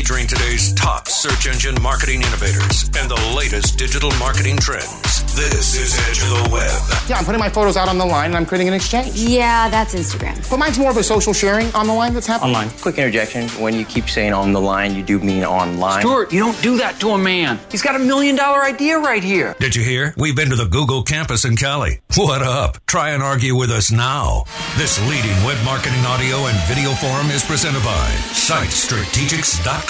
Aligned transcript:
featuring 0.00 0.26
today's 0.26 0.72
top 0.72 1.06
search 1.06 1.46
engine 1.46 1.76
marketing 1.82 2.22
innovators 2.22 2.84
and 2.96 3.10
the 3.10 3.34
latest 3.36 3.76
digital 3.76 4.10
marketing 4.18 4.56
trends. 4.56 5.20
This 5.36 5.76
is 5.76 5.94
Edge 6.08 6.22
of 6.22 6.42
the 6.42 6.50
Web. 6.50 6.80
Yeah, 7.06 7.18
I'm 7.18 7.24
putting 7.26 7.38
my 7.38 7.50
photos 7.50 7.76
out 7.76 7.86
on 7.86 7.98
the 7.98 8.06
line 8.06 8.30
and 8.30 8.36
I'm 8.36 8.46
creating 8.46 8.68
an 8.68 8.74
exchange. 8.74 9.14
Yeah, 9.14 9.68
that's 9.68 9.94
Instagram. 9.94 10.48
But 10.48 10.56
mine's 10.56 10.78
more 10.78 10.90
of 10.90 10.96
a 10.96 11.02
social 11.02 11.34
sharing 11.34 11.66
on 11.74 11.86
the 11.86 11.92
line 11.92 12.14
that's 12.14 12.26
happening. 12.26 12.56
Online. 12.56 12.70
Quick 12.80 12.96
interjection. 12.96 13.46
When 13.62 13.74
you 13.74 13.84
keep 13.84 14.08
saying 14.08 14.32
on 14.32 14.54
the 14.54 14.60
line, 14.60 14.94
you 14.94 15.02
do 15.02 15.18
mean 15.18 15.44
online. 15.44 16.00
Stuart, 16.00 16.32
you 16.32 16.40
don't 16.40 16.60
do 16.62 16.78
that 16.78 16.98
to 17.00 17.10
a 17.10 17.18
man. 17.18 17.58
He's 17.70 17.82
got 17.82 17.94
a 17.94 17.98
million 17.98 18.36
dollar 18.36 18.64
idea 18.64 18.98
right 18.98 19.22
here. 19.22 19.54
Did 19.60 19.76
you 19.76 19.84
hear? 19.84 20.14
We've 20.16 20.34
been 20.34 20.48
to 20.48 20.56
the 20.56 20.64
Google 20.64 21.02
campus 21.02 21.44
in 21.44 21.56
Cali. 21.56 22.00
What 22.16 22.40
up? 22.40 22.78
Try 22.86 23.10
and 23.10 23.22
argue 23.22 23.54
with 23.54 23.70
us 23.70 23.92
now. 23.92 24.44
This 24.78 24.98
leading 25.10 25.36
web 25.44 25.62
marketing 25.62 26.06
audio 26.06 26.46
and 26.46 26.56
video 26.68 26.92
forum 26.92 27.28
is 27.30 27.44
presented 27.44 27.84
by 27.84 28.08
SiteStrategics.com. 28.32 29.89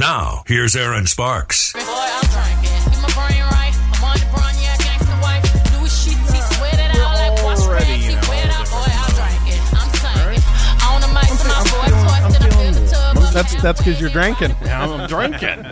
Now, 0.00 0.42
here's 0.46 0.74
Erin 0.74 1.06
Sparks. 1.06 1.74
Boy, 1.74 1.80
I'm 1.84 2.24
drinking. 2.32 2.72
Get 2.90 3.02
my 3.02 3.12
brain 3.12 3.42
right. 3.42 3.76
I'm 3.92 4.04
on 4.04 4.16
the 4.16 4.24
run, 4.32 4.54
yeah, 4.56 4.74
gangsta 4.80 5.20
wife. 5.20 5.44
Do 5.68 5.86
shit, 5.86 6.16
he 6.16 6.40
sweat 6.56 6.78
it 6.80 6.96
out 6.96 7.14
like 7.14 7.44
wash 7.44 7.60
already 7.66 7.84
rags. 7.84 8.06
He 8.06 8.12
in 8.12 8.18
a 8.18 8.20
wet 8.30 8.48
whole 8.48 8.56
out, 8.56 8.64
boy, 8.72 8.88
different 8.88 9.04
I'm 9.04 9.12
drinking. 9.20 9.60
I'm 9.76 9.92
singing. 10.00 10.40
On 10.88 10.98
the 11.04 11.08
mic 11.12 11.28
to 11.28 11.44
my 11.44 11.60
boy, 11.68 11.88
toys 11.92 12.32
to 12.32 12.40
the 12.42 12.50
fill 12.56 12.72
the 12.72 12.84
tub. 12.88 13.34
That's 13.34 13.52
that's 13.62 13.80
because 13.80 14.00
you're 14.00 14.08
drinking. 14.08 14.54
I'm 14.62 15.06
drinking. 15.06 15.66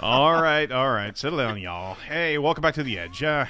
all 0.00 0.40
right, 0.40 0.70
all 0.70 0.90
right. 0.92 1.18
Settle 1.18 1.38
down, 1.38 1.58
y'all. 1.58 1.94
Hey, 1.94 2.38
welcome 2.38 2.62
back 2.62 2.74
to 2.74 2.84
The 2.84 3.00
Edge. 3.00 3.24
Uh, 3.24 3.46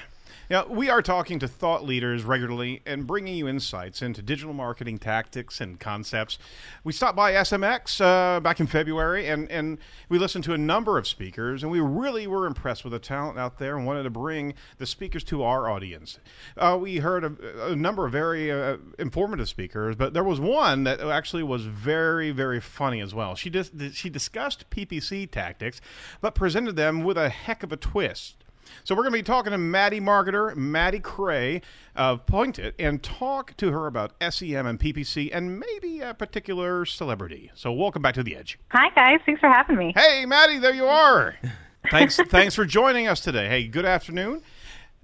yeah, 0.51 0.65
we 0.69 0.91
are 0.91 1.01
talking 1.01 1.39
to 1.39 1.47
thought 1.47 1.85
leaders 1.85 2.25
regularly 2.25 2.83
and 2.85 3.07
bringing 3.07 3.37
you 3.37 3.47
insights 3.47 4.03
into 4.03 4.21
digital 4.21 4.53
marketing 4.53 4.99
tactics 4.99 5.61
and 5.61 5.79
concepts. 5.79 6.41
We 6.83 6.93
stopped 6.93 7.15
by 7.15 7.35
SMX 7.35 8.01
uh, 8.01 8.41
back 8.41 8.59
in 8.59 8.67
February 8.67 9.29
and, 9.29 9.49
and 9.49 9.79
we 10.09 10.19
listened 10.19 10.43
to 10.45 10.53
a 10.53 10.59
number 10.59 10.99
of 10.99 11.07
speakers, 11.07 11.63
and 11.63 11.71
we 11.71 11.79
really 11.79 12.27
were 12.27 12.47
impressed 12.47 12.83
with 12.83 12.93
the 12.93 12.99
talent 12.99 13.39
out 13.39 13.61
there 13.61 13.77
and 13.77 13.87
wanted 13.87 14.03
to 14.03 14.11
bring 14.11 14.55
the 14.79 14.87
speakers 14.87 15.23
to 15.23 15.45
our 15.45 15.71
audience. 15.71 16.19
Uh, 16.57 16.77
we 16.81 16.97
heard 16.97 17.23
a, 17.23 17.69
a 17.69 17.77
number 17.77 18.05
of 18.05 18.11
very 18.11 18.51
uh, 18.51 18.79
informative 18.99 19.49
speakers, 19.49 19.95
but 19.95 20.15
there 20.15 20.25
was 20.25 20.41
one 20.41 20.83
that 20.83 21.01
actually 21.01 21.45
was 21.45 21.65
very, 21.67 22.33
very 22.33 22.61
funny 22.61 23.01
as 23.01 23.15
well. 23.15 23.37
She, 23.37 23.51
dis- 23.51 23.71
she 23.93 24.11
discussed 24.11 24.69
PPC 24.69 25.31
tactics, 25.31 25.81
but 26.21 26.35
presented 26.35 26.75
them 26.75 27.05
with 27.05 27.17
a 27.17 27.29
heck 27.29 27.63
of 27.63 27.71
a 27.71 27.77
twist. 27.77 28.40
So 28.85 28.95
we're 28.95 29.03
going 29.03 29.13
to 29.13 29.19
be 29.19 29.23
talking 29.23 29.53
to 29.53 29.59
Maddie 29.59 30.01
Marketer, 30.01 30.55
Maddie 30.57 31.01
Cary 31.01 31.63
of 31.95 32.27
Point 32.27 32.59
It, 32.59 32.75
and 32.79 33.03
talk 33.03 33.57
to 33.59 33.73
her 33.73 33.87
about 33.87 34.13
SEM 34.21 34.67
and 34.67 34.79
PPC 34.79 35.31
and 35.33 35.61
maybe 35.61 36.01
a 36.01 36.15
particular 36.15 36.85
celebrity. 36.85 37.51
So 37.55 37.73
welcome 37.73 38.03
back 38.03 38.15
to 38.15 38.23
the 38.23 38.37
Edge. 38.37 38.59
Hi 38.71 38.91
guys, 38.95 39.21
thanks 39.27 39.41
for 39.41 39.49
having 39.49 39.77
me. 39.77 39.93
Hey, 39.97 40.25
Maddie, 40.27 40.59
there 40.59 40.75
you 40.75 40.87
are. 40.87 41.37
Thanks, 41.91 42.17
thanks 42.29 42.55
for 42.55 42.67
joining 42.67 43.07
us 43.07 43.21
today. 43.21 43.49
Hey, 43.49 43.67
good 43.67 43.87
afternoon. 43.87 44.43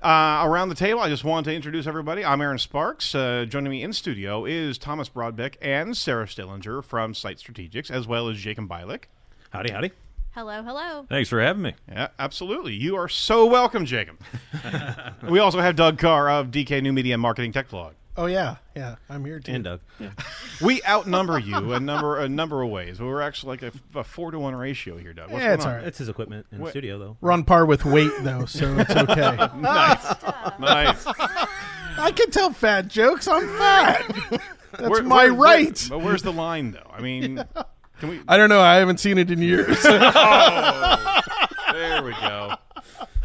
Uh, 0.03 0.45
around 0.47 0.69
the 0.69 0.75
table, 0.75 1.01
I 1.01 1.09
just 1.09 1.25
wanted 1.25 1.51
to 1.51 1.57
introduce 1.57 1.87
everybody. 1.87 2.23
I'm 2.23 2.41
Erin 2.43 2.59
Sparks. 2.59 3.15
Uh, 3.15 3.47
joining 3.49 3.71
me 3.71 3.83
in 3.83 3.95
studio 3.95 4.45
is 4.45 4.77
Thomas 4.77 5.09
Brodbeck 5.09 5.57
and 5.63 5.97
Sarah 5.97 6.27
Stillinger 6.27 6.85
from 6.85 7.15
Site 7.15 7.39
Strategics, 7.39 7.91
as 7.91 8.07
well 8.07 8.29
as 8.29 8.37
Jacob 8.37 8.69
Bialik. 8.69 9.05
Howdy, 9.51 9.73
howdy. 9.73 9.93
Hello, 10.37 10.63
hello. 10.63 11.07
Thanks 11.09 11.31
for 11.31 11.41
having 11.41 11.63
me. 11.63 11.73
Yeah, 11.89 12.09
absolutely. 12.19 12.75
You 12.75 12.97
are 12.97 13.09
so 13.09 13.47
welcome, 13.47 13.87
Jacob. 13.87 14.19
we 15.31 15.39
also 15.39 15.61
have 15.61 15.77
Doug 15.77 15.99
Karr 15.99 16.29
of 16.29 16.49
DK 16.49 16.83
New 16.83 16.93
Media 16.93 17.15
and 17.15 17.23
Marketing 17.23 17.53
Tech 17.53 17.71
Blog. 17.71 17.95
Oh 18.19 18.27
yeah, 18.27 18.57
yeah. 18.75 18.97
I'm 19.09 19.25
here 19.25 19.41
too. 19.41 19.53
And 19.53 19.65
Doug. 19.65 19.81
We 20.63 20.83
outnumber 20.85 21.39
you 21.39 21.73
a 21.73 21.81
number 21.81 22.19
a 22.19 22.29
number 22.29 22.63
of 22.63 22.69
ways. 22.69 23.01
We're 23.01 23.23
actually 23.23 23.59
like 23.59 23.75
a, 23.95 23.99
a 23.99 24.05
four 24.05 24.31
to 24.31 24.39
one 24.39 24.55
ratio 24.55 24.99
here, 24.99 25.15
Doug. 25.15 25.31
What's 25.31 25.43
Yeah, 25.43 25.55
it's 25.55 25.65
going 25.65 25.69
all 25.73 25.77
on? 25.79 25.79
right. 25.85 25.89
It's 25.89 25.99
his 25.99 26.09
equipment 26.11 26.47
in 26.53 26.63
the 26.63 26.69
studio, 26.71 26.99
though. 26.99 27.17
We're 27.23 27.33
on 27.33 27.45
par 27.45 27.65
with 27.65 27.87
weight 27.87 28.13
though, 28.21 28.45
so 28.45 28.77
it's 28.79 28.91
okay. 28.95 29.37
Nice, 29.59 30.05
nice. 30.61 31.07
I 31.99 32.13
can 32.15 32.31
tell 32.31 32.53
fat 32.53 32.89
jokes. 32.89 33.27
I'm 33.27 33.49
fat. 33.57 34.07
That's 34.73 34.91
Where- 34.91 35.03
my 35.03 35.31
where- 35.31 35.33
right. 35.33 35.87
But 35.89 36.01
where's 36.01 36.23
the 36.23 36.33
line, 36.33 36.73
though? 36.73 36.91
I 36.93 37.01
mean, 37.01 37.43
can 38.01 38.09
we? 38.11 38.21
I 38.29 38.37
don't 38.37 38.49
know. 38.49 38.61
I 38.61 38.77
haven't 38.77 39.01
seen 39.01 39.19
it 39.19 39.31
in 39.31 39.41
years. 39.41 39.79
Oh, 39.89 41.21
there 41.73 42.03
we 42.03 42.13
go. 42.13 42.55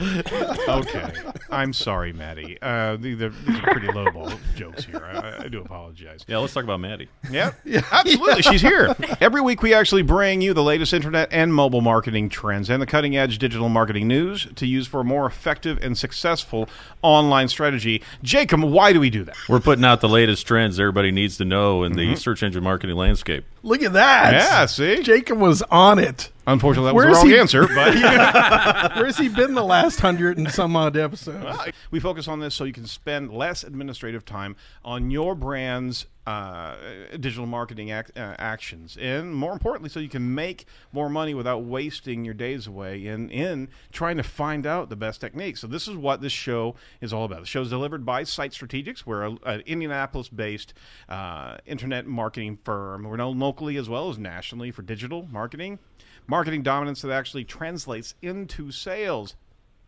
Okay, 0.68 1.12
I'm 1.50 1.74
sorry, 1.74 2.14
Maddie. 2.14 2.58
Uh, 2.62 2.96
these, 2.98 3.22
are, 3.22 3.30
these 3.30 3.58
are 3.60 3.62
pretty 3.72 3.88
lowball 3.88 4.38
jokes 4.56 4.86
here. 4.86 5.04
I, 5.04 5.46
I 5.46 5.48
do 5.48 5.62
apologize. 5.62 6.24
Yeah, 6.28 6.38
let's 6.38 6.54
talk 6.54 6.64
about 6.64 6.80
Maddie. 6.80 7.10
Yep. 7.30 7.60
Absolutely. 7.92 8.42
She's 8.42 8.62
here. 8.62 8.96
Every 9.22 9.42
week, 9.42 9.62
we 9.62 9.74
actually 9.74 10.02
bring 10.02 10.42
you 10.42 10.54
the 10.54 10.64
latest 10.64 10.94
internet 10.94 11.30
and 11.32 11.54
mobile 11.54 11.82
marketing 11.82 12.30
trends 12.30 12.70
and 12.70 12.82
the 12.82 12.86
cutting 12.86 13.18
edge 13.18 13.38
digital 13.38 13.70
marketing 13.70 14.08
news 14.08 14.48
to 14.56 14.66
use 14.66 14.88
for 14.88 15.02
a 15.02 15.04
more 15.04 15.26
effective 15.26 15.78
and 15.84 15.98
successful 15.98 16.70
online 17.02 17.48
strategy. 17.48 18.02
Jacob, 18.24 18.62
why 18.64 18.94
do 18.94 19.00
we 19.00 19.10
do 19.10 19.24
that? 19.26 19.36
We're 19.50 19.60
putting 19.60 19.86
out 19.86 20.02
the 20.02 20.10
latest 20.10 20.46
trends 20.48 20.80
everybody 20.80 21.12
needs 21.12 21.38
to 21.38 21.46
know 21.46 21.84
in 21.84 21.92
Mm-hmm. 21.92 22.12
the 22.14 22.16
search 22.16 22.42
engine 22.44 22.64
marketing 22.64 22.96
landscape. 22.96 23.44
Look 23.64 23.84
at 23.84 23.94
that. 23.94 24.34
Yeah, 24.34 24.66
see? 24.66 25.04
Jacob 25.04 25.38
was 25.40 25.62
on 25.64 26.00
it. 26.00 26.32
Unfortunately, 26.48 26.90
that 26.90 26.96
was 26.96 27.06
the 27.06 27.12
wrong 27.12 27.30
he- 27.30 27.38
answer, 27.38 27.68
but 27.68 28.96
Where's 28.96 29.18
he 29.18 29.30
been 29.30 29.54
the 29.54 29.64
last 29.64 30.00
hundred 30.00 30.38
and 30.38 30.50
some 30.52 30.76
odd 30.76 30.98
episodes? 30.98 31.72
we 31.92 32.00
focus 32.00 32.28
on 32.28 32.40
this 32.40 32.56
so 32.56 32.64
you 32.64 32.74
can 32.74 32.88
spend 32.88 33.32
less 33.32 33.64
administrative 33.64 34.26
time 34.26 34.56
on 34.84 35.12
your 35.12 35.36
brand's 35.36 36.08
uh, 36.28 36.76
digital 37.20 37.46
marketing 37.48 37.92
uh, 37.92 38.04
actions, 38.16 38.96
and 39.00 39.34
more 39.36 39.54
importantly, 39.54 39.90
so 39.90 40.00
you 40.00 40.10
can 40.10 40.34
make 40.36 40.66
more 40.92 41.10
money 41.10 41.34
without 41.34 41.64
wasting 41.64 42.24
your 42.26 42.34
days 42.36 42.68
away 42.68 43.06
in 43.06 43.30
in 43.30 43.68
trying 43.92 44.18
to 44.18 44.24
find 44.24 44.66
out 44.68 44.90
the 44.90 44.96
best 44.96 45.20
techniques. 45.22 45.60
So 45.62 45.68
this 45.68 45.88
is 45.88 45.96
what 45.96 46.22
this 46.22 46.32
show 46.32 46.76
is 47.02 47.12
all 47.12 47.26
about. 47.26 47.42
The 47.42 47.46
show 47.48 47.62
is 47.62 47.70
delivered 47.70 48.06
by 48.06 48.24
Site 48.24 48.52
Strategics. 48.52 49.06
We're 49.06 49.24
a- 49.24 49.38
an 49.46 49.62
Indianapolis-based 49.66 50.74
uh, 51.10 51.58
internet 51.66 52.06
marketing 52.06 52.60
firm. 52.64 53.04
We're 53.04 53.18
known 53.18 53.40
locally 53.40 53.78
as 53.78 53.90
well 53.90 54.10
as 54.10 54.18
nationally 54.20 54.70
for 54.72 54.82
digital 54.84 55.28
marketing. 55.32 55.80
Marketing 56.28 56.64
dominance 56.64 57.02
that 57.02 57.12
actually 57.12 57.44
translates 57.44 58.16
into 58.22 58.72
sales 58.72 59.36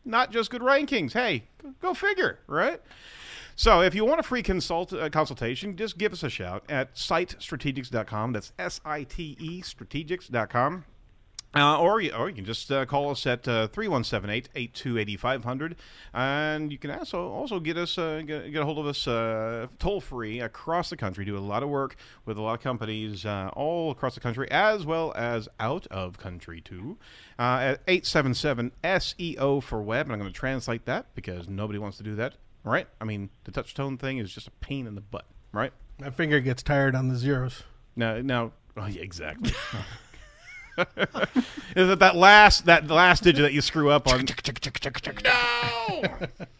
not 0.05 0.31
just 0.31 0.49
good 0.49 0.61
rankings. 0.61 1.13
Hey, 1.13 1.45
go- 1.81 1.93
figure, 1.93 2.39
right? 2.47 2.81
So, 3.55 3.81
if 3.81 3.93
you 3.93 4.03
want 4.03 4.19
a 4.19 4.23
free 4.23 4.41
consult 4.41 4.91
uh, 4.93 5.09
consultation, 5.09 5.77
just 5.77 5.97
give 5.97 6.11
us 6.11 6.23
a 6.23 6.29
shout 6.29 6.63
at 6.69 6.95
sitestrategics.com. 6.95 8.33
That's 8.33 8.51
S 8.57 8.81
I 8.83 9.03
T 9.03 9.37
E 9.39 9.61
strategics.com. 9.61 10.85
Uh, 11.55 11.79
or, 11.79 12.01
you, 12.01 12.11
or 12.11 12.29
you 12.29 12.35
can 12.35 12.45
just 12.45 12.71
uh, 12.71 12.83
call 12.85 13.11
us 13.11 13.27
at 13.27 13.47
uh, 13.47 13.67
3178 13.67 14.49
828500. 14.55 15.75
And 16.13 16.71
you 16.71 16.79
can 16.79 16.89
also 16.89 17.29
also 17.29 17.59
get 17.59 17.77
us 17.77 17.97
uh, 17.97 18.23
get, 18.25 18.51
get 18.51 18.61
a 18.61 18.65
hold 18.65 18.79
of 18.79 18.87
us 18.87 19.07
uh, 19.07 19.67
toll 19.77 20.01
free 20.01 20.39
across 20.39 20.89
the 20.89 20.97
country. 20.97 21.25
Do 21.25 21.37
a 21.37 21.39
lot 21.39 21.61
of 21.61 21.69
work 21.69 21.95
with 22.25 22.37
a 22.37 22.41
lot 22.41 22.55
of 22.55 22.61
companies 22.61 23.23
uh, 23.25 23.51
all 23.53 23.91
across 23.91 24.15
the 24.15 24.19
country, 24.19 24.49
as 24.49 24.83
well 24.85 25.13
as 25.15 25.47
out 25.59 25.85
of 25.87 26.17
country, 26.17 26.59
too. 26.59 26.97
Uh, 27.37 27.75
at 27.77 27.81
877 27.87 28.71
SEO 28.83 29.61
for 29.61 29.81
web. 29.81 30.07
And 30.07 30.13
I'm 30.13 30.19
going 30.19 30.31
to 30.31 30.37
translate 30.37 30.85
that 30.85 31.13
because 31.13 31.47
nobody 31.47 31.77
wants 31.77 31.97
to 31.97 32.03
do 32.03 32.15
that, 32.15 32.33
right? 32.63 32.87
I 32.99 33.05
mean, 33.05 33.29
the 33.43 33.51
touch 33.51 33.75
tone 33.75 33.97
thing 33.97 34.17
is 34.17 34.33
just 34.33 34.47
a 34.47 34.51
pain 34.51 34.87
in 34.87 34.95
the 34.95 35.01
butt, 35.01 35.25
right? 35.51 35.71
My 35.99 36.09
finger 36.09 36.39
gets 36.39 36.63
tired 36.63 36.95
on 36.95 37.09
the 37.09 37.15
zeros. 37.15 37.61
Now, 37.95 38.19
now, 38.21 38.53
oh, 38.75 38.87
yeah, 38.87 39.01
exactly. 39.03 39.51
Is 41.75 41.89
it 41.89 41.99
that 41.99 42.15
last 42.15 42.65
that 42.65 42.87
last 42.87 43.23
digit 43.23 43.43
that 43.43 43.53
you 43.53 43.61
screw 43.61 43.89
up 43.89 44.07
on? 44.07 44.25
no. 45.23 46.03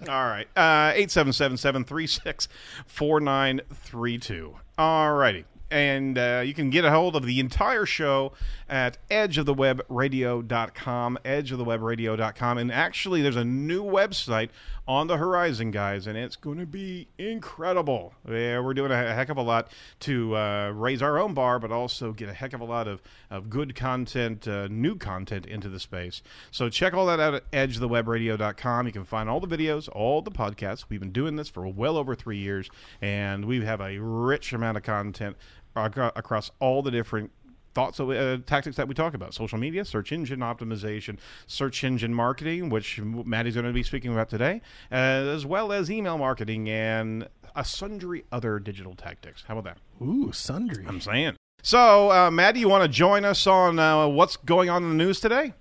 All 0.09 0.25
right. 0.25 0.47
Uh, 0.55 0.91
eight 0.95 1.11
seven 1.11 1.33
seven 1.33 1.57
seven 1.57 1.83
three 1.83 2.07
six 2.07 2.47
four 2.85 3.19
nine 3.19 3.61
three 3.73 4.17
two. 4.17 4.55
All 4.77 5.13
righty. 5.13 5.45
And 5.71 6.17
uh, 6.17 6.43
you 6.45 6.53
can 6.53 6.69
get 6.69 6.85
a 6.85 6.91
hold 6.91 7.15
of 7.15 7.25
the 7.25 7.39
entire 7.39 7.85
show 7.85 8.33
at 8.69 8.97
edgeofthewebradio.com, 9.09 11.19
edgeofthewebradio.com. 11.23 12.57
And 12.57 12.71
actually, 12.71 13.21
there's 13.21 13.35
a 13.35 13.45
new 13.45 13.83
website 13.83 14.49
on 14.87 15.07
the 15.07 15.17
horizon, 15.17 15.71
guys, 15.71 16.07
and 16.07 16.17
it's 16.17 16.35
going 16.35 16.57
to 16.57 16.65
be 16.65 17.07
incredible. 17.17 18.13
Yeah, 18.27 18.59
we're 18.59 18.73
doing 18.73 18.91
a 18.91 19.13
heck 19.13 19.29
of 19.29 19.37
a 19.37 19.41
lot 19.41 19.71
to 20.01 20.35
uh, 20.35 20.71
raise 20.71 21.01
our 21.01 21.17
own 21.17 21.33
bar, 21.33 21.59
but 21.59 21.71
also 21.71 22.11
get 22.11 22.27
a 22.27 22.33
heck 22.33 22.53
of 22.53 22.59
a 22.59 22.65
lot 22.65 22.87
of, 22.87 23.01
of 23.29 23.49
good 23.49 23.75
content, 23.75 24.47
uh, 24.47 24.67
new 24.67 24.95
content 24.95 25.45
into 25.45 25.69
the 25.69 25.79
space. 25.79 26.21
So 26.51 26.69
check 26.69 26.93
all 26.93 27.05
that 27.05 27.19
out 27.19 27.33
at 27.33 27.49
edgeofthewebradio.com. 27.51 28.87
You 28.87 28.93
can 28.93 29.05
find 29.05 29.29
all 29.29 29.39
the 29.39 29.47
videos, 29.47 29.87
all 29.89 30.21
the 30.21 30.31
podcasts. 30.31 30.85
We've 30.89 30.99
been 30.99 31.13
doing 31.13 31.37
this 31.37 31.47
for 31.47 31.65
well 31.67 31.95
over 31.95 32.15
three 32.15 32.37
years, 32.37 32.69
and 33.01 33.45
we 33.45 33.63
have 33.63 33.79
a 33.79 33.99
rich 33.99 34.51
amount 34.51 34.77
of 34.77 34.83
content 34.83 35.37
across 35.75 36.51
all 36.59 36.83
the 36.83 36.91
different 36.91 37.31
thoughts 37.73 37.99
of 37.99 38.09
uh, 38.09 38.37
tactics 38.45 38.75
that 38.77 38.87
we 38.87 38.93
talk 38.93 39.13
about 39.13 39.33
social 39.33 39.57
media 39.57 39.83
search 39.85 40.11
engine 40.11 40.39
optimization 40.39 41.17
search 41.47 41.83
engine 41.83 42.13
marketing 42.13 42.69
which 42.69 42.99
maddie's 43.01 43.55
going 43.55 43.65
to 43.65 43.73
be 43.73 43.83
speaking 43.83 44.11
about 44.11 44.29
today 44.29 44.61
uh, 44.91 44.95
as 44.95 45.45
well 45.45 45.71
as 45.71 45.89
email 45.89 46.17
marketing 46.17 46.69
and 46.69 47.27
a 47.55 47.63
sundry 47.65 48.23
other 48.31 48.59
digital 48.59 48.95
tactics 48.95 49.43
how 49.47 49.57
about 49.57 49.75
that 49.75 50.05
Ooh, 50.05 50.31
sundry. 50.31 50.85
i'm 50.87 51.01
saying 51.01 51.35
So, 51.61 52.11
uh, 52.11 52.29
Maddie, 52.29 52.59
you 52.59 52.67
want 52.67 52.83
to 52.83 52.89
join 52.89 53.23
us 53.23 53.47
on 53.47 53.79
uh, 53.79 54.05
what's 54.07 54.35
going 54.35 54.69
on 54.69 54.83
in 54.83 54.89
the 54.89 54.95
news 54.95 55.21
today? 55.21 55.53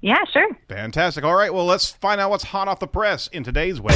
Yeah, 0.00 0.24
sure. 0.32 0.48
Fantastic. 0.70 1.22
All 1.22 1.34
right, 1.34 1.52
well, 1.52 1.66
let's 1.66 1.90
find 1.90 2.18
out 2.18 2.30
what's 2.30 2.44
hot 2.44 2.66
off 2.66 2.78
the 2.80 2.86
press 2.86 3.26
in 3.28 3.44
today's 3.44 3.78
web. 3.78 3.94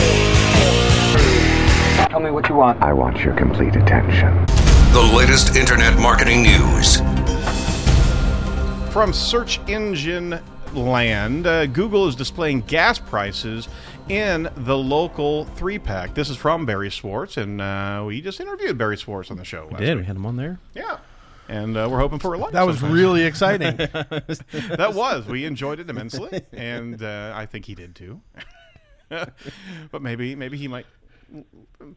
Tell 2.10 2.20
me 2.20 2.30
what 2.30 2.48
you 2.50 2.54
want. 2.54 2.82
I 2.82 2.92
want 2.92 3.20
your 3.20 3.34
complete 3.34 3.76
attention. 3.76 4.44
The 4.92 5.10
latest 5.16 5.56
internet 5.56 5.98
marketing 5.98 6.42
news. 6.42 6.98
From 8.94 9.12
search 9.12 9.58
engine 9.68 10.40
land, 10.72 11.48
uh, 11.48 11.66
Google 11.66 12.06
is 12.06 12.14
displaying 12.14 12.60
gas 12.60 12.96
prices 12.96 13.66
in 14.08 14.48
the 14.54 14.78
local 14.78 15.46
three 15.46 15.80
pack. 15.80 16.14
This 16.14 16.30
is 16.30 16.36
from 16.36 16.64
Barry 16.64 16.90
Schwartz, 16.90 17.36
and 17.36 17.60
uh, 17.60 18.04
we 18.06 18.20
just 18.20 18.38
interviewed 18.38 18.78
Barry 18.78 18.96
Schwartz 18.96 19.32
on 19.32 19.36
the 19.36 19.44
show. 19.44 19.66
Last 19.68 19.80
Did 19.80 19.98
we 19.98 20.04
had 20.04 20.14
him 20.14 20.24
on 20.24 20.36
there? 20.36 20.60
Yeah. 20.74 20.98
And 21.48 21.76
uh, 21.76 21.88
we're 21.90 21.98
hoping 21.98 22.20
for 22.20 22.34
a 22.34 22.38
lunch. 22.38 22.52
That 22.52 22.68
was 22.68 22.78
sometime. 22.78 22.96
really 22.96 23.24
exciting. 23.24 23.76
that 23.78 24.92
was. 24.94 25.26
We 25.26 25.44
enjoyed 25.44 25.80
it 25.80 25.90
immensely, 25.90 26.42
and 26.52 27.02
uh, 27.02 27.32
I 27.34 27.46
think 27.46 27.64
he 27.64 27.74
did 27.74 27.96
too. 27.96 28.20
but 29.08 30.02
maybe, 30.02 30.36
maybe 30.36 30.56
he 30.56 30.68
might 30.68 30.86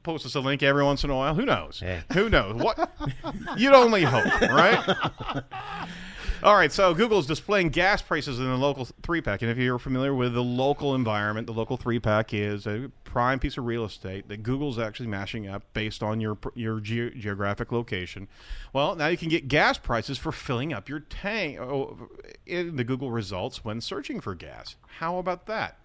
post 0.01 0.25
us 0.25 0.33
a 0.33 0.39
link 0.39 0.63
every 0.63 0.83
once 0.83 1.03
in 1.03 1.11
a 1.11 1.15
while. 1.15 1.35
Who 1.35 1.45
knows? 1.45 1.83
Who 2.13 2.27
knows? 2.27 2.55
What? 2.55 2.89
You'd 3.55 3.75
only 3.75 4.01
hope, 4.01 4.41
right? 4.49 5.43
All 6.43 6.55
right, 6.55 6.71
so 6.71 6.93
Google's 6.93 7.25
displaying 7.25 7.69
gas 7.69 8.03
prices 8.03 8.37
in 8.37 8.45
the 8.45 8.57
local 8.57 8.85
three 9.01 9.21
pack, 9.21 9.41
and 9.41 9.49
if 9.49 9.57
you're 9.57 9.79
familiar 9.79 10.13
with 10.13 10.35
the 10.35 10.43
local 10.43 10.93
environment, 10.93 11.47
the 11.47 11.53
local 11.53 11.77
three 11.77 11.99
pack 11.99 12.31
is 12.31 12.67
a 12.67 12.91
prime 13.03 13.39
piece 13.39 13.57
of 13.57 13.65
real 13.65 13.83
estate 13.83 14.27
that 14.27 14.43
Google's 14.43 14.77
actually 14.77 15.07
mashing 15.07 15.47
up 15.47 15.63
based 15.73 16.03
on 16.03 16.21
your 16.21 16.37
your 16.53 16.79
ge- 16.79 17.15
geographic 17.17 17.71
location. 17.71 18.27
Well, 18.71 18.95
now 18.95 19.07
you 19.07 19.17
can 19.17 19.29
get 19.29 19.47
gas 19.47 19.79
prices 19.79 20.19
for 20.19 20.31
filling 20.31 20.73
up 20.73 20.87
your 20.87 20.99
tank 20.99 21.59
oh, 21.59 22.07
in 22.45 22.75
the 22.75 22.83
Google 22.83 23.09
results 23.09 23.65
when 23.65 23.81
searching 23.81 24.21
for 24.21 24.35
gas. 24.35 24.75
How 24.99 25.17
about 25.17 25.47
that? 25.47 25.79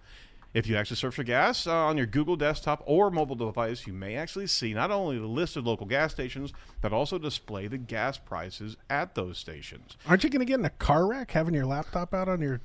If 0.54 0.66
you 0.66 0.76
actually 0.76 0.96
search 0.96 1.14
for 1.14 1.22
gas 1.24 1.66
uh, 1.66 1.74
on 1.74 1.96
your 1.96 2.04
Google 2.04 2.36
desktop 2.36 2.82
or 2.84 3.10
mobile 3.10 3.36
device, 3.36 3.86
you 3.86 3.94
may 3.94 4.16
actually 4.16 4.46
see 4.46 4.74
not 4.74 4.90
only 4.90 5.18
the 5.18 5.26
list 5.26 5.56
of 5.56 5.66
local 5.66 5.86
gas 5.86 6.12
stations, 6.12 6.52
but 6.82 6.92
also 6.92 7.18
display 7.18 7.68
the 7.68 7.78
gas 7.78 8.18
prices 8.18 8.76
at 8.90 9.14
those 9.14 9.38
stations. 9.38 9.96
Aren't 10.06 10.24
you 10.24 10.30
going 10.30 10.40
to 10.40 10.46
get 10.46 10.58
in 10.58 10.64
a 10.66 10.70
car 10.70 11.06
wreck 11.06 11.30
having 11.30 11.54
your 11.54 11.64
laptop 11.64 12.12
out 12.12 12.28
on 12.28 12.42
your 12.42 12.60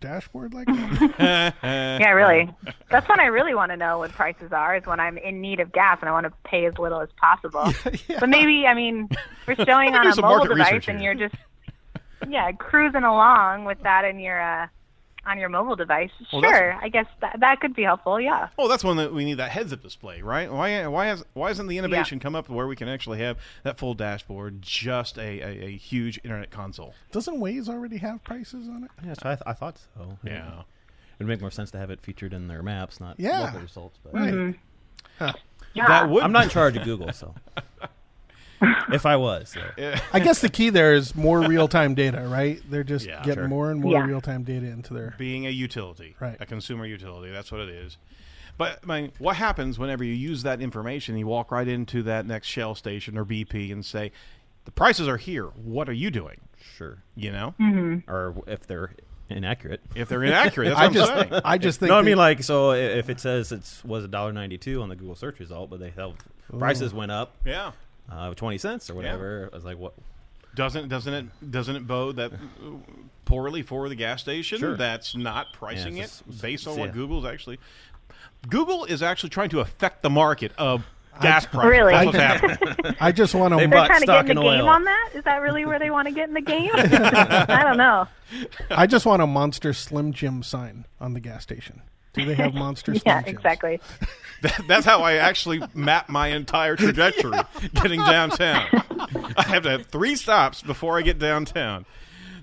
dashboard 0.00 0.52
like 0.52 0.66
that? 0.66 1.54
Yeah, 1.62 2.10
really. 2.10 2.50
That's 2.90 3.08
when 3.08 3.20
I 3.20 3.26
really 3.26 3.54
want 3.54 3.70
to 3.70 3.76
know 3.76 3.98
what 3.98 4.10
prices 4.12 4.52
are. 4.52 4.76
Is 4.76 4.84
when 4.84 5.00
I'm 5.00 5.16
in 5.16 5.40
need 5.40 5.60
of 5.60 5.72
gas 5.72 5.98
and 6.00 6.10
I 6.10 6.12
want 6.12 6.24
to 6.24 6.32
pay 6.44 6.66
as 6.66 6.76
little 6.78 7.00
as 7.00 7.08
possible. 7.16 7.72
But 8.20 8.28
maybe, 8.28 8.66
I 8.66 8.74
mean, 8.74 9.08
we're 9.46 9.54
showing 9.64 9.94
on 9.94 10.06
a 10.06 10.20
mobile 10.20 10.44
device 10.44 10.88
and 10.88 11.02
you're 11.02 11.14
just, 11.14 11.34
yeah, 12.28 12.52
cruising 12.52 13.04
along 13.04 13.64
with 13.64 13.82
that 13.82 14.04
in 14.04 14.18
your 14.18 14.40
uh, 14.40 14.66
on 15.30 15.38
your 15.38 15.48
mobile 15.48 15.76
device. 15.76 16.10
Well, 16.32 16.42
sure, 16.42 16.74
I 16.82 16.88
guess 16.88 17.06
that 17.20 17.40
that 17.40 17.60
could 17.60 17.74
be 17.74 17.82
helpful. 17.82 18.20
Yeah. 18.20 18.48
Oh, 18.58 18.68
that's 18.68 18.84
one 18.84 18.96
that 18.98 19.12
we 19.14 19.24
need 19.24 19.34
that 19.34 19.50
heads-up 19.50 19.82
display, 19.82 20.22
right? 20.22 20.50
Why 20.52 20.86
why 20.86 21.06
has 21.06 21.24
why 21.34 21.48
hasn't 21.48 21.68
the 21.68 21.78
innovation 21.78 22.18
come 22.20 22.34
up 22.34 22.48
where 22.48 22.66
we 22.66 22.76
can 22.76 22.88
actually 22.88 23.18
have 23.20 23.38
that 23.62 23.78
full 23.78 23.94
dashboard, 23.94 24.62
just 24.62 25.16
a, 25.18 25.40
a, 25.40 25.64
a 25.66 25.70
huge 25.76 26.20
internet 26.24 26.50
console? 26.50 26.94
Doesn't 27.12 27.38
Waze 27.38 27.68
already 27.68 27.98
have 27.98 28.22
prices 28.24 28.68
on 28.68 28.84
it? 28.84 28.90
Yeah, 29.04 29.14
so 29.14 29.28
I, 29.30 29.34
th- 29.34 29.42
I 29.46 29.52
thought 29.52 29.78
so. 29.96 30.18
Yeah. 30.24 30.62
It'd 31.18 31.28
make 31.28 31.40
more 31.40 31.50
sense 31.50 31.70
to 31.72 31.78
have 31.78 31.90
it 31.90 32.00
featured 32.00 32.32
in 32.32 32.48
their 32.48 32.62
maps, 32.62 32.98
not 33.00 33.20
Yeah. 33.20 33.40
local 33.40 33.60
results. 33.60 33.98
But 34.02 34.14
Right. 34.14 34.32
Mm-hmm. 34.34 34.58
Huh. 35.18 35.32
That 35.76 36.08
would 36.08 36.22
I'm 36.24 36.32
not 36.32 36.44
in 36.44 36.50
charge 36.50 36.76
of 36.76 36.84
Google, 36.84 37.12
so 37.12 37.34
if 38.92 39.06
I 39.06 39.16
was, 39.16 39.50
so. 39.50 39.94
I 40.12 40.20
guess 40.20 40.40
the 40.40 40.48
key 40.48 40.70
there 40.70 40.94
is 40.94 41.14
more 41.14 41.40
real 41.40 41.68
time 41.68 41.94
data, 41.94 42.26
right? 42.28 42.60
They're 42.68 42.84
just 42.84 43.06
Yeah, 43.06 43.18
getting 43.22 43.34
sure. 43.42 43.48
more 43.48 43.70
and 43.70 43.80
more 43.80 43.92
Yeah. 43.92 44.06
real 44.06 44.20
time 44.20 44.42
data 44.42 44.66
into 44.66 44.94
their. 44.94 45.14
being 45.18 45.46
a 45.46 45.50
utility, 45.50 46.14
Right. 46.20 46.36
A 46.40 46.46
consumer 46.46 46.84
utility. 46.86 47.32
That's 47.32 47.50
what 47.50 47.60
it 47.62 47.68
is. 47.70 47.96
But 48.58 48.80
I 48.86 49.00
mean, 49.00 49.12
what 49.18 49.36
happens 49.36 49.78
whenever 49.78 50.04
you 50.04 50.12
use 50.12 50.42
that 50.42 50.60
information? 50.60 51.16
You 51.16 51.26
walk 51.26 51.50
right 51.50 51.66
into 51.66 52.02
that 52.02 52.26
next 52.26 52.48
Shell 52.48 52.74
station 52.74 53.16
or 53.16 53.24
BP 53.24 53.72
and 53.72 53.82
say, 53.84 54.12
"The 54.66 54.70
prices 54.72 55.08
are 55.08 55.16
here. 55.16 55.44
What 55.46 55.88
are 55.88 55.94
you 55.94 56.10
doing?" 56.10 56.40
sure. 56.76 57.02
You 57.16 57.32
know, 57.32 57.54
mm-hmm. 57.58 58.10
Or 58.10 58.34
if 58.46 58.66
they're 58.66 58.92
inaccurate. 59.30 59.80
if 59.94 60.10
they're 60.10 60.22
inaccurate, 60.24 60.68
that's 60.68 60.80
I 60.80 60.84
what 60.88 60.92
just, 60.92 61.10
I'm 61.12 61.28
saying. 61.30 61.42
I 61.44 61.56
just 61.58 61.80
think. 61.80 61.88
no, 61.88 61.96
I 61.98 62.02
mean 62.02 62.18
like 62.18 62.42
so. 62.42 62.72
If 62.72 63.08
it 63.08 63.18
says 63.18 63.50
it 63.50 63.80
was 63.82 64.04
a 64.04 64.08
dollar 64.08 64.32
ninety 64.34 64.58
two 64.58 64.82
on 64.82 64.90
the 64.90 64.96
Google 64.96 65.14
search 65.14 65.38
result, 65.40 65.70
but 65.70 65.80
they 65.80 65.90
have 65.96 66.12
prices 66.58 66.92
went 66.92 67.12
up 67.12 67.36
Yeah. 67.46 67.72
Uh, 68.10 68.34
twenty 68.34 68.58
cents 68.58 68.90
or 68.90 68.94
whatever, 68.94 69.48
I 69.52 69.56
was 69.56 69.64
like, 69.64 69.78
what? 69.78 69.94
Doesn't 70.54 70.88
doesn't 70.88 71.14
it 71.14 71.50
doesn't 71.50 71.76
it 71.76 71.86
bode 71.86 72.16
that 72.16 72.32
poorly 73.24 73.62
for 73.62 73.88
the 73.88 73.94
gas 73.94 74.20
station 74.20 74.58
Sure. 74.58 74.76
that's 74.76 75.14
not 75.14 75.52
pricing 75.52 75.96
Yeah, 75.96 76.02
it 76.02 76.06
it's 76.06 76.22
just- 76.26 76.42
based 76.42 76.66
on 76.66 76.74
yeah. 76.74 76.80
what 76.80 76.92
Google's 76.92 77.24
actually 77.24 77.58
Google 78.48 78.84
is 78.84 79.02
actually 79.02 79.30
trying 79.30 79.50
to 79.50 79.60
affect 79.60 80.02
the 80.02 80.10
market 80.10 80.52
of 80.58 80.84
gas 81.20 81.44
prices. 81.46 81.70
Really? 81.70 81.92
That's 81.92 82.06
what's 82.06 82.18
happening. 82.18 82.96
I 83.00 83.12
just 83.12 83.34
want 83.34 83.52
They 83.54 83.64
to. 83.64 83.68
They're 83.68 83.78
bought 83.78 83.86
trying 83.88 84.00
to 84.00 84.06
stock 84.06 84.26
get 84.26 84.30
in 84.30 84.36
the 84.36 84.42
in 84.48 84.56
game 84.58 84.60
oil. 84.64 84.68
on 84.70 84.84
that. 84.84 85.10
Is 85.14 85.24
that 85.24 85.36
really 85.42 85.64
where 85.66 85.78
they 85.78 85.90
want 85.90 86.08
to 86.08 86.14
get 86.14 86.28
in 86.28 86.34
the 86.34 86.40
game? 86.40 86.70
I 86.74 87.62
don't 87.62 87.76
know. 87.76 88.08
I 88.70 88.86
just 88.86 89.04
want 89.06 89.20
a 89.20 89.26
monster 89.26 89.72
Slim 89.72 90.12
Jim 90.12 90.42
sign 90.42 90.86
on 91.00 91.12
the 91.12 91.20
gas 91.20 91.42
station. 91.42 91.82
Do 92.12 92.24
they 92.24 92.34
have 92.34 92.54
monster 92.54 92.92
Yeah, 93.06 93.22
Jims? 93.22 93.36
exactly. 93.36 93.80
That- 94.42 94.62
That's 94.66 94.86
how 94.86 95.02
I 95.02 95.16
actually 95.16 95.60
map 95.74 96.08
my 96.08 96.28
entire 96.28 96.74
trajectory 96.74 97.36
getting 97.74 98.00
downtown. 98.00 98.68
I 99.36 99.42
have 99.48 99.64
to 99.64 99.70
have 99.70 99.86
three 99.88 100.16
stops 100.16 100.62
before 100.62 100.96
I 100.96 101.02
get 101.02 101.18
downtown. 101.18 101.84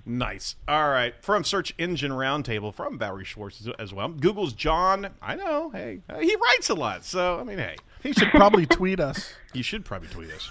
Nice. 0.05 0.55
All 0.67 0.89
right. 0.89 1.15
From 1.23 1.43
Search 1.43 1.73
Engine 1.79 2.11
Roundtable 2.11 2.71
from 2.71 2.99
Barry 2.99 3.25
Schwartz 3.25 3.61
as- 3.61 3.73
as 3.79 3.93
well. 3.95 4.09
Google's 4.09 4.53
John. 4.53 5.09
I 5.23 5.35
know. 5.35 5.71
Hey, 5.71 6.01
he 6.21 6.35
writes 6.35 6.69
a 6.69 6.75
lot. 6.75 7.03
So 7.03 7.39
I 7.39 7.43
mean, 7.43 7.57
hey, 7.57 7.75
He 8.03 8.13
should 8.13 8.29
probably 8.29 8.67
tweet 8.67 8.99
us. 8.99 9.33
you 9.53 9.63
should 9.63 9.83
probably 9.83 10.09
tweet 10.09 10.29
us. 10.31 10.47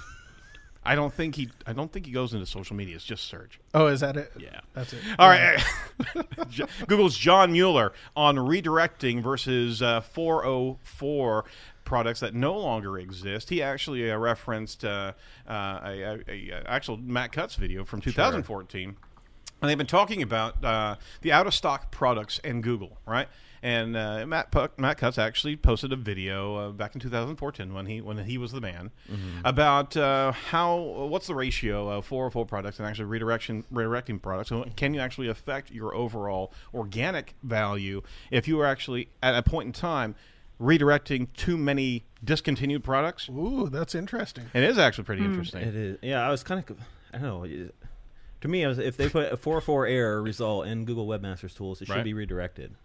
I 0.87 0.95
don't 0.95 1.13
think 1.13 1.35
he. 1.35 1.51
I 1.67 1.73
don't 1.73 1.93
think 1.93 2.07
he 2.07 2.13
goes 2.13 2.33
into 2.33 2.47
social 2.47 2.77
media. 2.77 2.95
It's 2.95 3.05
just 3.05 3.25
search. 3.25 3.59
Oh, 3.75 3.89
is 3.89 4.01
that 4.01 4.17
it? 4.17 4.33
Yeah. 4.39 4.61
That's 4.73 4.93
it. 4.93 5.01
All 5.19 5.29
right. 5.29 5.63
Jo- 6.49 6.67
Google's 6.87 7.17
John 7.17 7.53
Mueller 7.53 7.93
on 8.15 8.37
redirecting 8.37 9.23
versus 9.23 9.83
uh, 9.83 10.01
404 10.01 11.45
products 11.85 12.21
that 12.21 12.35
no 12.35 12.57
longer 12.57 12.99
exist. 12.99 13.51
He 13.51 13.63
actually 13.63 14.11
uh, 14.11 14.17
referenced 14.17 14.85
uh, 14.85 15.13
uh, 15.49 15.81
a, 15.85 16.23
a, 16.29 16.51
a, 16.51 16.63
actual 16.67 16.97
Matt 16.99 17.33
Cutts 17.33 17.57
video 17.57 17.85
from 17.85 18.01
2014. 18.01 18.97
And 19.63 19.71
they've 19.71 19.79
been 19.79 19.87
talking 19.87 20.23
about 20.23 20.63
uh, 20.63 20.97
the 21.23 21.33
out 21.33 21.47
of 21.47 21.55
stock 21.55 21.91
products 21.91 22.41
and 22.45 22.63
Google, 22.63 22.99
right? 23.07 23.29
And 23.67 23.97
uh, 23.97 24.25
Matt 24.29 24.53
Puck, 24.53 24.79
Matt 24.79 24.97
Cutts 24.99 25.19
actually 25.19 25.57
posted 25.57 25.93
a 25.93 25.97
video 25.97 26.55
uh, 26.55 26.71
back 26.71 26.95
in 26.95 27.01
2014 27.01 27.75
when 27.75 27.87
he 27.87 28.01
when 28.01 28.17
he 28.19 28.39
was 28.39 28.53
the 28.53 28.61
man 28.61 28.93
about 29.45 29.97
uh, 29.97 30.31
how 30.31 30.77
what's 30.79 31.27
the 31.27 31.35
ratio 31.35 31.89
of 31.91 32.07
404 32.07 32.47
products 32.47 32.79
and 32.79 32.87
actually 32.87 33.07
redirection 33.07 33.65
redirecting 33.73 34.23
products. 34.23 34.51
So 34.51 34.65
can 34.77 34.95
you 34.95 35.01
actually 35.01 35.27
affect 35.27 35.73
your 35.73 35.97
overall 35.97 36.53
organic 36.73 37.35
value 37.43 38.03
if 38.31 38.47
you 38.47 38.61
are 38.61 38.67
actually 38.67 39.09
at 39.21 39.35
a 39.35 39.43
point 39.43 39.67
in 39.67 39.73
time 39.73 40.15
redirecting 40.61 41.27
too 41.37 41.57
many 41.57 42.05
discontinued 42.23 42.85
products? 42.85 43.29
Ooh, 43.29 43.69
that's 43.69 43.97
interesting. 43.97 44.45
It 44.55 44.63
is 44.63 44.79
actually 44.79 45.05
pretty 45.05 45.25
interesting. 45.25 45.63
It 45.63 45.75
is. 45.75 45.99
Yeah, 46.03 46.25
I 46.25 46.31
was 46.31 46.45
kind 46.45 46.63
of. 46.71 46.79
I 47.13 47.19
don't 47.19 47.51
know. 47.53 47.69
To 48.43 48.49
me, 48.49 48.65
was, 48.65 48.79
if 48.79 48.97
they 48.97 49.09
put 49.09 49.33
a 49.33 49.37
four 49.37 49.61
four 49.61 49.87
error 49.87 50.23
result 50.23 50.69
in 50.69 50.85
Google 50.85 51.09
Webmasters 51.09 51.57
tools, 51.57 51.81
it 51.83 51.87
should 51.87 51.97
Right. 51.97 52.05
be 52.05 52.15
redirected, 52.15 52.77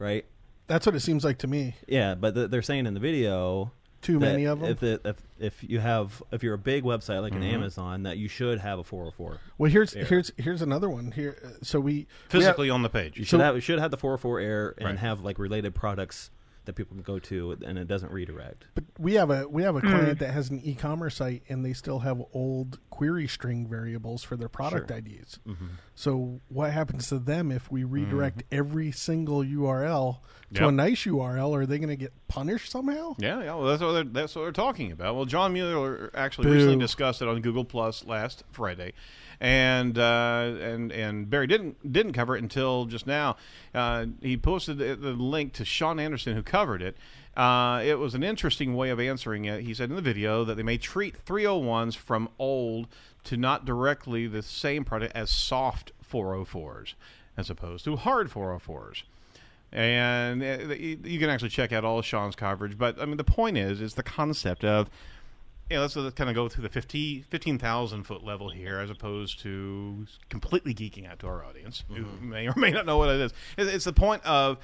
right? 0.00 0.24
That's 0.66 0.86
what 0.86 0.94
it 0.96 1.00
seems 1.00 1.24
like 1.24 1.38
to 1.38 1.46
me. 1.46 1.76
Yeah, 1.86 2.16
but 2.16 2.34
th- 2.34 2.50
they're 2.50 2.62
saying 2.62 2.86
in 2.86 2.94
the 2.94 3.00
video 3.00 3.70
Too 4.02 4.14
that 4.14 4.26
many 4.32 4.44
of 4.46 4.62
'em? 4.62 4.70
If, 4.70 4.80
the, 4.80 5.00
if 5.04 5.16
if 5.38 5.62
you 5.64 5.78
have 5.80 6.22
if 6.32 6.42
you're 6.42 6.54
a 6.54 6.58
big 6.58 6.84
website 6.84 7.22
like 7.22 7.32
Mm-hmm. 7.32 7.42
an 7.42 7.54
Amazon, 7.54 8.02
that 8.04 8.16
you 8.18 8.28
should 8.28 8.58
have 8.60 8.78
a 8.78 8.84
404. 8.84 9.38
Well, 9.58 9.70
here's 9.70 9.94
Error. 9.94 10.06
here's 10.06 10.32
here's 10.36 10.62
another 10.62 10.88
one 10.88 11.12
here. 11.12 11.36
uh, 11.44 11.48
So 11.62 11.78
we 11.80 11.92
we 11.92 12.06
Physically 12.28 12.68
have- 12.68 12.74
on 12.76 12.82
the 12.82 12.88
page. 12.88 13.18
You 13.18 13.24
should 13.24 13.38
So- 13.40 13.44
have 13.44 13.54
you 13.56 13.60
should 13.60 13.78
have 13.78 13.90
the 13.90 13.96
404 13.98 14.40
error 14.40 14.74
and 14.78 14.86
Right. 14.86 14.98
have 14.98 15.20
like 15.20 15.38
related 15.38 15.74
products 15.74 16.30
that 16.64 16.74
people 16.74 16.94
can 16.94 17.02
go 17.02 17.18
to, 17.18 17.56
and 17.64 17.78
it 17.78 17.88
doesn't 17.88 18.12
redirect. 18.12 18.66
But 18.74 18.84
we 18.98 19.14
have 19.14 19.30
a 19.30 19.48
we 19.48 19.62
have 19.62 19.76
a 19.76 19.80
hmm. 19.80 19.88
client 19.88 20.18
that 20.18 20.30
has 20.30 20.50
an 20.50 20.60
e-commerce 20.62 21.16
site 21.16 21.42
and 21.48 21.64
they 21.64 21.72
still 21.72 22.00
have 22.00 22.22
old 22.32 22.78
query 22.90 23.26
string 23.26 23.66
variables 23.66 24.22
for 24.22 24.36
their 24.36 24.48
product 24.48 24.88
Sure. 24.88 24.98
IDs. 24.98 25.38
Mm-hmm. 25.46 25.66
So 25.94 26.40
what 26.48 26.72
happens 26.72 27.08
to 27.08 27.18
them 27.18 27.50
if 27.50 27.70
we 27.70 27.82
mm-hmm. 27.82 27.92
redirect 27.92 28.42
every 28.52 28.92
single 28.92 29.42
URL 29.42 30.18
to 30.54 30.60
Yep. 30.60 30.68
a 30.68 30.72
nice 30.72 31.04
URL? 31.04 31.56
Are 31.56 31.66
they 31.66 31.78
going 31.78 31.88
to 31.88 31.96
get 31.96 32.12
punished 32.28 32.70
somehow? 32.70 33.14
Yeah, 33.18 33.42
yeah. 33.42 33.54
Well, 33.54 33.66
that's 33.66 33.82
what 33.82 33.92
they're, 33.92 34.04
that's 34.04 34.34
what 34.34 34.42
they're 34.42 34.52
talking 34.52 34.92
about. 34.92 35.16
Well, 35.16 35.24
John 35.24 35.52
Mueller 35.52 36.10
actually 36.14 36.48
Boo. 36.48 36.54
recently 36.54 36.78
discussed 36.78 37.22
it 37.22 37.28
on 37.28 37.40
Google 37.40 37.64
Plus 37.64 38.04
last 38.04 38.44
Friday, 38.52 38.92
and 39.40 39.98
uh, 39.98 40.52
and 40.60 40.92
and 40.92 41.30
Barry 41.30 41.46
didn't 41.46 41.92
didn't 41.92 42.12
cover 42.12 42.36
it 42.36 42.42
until 42.42 42.84
just 42.84 43.06
now. 43.06 43.36
Uh, 43.74 44.06
he 44.20 44.36
posted 44.36 44.78
the, 44.78 44.96
the 44.96 45.12
link 45.12 45.54
to 45.54 45.64
Sean 45.64 45.98
Anderson, 45.98 46.34
who 46.34 46.42
covered 46.42 46.82
it. 46.82 46.96
Uh, 47.36 47.80
it 47.84 47.98
was 47.98 48.14
an 48.14 48.22
interesting 48.22 48.76
way 48.76 48.90
of 48.90 49.00
answering 49.00 49.46
it. 49.46 49.62
He 49.62 49.72
said 49.72 49.88
in 49.88 49.96
the 49.96 50.02
video 50.02 50.44
that 50.44 50.56
they 50.56 50.62
may 50.62 50.76
treat 50.76 51.24
301s 51.24 51.96
from 51.96 52.28
old 52.38 52.88
to 53.24 53.36
not 53.36 53.64
directly 53.64 54.26
the 54.26 54.42
same 54.42 54.84
product 54.84 55.14
as 55.14 55.30
soft 55.30 55.92
404s 56.10 56.94
as 57.36 57.48
opposed 57.48 57.84
to 57.84 57.96
hard 57.96 58.30
404s. 58.30 59.04
And 59.72 60.42
uh, 60.42 60.74
you 60.74 61.18
can 61.18 61.30
actually 61.30 61.50
check 61.50 61.72
out 61.72 61.84
all 61.84 62.00
of 62.00 62.04
Sean's 62.04 62.34
coverage. 62.34 62.76
But 62.76 63.00
I 63.00 63.04
mean, 63.04 63.16
the 63.16 63.24
point 63.24 63.56
is, 63.56 63.80
is 63.80 63.94
the 63.94 64.02
concept 64.02 64.64
of 64.64 64.90
you 65.70 65.76
know, 65.76 65.82
let's, 65.82 65.94
let's 65.94 66.14
kind 66.14 66.28
of 66.28 66.34
go 66.34 66.48
through 66.48 66.62
the 66.62 66.68
50 66.68 67.22
15,000 67.30 68.02
foot 68.02 68.24
level 68.24 68.50
here 68.50 68.80
as 68.80 68.90
opposed 68.90 69.40
to 69.40 70.06
completely 70.28 70.74
geeking 70.74 71.08
out 71.08 71.20
to 71.20 71.28
our 71.28 71.44
audience 71.44 71.84
who 71.88 72.02
mm-hmm. 72.02 72.28
may 72.28 72.48
or 72.48 72.54
may 72.56 72.70
not 72.70 72.86
know 72.86 72.98
what 72.98 73.08
it 73.08 73.20
is. 73.20 73.32
It's, 73.56 73.72
it's 73.72 73.84
the 73.84 73.92
point 73.92 74.24
of 74.24 74.58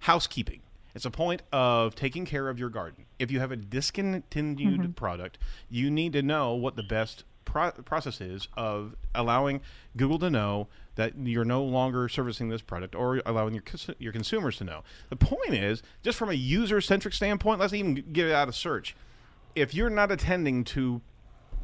housekeeping. 0.00 0.60
It's 0.94 1.04
a 1.04 1.10
point 1.10 1.42
of 1.52 1.94
taking 1.94 2.26
care 2.26 2.48
of 2.48 2.58
your 2.58 2.68
garden. 2.68 3.06
If 3.18 3.30
you 3.30 3.40
have 3.40 3.52
a 3.52 3.56
discontinued 3.56 4.80
mm-hmm. 4.80 4.90
product, 4.92 5.38
you 5.70 5.90
need 5.90 6.12
to 6.12 6.22
know 6.22 6.54
what 6.54 6.76
the 6.76 6.82
best 6.82 7.24
pro- 7.44 7.70
process 7.70 8.20
is 8.20 8.48
of 8.56 8.96
allowing 9.14 9.60
Google 9.96 10.18
to 10.18 10.30
know 10.30 10.68
that 10.96 11.14
you're 11.16 11.44
no 11.44 11.62
longer 11.62 12.08
servicing 12.08 12.48
this 12.48 12.60
product 12.60 12.94
or 12.94 13.22
allowing 13.24 13.54
your 13.54 13.62
cons- 13.62 13.90
your 13.98 14.12
consumers 14.12 14.58
to 14.58 14.64
know. 14.64 14.82
The 15.08 15.16
point 15.16 15.54
is, 15.54 15.82
just 16.02 16.18
from 16.18 16.28
a 16.28 16.34
user 16.34 16.80
centric 16.80 17.14
standpoint, 17.14 17.60
let's 17.60 17.72
even 17.72 17.94
get 17.94 18.26
it 18.26 18.32
out 18.32 18.48
of 18.48 18.54
search. 18.54 18.94
If 19.54 19.74
you're 19.74 19.90
not 19.90 20.10
attending 20.12 20.64
to 20.64 21.00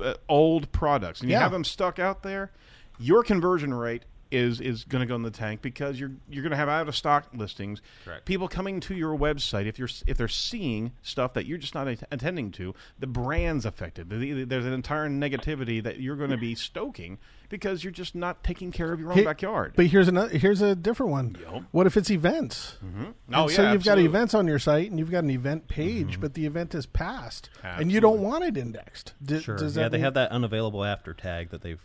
uh, 0.01 0.15
old 0.29 0.71
products 0.73 1.21
and 1.21 1.31
you 1.31 1.35
Yeah. 1.37 1.41
have 1.43 1.53
them 1.53 1.65
stuck 1.65 1.99
out 1.99 2.23
there, 2.23 2.51
your 2.99 3.23
conversion 3.23 3.73
rate 3.75 4.05
is 4.33 4.61
is 4.61 4.83
going 4.83 5.01
to 5.01 5.07
go 5.07 5.15
in 5.15 5.23
the 5.23 5.31
tank 5.31 5.63
because 5.63 6.01
you're 6.01 6.11
you're 6.29 6.43
going 6.43 6.51
to 6.51 6.57
have 6.57 6.69
out 6.69 6.89
of 6.89 6.97
stock 6.97 7.29
listings. 7.33 7.81
Correct. 8.05 8.25
People 8.27 8.49
coming 8.49 8.81
to 8.81 8.95
your 8.95 9.17
website 9.17 9.67
if 9.67 9.79
you're 9.79 9.89
if 10.07 10.17
they're 10.19 10.27
seeing 10.27 10.93
stuff 11.01 11.33
that 11.35 11.47
you're 11.47 11.59
just 11.59 11.75
not 11.77 11.87
at- 11.87 12.03
attending 12.11 12.51
to, 12.53 12.75
the 12.99 13.07
brand's 13.07 13.65
affected. 13.65 14.11
The- 14.11 14.33
the- 14.33 14.45
There's 14.45 14.65
an 14.67 14.73
entire 14.73 15.09
negativity 15.09 15.81
that 15.83 16.01
you're 16.01 16.17
going 16.17 16.31
to 16.31 16.37
be 16.37 16.55
stoking 16.57 17.19
because 17.49 17.83
you're 17.85 17.91
just 17.93 18.15
not 18.15 18.43
taking 18.45 18.71
care 18.73 18.93
of 18.93 19.01
your 19.01 19.11
own 19.13 19.19
Hey, 19.19 19.25
backyard. 19.25 19.73
But 19.77 19.87
here's 19.87 20.09
another. 20.09 20.37
Here's 20.37 20.61
a 20.63 20.75
different 20.75 21.13
one. 21.13 21.37
What 21.73 21.87
if 21.87 21.97
it's 21.97 22.11
events? 22.11 22.77
Mm-hmm. 22.85 23.05
Oh, 23.35 23.49
so 23.49 23.63
yeah, 23.63 23.73
you've 23.73 23.85
got 23.85 23.99
events 23.99 24.35
on 24.35 24.47
your 24.47 24.59
site, 24.59 24.91
and 24.91 24.99
you've 24.99 25.11
got 25.11 25.25
an 25.25 25.31
event 25.31 25.69
page, 25.69 26.21
but 26.21 26.35
the 26.35 26.47
event 26.47 26.75
is 26.75 26.87
passed, 26.87 27.51
and 27.63 27.91
you 27.93 28.01
don't 28.01 28.21
want 28.21 28.45
it 28.45 28.57
indexed. 28.57 29.15
D- 29.25 29.41
Sure. 29.41 29.57
Does 29.57 29.77
yeah, 29.77 29.85
that 29.85 29.93
they 29.93 29.99
mean- 29.99 30.05
have 30.05 30.15
that 30.15 30.31
unavailable 30.31 30.85
after 30.85 31.13
tag 31.15 31.51
that 31.51 31.63
they've 31.63 31.81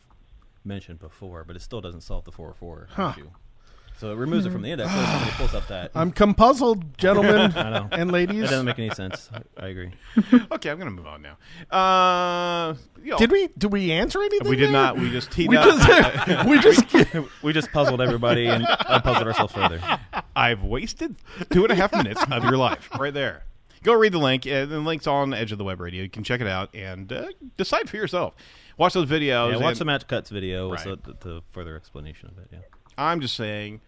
mentioned 0.64 1.00
before, 1.00 1.44
but 1.44 1.56
it 1.56 1.62
still 1.62 1.82
doesn't 1.82 2.02
solve 2.02 2.24
the 2.26 2.32
404 2.32 2.88
Huh. 2.92 3.14
issue. 3.18 3.30
So 4.02 4.12
it 4.12 4.16
removes 4.16 4.48
it 4.48 4.52
from 4.52 4.64
the 4.64 4.70
index. 4.72 4.92
So 4.92 5.00
if 5.00 5.06
somebody 5.10 5.32
pulls 5.34 5.54
up 5.54 5.68
that. 5.68 5.92
I'm 5.94 6.12
compuzzled, 6.12 6.98
gentlemen 6.98 7.52
I 7.56 7.70
know. 7.70 7.88
and 7.92 8.12
ladies. 8.12 8.46
It 8.46 8.50
doesn't 8.50 8.66
make 8.66 8.80
any 8.80 8.90
sense. 8.90 9.30
I, 9.32 9.66
I 9.66 9.68
agree. 9.68 9.92
okay, 10.52 10.72
I'm 10.72 10.80
going 10.80 10.90
to 10.90 10.96
move 10.96 11.06
on 11.06 11.22
now. 11.22 11.38
Uh, 11.70 12.74
you 13.04 13.12
know, 13.12 13.18
Did 13.20 13.32
we? 13.32 13.50
Did 13.60 13.72
we 13.72 13.92
answer 13.92 14.20
anything? 14.20 14.50
We 14.50 14.56
did 14.56 14.66
there? 14.66 14.72
not. 14.72 14.98
We 14.98 15.12
just 15.12 15.30
teed 15.30 15.50
We 15.50 15.58
up. 15.58 15.66
just. 15.66 16.48
we 16.48 16.60
just. 16.60 16.84
we 17.44 17.54
just 17.54 17.72
puzzled 17.72 18.02
everybody 18.02 18.48
and 18.48 18.66
puzzled 18.66 19.28
ourselves 19.28 19.54
further. 19.54 19.80
I've 20.36 20.64
wasted 20.64 21.16
two 21.52 21.62
and 21.64 21.72
a 21.72 21.76
half 21.76 21.92
minutes 21.94 22.24
of 22.32 22.44
your 22.46 22.58
life 22.58 22.90
right 23.00 23.14
there. 23.14 23.44
Go 23.84 23.94
read 23.94 24.14
the 24.14 24.18
link. 24.18 24.48
Uh, 24.48 24.66
the 24.66 24.80
link's 24.80 25.06
on 25.06 25.30
the 25.30 25.38
Edge 25.38 25.52
of 25.52 25.60
the 25.60 25.64
Web 25.64 25.80
Radio. 25.80 26.02
You 26.02 26.10
can 26.10 26.24
check 26.24 26.42
it 26.42 26.48
out 26.48 26.74
and 26.74 27.14
uh, 27.14 27.28
decide 27.56 27.88
for 27.88 27.98
yourself. 27.98 28.34
Watch 28.78 28.94
those 28.94 29.08
videos. 29.08 29.52
Yeah, 29.52 29.58
watch 29.58 29.74
and- 29.74 29.78
the 29.78 29.86
Matt 29.86 30.08
Cutts 30.08 30.32
video 30.32 30.70
with 30.72 30.88
Right. 30.88 31.04
the, 31.04 31.14
the 31.20 31.42
further 31.52 31.76
explanation 31.76 32.30
of 32.30 32.40
it. 32.40 32.48
Yeah. 32.52 32.60
I'm 32.98 33.22
just 33.22 33.36
saying, 33.36 33.82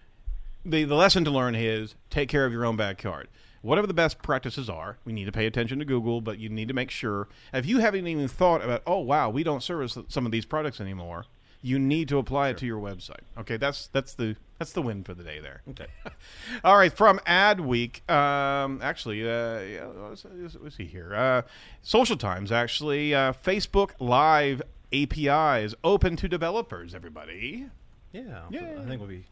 the 0.65 0.83
the 0.83 0.95
lesson 0.95 1.23
to 1.25 1.31
learn 1.31 1.55
is 1.55 1.95
take 2.09 2.29
care 2.29 2.45
of 2.45 2.51
your 2.51 2.65
own 2.65 2.75
backyard. 2.75 3.27
Whatever 3.61 3.87
the 3.87 3.93
best 3.93 4.21
practices 4.21 4.69
are, 4.69 4.97
we 5.05 5.13
need 5.13 5.23
to 5.25 5.31
pay 5.31 5.45
attention 5.45 5.79
to 5.79 5.85
Google, 5.85 6.19
but 6.19 6.37
you 6.37 6.49
need 6.49 6.67
to 6.67 6.73
make 6.73 6.91
sure 6.91 7.29
if 7.53 7.65
you 7.65 7.79
haven't 7.79 8.05
even 8.07 8.27
thought 8.27 8.61
about, 8.63 8.83
oh 8.85 8.99
wow, 8.99 9.29
we 9.29 9.43
don't 9.43 9.63
service 9.63 9.97
some 10.09 10.25
of 10.25 10.31
these 10.33 10.45
products 10.45 10.81
anymore. 10.81 11.25
You 11.61 11.79
need 11.79 12.09
to 12.09 12.17
apply 12.17 12.49
it 12.49 12.57
to 12.57 12.65
your 12.65 12.81
website. 12.81 13.21
Okay, 13.37 13.55
that's 13.55 13.87
that's 13.87 14.15
the 14.15 14.35
that's 14.59 14.73
the 14.73 14.81
win 14.81 15.03
for 15.05 15.13
the 15.13 15.23
day 15.23 15.39
there. 15.39 15.61
Okay. 15.69 15.85
All 16.65 16.75
right, 16.75 16.91
from 16.91 17.21
Ad 17.25 17.61
Week. 17.61 18.09
Um, 18.11 18.81
actually, 18.83 19.21
uh, 19.23 19.59
yeah, 19.61 19.85
what's 19.85 20.75
he 20.75 20.83
here? 20.85 21.15
Uh, 21.15 21.41
Social 21.81 22.17
Times 22.17 22.51
actually. 22.51 23.15
Uh, 23.15 23.31
Facebook 23.31 23.91
Live 24.01 24.61
API 24.91 25.63
is 25.63 25.73
open 25.85 26.17
to 26.17 26.27
developers. 26.27 26.93
Everybody. 26.93 27.67
Yeah, 28.11 28.41
Yeah. 28.49 28.79
I 28.81 28.85
think 28.85 28.99
we'll 28.99 29.09
be 29.09 29.23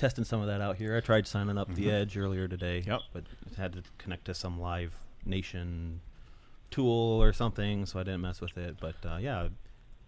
testing 0.00 0.24
some 0.24 0.40
of 0.40 0.46
that 0.48 0.60
out 0.60 0.76
here. 0.76 0.96
I 0.96 1.00
tried 1.00 1.26
signing 1.26 1.58
up 1.58 1.74
the 1.74 1.86
Mhm. 1.86 1.92
Edge 1.92 2.16
earlier 2.16 2.48
today, 2.48 2.82
Yep. 2.86 3.00
but 3.12 3.24
it 3.50 3.56
had 3.56 3.72
to 3.74 3.82
connect 3.98 4.24
to 4.26 4.34
some 4.34 4.58
Live 4.60 4.94
Nation 5.24 6.00
tool 6.70 7.22
or 7.22 7.32
something, 7.32 7.84
so 7.86 8.00
I 8.00 8.02
didn't 8.04 8.22
mess 8.22 8.40
with 8.40 8.56
it. 8.56 8.76
But 8.80 8.94
uh, 9.04 9.18
yeah, 9.20 9.48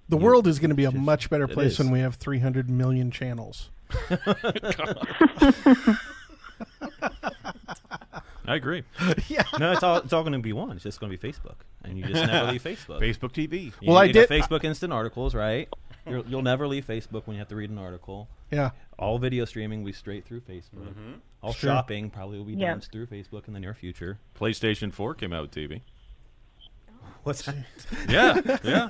The 0.09 0.17
you- 0.17 0.23
world 0.25 0.47
is 0.47 0.59
going 0.59 0.71
to 0.71 0.75
be 0.75 0.85
a 0.85 0.89
it's- 0.89 1.03
much 1.05 1.29
better 1.31 1.47
place 1.47 1.79
when 1.79 1.91
we 1.91 2.01
have 2.01 2.15
300 2.17 2.71
million 2.71 3.11
channels. 3.11 3.71
I 8.45 8.57
agree. 8.57 8.83
yeah. 9.29 9.45
No, 9.59 9.73
it's 9.73 9.83
all 9.83 9.99
it's 9.99 10.13
all 10.13 10.23
going 10.23 10.33
to 10.33 10.39
be 10.41 10.53
one. 10.53 10.73
It's 10.73 10.83
just 10.83 10.99
going 11.01 11.13
to 11.13 11.19
be 11.19 11.29
Facebook, 11.33 11.57
and 11.85 11.97
you 11.97 12.05
just 12.05 12.27
never 12.27 12.51
leave 12.53 12.63
Facebook. 12.63 13.01
Facebook 13.01 13.33
TV. 13.33 13.67
You 13.81 13.89
Well, 13.89 13.99
I 13.99 14.07
need 14.09 14.17
a 14.17 14.27
did- 14.27 14.31
Facebook 14.31 14.65
Instant 14.65 14.93
Articles, 14.93 15.35
right? 15.35 15.69
You'll, 16.07 16.27
you'll 16.27 16.43
never 16.43 16.67
leave 16.67 16.87
Facebook 16.87 17.27
when 17.27 17.35
you 17.35 17.39
have 17.39 17.49
to 17.49 17.57
read 17.57 17.71
an 17.71 17.79
article. 17.79 18.29
Yeah. 18.51 18.71
All 18.99 19.19
video 19.19 19.45
streaming 19.45 19.81
will 19.81 19.87
be 19.87 19.93
straight 19.93 20.25
through 20.25 20.41
Facebook. 20.41 20.89
Mm-hmm. 20.89 21.13
All 21.43 21.53
Sure. 21.53 21.71
shopping 21.71 22.11
probably 22.11 22.39
will 22.39 22.45
be 22.45 22.55
Yeah. 22.55 22.71
done 22.73 22.81
through 22.81 23.07
Facebook 23.07 23.47
in 23.47 23.55
the 23.55 23.61
near 23.61 23.73
future. 23.75 24.19
PlayStation 24.39 24.93
4 24.93 25.15
came 25.15 25.33
out 25.33 25.43
with 25.43 25.51
TV. 25.53 25.81
What's 27.23 27.43
that? 27.43 27.55
Yeah, 28.09 28.41
yeah. 28.65 28.89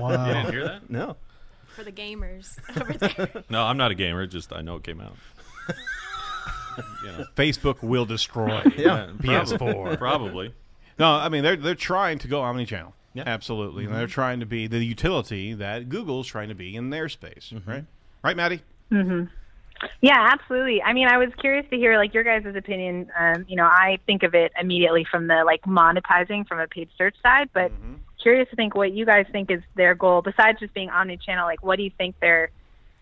Wow. 0.00 0.26
You 0.28 0.34
didn't 0.34 0.52
hear 0.52 0.64
that? 0.64 0.90
No. 0.90 1.16
For 1.74 1.82
the 1.82 1.90
gamers 1.92 2.56
over 2.80 2.92
there. 2.92 3.42
No, 3.50 3.64
I'm 3.64 3.76
not 3.76 3.90
a 3.90 3.96
gamer. 3.96 4.26
Just 4.28 4.52
I 4.52 4.60
know 4.62 4.76
it 4.76 4.84
came 4.84 5.00
out. 5.00 5.16
you 7.04 7.12
know. 7.12 7.24
Facebook 7.36 7.82
will 7.82 8.04
destroy 8.06 8.62
Yeah, 8.76 9.08
PS4. 9.18 9.98
Probably. 9.98 10.54
No, 11.00 11.10
I 11.14 11.28
mean 11.28 11.42
they're 11.42 11.56
they're 11.56 11.74
trying 11.74 12.18
to 12.20 12.28
go 12.28 12.42
omnichannel. 12.42 12.92
Yeah. 13.14 13.22
Absolutely, 13.26 13.84
and 13.84 13.94
they're 13.94 14.08
trying 14.08 14.40
to 14.40 14.46
be 14.46 14.66
the 14.66 14.84
utility 14.84 15.54
that 15.54 15.88
Google's 15.88 16.26
trying 16.26 16.48
to 16.48 16.54
be 16.54 16.74
in 16.74 16.90
their 16.90 17.08
space, 17.08 17.52
right? 17.64 17.84
Right, 18.24 18.36
Maddie? 18.36 18.62
hmm 18.90 19.24
Yeah, 20.00 20.30
absolutely. 20.32 20.82
I 20.82 20.92
mean, 20.92 21.06
I 21.06 21.18
was 21.18 21.28
curious 21.38 21.64
to 21.70 21.76
hear 21.76 21.96
like 21.96 22.12
your 22.12 22.24
guys' 22.24 22.54
opinion. 22.56 23.10
Um, 23.16 23.44
you 23.48 23.54
know, 23.54 23.66
I 23.66 23.98
think 24.06 24.24
of 24.24 24.34
it 24.34 24.52
immediately 24.60 25.06
from 25.08 25.28
the 25.28 25.44
like 25.44 25.62
monetizing 25.62 26.46
from 26.48 26.58
a 26.58 26.66
paid 26.66 26.88
search 26.98 27.14
side, 27.22 27.50
but 27.52 27.70
curious 28.20 28.48
to 28.50 28.56
think 28.56 28.74
what 28.74 28.92
you 28.92 29.06
guys 29.06 29.26
think 29.30 29.50
is 29.50 29.60
their 29.76 29.94
goal 29.94 30.22
besides 30.22 30.58
just 30.58 30.74
being 30.74 30.90
omni-channel. 30.90 31.46
Like, 31.46 31.62
what 31.62 31.76
do 31.76 31.84
you 31.84 31.90
think 31.96 32.18
their 32.18 32.50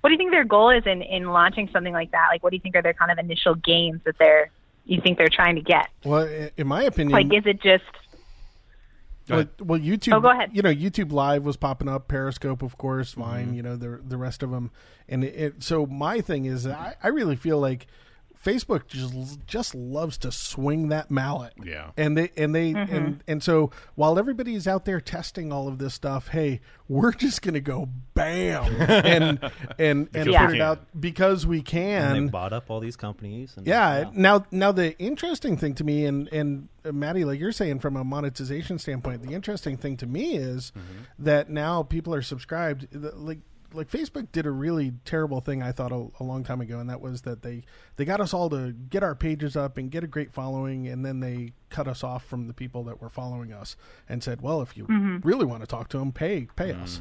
what 0.02 0.10
do 0.10 0.14
you 0.14 0.18
think 0.18 0.32
their 0.32 0.44
goal 0.44 0.68
is 0.68 0.84
in 0.84 1.00
in 1.00 1.30
launching 1.30 1.70
something 1.72 1.94
like 1.94 2.10
that? 2.10 2.26
Like, 2.30 2.42
what 2.42 2.50
do 2.50 2.56
you 2.56 2.60
think 2.60 2.76
are 2.76 2.82
their 2.82 2.92
kind 2.92 3.10
of 3.10 3.18
initial 3.18 3.54
gains 3.54 4.02
that 4.04 4.18
they're 4.18 4.50
you 4.84 5.00
think 5.00 5.16
they're 5.16 5.28
trying 5.28 5.54
to 5.54 5.62
get? 5.62 5.88
Well, 6.04 6.28
in 6.56 6.66
my 6.66 6.82
opinion, 6.82 7.12
Like, 7.12 7.32
is 7.32 7.46
it 7.46 7.62
just 7.62 7.84
Go 7.84 8.01
well, 9.28 9.44
well, 9.60 9.78
YouTube. 9.80 10.14
Oh, 10.14 10.20
go 10.20 10.30
ahead. 10.30 10.50
You 10.52 10.62
know, 10.62 10.72
YouTube 10.74 11.12
Live 11.12 11.44
was 11.44 11.56
popping 11.56 11.88
up, 11.88 12.08
Periscope, 12.08 12.62
of 12.62 12.76
course, 12.78 13.12
Mm-hmm. 13.12 13.20
Vine. 13.22 13.54
You 13.54 13.62
know, 13.62 13.76
the 13.76 14.00
the 14.06 14.16
rest 14.16 14.42
of 14.42 14.50
them, 14.50 14.70
and 15.08 15.22
it, 15.24 15.34
it, 15.34 15.62
so 15.62 15.86
my 15.86 16.20
thing 16.20 16.44
is, 16.44 16.66
I, 16.66 16.96
I 17.02 17.08
really 17.08 17.36
feel 17.36 17.58
like 17.60 17.86
Facebook 18.44 18.88
just 18.88 19.46
just 19.46 19.74
loves 19.74 20.18
to 20.18 20.32
swing 20.32 20.88
that 20.88 21.10
mallet. 21.10 21.52
Yeah. 21.62 21.90
and 21.96 22.16
they 22.18 22.30
and 22.36 22.52
they 22.54 22.72
Mm-hmm. 22.72 22.94
and 22.94 23.24
and 23.28 23.42
so 23.42 23.70
while 23.94 24.18
everybody's 24.18 24.66
out 24.66 24.84
there 24.84 25.00
testing 25.00 25.52
all 25.52 25.68
of 25.68 25.78
this 25.78 25.94
stuff, 25.94 26.28
hey, 26.28 26.60
we're 26.88 27.12
just 27.26 27.42
gonna 27.42 27.60
go 27.60 27.88
bam 28.22 28.64
and 28.80 29.38
and 29.78 30.08
and 30.14 30.26
Because 30.26 30.46
put 30.46 30.54
it 30.54 30.60
out 30.60 31.00
because 31.00 31.46
we 31.46 31.58
And 31.58 31.66
can. 31.66 32.24
they 32.26 32.30
bought 32.30 32.52
up 32.52 32.70
all 32.70 32.80
these 32.80 32.96
companies. 32.96 33.54
And, 33.56 33.66
Yeah. 33.66 34.10
Now, 34.14 34.46
now 34.50 34.72
the 34.72 34.98
interesting 34.98 35.56
thing 35.56 35.74
to 35.76 35.84
me, 35.84 36.04
and 36.06 36.28
and 36.32 36.68
uh, 36.84 36.92
Maddie, 36.92 37.24
like 37.24 37.38
you're 37.40 37.52
saying, 37.52 37.80
from 37.80 37.96
a 37.96 38.04
monetization 38.04 38.78
standpoint, 38.78 39.22
the 39.22 39.34
interesting 39.34 39.76
thing 39.76 39.96
to 39.98 40.06
me 40.06 40.36
is 40.36 40.72
that 41.18 41.50
now 41.50 41.82
people 41.82 42.14
are 42.14 42.22
subscribed. 42.22 42.88
Like 42.92 43.40
like 43.74 43.90
Facebook 43.90 44.30
did 44.32 44.46
a 44.46 44.50
really 44.50 44.92
terrible 45.04 45.40
thing 45.40 45.62
I 45.62 45.72
thought 45.72 45.92
a, 45.92 46.08
a 46.20 46.24
long 46.24 46.44
time 46.44 46.60
ago, 46.60 46.78
and 46.78 46.88
that 46.90 47.00
was 47.00 47.22
that 47.22 47.42
they 47.42 47.62
they 47.96 48.04
got 48.04 48.20
us 48.20 48.32
all 48.34 48.48
to 48.50 48.72
get 48.72 49.02
our 49.02 49.14
pages 49.14 49.56
up 49.56 49.76
and 49.78 49.90
get 49.90 50.04
a 50.04 50.06
great 50.06 50.32
following, 50.32 50.86
and 50.88 51.04
then 51.04 51.20
they 51.20 51.52
cut 51.70 51.88
us 51.88 52.02
off 52.04 52.24
from 52.24 52.46
the 52.48 52.52
people 52.54 52.84
that 52.84 53.00
were 53.00 53.08
following 53.08 53.52
us 53.52 53.76
and 54.08 54.22
said, 54.22 54.40
well, 54.42 54.60
if 54.62 54.76
you 54.76 54.86
really 55.24 55.46
want 55.46 55.62
to 55.62 55.66
talk 55.66 55.88
to 55.88 55.98
them, 55.98 56.12
pay 56.12 56.48
pay 56.56 56.72
us. 56.72 57.00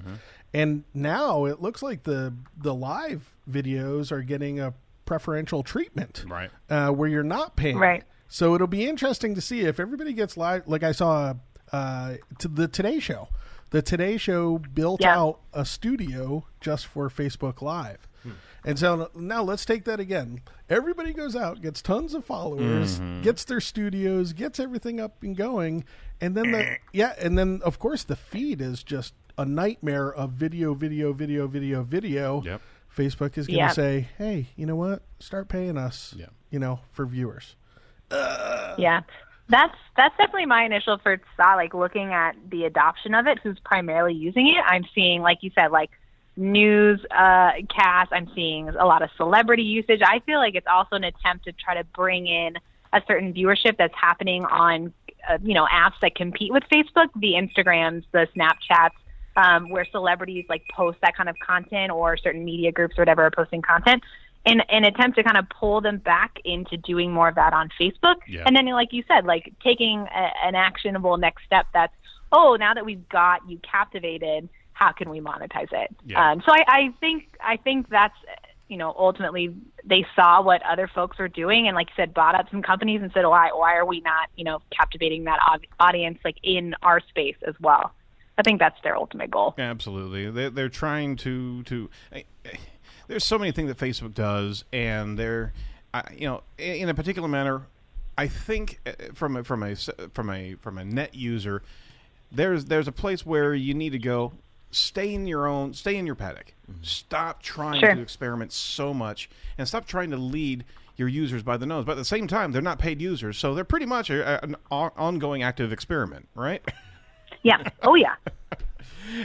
And 0.54 0.84
now 0.94 1.46
it 1.46 1.62
looks 1.62 1.82
like 1.82 2.04
the 2.04 2.34
the 2.58 2.74
live 2.74 3.34
videos 3.50 4.12
are 4.12 4.22
getting 4.22 4.60
a 4.60 4.74
preferential 5.06 5.62
treatment 5.64 6.24
Right. 6.28 6.50
uh, 6.70 6.90
where 6.92 7.10
you're 7.10 7.24
not 7.24 7.56
paying. 7.56 7.78
Right. 7.78 8.04
So 8.28 8.56
it'll 8.56 8.68
be 8.68 8.88
interesting 8.88 9.36
to 9.36 9.42
see 9.42 9.62
if 9.62 9.78
everybody 9.80 10.14
gets 10.14 10.38
live. 10.38 10.68
Like 10.68 10.84
I 10.84 10.94
saw 10.94 11.34
uh, 11.74 12.16
to 12.40 12.48
the 12.48 12.68
Today 12.70 13.00
Show, 13.00 13.28
The 13.72 13.82
Today 13.82 14.18
Show 14.18 14.58
built 14.60 15.02
Yeah. 15.02 15.18
out 15.20 15.40
a 15.54 15.66
studio 15.66 16.46
just 16.60 16.86
for 16.86 17.10
Facebook 17.10 17.62
Live. 17.62 18.08
Hmm. 18.24 18.32
And 18.64 18.78
so 18.78 19.10
now 19.16 19.42
let's 19.42 19.66
take 19.66 19.86
that 19.86 20.00
again. 20.00 20.42
Everybody 20.70 21.14
goes 21.14 21.36
out, 21.36 21.62
gets 21.62 21.82
tons 21.82 22.14
of 22.14 22.24
followers, 22.26 23.00
Mhm. 23.00 23.24
gets 23.24 23.44
their 23.46 23.60
studios, 23.62 24.34
gets 24.34 24.60
everything 24.60 25.00
up 25.00 25.24
and 25.24 25.36
going, 25.36 25.86
and 26.20 26.36
then 26.36 26.52
the 26.52 26.78
yeah, 26.94 27.16
and 27.18 27.38
then 27.38 27.62
of 27.64 27.80
course 27.80 28.04
the 28.04 28.16
feed 28.16 28.62
is 28.62 28.84
just 28.84 29.14
a 29.38 29.46
nightmare 29.46 30.14
of 30.14 30.32
video, 30.32 30.74
video, 30.74 31.14
video, 31.14 31.48
video, 31.48 31.82
video. 31.82 32.44
Yep. 32.44 32.62
Facebook 32.96 33.38
is 33.38 33.48
going 33.48 33.58
to 33.60 33.66
Yep. 33.68 33.72
say, 33.74 34.10
"Hey, 34.18 34.50
you 34.58 34.66
know 34.66 34.76
what? 34.76 35.02
Start 35.20 35.48
paying 35.48 35.78
us, 35.78 36.14
Yeah. 36.18 36.28
you 36.50 36.60
know, 36.60 36.82
for 36.92 37.06
viewers." 37.06 37.56
Yeah. 38.78 39.02
That's 39.52 39.76
that's 39.98 40.16
definitely 40.18 40.46
my 40.46 40.64
initial 40.64 40.98
first 41.04 41.24
thought. 41.36 41.58
Like 41.58 41.74
looking 41.74 42.14
at 42.14 42.36
the 42.50 42.64
adoption 42.64 43.14
of 43.14 43.28
it, 43.28 43.38
who's 43.44 43.60
primarily 43.66 44.14
using 44.14 44.48
it. 44.48 44.64
I'm 44.66 44.86
seeing, 44.96 45.22
like 45.22 45.40
you 45.42 45.52
said, 45.54 45.72
like 45.72 45.92
news 46.38 47.02
uh, 47.12 47.52
cast. 47.70 48.14
I'm 48.14 48.32
seeing 48.34 48.70
a 48.70 48.86
lot 48.86 49.02
of 49.02 49.10
celebrity 49.18 49.64
usage. 49.64 50.00
I 50.04 50.20
feel 50.26 50.40
like 50.40 50.56
it's 50.56 50.68
also 50.72 50.96
an 50.96 51.04
attempt 51.04 51.46
to 51.46 51.52
try 51.52 51.76
to 51.76 51.84
bring 51.84 52.28
in 52.28 52.56
a 52.94 53.02
certain 53.06 53.34
viewership 53.34 53.76
that's 53.78 53.94
happening 53.94 54.46
on, 54.46 54.94
uh, 55.30 55.38
you 55.44 55.54
know, 55.54 55.68
apps 55.72 56.00
that 56.02 56.16
compete 56.16 56.54
with 56.54 56.64
Facebook, 56.72 57.10
the 57.18 57.34
Instagrams, 57.34 58.06
the 58.14 58.28
Snapchats, 58.36 58.92
um, 59.36 59.70
where 59.70 59.86
celebrities 59.92 60.46
like 60.48 60.64
post 60.74 60.98
that 61.02 61.16
kind 61.16 61.28
of 61.28 61.36
content 61.40 61.92
or 61.92 62.16
certain 62.16 62.46
media 62.46 62.72
groups 62.72 62.98
or 62.98 63.02
whatever 63.02 63.24
are 63.24 63.32
posting 63.32 63.62
content. 63.62 64.02
In 64.44 64.60
an 64.62 64.84
attempt 64.86 65.18
to 65.18 65.24
kind 65.24 65.38
of 65.38 65.46
pull 65.50 65.82
them 65.82 65.98
back 66.00 66.40
into 66.44 66.76
doing 66.76 67.12
more 67.12 67.28
of 67.30 67.36
that 67.36 67.54
on 67.54 67.70
Facebook, 67.80 68.16
Yeah. 68.28 68.44
and 68.48 68.56
then, 68.56 68.66
like 68.68 68.92
you 68.92 69.04
said, 69.08 69.26
like 69.26 69.54
taking 69.64 70.00
a, 70.00 70.32
an 70.44 70.56
actionable 70.56 71.18
next 71.18 71.44
step. 71.46 71.68
That's 71.74 71.94
oh, 72.32 72.56
now 72.60 72.74
that 72.74 72.84
we've 72.86 73.08
got 73.10 73.48
you 73.48 73.60
captivated, 73.60 74.50
how 74.74 74.94
can 74.94 75.10
we 75.12 75.20
monetize 75.20 75.72
it? 75.72 75.96
Yeah. 76.06 76.32
Um, 76.32 76.42
so 76.46 76.52
I, 76.54 76.64
I 76.68 76.94
think 77.00 77.36
I 77.44 77.58
think 77.58 77.88
that's 77.90 78.16
you 78.68 78.78
know 78.78 78.96
ultimately 78.98 79.54
they 79.86 80.06
saw 80.16 80.42
what 80.42 80.62
other 80.66 80.88
folks 80.88 81.20
were 81.20 81.28
doing 81.28 81.68
and 81.68 81.76
like 81.76 81.90
you 81.90 81.94
said 81.98 82.14
bought 82.14 82.34
up 82.36 82.50
some 82.50 82.62
companies 82.64 83.02
and 83.04 83.12
said 83.14 83.26
why 83.26 83.50
why 83.54 83.76
are 83.76 83.86
we 83.86 84.00
not 84.00 84.30
you 84.38 84.46
know 84.46 84.60
captivating 84.76 85.26
that 85.26 85.38
au- 85.46 85.86
audience 85.86 86.18
like 86.26 86.38
in 86.42 86.74
our 86.82 87.00
space 87.10 87.36
as 87.48 87.54
well. 87.60 87.92
I 88.38 88.44
think 88.44 88.60
that's 88.60 88.82
their 88.82 88.96
ultimate 88.96 89.30
goal. 89.30 89.54
Absolutely, 89.60 90.32
they're, 90.32 90.50
they're 90.50 90.70
trying 90.70 91.16
to 91.18 91.62
to. 91.64 91.90
eh, 92.14 92.24
eh, 92.46 92.50
There's 93.12 93.26
so 93.26 93.38
many 93.38 93.52
things 93.52 93.68
that 93.68 93.78
Facebook 93.78 94.14
does, 94.14 94.64
and 94.72 95.20
they're, 95.20 95.52
I 95.94 96.04
you 96.18 96.28
know, 96.28 96.44
in 96.58 96.76
in 96.84 96.90
a 96.90 96.94
particular 96.94 97.28
manner. 97.28 97.64
I 98.18 98.28
think 98.28 98.80
eh, 98.86 98.94
from 99.14 99.36
a, 99.36 99.44
from 99.44 99.64
a 99.64 99.72
s- 99.72 99.90
from 100.14 100.30
a 100.30 100.56
from 100.56 100.78
a 100.78 100.86
net 100.86 101.14
user, 101.14 101.62
there's 102.32 102.64
there's 102.66 102.88
a 102.88 102.92
place 102.94 103.26
where 103.26 103.54
you 103.54 103.74
need 103.74 103.90
to 103.92 104.00
go. 104.00 104.32
Stay 104.72 105.14
in 105.14 105.28
your 105.28 105.46
own. 105.46 105.74
Stay 105.74 105.98
in 105.98 106.06
your 106.06 106.16
paddock. 106.16 106.54
Stop 106.84 107.44
trying 107.44 107.82
Sure. 107.82 107.96
to 107.96 108.02
experiment 108.02 108.54
so 108.54 108.94
much, 108.94 109.30
and 109.58 109.68
stop 109.68 109.86
trying 109.86 110.12
to 110.12 110.18
lead 110.18 110.64
your 110.96 111.10
users 111.10 111.44
by 111.44 111.58
the 111.58 111.66
nose. 111.66 111.84
But 111.84 111.94
at 111.94 111.98
the 111.98 112.06
same 112.06 112.28
time, 112.28 112.54
they're 112.54 112.62
not 112.62 112.80
paid 112.80 113.02
users, 113.02 113.38
so 113.38 113.54
they're 113.54 113.66
pretty 113.66 113.86
much 113.88 114.10
a, 114.10 114.42
an 114.42 114.56
ongoing 114.72 115.44
active 115.44 115.74
experiment, 115.74 116.30
right? 116.34 116.62
Yeah. 117.44 117.70
Oh 117.84 117.96
yeah. 117.96 118.16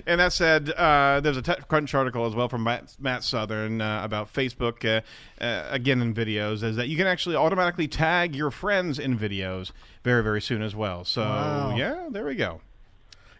And 0.05 0.19
that 0.21 0.33
said, 0.33 0.71
uh, 0.71 1.21
there's 1.21 1.37
a 1.37 1.43
TechCrunch 1.43 1.95
article 1.95 2.27
as 2.27 2.35
well 2.35 2.49
from 2.49 2.65
Matt, 2.65 2.97
Matt 2.99 3.23
Southern 3.23 3.81
uh, 3.81 4.01
about 4.03 4.33
Facebook, 4.33 4.85
uh, 4.85 5.01
uh, 5.45 5.69
again 5.71 6.03
in 6.03 6.13
videos, 6.13 6.65
is 6.65 6.75
that 6.75 6.89
you 6.89 6.97
can 6.97 7.07
actually 7.07 7.37
automatically 7.37 7.87
tag 7.87 8.35
your 8.35 8.51
friends 8.51 8.99
in 8.99 9.17
videos 9.17 9.71
very, 10.03 10.25
very 10.25 10.43
soon 10.43 10.61
as 10.61 10.75
well. 10.75 11.05
So, 11.05 11.23
Wow. 11.23 11.77
yeah, 11.77 12.09
there 12.11 12.25
we 12.25 12.35
go. 12.35 12.63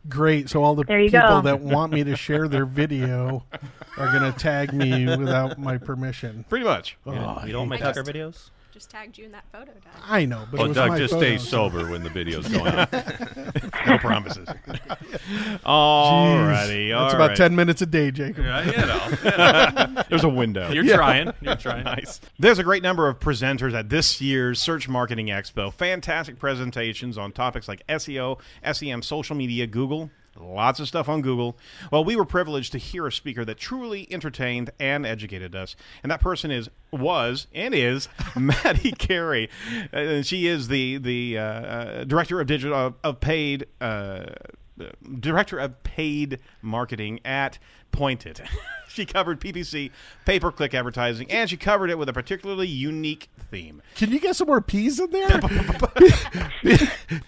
Great. 0.09 0.49
So 0.49 0.63
all 0.63 0.77
the 0.77 0.85
people 0.85 1.19
go. 1.21 1.41
that 1.41 1.61
want 1.61 1.93
me 1.93 2.05
to 2.05 2.15
share 2.15 2.47
their 2.47 2.65
video 2.67 3.43
are 3.97 4.13
going 4.17 4.33
to 4.33 4.39
tag 4.39 4.73
me 4.73 5.05
without 5.17 5.59
my 5.59 5.79
permission. 5.79 6.45
Pretty 6.49 6.65
much. 6.65 6.97
Oh, 7.07 7.13
You 7.13 7.19
don't- 7.19 7.39
I 7.39 7.47
you 7.47 7.53
don't 7.53 7.63
hate 7.65 7.71
make 7.71 7.81
that. 7.81 7.95
Tucker 7.97 8.13
videos? 8.13 8.51
Just 8.77 8.91
tagged 8.91 9.17
you 9.17 9.25
in 9.25 9.33
that 9.33 9.47
photo, 9.51 9.73
Doug. 9.73 9.95
I 10.05 10.27
know, 10.27 10.47
but 10.51 10.61
it 10.61 10.63
oh, 10.63 10.67
was 10.69 10.77
Doug, 10.77 10.89
my 10.91 10.99
just 10.99 11.15
photo, 11.15 11.25
stay 11.25 11.39
sober 11.39 11.91
when 11.91 12.03
the 12.03 12.11
video's 12.11 12.47
going 12.47 12.75
on. 12.75 12.87
no 13.87 13.97
promises. 13.97 14.47
Alrighty, 15.65 16.91
That's 16.91 17.15
all 17.15 17.15
about 17.15 17.29
right. 17.29 17.37
10 17.39 17.57
minutes 17.57 17.81
a 17.81 17.87
day, 17.87 18.11
Jacob. 18.11 18.45
Yeah, 18.45 18.67
you 18.67 18.77
know, 18.77 19.09
you 19.25 19.95
know. 19.95 20.03
There's 20.11 20.25
a 20.25 20.29
window. 20.29 20.71
You're 20.71 20.95
trying. 20.95 21.33
You're 21.41 21.57
trying. 21.57 21.85
nice. 21.85 22.21
There's 22.39 22.59
a 22.59 22.65
great 22.65 22.83
number 22.83 23.09
of 23.09 23.19
presenters 23.19 23.73
at 23.73 23.89
this 23.89 24.21
year's 24.21 24.61
Search 24.61 24.91
Marketing 24.91 25.29
Expo. 25.29 25.73
Fantastic 25.73 26.39
presentations 26.39 27.17
on 27.17 27.33
topics 27.33 27.69
like 27.69 27.83
SEO, 27.87 28.39
SEM, 28.71 29.01
social 29.01 29.37
media, 29.37 29.67
Google. 29.67 30.11
Lots 30.39 30.81
of 30.81 30.89
stuff 30.89 31.09
on 31.09 31.23
Google. 31.23 31.57
Well, 31.91 32.05
we 32.05 32.17
were 32.17 32.25
privileged 32.25 32.73
to 32.73 32.79
hear 32.79 33.07
a 33.07 33.13
speaker 33.13 33.45
that 33.45 33.59
truly 33.59 34.07
entertained 34.13 34.71
and 34.79 35.07
educated 35.07 35.55
us, 35.55 35.77
and 36.03 36.11
that 36.11 36.21
person 36.21 36.51
is 36.51 36.69
was 36.91 37.47
and 37.55 37.75
is 37.75 38.09
Maddie 38.37 38.93
Cary. 38.93 39.49
Uh, 39.93 40.23
she 40.23 40.47
is 40.47 40.69
the 40.69 40.99
the 40.99 41.39
uh, 41.39 41.43
uh, 41.43 42.05
director 42.05 42.41
of 42.41 42.47
digital 42.47 42.77
of, 42.77 42.95
of 43.03 43.21
paid 43.21 43.67
uh, 43.81 44.27
director 45.19 45.59
of 45.59 45.83
paid 45.83 46.39
marketing 46.63 47.21
at 47.25 47.59
Point 47.93 48.27
It. 48.27 48.41
she 48.97 49.07
covered 49.07 49.41
PPC, 49.41 49.91
pay 50.25 50.41
per 50.41 50.51
click 50.51 50.75
advertising, 50.75 51.31
and 51.31 51.49
she 51.49 51.57
covered 51.57 51.91
it 51.91 51.99
with 51.99 52.09
a 52.09 52.13
particularly 52.13 52.67
unique 52.67 53.29
theme. 53.51 53.83
Can 53.95 54.11
you 54.11 54.19
get 54.19 54.35
some 54.35 54.49
more 54.49 54.61
peas 54.61 54.99
in 54.99 55.11
there? 55.11 55.29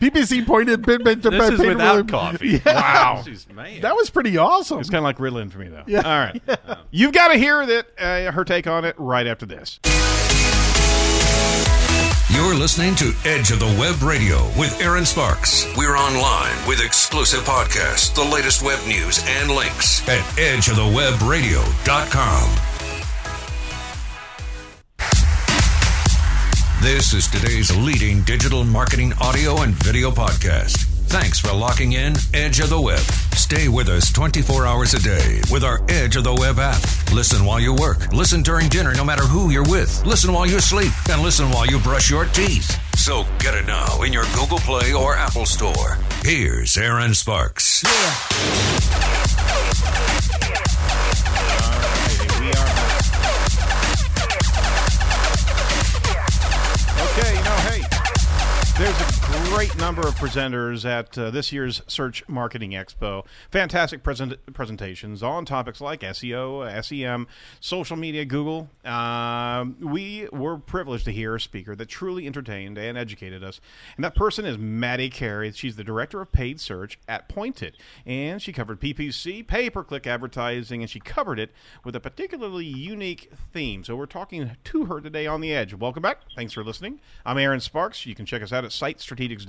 PPC 0.00 0.46
pointed. 0.46 0.84
Bit, 0.84 1.04
bit, 1.04 1.22
This 1.22 1.50
is 1.50 1.60
without 1.60 2.08
coffee. 2.08 2.60
Wow. 2.64 3.22
Jeez, 3.24 3.52
man. 3.52 3.82
That 3.82 3.94
was 3.94 4.10
pretty 4.10 4.36
awesome. 4.36 4.80
It's 4.80 4.90
kind 4.90 4.98
of 4.98 5.04
like 5.04 5.18
Ritalin 5.18 5.52
for 5.52 5.58
me, 5.58 5.68
though. 5.68 5.84
Yeah. 5.86 6.02
All 6.02 6.18
right. 6.18 6.42
You've 6.90 7.12
got 7.12 7.28
to 7.28 7.38
hear 7.38 7.64
that 7.66 7.86
uh, 7.98 8.32
her 8.32 8.44
take 8.44 8.66
on 8.66 8.84
it 8.84 8.94
right 8.98 9.26
after 9.26 9.46
this. 9.46 9.78
You're 12.38 12.54
listening 12.54 12.94
to 12.94 13.12
Edge 13.24 13.50
of 13.50 13.58
the 13.58 13.76
Web 13.80 14.00
Radio 14.00 14.48
with 14.56 14.80
Erin 14.80 15.04
Sparks. 15.04 15.66
We're 15.76 15.96
online 15.96 16.54
with 16.68 16.80
exclusive 16.80 17.40
podcasts, 17.40 18.14
the 18.14 18.22
latest 18.22 18.62
web 18.62 18.78
news, 18.86 19.20
and 19.26 19.50
links 19.50 20.08
at 20.08 20.20
edgeofthewebradio.com. 20.36 22.50
This 26.80 27.12
is 27.12 27.26
today's 27.26 27.76
leading 27.76 28.22
digital 28.22 28.62
marketing 28.62 29.14
audio 29.20 29.62
and 29.62 29.74
video 29.74 30.12
podcast. 30.12 30.84
Thanks 31.08 31.40
for 31.40 31.52
locking 31.52 31.94
in 31.94 32.14
Edge 32.32 32.60
of 32.60 32.70
the 32.70 32.80
Web. 32.80 33.02
Stay 33.50 33.66
with 33.66 33.88
us 33.88 34.12
24 34.12 34.66
hours 34.66 34.92
a 34.92 35.00
day 35.00 35.40
with 35.50 35.64
our 35.64 35.80
Edge 35.88 36.16
of 36.16 36.24
the 36.24 36.34
Web 36.34 36.58
app. 36.58 36.82
Listen 37.14 37.46
while 37.46 37.58
you 37.58 37.72
work. 37.72 38.12
Listen 38.12 38.42
during 38.42 38.68
dinner, 38.68 38.92
no 38.92 39.02
matter 39.02 39.22
who 39.22 39.50
you're 39.50 39.64
with. 39.64 40.04
Listen 40.04 40.34
while 40.34 40.44
you 40.44 40.60
sleep. 40.60 40.92
And 41.08 41.22
listen 41.22 41.50
while 41.50 41.64
you 41.64 41.78
brush 41.78 42.10
your 42.10 42.26
teeth. 42.26 42.78
So 42.98 43.24
get 43.38 43.54
it 43.54 43.66
now 43.66 44.02
in 44.02 44.12
your 44.12 44.26
Google 44.34 44.58
Play 44.58 44.92
or 44.92 45.14
Apple 45.14 45.46
Store. 45.46 45.96
Here's 46.22 46.76
Erin 46.76 47.14
Sparks. 47.14 47.86
Okay, 47.86 47.94
great 59.50 59.74
number 59.78 60.06
of 60.06 60.14
presenters 60.14 60.84
at 60.84 61.16
uh, 61.16 61.30
this 61.30 61.52
year's 61.52 61.80
Search 61.86 62.22
Marketing 62.28 62.72
Expo. 62.72 63.24
Fantastic 63.50 64.02
present- 64.02 64.38
presentations 64.52 65.22
on 65.22 65.46
topics 65.46 65.80
like 65.80 66.00
SEO, 66.00 66.84
SEM, 66.84 67.26
social 67.58 67.96
media, 67.96 68.26
Google. 68.26 68.68
Um, 68.84 69.76
we 69.80 70.28
were 70.32 70.58
privileged 70.58 71.06
to 71.06 71.12
hear 71.12 71.34
a 71.34 71.40
speaker 71.40 71.74
that 71.74 71.86
truly 71.86 72.26
entertained 72.26 72.76
and 72.76 72.98
educated 72.98 73.42
us. 73.42 73.58
And 73.96 74.04
that 74.04 74.14
person 74.14 74.44
is 74.44 74.58
Maddie 74.58 75.08
Cary. 75.08 75.50
She's 75.52 75.76
the 75.76 75.84
director 75.84 76.20
of 76.20 76.30
paid 76.30 76.60
search 76.60 76.98
at 77.08 77.28
Point 77.28 77.62
It. 77.62 77.74
And 78.04 78.42
she 78.42 78.52
covered 78.52 78.80
PPC, 78.80 79.46
pay 79.46 79.70
per 79.70 79.82
click 79.82 80.06
advertising, 80.06 80.82
and 80.82 80.90
she 80.90 81.00
covered 81.00 81.38
it 81.38 81.52
with 81.84 81.96
a 81.96 82.00
particularly 82.00 82.66
unique 82.66 83.32
theme. 83.52 83.82
So 83.82 83.96
we're 83.96 84.06
talking 84.06 84.50
to 84.62 84.84
her 84.84 85.00
today 85.00 85.26
on 85.26 85.40
the 85.40 85.54
edge. 85.54 85.72
Welcome 85.72 86.02
back. 86.02 86.20
Thanks 86.36 86.52
for 86.52 86.62
listening. 86.62 87.00
I'm 87.24 87.38
Erin 87.38 87.60
Sparks. 87.60 88.04
You 88.04 88.14
can 88.14 88.26
check 88.26 88.42
us 88.42 88.52
out 88.52 88.64
at 88.64 88.72
sitestrategics.com. 88.72 89.47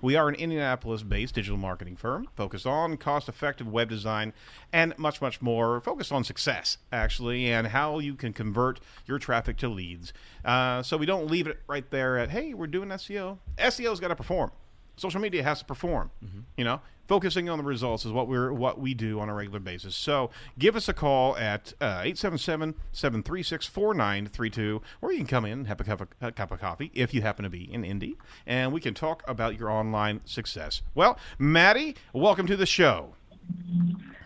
We 0.00 0.16
are 0.16 0.28
an 0.28 0.34
Indianapolis 0.34 1.02
based 1.02 1.34
digital 1.34 1.58
marketing 1.58 1.96
firm 1.96 2.28
focused 2.36 2.66
on 2.66 2.96
cost 2.96 3.28
effective 3.28 3.66
web 3.66 3.88
design 3.88 4.32
and 4.72 4.96
much, 4.98 5.20
much 5.20 5.42
more. 5.42 5.80
Focused 5.80 6.12
on 6.12 6.24
success, 6.24 6.78
actually, 6.92 7.50
and 7.50 7.68
how 7.68 7.98
you 7.98 8.14
can 8.14 8.32
convert 8.32 8.80
your 9.06 9.18
traffic 9.18 9.56
to 9.58 9.68
leads. 9.68 10.12
Uh, 10.44 10.82
so 10.82 10.96
we 10.96 11.06
don't 11.06 11.30
leave 11.30 11.46
it 11.46 11.60
right 11.66 11.90
there 11.90 12.18
at, 12.18 12.30
hey, 12.30 12.54
we're 12.54 12.66
doing 12.66 12.88
SEO. 12.90 13.38
SEO's 13.58 14.00
got 14.00 14.08
to 14.08 14.16
perform. 14.16 14.50
Social 14.96 15.20
media 15.20 15.42
has 15.42 15.58
to 15.60 15.64
perform. 15.64 16.10
You 16.56 16.64
know, 16.64 16.80
focusing 17.08 17.48
on 17.48 17.58
the 17.58 17.64
results 17.64 18.04
is 18.04 18.12
what 18.12 18.28
we're 18.28 18.52
what 18.52 18.78
we 18.78 18.94
do 18.94 19.20
on 19.20 19.28
a 19.28 19.34
regular 19.34 19.58
basis. 19.60 19.96
So 19.96 20.30
give 20.58 20.76
us 20.76 20.88
a 20.88 20.92
call 20.92 21.36
at 21.36 21.72
uh, 21.80 22.02
877-736-4932, 22.02 24.80
or 25.00 25.12
you 25.12 25.18
can 25.18 25.26
come 25.26 25.44
in 25.44 25.64
have 25.66 25.80
a 25.80 25.84
cup, 25.84 26.00
of, 26.00 26.08
a 26.20 26.32
cup 26.32 26.50
of 26.50 26.60
coffee 26.60 26.90
if 26.94 27.14
you 27.14 27.22
happen 27.22 27.42
to 27.44 27.50
be 27.50 27.72
in 27.72 27.84
Indy, 27.84 28.16
and 28.46 28.72
we 28.72 28.80
can 28.80 28.94
talk 28.94 29.22
about 29.26 29.58
your 29.58 29.70
online 29.70 30.20
success. 30.24 30.82
Well, 30.94 31.18
Maddie, 31.38 31.96
welcome 32.12 32.46
to 32.46 32.56
the 32.56 32.66
show. 32.66 33.14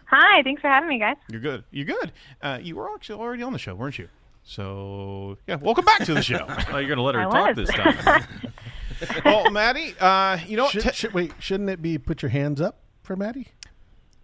Hi, 0.06 0.42
thanks 0.42 0.62
for 0.62 0.68
having 0.68 0.88
me, 0.88 0.98
guys. 0.98 1.16
You're 1.28 1.40
good. 1.40 1.64
You're 1.70 1.84
good. 1.86 2.12
Uh, 2.40 2.58
you 2.62 2.76
were 2.76 2.92
actually 2.94 3.20
already 3.20 3.42
on 3.42 3.52
the 3.52 3.58
show, 3.58 3.74
weren't 3.74 3.98
you? 3.98 4.08
So 4.44 5.36
yeah, 5.48 5.56
welcome 5.56 5.84
back 5.84 6.04
to 6.04 6.14
the 6.14 6.22
show. 6.22 6.46
oh, 6.70 6.78
you're 6.78 6.88
gonna 6.88 7.02
let 7.02 7.16
her 7.16 7.22
I 7.22 7.24
talk 7.24 7.56
was. 7.56 7.66
this 7.66 7.76
time. 7.76 8.24
well, 9.24 9.50
Maddie, 9.50 9.94
uh, 10.00 10.38
you 10.46 10.56
know 10.56 10.64
what? 10.64 10.72
Should, 10.72 10.82
Te- 10.82 10.92
should- 10.92 11.12
wait, 11.14 11.32
shouldn't 11.38 11.70
it 11.70 11.82
be 11.82 11.98
put 11.98 12.22
your 12.22 12.30
hands 12.30 12.60
up 12.60 12.78
for 13.02 13.16
Maddie? 13.16 13.48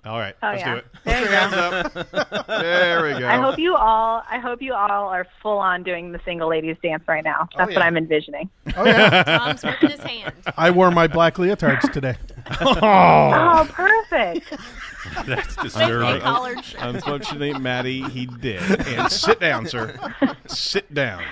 All 0.04 0.18
right, 0.18 0.34
Oh, 0.42 0.48
let's 0.48 0.60
yeah. 0.62 0.72
do 0.72 0.76
it. 0.78 0.86
There 1.04 1.20
you 1.20 1.26
Put 1.26 1.30
your 1.30 1.40
hands 1.40 1.54
up. 1.54 2.46
There 2.48 3.04
we 3.04 3.20
go. 3.20 3.28
I 3.28 3.36
hope 3.36 3.56
you 3.56 3.76
all. 3.76 4.24
I 4.28 4.40
hope 4.40 4.60
you 4.60 4.74
all 4.74 5.08
are 5.08 5.28
full 5.40 5.58
on 5.58 5.84
doing 5.84 6.10
the 6.10 6.18
single 6.24 6.48
ladies 6.48 6.76
dance 6.82 7.04
right 7.06 7.22
now. 7.22 7.48
That's 7.56 7.70
yeah. 7.70 7.78
what 7.78 7.86
I'm 7.86 7.96
envisioning. 7.96 8.50
Oh 8.76 8.84
yeah, 8.84 9.22
Tom's 9.38 9.62
whipping 9.62 9.90
his 9.90 10.00
hand. 10.00 10.34
I 10.56 10.72
wore 10.72 10.90
my 10.90 11.06
black 11.06 11.36
leotards 11.36 11.90
today. 11.92 12.16
Oh, 12.60 13.68
perfect. 13.70 14.52
That's 15.26 15.54
They 15.54 15.62
disturbing. 15.62 16.20
collared. 16.22 16.58
Unfortunately, 16.78 17.52
Maddie, 17.56 18.02
he 18.02 18.26
did. 18.26 18.60
And 18.88 19.10
sit 19.12 19.38
down, 19.38 19.66
sir. 19.66 19.96
Sit 20.48 20.92
down. 20.92 21.22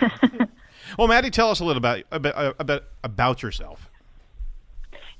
Well, 0.98 1.08
Maddie, 1.08 1.30
tell 1.30 1.50
us 1.50 1.60
a 1.60 1.64
little 1.64 1.78
about 1.78 2.04
about 2.10 2.84
about, 3.02 3.42
yourself. 3.42 3.90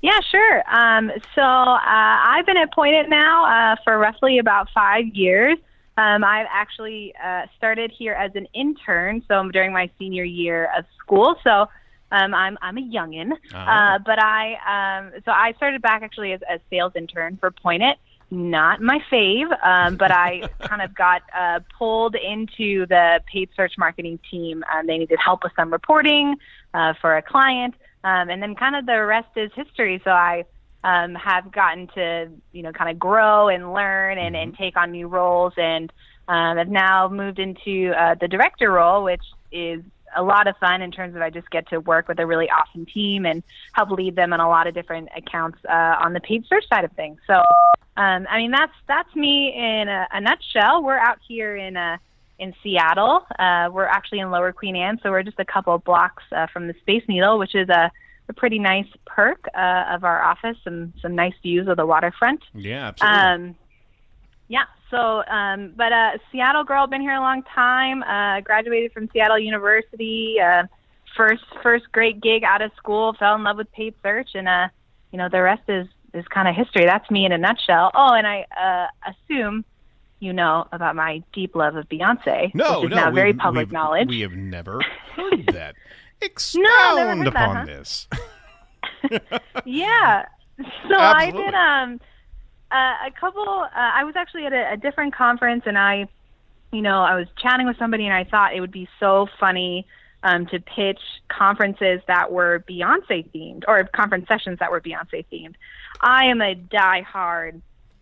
Yeah, 0.01 0.19
sure. 0.31 0.63
Um, 0.67 1.11
so 1.35 1.41
uh, 1.41 1.77
I've 1.83 2.45
been 2.45 2.57
at 2.57 2.69
appointed 2.69 3.09
now 3.09 3.45
uh, 3.45 3.75
for 3.83 3.97
roughly 3.99 4.39
about 4.39 4.67
five 4.73 5.05
years. 5.05 5.57
Um, 5.97 6.23
I've 6.23 6.47
actually 6.49 7.13
uh, 7.23 7.43
started 7.57 7.91
here 7.91 8.13
as 8.13 8.31
an 8.35 8.47
intern, 8.53 9.23
so 9.27 9.35
I'm 9.35 9.51
during 9.51 9.73
my 9.73 9.89
senior 9.99 10.23
year 10.23 10.69
of 10.75 10.85
school. 10.99 11.35
So 11.43 11.67
um, 12.11 12.33
I'm 12.33 12.57
I'm 12.61 12.77
a 12.77 12.81
youngin, 12.81 13.31
uh, 13.53 13.99
but 13.99 14.19
I 14.19 14.99
um, 15.03 15.11
so 15.23 15.31
I 15.31 15.53
started 15.57 15.81
back 15.81 16.01
actually 16.01 16.33
as 16.33 16.41
a 16.41 16.59
sales 16.69 16.93
intern 16.95 17.37
for 17.37 17.51
Point 17.51 17.83
It. 17.83 17.97
Not 18.33 18.81
my 18.81 18.99
fave, 19.11 19.51
um, 19.61 19.97
but 19.97 20.09
I 20.09 20.47
kind 20.61 20.81
of 20.81 20.95
got 20.95 21.21
uh, 21.37 21.59
pulled 21.77 22.15
into 22.15 22.85
the 22.85 23.19
paid 23.31 23.49
search 23.57 23.73
marketing 23.77 24.19
team. 24.31 24.63
Um, 24.73 24.87
they 24.87 24.97
needed 24.97 25.19
help 25.19 25.43
with 25.43 25.51
some 25.57 25.69
reporting 25.69 26.37
uh, 26.73 26.93
for 27.01 27.17
a 27.17 27.21
client, 27.21 27.75
um, 28.05 28.29
and 28.29 28.41
then 28.41 28.55
kind 28.55 28.77
of 28.77 28.85
the 28.85 29.03
rest 29.03 29.27
is 29.35 29.51
history. 29.53 29.99
So 30.05 30.11
I 30.11 30.45
um, 30.85 31.13
have 31.15 31.51
gotten 31.51 31.87
to 31.95 32.29
you 32.53 32.63
know 32.63 32.71
kind 32.71 32.89
of 32.89 32.97
grow 32.97 33.49
and 33.49 33.73
learn 33.73 34.17
and, 34.17 34.33
and 34.37 34.57
take 34.57 34.77
on 34.77 34.91
new 34.91 35.09
roles, 35.09 35.53
and 35.57 35.91
um, 36.29 36.55
have 36.55 36.69
now 36.69 37.09
moved 37.09 37.37
into 37.37 37.91
uh, 37.91 38.15
the 38.15 38.29
director 38.29 38.71
role, 38.71 39.03
which 39.03 39.23
is 39.51 39.83
a 40.15 40.23
lot 40.23 40.47
of 40.47 40.57
fun 40.57 40.81
in 40.81 40.91
terms 40.91 41.15
of 41.15 41.21
I 41.21 41.29
just 41.29 41.49
get 41.49 41.67
to 41.69 41.79
work 41.79 42.07
with 42.07 42.19
a 42.19 42.25
really 42.25 42.49
awesome 42.49 42.85
team 42.85 43.25
and 43.25 43.43
help 43.73 43.91
lead 43.91 44.15
them 44.15 44.33
on 44.33 44.39
a 44.39 44.49
lot 44.49 44.67
of 44.67 44.73
different 44.73 45.09
accounts 45.15 45.59
uh, 45.67 45.95
on 45.99 46.13
the 46.13 46.19
paid 46.19 46.45
search 46.47 46.67
side 46.69 46.83
of 46.83 46.91
things. 46.93 47.19
So, 47.27 47.35
um, 47.97 48.27
I 48.29 48.37
mean, 48.37 48.51
that's 48.51 48.73
that's 48.87 49.13
me 49.15 49.53
in 49.55 49.87
a, 49.87 50.07
a 50.11 50.21
nutshell. 50.21 50.83
We're 50.83 50.97
out 50.97 51.19
here 51.27 51.55
in 51.55 51.77
uh, 51.77 51.97
in 52.39 52.53
Seattle. 52.63 53.25
Uh, 53.37 53.69
we're 53.71 53.85
actually 53.85 54.19
in 54.19 54.31
Lower 54.31 54.51
Queen 54.51 54.75
Anne, 54.75 54.99
so 55.03 55.11
we're 55.11 55.23
just 55.23 55.39
a 55.39 55.45
couple 55.45 55.75
of 55.75 55.83
blocks 55.83 56.23
uh, 56.31 56.47
from 56.47 56.67
the 56.67 56.73
Space 56.81 57.03
Needle, 57.07 57.37
which 57.37 57.55
is 57.55 57.69
a, 57.69 57.91
a 58.29 58.33
pretty 58.33 58.59
nice 58.59 58.87
perk 59.05 59.45
uh, 59.55 59.85
of 59.91 60.03
our 60.03 60.21
office. 60.23 60.57
Some 60.63 60.93
some 61.01 61.15
nice 61.15 61.35
views 61.41 61.67
of 61.67 61.77
the 61.77 61.85
waterfront. 61.85 62.43
Yeah, 62.53 62.87
absolutely. 62.87 63.19
Um, 63.19 63.55
yeah. 64.47 64.65
So, 64.91 65.23
um, 65.25 65.73
but 65.75 65.91
uh, 65.93 66.11
Seattle 66.31 66.63
girl, 66.65 66.85
been 66.85 67.01
here 67.01 67.13
a 67.15 67.21
long 67.21 67.43
time. 67.43 68.03
Uh, 68.03 68.41
graduated 68.41 68.91
from 68.91 69.09
Seattle 69.11 69.39
University. 69.39 70.37
Uh, 70.39 70.63
first 71.15 71.43
first 71.63 71.91
great 71.91 72.21
gig 72.21 72.43
out 72.43 72.61
of 72.61 72.71
school. 72.77 73.13
Fell 73.13 73.35
in 73.35 73.43
love 73.43 73.57
with 73.57 73.71
paid 73.71 73.95
search, 74.03 74.29
and 74.35 74.47
uh, 74.47 74.67
you 75.11 75.17
know 75.17 75.29
the 75.29 75.41
rest 75.41 75.63
is 75.67 75.87
is 76.13 76.27
kind 76.27 76.47
of 76.47 76.55
history. 76.55 76.85
That's 76.85 77.09
me 77.09 77.25
in 77.25 77.31
a 77.31 77.37
nutshell. 77.37 77.91
Oh, 77.95 78.13
and 78.13 78.27
I 78.27 78.45
uh, 78.59 79.11
assume 79.11 79.63
you 80.19 80.33
know 80.33 80.67
about 80.71 80.95
my 80.95 81.23
deep 81.33 81.55
love 81.55 81.75
of 81.75 81.87
Beyonce, 81.87 82.53
no, 82.53 82.81
which 82.81 82.91
is 82.91 82.95
no, 82.95 83.03
now 83.03 83.09
we- 83.09 83.15
very 83.15 83.33
public 83.33 83.71
knowledge. 83.71 84.09
We 84.09 84.21
have 84.21 84.33
never 84.33 84.81
heard 85.15 85.47
that. 85.47 85.75
Expound 86.21 86.63
never 86.97 87.15
heard 87.15 87.27
that, 87.27 87.27
upon 87.27 87.55
huh? 87.55 87.65
this. 87.65 88.07
yeah. 89.65 90.25
So 90.87 90.95
I 90.95 91.31
did 91.31 91.53
um 91.55 91.99
uh, 92.71 93.07
a 93.07 93.11
couple. 93.19 93.43
Uh, 93.43 93.69
I 93.73 94.03
was 94.03 94.15
actually 94.15 94.45
at 94.45 94.53
a, 94.53 94.73
a 94.73 94.77
different 94.77 95.15
conference, 95.15 95.63
and 95.65 95.77
I, 95.77 96.07
you 96.71 96.81
know, 96.81 97.01
I 97.01 97.15
was 97.15 97.27
chatting 97.37 97.67
with 97.67 97.77
somebody, 97.77 98.05
and 98.05 98.13
I 98.13 98.23
thought 98.23 98.55
it 98.55 98.61
would 98.61 98.71
be 98.71 98.87
so 98.99 99.27
funny 99.39 99.85
um, 100.23 100.45
to 100.47 100.59
pitch 100.59 100.99
conferences 101.27 102.01
that 102.07 102.31
were 102.31 102.63
Beyonce 102.69 103.29
themed, 103.31 103.63
or 103.67 103.83
conference 103.85 104.27
sessions 104.27 104.59
that 104.59 104.71
were 104.71 104.81
Beyonce 104.81 105.25
themed. 105.31 105.55
I 105.99 106.25
am 106.25 106.41
a 106.41 106.55
diehard 106.55 107.61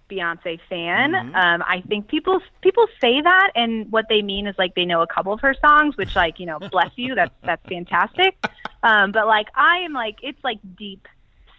Beyonce 0.10 0.60
fan. 0.70 1.16
Um, 1.16 1.64
I 1.66 1.84
think 1.88 2.08
people 2.08 2.42
people 2.62 2.88
say 3.00 3.22
that, 3.22 3.52
and 3.56 3.92
what 3.92 4.06
they 4.10 4.22
mean 4.22 4.48
is 4.48 4.56
like 4.58 4.76
they 4.76 4.86
know 4.86 5.02
a 5.02 5.08
couple 5.08 5.32
of 5.32 5.40
her 5.42 5.56
songs, 5.66 5.96
which 5.98 6.16
like 6.16 6.40
you 6.40 6.46
know, 6.46 6.60
bless 6.60 6.92
you, 6.96 7.16
that's 7.16 7.34
that's 7.44 7.66
fantastic. 7.68 8.36
Um, 8.82 9.12
but 9.12 9.28
like 9.28 9.48
I 9.56 9.80
am 9.80 9.92
like 9.92 10.20
it's 10.24 10.42
like 10.42 10.58
deep 10.78 11.06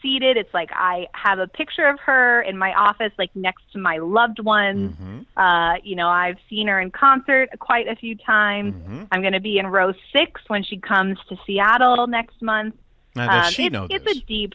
seated. 0.03 0.37
It's 0.37 0.53
like 0.53 0.71
I 0.73 1.07
have 1.13 1.39
a 1.39 1.47
picture 1.47 1.87
of 1.87 1.99
her 2.01 2.43
in 2.43 2.57
my 2.59 2.73
office, 2.75 3.13
like 3.19 3.31
next 3.35 3.63
to 3.73 3.79
my 3.79 3.99
loved 3.99 4.41
ones. 4.41 4.95
Uh, 5.37 5.75
you 5.83 5.97
know, 5.97 6.09
I've 6.09 6.39
seen 6.49 6.69
her 6.69 6.81
in 6.81 6.91
concert 6.91 7.51
quite 7.59 7.89
a 7.89 7.97
few 7.97 8.15
times. 8.17 8.75
I'm 9.13 9.21
going 9.21 9.33
to 9.33 9.41
be 9.41 9.59
in 9.59 9.67
row 9.67 9.93
six 10.13 10.41
when 10.49 10.63
she 10.63 10.79
comes 10.79 11.19
to 11.29 11.37
Seattle 11.47 12.07
next 12.07 12.41
month. 12.43 12.75
Now, 13.17 13.29
does 13.29 13.47
Um, 13.47 13.53
she 13.53 13.67
it's, 13.67 13.73
know 13.73 13.87
it's 13.91 14.07
a 14.07 14.21
deep. 14.27 14.55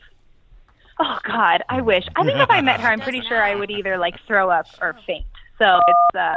Oh 1.00 1.18
God, 1.24 1.64
I 1.68 1.82
wish. 1.82 2.06
I 2.16 2.24
think 2.24 2.40
if 2.40 2.50
I 2.50 2.62
met 2.62 2.80
her, 2.80 2.88
I'm 2.88 3.02
pretty 3.08 3.22
sure 3.22 3.42
I 3.42 3.56
would 3.56 3.70
either 3.70 3.98
like 3.98 4.16
throw 4.28 4.50
up 4.50 4.68
or 4.82 4.98
faint. 5.06 5.26
So 5.60 5.80
it's. 5.88 6.16
uh 6.18 6.36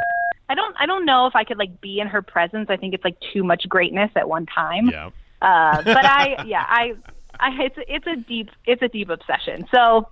I 0.50 0.54
don't. 0.54 0.74
I 0.80 0.86
don't 0.86 1.04
know 1.04 1.26
if 1.26 1.36
I 1.36 1.44
could 1.44 1.58
like 1.58 1.78
be 1.82 2.00
in 2.00 2.06
her 2.06 2.22
presence. 2.22 2.70
I 2.70 2.76
think 2.78 2.94
it's 2.94 3.04
like 3.04 3.16
too 3.34 3.44
much 3.44 3.68
greatness 3.68 4.10
at 4.16 4.28
one 4.28 4.46
time. 4.46 4.88
Yeah. 4.88 5.10
Uh, 5.42 5.82
but 5.82 6.04
I, 6.04 6.42
yeah, 6.46 6.64
I, 6.66 6.94
I, 7.40 7.50
it's 7.62 7.76
it's 7.88 8.06
a 8.06 8.16
deep, 8.16 8.50
it's 8.66 8.82
a 8.82 8.88
deep 8.88 9.10
obsession. 9.10 9.66
So, 9.74 10.08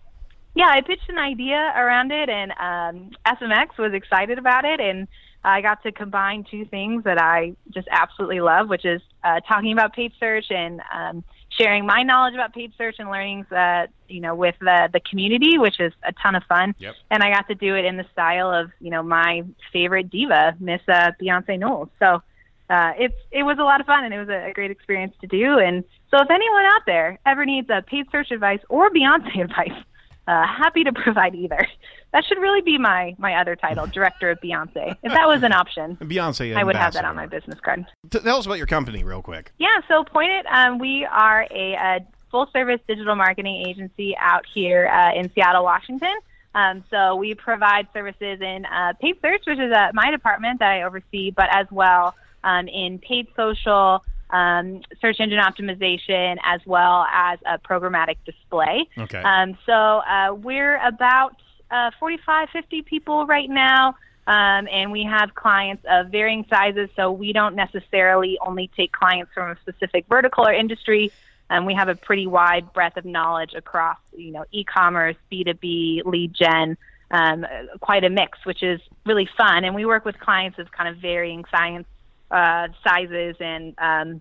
yeah, 0.54 0.68
I 0.68 0.80
pitched 0.80 1.08
an 1.08 1.18
idea 1.18 1.72
around 1.76 2.12
it, 2.12 2.28
and 2.28 2.52
um, 2.52 3.10
SMX 3.26 3.78
was 3.78 3.92
excited 3.92 4.38
about 4.38 4.64
it, 4.64 4.80
and 4.80 5.08
I 5.44 5.60
got 5.60 5.82
to 5.84 5.92
combine 5.92 6.44
two 6.50 6.64
things 6.64 7.04
that 7.04 7.20
I 7.20 7.54
just 7.72 7.86
absolutely 7.90 8.40
love, 8.40 8.68
which 8.68 8.84
is 8.84 9.00
uh, 9.22 9.40
talking 9.40 9.72
about 9.72 9.94
paid 9.94 10.12
search 10.18 10.46
and 10.50 10.80
um, 10.92 11.24
sharing 11.50 11.86
my 11.86 12.02
knowledge 12.02 12.34
about 12.34 12.52
paid 12.52 12.72
search 12.76 12.96
and 12.98 13.08
learnings, 13.08 13.50
uh, 13.52 13.86
you 14.08 14.20
know, 14.20 14.34
with 14.34 14.56
the 14.60 14.88
the 14.92 15.00
community, 15.00 15.58
which 15.58 15.78
is 15.78 15.92
a 16.02 16.12
ton 16.12 16.34
of 16.34 16.42
fun. 16.44 16.74
Yep. 16.78 16.94
And 17.10 17.22
I 17.22 17.30
got 17.30 17.46
to 17.48 17.54
do 17.54 17.76
it 17.76 17.84
in 17.84 17.96
the 17.96 18.06
style 18.12 18.50
of, 18.50 18.70
you 18.80 18.90
know, 18.90 19.02
my 19.02 19.44
favorite 19.72 20.10
diva, 20.10 20.56
Miss 20.58 20.80
uh, 20.88 21.12
Beyonce 21.20 21.58
Knowles. 21.58 21.88
So 21.98 22.22
uh, 22.68 22.92
it's 22.98 23.14
it 23.30 23.44
was 23.44 23.58
a 23.58 23.62
lot 23.62 23.80
of 23.80 23.86
fun 23.86 24.04
and 24.04 24.12
it 24.12 24.18
was 24.18 24.28
a, 24.28 24.50
a 24.50 24.52
great 24.52 24.70
experience 24.70 25.14
to 25.20 25.26
do. 25.26 25.58
And 25.58 25.84
so 26.16 26.22
if 26.22 26.30
anyone 26.30 26.64
out 26.64 26.82
there 26.86 27.18
ever 27.26 27.44
needs 27.44 27.68
a 27.68 27.82
paid 27.82 28.06
search 28.10 28.30
advice 28.30 28.60
or 28.68 28.90
Beyonce 28.90 29.40
advice, 29.44 29.84
uh, 30.26 30.46
happy 30.46 30.82
to 30.82 30.92
provide 30.92 31.34
either. 31.34 31.66
That 32.12 32.24
should 32.24 32.38
really 32.38 32.62
be 32.62 32.78
my 32.78 33.14
my 33.18 33.34
other 33.34 33.54
title, 33.54 33.86
director 33.86 34.30
of 34.30 34.40
Beyonce. 34.40 34.96
If 35.02 35.12
that 35.12 35.28
was 35.28 35.42
an 35.42 35.52
option, 35.52 35.96
Beyonce 36.00 36.56
I 36.56 36.64
would 36.64 36.74
have 36.74 36.94
that 36.94 37.04
on 37.04 37.14
my 37.14 37.26
business 37.26 37.60
card. 37.60 37.84
Tell 38.10 38.38
us 38.38 38.46
about 38.46 38.58
your 38.58 38.66
company, 38.66 39.04
real 39.04 39.22
quick. 39.22 39.52
Yeah, 39.58 39.76
so 39.88 40.02
Point 40.04 40.30
It, 40.30 40.46
um, 40.46 40.78
we 40.78 41.04
are 41.04 41.46
a, 41.50 41.74
a 41.74 42.06
full 42.30 42.48
service 42.52 42.80
digital 42.88 43.14
marketing 43.14 43.64
agency 43.66 44.16
out 44.18 44.44
here 44.52 44.88
uh, 44.88 45.14
in 45.14 45.30
Seattle, 45.34 45.64
Washington. 45.64 46.14
Um, 46.54 46.82
so 46.90 47.16
we 47.16 47.34
provide 47.34 47.86
services 47.92 48.40
in 48.40 48.64
uh, 48.64 48.94
paid 48.98 49.16
search, 49.20 49.42
which 49.46 49.58
is 49.58 49.70
uh, 49.70 49.90
my 49.92 50.10
department 50.10 50.60
that 50.60 50.70
I 50.70 50.82
oversee, 50.82 51.30
but 51.30 51.48
as 51.52 51.66
well 51.70 52.14
um, 52.42 52.66
in 52.68 52.98
paid 52.98 53.26
social, 53.36 54.02
um, 54.30 54.82
search 55.00 55.20
engine 55.20 55.38
optimization, 55.38 56.36
as 56.42 56.60
well 56.66 57.06
as 57.12 57.38
a 57.46 57.58
programmatic 57.58 58.16
display. 58.24 58.88
Okay. 58.98 59.22
Um, 59.22 59.56
so 59.66 59.72
uh, 59.72 60.34
we're 60.34 60.76
about 60.84 61.36
uh, 61.70 61.90
45, 61.98 62.48
50 62.50 62.82
people 62.82 63.26
right 63.26 63.48
now, 63.48 63.96
um, 64.26 64.68
and 64.70 64.90
we 64.90 65.04
have 65.04 65.34
clients 65.34 65.84
of 65.88 66.08
varying 66.08 66.44
sizes. 66.50 66.88
So 66.96 67.12
we 67.12 67.32
don't 67.32 67.54
necessarily 67.54 68.38
only 68.44 68.70
take 68.76 68.92
clients 68.92 69.32
from 69.32 69.50
a 69.50 69.56
specific 69.60 70.06
vertical 70.08 70.46
or 70.46 70.52
industry. 70.52 71.12
Um, 71.48 71.64
we 71.64 71.74
have 71.74 71.88
a 71.88 71.94
pretty 71.94 72.26
wide 72.26 72.72
breadth 72.72 72.96
of 72.96 73.04
knowledge 73.04 73.54
across, 73.54 73.98
you 74.16 74.32
know, 74.32 74.44
e-commerce, 74.50 75.16
B2B, 75.30 76.04
lead 76.04 76.34
gen, 76.34 76.76
um, 77.12 77.46
quite 77.80 78.02
a 78.02 78.10
mix, 78.10 78.44
which 78.44 78.64
is 78.64 78.80
really 79.04 79.28
fun. 79.36 79.64
And 79.64 79.72
we 79.72 79.84
work 79.84 80.04
with 80.04 80.18
clients 80.18 80.58
of 80.58 80.72
kind 80.72 80.88
of 80.88 80.96
varying 81.00 81.44
science 81.50 81.86
uh, 82.30 82.68
sizes 82.84 83.36
and 83.40 83.74
um, 83.78 84.20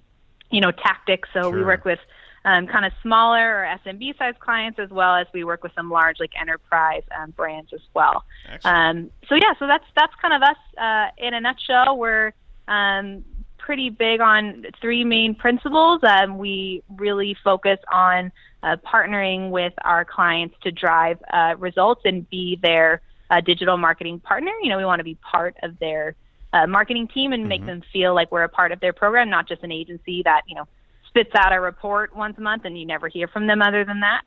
you 0.51 0.61
know 0.61 0.71
tactics. 0.71 1.29
So 1.33 1.49
we 1.49 1.63
work 1.63 1.85
with 1.85 1.99
um, 2.45 2.67
kind 2.67 2.85
of 2.85 2.93
smaller 3.01 3.61
or 3.61 3.79
SMB 3.85 4.17
size 4.17 4.35
clients 4.39 4.79
as 4.79 4.89
well 4.89 5.15
as 5.15 5.27
we 5.33 5.43
work 5.43 5.63
with 5.63 5.71
some 5.75 5.89
large 5.89 6.19
like 6.19 6.31
enterprise 6.39 7.03
um, 7.19 7.31
brands 7.31 7.71
as 7.73 7.81
well. 7.93 8.23
Um, 8.63 9.09
so 9.27 9.35
yeah, 9.35 9.53
so 9.59 9.67
that's 9.67 9.85
that's 9.95 10.13
kind 10.21 10.33
of 10.33 10.41
us 10.43 10.57
uh, 10.77 11.07
in 11.17 11.33
a 11.33 11.41
nutshell. 11.41 11.97
We're 11.97 12.33
um, 12.67 13.25
pretty 13.57 13.89
big 13.89 14.21
on 14.21 14.65
three 14.79 15.03
main 15.03 15.33
principles. 15.33 16.01
Um, 16.03 16.37
we 16.37 16.83
really 16.97 17.35
focus 17.43 17.79
on 17.91 18.31
uh, 18.61 18.77
partnering 18.77 19.49
with 19.49 19.73
our 19.83 20.05
clients 20.05 20.55
to 20.63 20.71
drive 20.71 21.17
uh, 21.33 21.55
results 21.57 22.01
and 22.05 22.29
be 22.29 22.59
their 22.61 23.01
a 23.31 23.41
digital 23.41 23.77
marketing 23.77 24.19
partner. 24.19 24.51
You 24.61 24.69
know, 24.69 24.77
we 24.77 24.85
want 24.85 24.99
to 24.99 25.03
be 25.03 25.15
part 25.15 25.55
of 25.63 25.79
their 25.79 26.15
uh, 26.55 26.65
marketing 26.65 27.07
team 27.07 27.33
and 27.33 27.47
make 27.49 27.65
them 27.65 27.83
feel 27.91 28.15
like 28.15 28.31
we're 28.31 28.43
a 28.43 28.49
part 28.49 28.71
of 28.71 28.79
their 28.79 28.93
program, 28.93 29.29
not 29.29 29.47
just 29.47 29.61
an 29.63 29.71
agency 29.71 30.21
that 30.23 30.41
you 30.47 30.55
know 30.55 30.65
spits 31.09 31.31
out 31.35 31.53
a 31.53 31.59
report 31.59 32.15
once 32.15 32.37
a 32.37 32.41
month 32.41 32.63
and 32.65 32.79
you 32.79 32.85
never 32.85 33.07
hear 33.09 33.27
from 33.27 33.45
them 33.45 33.61
other 33.61 33.83
than 33.83 33.99
that. 33.99 34.21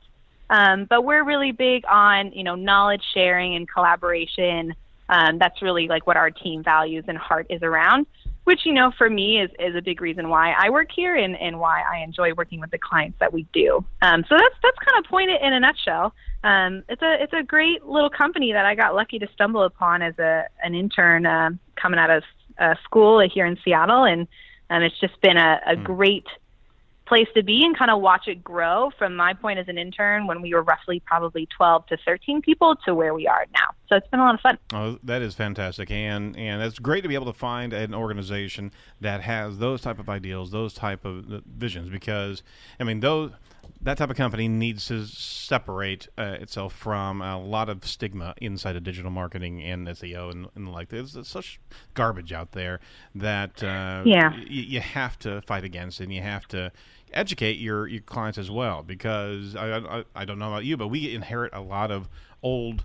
Um, 0.51 0.85
but 0.89 1.03
we're 1.03 1.23
really 1.23 1.51
big 1.51 1.83
on 1.89 2.31
you 2.31 2.43
know 2.43 2.55
knowledge 2.55 3.03
sharing 3.13 3.55
and 3.55 3.67
collaboration. 3.67 4.75
Um, 5.09 5.39
that's 5.39 5.61
really 5.63 5.87
like 5.87 6.05
what 6.05 6.17
our 6.17 6.29
team 6.29 6.63
values 6.63 7.05
and 7.07 7.17
heart 7.17 7.47
is 7.49 7.63
around. 7.63 8.05
Which 8.49 8.65
you 8.65 8.73
know 8.73 8.91
for 8.97 9.11
me 9.11 9.39
is 9.39 9.51
is 9.59 9.75
a 9.75 9.81
big 9.81 10.01
reason 10.01 10.27
why 10.27 10.53
I 10.57 10.71
work 10.71 10.89
here 10.91 11.15
and, 11.15 11.39
and 11.39 11.59
why 11.59 11.83
I 11.83 11.99
enjoy 11.99 12.33
working 12.33 12.59
with 12.59 12.71
the 12.71 12.79
clients 12.79 13.19
that 13.19 13.31
we 13.31 13.45
do. 13.53 13.85
Um, 14.01 14.25
so 14.27 14.35
that's 14.35 14.55
that's 14.63 14.77
kind 14.79 14.97
of 14.97 15.07
Point 15.07 15.29
It 15.29 15.39
in 15.43 15.53
a 15.53 15.59
nutshell. 15.59 16.15
Um, 16.43 16.81
it's 16.89 17.03
a 17.03 17.21
it's 17.21 17.33
a 17.33 17.43
great 17.43 17.85
little 17.85 18.09
company 18.09 18.51
that 18.53 18.65
I 18.65 18.73
got 18.73 18.95
lucky 18.95 19.19
to 19.19 19.27
stumble 19.35 19.61
upon 19.65 20.01
as 20.01 20.17
a 20.17 20.45
an 20.63 20.73
intern 20.73 21.27
uh, 21.27 21.51
coming 21.75 21.99
out 21.99 22.09
of 22.09 22.23
uh, 22.57 22.73
school 22.83 23.19
here 23.31 23.45
in 23.45 23.55
Seattle, 23.63 24.05
and 24.05 24.27
um, 24.71 24.81
it's 24.81 24.99
just 24.99 25.21
been 25.21 25.37
a, 25.37 25.61
a 25.67 25.75
great 25.75 26.25
place 27.09 27.27
to 27.35 27.43
be 27.43 27.65
and 27.65 27.77
kind 27.77 27.91
of 27.91 27.99
watch 28.01 28.27
it 28.27 28.41
grow 28.43 28.91
from 28.97 29.15
my 29.15 29.33
point 29.33 29.59
as 29.59 29.67
an 29.67 29.77
intern 29.77 30.27
when 30.27 30.41
we 30.41 30.53
were 30.53 30.61
roughly 30.63 31.01
probably 31.05 31.47
12 31.57 31.87
to 31.87 31.97
13 32.05 32.41
people 32.41 32.75
to 32.85 32.95
where 32.95 33.13
we 33.13 33.27
are 33.27 33.45
now. 33.53 33.65
So 33.89 33.97
it's 33.97 34.07
been 34.07 34.19
a 34.21 34.23
lot 34.23 34.35
of 34.35 34.41
fun. 34.41 34.57
Oh, 34.73 34.99
that 35.03 35.21
is 35.21 35.33
fantastic, 35.35 35.89
and 35.91 36.37
and 36.37 36.61
it's 36.61 36.79
great 36.79 37.01
to 37.01 37.09
be 37.09 37.15
able 37.15 37.25
to 37.25 37.37
find 37.37 37.73
an 37.73 37.93
organization 37.93 38.71
that 39.01 39.21
has 39.21 39.57
those 39.57 39.81
type 39.81 39.99
of 39.99 40.07
ideals, 40.07 40.51
those 40.51 40.73
type 40.73 41.03
of 41.03 41.33
uh, 41.33 41.39
visions. 41.45 41.89
Because 41.89 42.43
I 42.79 42.83
mean, 42.85 42.99
those 43.01 43.31
that 43.81 43.97
type 43.97 44.09
of 44.09 44.17
company 44.17 44.47
needs 44.47 44.85
to 44.87 45.05
separate 45.05 46.07
uh, 46.17 46.35
itself 46.41 46.73
from 46.73 47.21
a 47.21 47.39
lot 47.41 47.69
of 47.69 47.85
stigma 47.85 48.33
inside 48.41 48.75
of 48.75 48.83
digital 48.83 49.09
marketing 49.11 49.61
and 49.63 49.87
SEO 49.87 50.31
and, 50.31 50.47
and 50.55 50.71
like 50.71 50.89
there's, 50.89 51.13
there's 51.13 51.27
such 51.29 51.59
garbage 51.93 52.33
out 52.33 52.51
there 52.51 52.79
that 53.15 53.63
uh, 53.63 54.01
Yeah. 54.05 54.31
y- 54.31 54.45
you 54.49 54.79
have 54.81 55.17
to 55.19 55.41
fight 55.43 55.63
against, 55.63 55.99
and 56.01 56.11
you 56.13 56.21
have 56.21 56.45
to 56.49 56.71
educate 57.13 57.57
your, 57.57 57.87
your 57.87 58.01
clients 58.01 58.37
as 58.37 58.49
well. 58.51 58.83
Because 58.83 59.55
I, 59.55 59.77
I 59.77 60.03
I 60.15 60.25
don't 60.25 60.39
know 60.39 60.47
about 60.47 60.65
you, 60.65 60.77
but 60.77 60.87
we 60.87 61.13
inherit 61.13 61.53
a 61.53 61.61
lot 61.61 61.91
of 61.91 62.09
old 62.41 62.83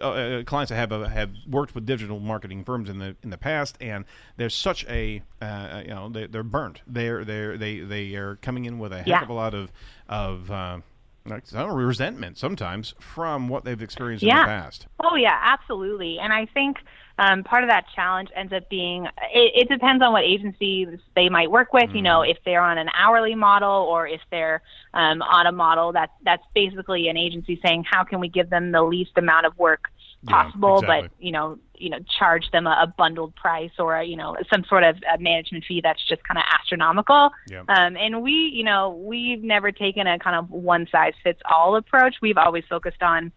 uh, 0.00 0.10
uh, 0.10 0.42
clients 0.42 0.70
that 0.70 0.76
have 0.76 0.92
uh, 0.92 1.04
have 1.04 1.30
worked 1.48 1.74
with 1.74 1.86
digital 1.86 2.18
marketing 2.18 2.64
firms 2.64 2.88
in 2.88 2.98
the 2.98 3.16
in 3.22 3.30
the 3.30 3.38
past, 3.38 3.76
and 3.80 4.04
there's 4.36 4.54
such 4.54 4.84
a 4.86 5.22
uh, 5.40 5.82
you 5.84 5.90
know 5.90 6.08
they, 6.08 6.26
they're 6.26 6.42
burnt. 6.42 6.82
They're 6.86 7.24
they're 7.24 7.56
they 7.56 7.80
they 7.80 8.14
are 8.16 8.36
coming 8.36 8.64
in 8.64 8.78
with 8.78 8.92
a 8.92 8.98
heck 8.98 9.06
Yeah. 9.06 9.22
of 9.22 9.28
a 9.28 9.34
lot 9.34 9.54
of 9.54 9.70
of 10.08 10.50
uh, 10.50 10.78
I 11.26 11.28
don't 11.28 11.52
know, 11.52 11.66
resentment 11.68 12.38
sometimes 12.38 12.94
from 12.98 13.48
what 13.48 13.64
they've 13.64 13.80
experienced 13.80 14.24
in 14.24 14.28
the 14.30 14.34
past. 14.34 14.86
Oh 15.02 15.16
yeah, 15.16 15.38
absolutely. 15.40 16.18
And 16.18 16.32
I 16.32 16.46
think 16.46 16.78
um, 17.18 17.44
part 17.44 17.62
of 17.62 17.70
that 17.70 17.86
challenge 17.94 18.28
ends 18.34 18.52
up 18.52 18.68
being 18.68 19.04
it, 19.32 19.52
it 19.54 19.68
depends 19.68 20.02
on 20.02 20.12
what 20.12 20.24
agencies 20.24 20.88
they 21.14 21.28
might 21.28 21.50
work 21.50 21.72
with. 21.72 21.90
You 21.94 22.02
know, 22.02 22.22
if 22.22 22.38
they're 22.44 22.62
on 22.62 22.76
an 22.78 22.88
hourly 22.96 23.34
model 23.34 23.70
or 23.70 24.06
if 24.08 24.20
they're 24.30 24.62
um, 24.94 25.22
on 25.22 25.46
a 25.46 25.52
model 25.52 25.92
that 25.92 26.10
that's 26.24 26.42
basically 26.54 27.08
an 27.08 27.16
agency 27.16 27.60
saying 27.64 27.84
how 27.88 28.02
can 28.02 28.18
we 28.18 28.28
give 28.28 28.50
them 28.50 28.72
the 28.72 28.82
least 28.82 29.12
amount 29.16 29.46
of 29.46 29.56
work 29.58 29.90
Yeah, 30.22 30.42
possible, 30.42 30.78
exactly. 30.80 31.08
but 31.08 31.24
you 31.24 31.30
know, 31.30 31.58
you 31.76 31.90
know, 31.90 31.98
charge 32.18 32.50
them 32.50 32.66
a, 32.66 32.70
a 32.82 32.86
bundled 32.86 33.36
price 33.36 33.72
or 33.78 33.94
a, 33.96 34.04
you 34.04 34.16
know 34.16 34.36
some 34.52 34.64
sort 34.64 34.82
of 34.82 34.96
uh 34.96 35.16
management 35.20 35.64
fee 35.66 35.80
that's 35.82 36.02
just 36.08 36.22
kind 36.24 36.38
of 36.38 36.44
astronomical. 36.52 37.30
Yeah. 37.48 37.60
Um, 37.68 37.96
and 37.96 38.22
we, 38.22 38.32
you 38.52 38.64
know, 38.64 38.90
we've 38.90 39.42
never 39.42 39.70
taken 39.70 40.08
a 40.08 40.18
kind 40.18 40.34
of 40.34 40.50
one 40.50 40.88
size 40.90 41.14
fits 41.22 41.40
all 41.48 41.76
approach. 41.76 42.16
We've 42.20 42.38
always 42.38 42.64
focused 42.68 43.02
on 43.02 43.30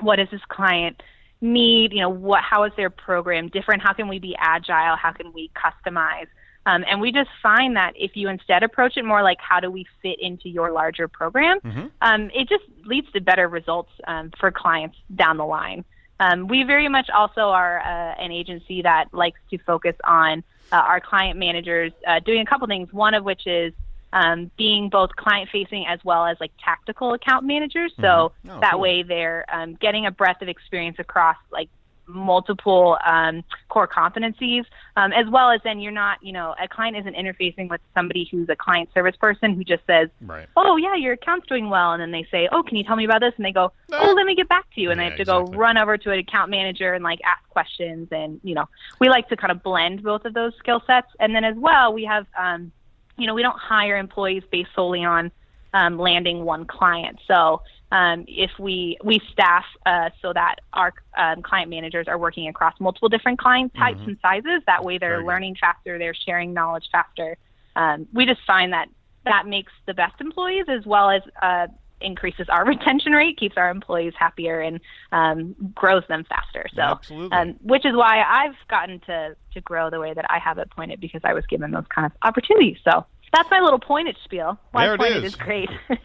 what 0.00 0.20
is 0.20 0.28
this 0.30 0.42
client 0.48 1.02
need 1.40 1.92
you 1.92 2.00
know 2.00 2.08
what 2.08 2.42
how 2.42 2.64
is 2.64 2.72
their 2.76 2.90
program 2.90 3.48
different? 3.48 3.82
How 3.82 3.92
can 3.92 4.08
we 4.08 4.18
be 4.18 4.34
agile? 4.38 4.96
How 4.96 5.12
can 5.12 5.32
we 5.32 5.50
customize? 5.54 6.26
Um, 6.66 6.84
and 6.90 7.00
we 7.00 7.12
just 7.12 7.30
find 7.42 7.76
that 7.76 7.92
if 7.96 8.16
you 8.16 8.28
instead 8.28 8.64
approach 8.64 8.96
it 8.96 9.04
more 9.04 9.22
like 9.22 9.38
how 9.40 9.60
do 9.60 9.70
we 9.70 9.86
fit 10.02 10.18
into 10.20 10.48
your 10.48 10.72
larger 10.72 11.06
program? 11.06 11.60
Um, 12.00 12.30
it 12.34 12.48
just 12.48 12.64
leads 12.84 13.10
to 13.12 13.20
better 13.20 13.48
results 13.48 13.92
um, 14.06 14.32
for 14.38 14.50
clients 14.50 14.96
down 15.14 15.36
the 15.36 15.46
line. 15.46 15.84
Um, 16.18 16.48
we 16.48 16.64
very 16.64 16.88
much 16.88 17.08
also 17.10 17.42
are 17.42 17.78
uh, 17.78 18.14
an 18.20 18.32
agency 18.32 18.82
that 18.82 19.12
likes 19.12 19.38
to 19.50 19.58
focus 19.58 19.94
on 20.02 20.42
uh, 20.72 20.76
our 20.76 21.00
client 21.00 21.38
managers 21.38 21.92
uh, 22.06 22.18
doing 22.20 22.40
a 22.40 22.46
couple 22.46 22.66
things. 22.66 22.92
One 22.92 23.14
of 23.14 23.22
which 23.22 23.46
is 23.46 23.72
um, 24.16 24.50
being 24.56 24.88
both 24.88 25.10
client 25.16 25.48
facing 25.52 25.86
as 25.86 26.00
well 26.02 26.24
as 26.24 26.38
like 26.40 26.52
tactical 26.64 27.12
account 27.12 27.44
managers. 27.44 27.92
So 28.00 28.32
Mhm. 28.44 28.50
Oh, 28.56 28.60
that 28.60 28.72
cool. 28.72 28.80
way 28.80 29.02
they're 29.02 29.44
um, 29.52 29.74
getting 29.74 30.06
a 30.06 30.10
breadth 30.10 30.40
of 30.40 30.48
experience 30.48 30.98
across 30.98 31.36
like 31.50 31.68
multiple 32.08 32.96
um, 33.04 33.42
core 33.68 33.88
competencies, 33.88 34.64
um, 34.96 35.12
as 35.12 35.26
well 35.28 35.50
as 35.50 35.60
then 35.64 35.80
you're 35.80 35.92
not, 35.92 36.22
you 36.22 36.32
know, 36.32 36.54
a 36.62 36.68
client 36.68 36.96
isn't 36.96 37.16
interfacing 37.16 37.68
with 37.68 37.80
somebody 37.94 38.28
who's 38.30 38.48
a 38.48 38.56
client 38.56 38.88
service 38.94 39.16
person 39.16 39.54
who 39.54 39.64
just 39.64 39.84
says, 39.86 40.08
Right. 40.22 40.46
oh 40.56 40.76
yeah, 40.76 40.94
your 40.94 41.14
account's 41.14 41.46
doing 41.48 41.68
well, 41.68 41.92
and 41.92 42.00
then 42.00 42.12
they 42.12 42.26
say, 42.30 42.48
oh, 42.52 42.62
can 42.62 42.76
you 42.76 42.84
tell 42.84 42.96
me 42.96 43.04
about 43.04 43.20
this? 43.20 43.34
And 43.36 43.44
they 43.44 43.52
go, 43.52 43.72
oh, 43.92 44.14
let 44.16 44.24
me 44.24 44.34
get 44.36 44.48
back 44.48 44.64
to 44.76 44.80
you, 44.80 44.90
and 44.92 45.00
they 45.00 45.04
have 45.04 45.16
to 45.16 45.24
go 45.24 45.42
run 45.42 45.76
over 45.76 45.98
to 45.98 46.10
an 46.12 46.18
account 46.20 46.48
manager 46.50 46.94
and 46.94 47.02
like 47.04 47.20
ask 47.24 47.46
questions, 47.50 48.08
and 48.12 48.40
you 48.44 48.54
know, 48.54 48.66
we 49.00 49.08
like 49.10 49.28
to 49.28 49.36
kind 49.36 49.50
of 49.50 49.62
blend 49.62 50.02
both 50.02 50.24
of 50.24 50.32
those 50.32 50.52
skill 50.58 50.80
sets, 50.86 51.08
and 51.20 51.34
then 51.34 51.44
as 51.44 51.56
well, 51.56 51.92
we 51.92 52.04
have, 52.04 52.26
um, 52.38 52.72
you 53.16 53.26
know, 53.26 53.34
we 53.34 53.42
don't 53.42 53.58
hire 53.58 53.96
employees 53.96 54.42
based 54.50 54.70
solely 54.74 55.04
on 55.04 55.30
um, 55.72 55.98
landing 55.98 56.44
one 56.44 56.66
client. 56.66 57.18
So 57.26 57.62
um, 57.92 58.24
if 58.26 58.50
we 58.58 58.98
we 59.04 59.20
staff 59.32 59.64
uh, 59.84 60.10
so 60.22 60.32
that 60.32 60.56
our 60.72 60.92
um, 61.16 61.42
client 61.42 61.70
managers 61.70 62.08
are 62.08 62.18
working 62.18 62.48
across 62.48 62.74
multiple 62.80 63.08
different 63.08 63.38
client 63.38 63.72
types 63.74 64.00
Mhm. 64.00 64.06
and 64.08 64.18
sizes, 64.20 64.62
that 64.66 64.84
way 64.84 64.98
they're 64.98 65.10
Very 65.10 65.22
good. 65.22 65.28
learning 65.28 65.56
faster, 65.56 65.98
they're 65.98 66.14
sharing 66.14 66.52
knowledge 66.52 66.88
faster. 66.90 67.36
Um, 67.74 68.06
we 68.12 68.24
just 68.26 68.40
find 68.46 68.72
that 68.72 68.88
that 69.24 69.46
makes 69.46 69.72
the 69.86 69.94
best 69.94 70.20
employees 70.20 70.66
as 70.68 70.86
well 70.86 71.10
as 71.10 71.22
uh, 71.42 71.66
increases 72.00 72.46
our 72.48 72.64
retention 72.66 73.12
rate, 73.12 73.38
keeps 73.38 73.56
our 73.56 73.70
employees 73.70 74.12
happier, 74.18 74.60
and 74.60 74.80
um, 75.12 75.54
grows 75.74 76.02
them 76.08 76.24
faster. 76.28 76.66
So, 76.74 76.82
Absolutely. 76.82 77.36
um, 77.36 77.56
which 77.62 77.84
is 77.84 77.94
why 77.94 78.22
I've 78.22 78.56
gotten 78.68 79.00
to 79.00 79.36
to 79.54 79.60
grow 79.62 79.90
the 79.90 80.00
way 80.00 80.12
that 80.14 80.26
I 80.30 80.38
have 80.38 80.58
it 80.58 80.70
Point 80.70 80.92
It 80.92 81.00
because 81.00 81.22
I 81.24 81.32
was 81.32 81.44
given 81.46 81.70
those 81.70 81.86
kind 81.94 82.06
of 82.06 82.12
opportunities. 82.22 82.76
So 82.84 83.04
that's 83.32 83.50
my 83.50 83.60
little 83.60 83.78
Point 83.80 84.08
It 84.08 84.16
spiel. 84.24 84.58
Why 84.72 84.84
There 84.86 84.94
it 84.94 84.98
Point 84.98 85.12
It 85.12 85.24
is. 85.24 85.32
is 85.32 85.36
great. 85.36 85.70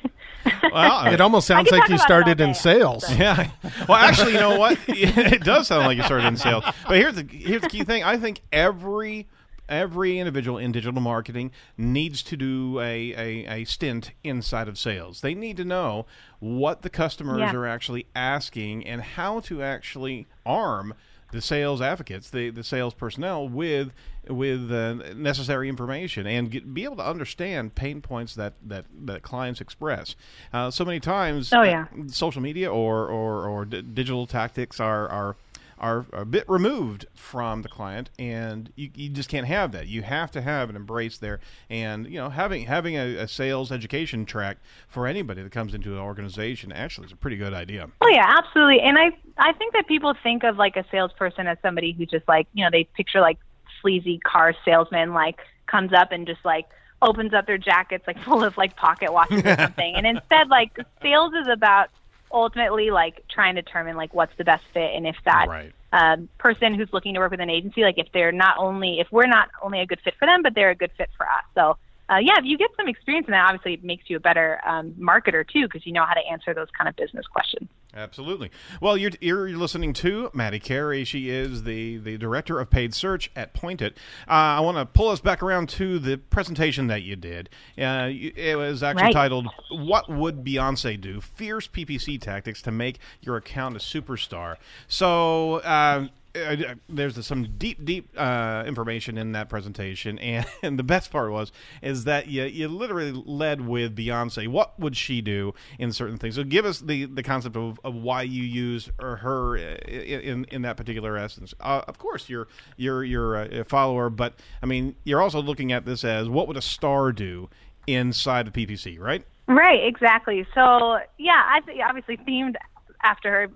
Well, 0.71 1.05
it 1.13 1.21
almost 1.21 1.45
sounds 1.47 1.69
like 1.69 1.87
you 1.89 1.97
started 1.99 2.41
all 2.41 2.47
in 2.47 2.53
day, 2.53 2.59
sales. 2.59 3.05
Yeah. 3.17 3.51
Well, 3.87 3.97
actually, 3.97 4.33
you 4.33 4.39
know 4.39 4.57
what? 4.57 4.79
it 4.87 5.43
does 5.43 5.67
sound 5.67 5.85
like 5.85 5.97
you 5.97 6.03
started 6.03 6.25
in 6.27 6.37
sales. 6.37 6.63
But 6.87 6.97
here's 6.97 7.15
the 7.15 7.23
here's 7.23 7.61
the 7.61 7.69
key 7.69 7.83
thing. 7.83 8.03
I 8.03 8.17
think 8.17 8.41
every 8.51 9.27
every 9.75 10.19
individual 10.19 10.57
in 10.57 10.71
digital 10.71 11.01
marketing 11.01 11.49
needs 11.77 12.21
to 12.23 12.37
do 12.37 12.79
a, 12.79 13.13
a, 13.13 13.61
a 13.61 13.65
stint 13.65 14.11
inside 14.23 14.67
of 14.67 14.77
sales. 14.77 15.21
They 15.21 15.33
need 15.33 15.57
to 15.57 15.65
know 15.65 16.05
what 16.39 16.81
the 16.83 16.89
customers 16.89 17.39
Yeah. 17.39 17.53
are 17.55 17.65
actually 17.65 18.05
asking 18.15 18.85
and 18.85 19.01
how 19.01 19.39
to 19.41 19.63
actually 19.63 20.27
arm 20.45 20.93
the 21.31 21.41
sales 21.41 21.81
advocates, 21.81 22.29
the, 22.29 22.49
the 22.49 22.63
sales 22.63 22.93
personnel 22.93 23.47
with 23.47 23.91
with 24.27 24.71
uh, 24.71 24.93
necessary 25.15 25.67
information 25.67 26.27
and 26.27 26.51
get, 26.51 26.73
be 26.75 26.83
able 26.83 26.97
to 26.97 27.05
understand 27.05 27.73
pain 27.73 28.01
points 28.01 28.35
that 28.35 28.53
that, 28.63 28.85
that 29.05 29.23
clients 29.23 29.61
express. 29.61 30.15
Uh, 30.53 30.69
so 30.69 30.83
many 30.85 30.99
times, 30.99 31.51
Oh, 31.53 31.63
yeah. 31.63 31.85
uh, 31.97 32.07
social 32.09 32.41
media 32.41 32.69
or 32.71 33.07
or, 33.07 33.47
or 33.47 33.63
d- 33.65 33.81
digital 33.81 34.27
tactics 34.27 34.79
are 34.81 35.07
are 35.07 35.37
are 35.81 36.05
a 36.13 36.23
bit 36.23 36.45
removed 36.47 37.07
from 37.15 37.63
the 37.63 37.67
client, 37.67 38.11
and 38.19 38.71
you, 38.75 38.91
you 38.93 39.09
just 39.09 39.27
can't 39.27 39.47
have 39.47 39.71
that. 39.71 39.87
You 39.87 40.03
have 40.03 40.29
to 40.31 40.41
have 40.41 40.69
an 40.69 40.75
embrace 40.75 41.17
there, 41.17 41.39
and 41.69 42.05
you 42.05 42.19
know 42.19 42.29
having 42.29 42.67
having 42.67 42.95
a, 42.95 43.17
a 43.17 43.27
sales 43.27 43.71
education 43.71 44.25
track 44.25 44.57
for 44.87 45.07
anybody 45.07 45.41
that 45.41 45.51
comes 45.51 45.73
into 45.73 45.93
an 45.93 45.99
organization 45.99 46.71
actually 46.71 47.07
is 47.07 47.11
a 47.11 47.15
pretty 47.17 47.35
good 47.35 47.53
idea. 47.53 47.89
Oh 47.99 48.09
yeah, 48.09 48.31
absolutely. 48.37 48.79
And 48.81 48.97
I 48.97 49.09
I 49.37 49.53
think 49.53 49.73
that 49.73 49.87
people 49.87 50.13
think 50.21 50.43
of 50.43 50.57
like 50.57 50.77
a 50.77 50.85
salesperson 50.91 51.47
as 51.47 51.57
somebody 51.63 51.93
who 51.93 52.05
just 52.05 52.27
like 52.27 52.47
you 52.53 52.63
know 52.63 52.69
they 52.71 52.83
picture 52.95 53.19
like 53.19 53.39
sleazy 53.81 54.19
car 54.19 54.53
salesman 54.63 55.13
like 55.13 55.39
comes 55.65 55.91
up 55.93 56.11
and 56.11 56.27
just 56.27 56.45
like 56.45 56.67
opens 57.01 57.33
up 57.33 57.47
their 57.47 57.57
jackets 57.57 58.05
like 58.05 58.19
full 58.23 58.43
of 58.43 58.55
like 58.55 58.75
pocket 58.75 59.11
watches 59.11 59.43
or 59.43 59.55
something. 59.59 59.95
And 59.95 60.05
instead 60.05 60.47
like 60.49 60.77
sales 61.01 61.33
is 61.33 61.47
about 61.47 61.89
ultimately 62.33 62.91
like 62.91 63.23
trying 63.29 63.55
to 63.55 63.61
determine 63.61 63.95
like 63.95 64.13
what's 64.13 64.35
the 64.37 64.43
best 64.43 64.63
fit 64.73 64.91
and 64.95 65.05
if 65.07 65.15
that 65.25 65.47
Right. 65.47 65.73
um, 65.93 66.29
person 66.37 66.73
who's 66.73 66.89
looking 66.93 67.13
to 67.13 67.19
work 67.19 67.31
with 67.31 67.39
an 67.41 67.49
agency 67.49 67.81
like 67.81 67.97
if 67.97 68.07
they're 68.13 68.31
not 68.31 68.57
only 68.57 68.99
if 68.99 69.07
we're 69.11 69.27
not 69.27 69.49
only 69.61 69.81
a 69.81 69.85
good 69.85 69.99
fit 70.03 70.13
for 70.17 70.25
them 70.25 70.41
but 70.41 70.53
they're 70.55 70.71
a 70.71 70.75
good 70.75 70.91
fit 70.97 71.09
for 71.17 71.25
us. 71.25 71.43
So 71.55 71.77
uh, 72.11 72.17
yeah, 72.17 72.33
if 72.37 72.45
you 72.45 72.57
get 72.57 72.69
some 72.75 72.87
experience 72.87 73.27
in 73.27 73.31
that, 73.31 73.45
obviously 73.45 73.73
it 73.75 73.83
makes 73.83 74.09
you 74.09 74.17
a 74.17 74.19
better 74.19 74.59
um, 74.67 74.91
marketer 74.99 75.47
too, 75.47 75.63
because 75.63 75.85
you 75.85 75.93
know 75.93 76.03
how 76.05 76.13
to 76.13 76.21
answer 76.31 76.53
those 76.53 76.67
kind 76.77 76.89
of 76.89 76.95
business 76.95 77.25
questions. 77.27 77.69
Absolutely. 77.93 78.51
Well, 78.79 78.95
you're, 78.97 79.11
you're 79.19 79.49
listening 79.49 79.91
to 79.93 80.29
Maddie 80.33 80.59
Cary. 80.59 81.03
She 81.03 81.29
is 81.29 81.63
the, 81.63 81.97
the 81.97 82.17
director 82.17 82.59
of 82.59 82.69
paid 82.69 82.93
search 82.93 83.29
at 83.35 83.53
Point 83.53 83.81
It. 83.81 83.97
Uh, 84.27 84.31
I 84.31 84.59
want 84.61 84.77
to 84.77 84.85
pull 84.85 85.09
us 85.09 85.19
back 85.19 85.43
around 85.43 85.67
to 85.69 85.99
the 85.99 86.17
presentation 86.17 86.87
that 86.87 87.01
you 87.01 87.15
did. 87.17 87.49
Uh, 87.77 88.07
it 88.09 88.57
was 88.57 88.81
actually 88.81 89.03
Right. 89.03 89.13
titled 89.13 89.47
"What 89.71 90.09
Would 90.09 90.43
Beyonce 90.43 90.99
Do? 90.99 91.19
Fierce 91.21 91.67
PPC 91.67 92.19
Tactics 92.21 92.61
to 92.63 92.71
Make 92.71 92.99
Your 93.21 93.35
Account 93.37 93.75
a 93.75 93.79
Superstar." 93.79 94.55
So. 94.87 95.55
Uh, 95.55 96.07
uh, 96.35 96.75
there's 96.87 97.25
some 97.25 97.55
deep, 97.57 97.83
deep 97.83 98.09
uh, 98.17 98.63
information 98.65 99.17
in 99.17 99.33
that 99.33 99.49
presentation, 99.49 100.17
and, 100.19 100.45
and 100.63 100.79
the 100.79 100.83
best 100.83 101.11
part 101.11 101.31
was 101.31 101.51
is 101.81 102.05
that 102.05 102.27
you 102.27 102.43
you 102.43 102.67
literally 102.67 103.11
led 103.11 103.67
with 103.67 103.95
Beyonce. 103.95 104.47
What 104.47 104.79
would 104.79 104.95
she 104.95 105.21
do 105.21 105.53
in 105.79 105.91
certain 105.91 106.17
things? 106.17 106.35
So 106.35 106.43
give 106.43 106.65
us 106.65 106.79
the, 106.79 107.05
the 107.05 107.23
concept 107.23 107.55
of, 107.55 107.79
of 107.83 107.95
why 107.95 108.23
you 108.23 108.43
use 108.43 108.89
her, 108.99 109.17
her 109.17 109.57
in 109.57 110.45
in 110.45 110.61
that 110.63 110.77
particular 110.77 111.17
essence. 111.17 111.53
Uh, 111.59 111.81
of 111.87 111.97
course, 111.97 112.29
you're 112.29 112.47
you're 112.77 113.03
you're 113.03 113.35
a 113.35 113.65
follower, 113.65 114.09
but 114.09 114.35
I 114.61 114.65
mean 114.65 114.95
you're 115.03 115.21
also 115.21 115.41
looking 115.41 115.71
at 115.71 115.85
this 115.85 116.03
as 116.03 116.29
what 116.29 116.47
would 116.47 116.57
a 116.57 116.61
star 116.61 117.11
do 117.11 117.49
inside 117.87 118.47
of 118.47 118.53
PPC, 118.53 118.99
right? 118.99 119.25
Right, 119.47 119.83
exactly. 119.83 120.45
So 120.53 120.99
yeah, 121.17 121.43
I 121.45 121.59
th- 121.65 121.79
obviously 121.85 122.17
themed 122.17 122.55
after 123.03 123.31
her 123.31 123.47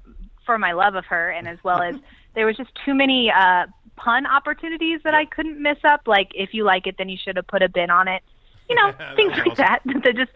for 0.46 0.58
my 0.58 0.74
love 0.74 0.96
of 0.96 1.06
her, 1.06 1.30
and 1.30 1.48
as 1.48 1.58
well 1.64 1.82
as 1.82 1.96
there 2.36 2.46
was 2.46 2.58
just 2.58 2.70
too 2.86 2.94
many 2.94 3.32
uh, 3.32 3.66
pun 3.96 4.26
opportunities 4.26 5.00
that 5.04 5.14
I 5.14 5.26
couldn't 5.26 5.62
miss 5.62 5.78
up. 5.84 6.02
Like 6.06 6.32
if 6.36 6.54
you 6.54 6.64
like 6.64 6.88
it, 6.88 6.96
then 6.98 7.10
you 7.10 7.18
should 7.18 7.38
have 7.38 7.48
put 7.48 7.62
a 7.62 7.70
bin 7.70 7.90
on 7.90 8.08
it. 8.08 8.22
You 8.70 8.76
know, 8.76 8.94
things 9.16 9.34
like 9.38 9.58
that 9.58 9.80
that 9.86 10.16
just 10.16 10.32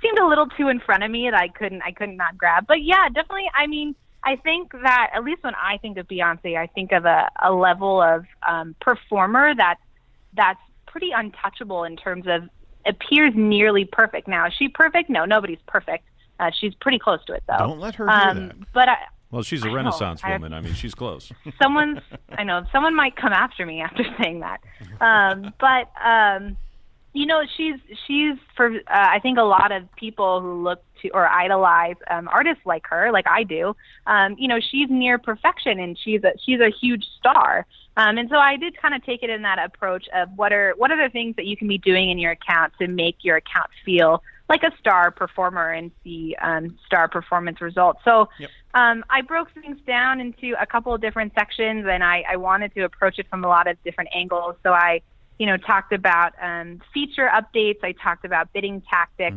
seemed 0.00 0.18
a 0.18 0.26
little 0.26 0.46
too 0.48 0.68
in 0.68 0.80
front 0.80 1.02
of 1.02 1.10
me 1.10 1.30
that 1.30 1.38
I 1.38 1.48
couldn't 1.48 1.82
I 1.82 1.92
couldn't 1.92 2.16
not 2.16 2.36
grab. 2.36 2.66
But 2.66 2.82
yeah, 2.82 3.08
definitely. 3.08 3.50
I 3.54 3.66
mean, 3.66 3.94
I 4.24 4.36
think 4.36 4.72
that 4.72 5.10
at 5.14 5.24
least 5.24 5.42
when 5.42 5.54
I 5.54 5.78
think 5.78 5.98
of 5.98 6.06
Beyonce, 6.08 6.56
I 6.56 6.66
think 6.66 6.92
of 6.92 7.04
a, 7.04 7.28
a 7.42 7.52
level 7.52 8.00
of 8.00 8.24
um, 8.46 8.74
performer 8.80 9.54
that 9.54 9.76
that's 10.34 10.60
pretty 10.86 11.10
untouchable 11.10 11.84
in 11.84 11.96
terms 11.96 12.26
of 12.26 12.48
appears 12.86 13.32
nearly 13.34 13.84
perfect. 13.84 14.28
Now, 14.28 14.46
is 14.46 14.54
she 14.54 14.68
perfect? 14.68 15.10
No, 15.10 15.24
nobody's 15.24 15.58
perfect. 15.66 16.04
Uh, 16.38 16.50
she's 16.58 16.74
pretty 16.74 16.98
close 16.98 17.24
to 17.26 17.34
it, 17.34 17.42
though. 17.48 17.58
Don't 17.58 17.80
let 17.80 17.94
her 17.96 18.08
um. 18.08 18.66
But 18.72 18.88
I, 18.88 18.96
Well, 19.32 19.42
she's 19.42 19.64
a 19.64 19.66
I 19.66 19.70
know. 19.70 19.76
Renaissance 19.76 20.20
I- 20.22 20.32
woman. 20.32 20.52
I 20.52 20.60
mean, 20.60 20.74
she's 20.74 20.94
close. 20.94 21.32
someone's 21.62 21.98
I 22.30 22.44
know 22.44 22.64
someone 22.70 22.94
might 22.94 23.16
come 23.16 23.32
after 23.32 23.66
me 23.66 23.80
after 23.80 24.04
saying 24.22 24.40
that. 24.40 24.60
Um, 25.00 25.52
but 25.58 25.90
um, 26.00 26.56
you 27.14 27.26
know, 27.26 27.42
she's 27.56 27.76
she's 28.06 28.36
for 28.56 28.70
uh, 28.70 28.80
I 28.88 29.18
think 29.20 29.38
a 29.38 29.42
lot 29.42 29.72
of 29.72 29.84
people 29.96 30.40
who 30.40 30.62
look 30.62 30.82
to 31.00 31.08
or 31.10 31.26
idolize 31.26 31.96
um, 32.10 32.28
artists 32.28 32.62
like 32.66 32.86
her, 32.88 33.10
like 33.10 33.26
I 33.26 33.42
do. 33.42 33.74
Um, 34.06 34.36
you 34.38 34.48
know, 34.48 34.60
she's 34.60 34.88
near 34.90 35.18
perfection 35.18 35.80
and 35.80 35.98
she's 35.98 36.22
a 36.24 36.32
she's 36.44 36.60
a 36.60 36.70
huge 36.70 37.04
star. 37.18 37.66
Um, 37.96 38.16
and 38.16 38.30
so 38.30 38.36
I 38.36 38.56
did 38.56 38.80
kind 38.80 38.94
of 38.94 39.04
take 39.04 39.22
it 39.22 39.30
in 39.30 39.42
that 39.42 39.58
approach 39.58 40.06
of 40.14 40.28
what 40.36 40.52
are 40.52 40.74
what 40.76 40.90
are 40.90 41.02
the 41.02 41.10
things 41.10 41.36
that 41.36 41.46
you 41.46 41.56
can 41.56 41.68
be 41.68 41.78
doing 41.78 42.10
in 42.10 42.18
your 42.18 42.32
account 42.32 42.72
to 42.80 42.86
make 42.86 43.16
your 43.22 43.36
account 43.36 43.70
feel 43.84 44.22
like 44.52 44.62
a 44.62 44.76
star 44.78 45.10
performer 45.10 45.70
and 45.70 45.90
see 46.04 46.36
um, 46.42 46.76
star 46.84 47.08
performance 47.08 47.62
results. 47.62 48.00
So 48.04 48.28
um, 48.74 49.02
I 49.08 49.22
broke 49.22 49.48
things 49.54 49.78
down 49.86 50.20
into 50.20 50.54
a 50.60 50.66
couple 50.66 50.92
of 50.94 51.00
different 51.00 51.32
sections, 51.34 51.86
and 51.88 52.04
I, 52.04 52.22
I 52.28 52.36
wanted 52.36 52.74
to 52.74 52.82
approach 52.82 53.18
it 53.18 53.26
from 53.30 53.44
a 53.44 53.48
lot 53.48 53.66
of 53.66 53.82
different 53.82 54.10
angles. 54.14 54.56
So 54.62 54.70
I, 54.72 55.00
you 55.38 55.46
know, 55.46 55.56
talked 55.56 55.94
about 55.94 56.32
um, 56.40 56.82
feature 56.92 57.30
updates. 57.32 57.78
I 57.82 57.92
talked 57.92 58.26
about 58.26 58.52
bidding 58.52 58.82
tactics, 58.82 59.36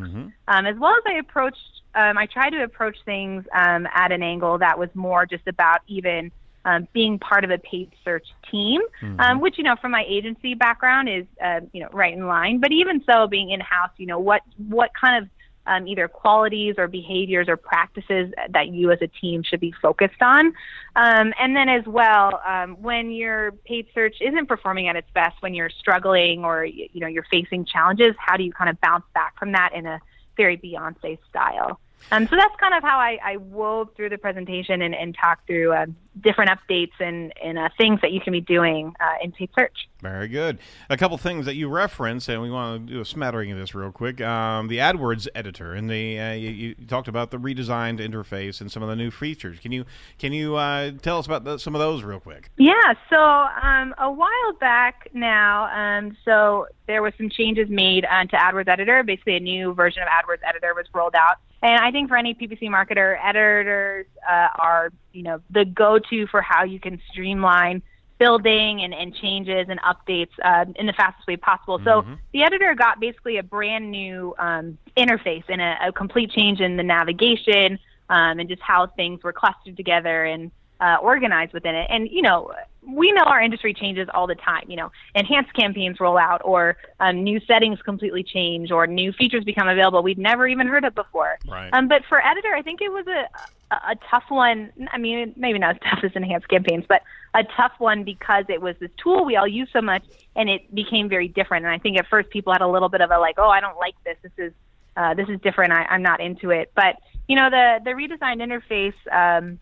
um, 0.49 0.65
as 0.65 0.75
well 0.77 0.91
as 0.91 1.03
I 1.07 1.13
approached. 1.13 1.57
Um, 1.95 2.17
I 2.17 2.25
tried 2.25 2.49
to 2.49 2.61
approach 2.63 2.97
things 3.05 3.45
um, 3.53 3.87
at 3.93 4.11
an 4.11 4.21
angle 4.21 4.57
that 4.57 4.77
was 4.77 4.89
more 4.95 5.25
just 5.25 5.47
about 5.47 5.79
even 5.87 6.29
um, 6.65 6.87
being 6.93 7.19
part 7.19 7.43
of 7.43 7.51
a 7.51 7.57
paid 7.59 7.91
search 8.03 8.27
team, 8.51 8.81
um, 9.19 9.39
which 9.39 9.57
you 9.57 9.63
know 9.63 9.75
from 9.79 9.91
my 9.91 10.03
agency 10.07 10.55
background 10.55 11.07
is 11.07 11.25
uh, 11.43 11.61
you 11.71 11.81
know 11.81 11.89
right 11.93 12.13
in 12.13 12.27
line. 12.27 12.59
But 12.59 12.71
even 12.71 13.03
so, 13.09 13.27
being 13.27 13.51
in 13.51 13.61
house, 13.61 13.91
you 13.97 14.07
know 14.07 14.19
what 14.19 14.41
what 14.67 14.91
kind 14.99 15.23
of 15.23 15.29
um, 15.67 15.87
either 15.87 16.07
qualities 16.07 16.75
or 16.77 16.87
behaviors 16.87 17.47
or 17.47 17.57
practices 17.57 18.31
that 18.49 18.67
you 18.67 18.91
as 18.91 18.99
a 19.01 19.07
team 19.07 19.43
should 19.43 19.59
be 19.59 19.73
focused 19.81 20.21
on. 20.21 20.47
Um, 20.95 21.33
and 21.39 21.55
then 21.55 21.69
as 21.69 21.85
well, 21.85 22.41
um, 22.45 22.81
when 22.81 23.11
your 23.11 23.51
paid 23.51 23.87
search 23.93 24.17
isn't 24.21 24.47
performing 24.47 24.87
at 24.87 24.95
its 24.95 25.09
best, 25.13 25.35
when 25.41 25.53
you're 25.53 25.71
struggling 25.71 26.43
or 26.43 26.65
you 26.65 26.89
know 26.95 27.07
you're 27.07 27.25
facing 27.31 27.65
challenges, 27.65 28.15
how 28.17 28.37
do 28.37 28.43
you 28.43 28.51
kind 28.51 28.69
of 28.69 28.79
bounce 28.81 29.05
back 29.13 29.37
from 29.37 29.51
that 29.53 29.71
in 29.73 29.85
a 29.85 29.99
very 30.37 30.57
Beyonce 30.57 31.17
style? 31.29 31.79
Um, 32.11 32.27
so 32.27 32.35
that's 32.35 32.55
kind 32.59 32.73
of 32.73 32.83
how 32.83 32.99
I, 32.99 33.17
I 33.23 33.37
wove 33.37 33.89
through 33.95 34.09
the 34.09 34.17
presentation 34.17 34.81
and, 34.81 34.93
and 34.93 35.15
talked 35.19 35.47
through 35.47 35.73
uh, 35.73 35.85
different 36.21 36.51
updates 36.51 36.93
and, 36.99 37.33
and 37.43 37.57
uh, 37.57 37.69
things 37.77 37.99
that 38.01 38.11
you 38.11 38.21
can 38.21 38.31
be 38.31 38.41
doing 38.41 38.93
uh, 38.99 39.15
in 39.23 39.31
paid 39.31 39.49
search. 39.57 39.89
Very 40.01 40.27
good. 40.27 40.59
A 40.89 40.97
couple 40.97 41.17
things 41.17 41.45
that 41.45 41.55
you 41.55 41.67
reference, 41.67 42.29
and 42.29 42.41
we 42.41 42.51
want 42.51 42.87
to 42.87 42.93
do 42.93 43.01
a 43.01 43.05
smattering 43.05 43.51
of 43.51 43.57
this 43.57 43.73
real 43.73 43.91
quick. 43.91 44.21
Um, 44.21 44.67
the 44.67 44.77
AdWords 44.77 45.27
editor, 45.33 45.73
and 45.73 45.89
the 45.89 46.19
uh, 46.19 46.33
you, 46.33 46.49
you 46.49 46.75
talked 46.87 47.07
about 47.07 47.31
the 47.31 47.37
redesigned 47.37 47.99
interface 47.99 48.61
and 48.61 48.71
some 48.71 48.83
of 48.83 48.89
the 48.89 48.95
new 48.95 49.09
features. 49.09 49.57
Can 49.59 49.71
you 49.71 49.85
can 50.19 50.31
you 50.31 50.55
uh, 50.55 50.91
tell 51.01 51.17
us 51.17 51.25
about 51.25 51.43
the, 51.43 51.57
some 51.57 51.73
of 51.73 51.79
those 51.79 52.03
real 52.03 52.19
quick? 52.19 52.51
Yeah, 52.57 52.93
so 53.09 53.17
um, 53.17 53.95
a 53.97 54.11
while 54.11 54.53
back 54.59 55.09
now, 55.13 55.65
um, 55.73 56.15
so 56.23 56.67
there 56.87 57.01
was 57.01 57.13
some 57.17 57.29
changes 57.29 57.67
made 57.69 58.05
uh, 58.05 58.25
to 58.25 58.35
AdWords 58.35 58.67
Editor. 58.67 59.01
Basically, 59.03 59.37
a 59.37 59.39
new 59.39 59.73
version 59.73 60.03
of 60.03 60.09
AdWords 60.09 60.47
Editor 60.47 60.75
was 60.75 60.85
rolled 60.93 61.15
out, 61.15 61.37
and 61.65 61.83
I 61.83 61.91
think 61.91 62.09
for 62.09 62.17
any 62.17 62.33
PPC 62.33 62.63
marketer, 62.63 63.17
editors 63.23 64.05
uh, 64.29 64.47
are 64.55 64.91
you 65.13 65.23
know 65.23 65.41
the 65.49 65.65
go-to 65.65 66.27
for 66.27 66.41
how 66.41 66.63
you 66.63 66.79
can 66.79 67.01
streamline 67.11 67.81
building 68.17 68.81
and, 68.81 68.93
and 68.93 69.13
changes 69.15 69.67
and 69.67 69.79
updates 69.81 70.29
uh, 70.43 70.65
in 70.75 70.85
the 70.85 70.93
fastest 70.93 71.27
way 71.27 71.35
possible. 71.35 71.81
So 71.83 72.05
the 72.31 72.43
editor 72.43 72.73
got 72.73 73.01
basically 73.01 73.37
a 73.37 73.43
brand 73.43 73.91
new 73.91 74.33
um, 74.39 74.77
interface 74.95 75.43
and 75.49 75.61
a, 75.61 75.87
a 75.87 75.91
complete 75.91 76.31
change 76.31 76.61
in 76.61 76.77
the 76.77 76.83
navigation 76.83 77.77
um, 78.09 78.39
and 78.39 78.47
just 78.47 78.61
how 78.61 78.87
things 78.87 79.21
were 79.21 79.33
clustered 79.33 79.75
together 79.75 80.23
and 80.23 80.49
uh, 80.79 80.97
organized 81.01 81.53
within 81.53 81.75
it. 81.75 81.87
And 81.89 82.09
you 82.09 82.21
know, 82.21 82.53
we 82.87 83.11
know 83.11 83.23
our 83.23 83.41
industry 83.41 83.73
changes 83.73 84.07
all 84.13 84.27
the 84.27 84.35
time. 84.35 84.63
You 84.67 84.77
know, 84.77 84.91
enhanced 85.13 85.53
campaigns 85.53 85.99
roll 85.99 86.17
out, 86.17 86.41
or 86.43 86.77
um, 86.99 87.23
new 87.23 87.39
settings 87.41 87.81
completely 87.81 88.23
change, 88.23 88.71
or 88.71 88.87
new 88.87 89.11
features 89.11 89.43
become 89.43 89.67
available 89.67 90.03
we'd 90.03 90.17
never 90.17 90.47
even 90.47 90.67
heard 90.67 90.85
of 90.85 90.95
before. 90.95 91.37
Right. 91.47 91.69
Um, 91.73 91.87
but 91.87 92.03
for 92.07 92.23
editor, 92.25 92.53
I 92.53 92.61
think 92.61 92.81
it 92.81 92.91
was 92.91 93.07
a 93.07 93.27
a 93.71 93.91
a 93.91 93.95
tough 94.09 94.25
one. 94.29 94.71
I 94.91 94.97
mean, 94.97 95.33
maybe 95.35 95.59
not 95.59 95.75
as 95.75 95.81
tough 95.89 96.03
as 96.03 96.11
enhanced 96.15 96.47
campaigns, 96.47 96.85
but 96.87 97.01
a 97.33 97.43
tough 97.43 97.73
one 97.79 98.03
because 98.03 98.45
it 98.49 98.61
was 98.61 98.75
this 98.79 98.91
tool 99.01 99.25
we 99.25 99.35
all 99.35 99.47
use 99.47 99.69
so 99.73 99.81
much, 99.81 100.03
and 100.35 100.49
it 100.49 100.73
became 100.73 101.09
very 101.09 101.27
different. 101.27 101.65
And 101.65 101.73
I 101.73 101.79
think 101.79 101.97
at 101.97 102.07
first 102.07 102.29
people 102.29 102.53
had 102.53 102.61
a 102.61 102.67
little 102.67 102.89
bit 102.89 103.01
of 103.01 103.11
a 103.11 103.19
like, 103.19 103.35
oh, 103.37 103.49
I 103.49 103.59
don't 103.59 103.77
like 103.77 103.95
this. 104.03 104.17
This 104.21 104.31
is 104.37 104.53
uh, 104.97 105.13
this 105.13 105.27
is 105.29 105.39
different. 105.41 105.73
I, 105.73 105.83
I'm 105.85 106.01
not 106.01 106.21
into 106.21 106.51
it. 106.51 106.71
But 106.75 106.97
you 107.27 107.35
know, 107.35 107.49
the 107.49 107.79
the 107.83 107.91
redesigned 107.91 108.41
interface. 108.41 108.93
Um, 109.11 109.59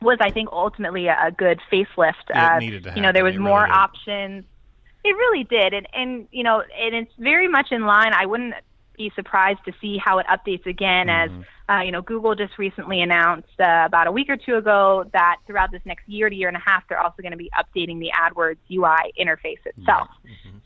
was 0.00 0.18
I 0.20 0.30
think 0.30 0.48
ultimately 0.52 1.06
a, 1.08 1.16
a 1.26 1.30
good 1.30 1.60
facelift. 1.70 2.30
Uh, 2.34 2.58
you 2.96 3.02
know, 3.02 3.12
there 3.12 3.24
was. 3.24 3.34
It 3.34 3.40
more 3.40 3.62
really 3.62 3.72
options. 3.72 4.44
It 5.04 5.16
really 5.16 5.44
did, 5.44 5.74
and 5.74 5.86
and 5.92 6.28
you 6.30 6.42
know, 6.44 6.62
and 6.78 6.94
it's 6.94 7.12
very 7.18 7.48
much 7.48 7.72
in 7.72 7.84
line. 7.84 8.12
I 8.14 8.26
wouldn't 8.26 8.54
be 8.96 9.10
surprised 9.16 9.58
to 9.64 9.72
see 9.80 9.98
how 9.98 10.18
it 10.18 10.26
updates 10.26 10.66
again, 10.66 11.06
Mm-hmm. 11.08 11.40
as 11.40 11.46
uh, 11.68 11.80
you 11.80 11.90
know, 11.92 12.02
Google 12.02 12.34
just 12.34 12.58
recently 12.58 13.00
announced 13.00 13.48
uh, 13.58 13.84
about 13.86 14.06
a 14.06 14.12
week 14.12 14.28
or 14.28 14.36
two 14.36 14.56
ago 14.56 15.08
that 15.12 15.36
throughout 15.46 15.70
this 15.72 15.80
next 15.86 16.06
year 16.08 16.28
to 16.28 16.34
year 16.36 16.48
and 16.48 16.56
a 16.56 16.60
half, 16.60 16.82
they're 16.88 17.00
also 17.00 17.22
going 17.22 17.32
to 17.32 17.38
be 17.38 17.50
updating 17.56 17.98
the 17.98 18.10
AdWords 18.12 18.58
UI 18.70 19.12
interface 19.18 19.64
itself. 19.64 20.08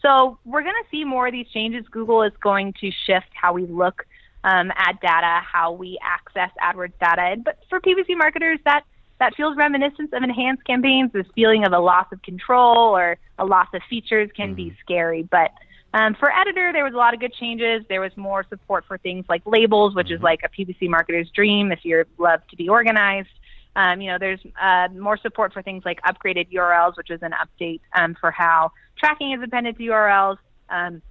So 0.02 0.38
we're 0.44 0.62
going 0.62 0.74
to 0.82 0.90
see 0.90 1.04
more 1.04 1.28
of 1.28 1.32
these 1.32 1.46
changes. 1.48 1.84
Google 1.90 2.22
is 2.24 2.32
going 2.42 2.72
to 2.80 2.90
shift 3.06 3.28
how 3.40 3.52
we 3.52 3.66
look 3.66 4.04
um, 4.42 4.72
at 4.76 5.00
data, 5.00 5.40
how 5.44 5.70
we 5.72 5.96
access 6.02 6.50
AdWords 6.60 6.94
data. 6.98 7.22
And- 7.22 7.44
But 7.44 7.60
for 7.70 7.78
PPC 7.80 8.16
marketers, 8.16 8.58
that 8.64 8.82
that 9.18 9.34
feels 9.34 9.56
reminiscent 9.56 10.12
of 10.12 10.22
enhanced 10.22 10.64
campaigns. 10.64 11.12
This 11.12 11.26
feeling 11.34 11.64
of 11.64 11.72
a 11.72 11.78
loss 11.78 12.06
of 12.12 12.20
control 12.22 12.96
or 12.96 13.16
a 13.38 13.44
loss 13.44 13.68
of 13.72 13.82
features 13.88 14.30
can 14.36 14.54
be 14.54 14.76
scary. 14.82 15.22
But 15.22 15.52
um, 15.94 16.14
for 16.14 16.30
editor, 16.30 16.72
there 16.72 16.84
was 16.84 16.92
a 16.92 16.96
lot 16.98 17.14
of 17.14 17.20
good 17.20 17.32
changes. 17.32 17.82
There 17.88 18.00
was 18.00 18.14
more 18.16 18.44
support 18.50 18.84
for 18.86 18.98
things 18.98 19.24
like 19.28 19.42
labels, 19.46 19.94
which 19.94 20.10
is 20.10 20.20
like 20.20 20.40
a 20.44 20.48
PPC 20.48 20.82
marketer's 20.82 21.30
dream 21.30 21.72
if 21.72 21.80
you 21.84 22.04
love 22.18 22.40
to 22.50 22.56
be 22.56 22.68
organized. 22.68 23.28
Um, 23.76 24.00
you 24.00 24.10
know, 24.10 24.18
there's 24.18 24.40
uh, 24.60 24.88
more 24.92 25.18
support 25.18 25.52
for 25.52 25.62
things 25.62 25.84
like 25.84 26.00
upgraded 26.02 26.52
URLs, 26.52 26.96
which 26.96 27.10
is 27.10 27.20
an 27.22 27.32
update 27.32 27.80
um, 27.94 28.16
for 28.20 28.30
how 28.30 28.72
tracking 28.98 29.32
is 29.32 29.42
appended 29.42 29.76
to 29.78 29.84
URLs. 29.84 30.38
Um, 30.68 31.02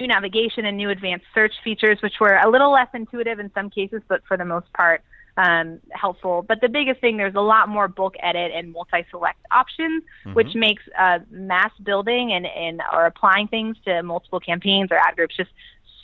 new 0.00 0.06
navigation 0.06 0.64
and 0.64 0.76
new 0.76 0.90
advanced 0.90 1.26
search 1.34 1.52
features, 1.62 1.98
which 2.02 2.14
were 2.20 2.36
a 2.36 2.50
little 2.50 2.72
less 2.72 2.88
intuitive 2.94 3.38
in 3.38 3.50
some 3.54 3.70
cases, 3.70 4.02
but 4.08 4.22
for 4.26 4.36
the 4.36 4.44
most 4.44 4.72
part, 4.72 5.02
um, 5.36 5.80
helpful. 5.92 6.42
But 6.46 6.60
the 6.60 6.68
biggest 6.68 7.00
thing, 7.00 7.16
there's 7.16 7.34
a 7.34 7.40
lot 7.40 7.68
more 7.68 7.88
bulk 7.88 8.14
edit 8.20 8.52
and 8.54 8.72
multi-select 8.72 9.38
options, 9.50 10.02
which 10.34 10.48
Mhm. 10.48 10.54
makes 10.56 10.82
uh, 10.98 11.20
mass 11.30 11.72
building 11.82 12.32
and, 12.32 12.46
and 12.46 12.82
or 12.92 13.06
applying 13.06 13.48
things 13.48 13.76
to 13.86 14.02
multiple 14.02 14.40
campaigns 14.40 14.90
or 14.90 14.96
ad 14.96 15.16
groups 15.16 15.34
just 15.36 15.50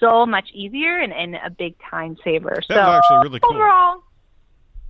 so 0.01 0.25
much 0.25 0.49
easier 0.55 0.97
and, 0.99 1.13
and 1.13 1.37
a 1.37 1.51
big 1.51 1.75
time 1.91 2.17
saver. 2.25 2.55
That 2.69 2.75
so 2.77 2.81
actually 2.81 3.19
really 3.29 3.41
cool. 3.41 3.55
overall, 3.55 4.03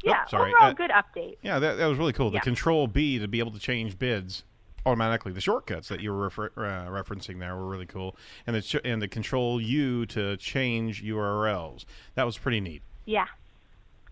yeah, 0.04 0.24
sorry. 0.26 0.52
overall 0.52 0.70
Uh, 0.70 0.72
good 0.74 0.90
update. 0.90 1.38
Yeah, 1.42 1.58
that, 1.58 1.76
that 1.78 1.86
was 1.86 1.98
really 1.98 2.12
cool. 2.12 2.30
The 2.30 2.36
Yeah. 2.36 2.40
Control 2.42 2.86
B 2.86 3.18
to 3.18 3.26
be 3.26 3.40
able 3.40 3.52
to 3.52 3.58
change 3.58 3.98
bids 3.98 4.44
automatically. 4.86 5.32
The 5.32 5.40
shortcuts 5.40 5.88
that 5.88 6.00
you 6.00 6.12
were 6.12 6.22
refer- 6.24 6.52
uh, 6.56 6.88
referencing 6.90 7.40
there 7.40 7.56
were 7.56 7.66
really 7.66 7.86
cool, 7.86 8.16
and 8.46 8.54
the 8.54 8.62
ch- 8.62 8.76
and 8.84 9.02
the 9.02 9.08
Control 9.08 9.60
U 9.60 10.06
to 10.06 10.36
change 10.36 11.02
URLs. 11.02 11.84
That 12.14 12.24
was 12.24 12.38
pretty 12.38 12.60
neat. 12.60 12.82
Yeah. 13.04 13.26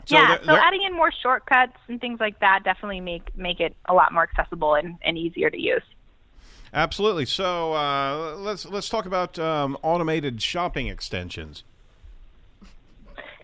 So 0.07 0.17
yeah, 0.17 0.29
there- 0.29 0.39
so 0.39 0.47
there- 0.47 0.61
adding 0.61 0.83
in 0.83 0.95
more 0.95 1.13
shortcuts 1.13 1.77
and 1.89 2.01
things 2.01 2.21
like 2.21 2.39
that 2.41 2.63
definitely 2.65 3.01
make 3.01 3.37
make 3.37 3.61
it 3.61 3.77
a 3.87 3.95
lot 3.95 4.13
more 4.13 4.23
accessible 4.23 4.75
and, 4.75 4.97
and 5.03 5.19
easier 5.19 5.51
to 5.51 5.61
use. 5.61 5.83
Absolutely. 6.73 7.27
So 7.27 7.73
uh, 7.75 8.37
let's 8.39 8.65
let's 8.67 8.89
talk 8.89 9.07
about 9.07 9.39
um, 9.39 9.77
automated 9.83 10.41
shopping 10.43 10.89
extensions. 10.89 11.65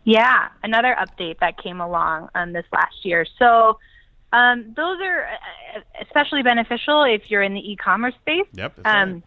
Yeah, 0.05 0.49
another 0.65 0.97
update 0.99 1.39
that 1.39 1.63
came 1.63 1.81
along 1.81 2.29
um, 2.35 2.53
this 2.53 2.65
last 2.73 3.05
year. 3.05 3.25
So 3.39 3.79
um, 4.33 4.73
those 4.77 5.01
are 5.01 5.27
uh, 5.27 5.81
especially 6.01 6.43
beneficial 6.43 7.05
if 7.05 7.31
you're 7.31 7.43
in 7.43 7.55
the 7.55 7.73
e-commerce 7.73 8.15
space. 8.21 8.47
Yep. 8.53 8.81
Um, 8.85 9.13
right. 9.13 9.23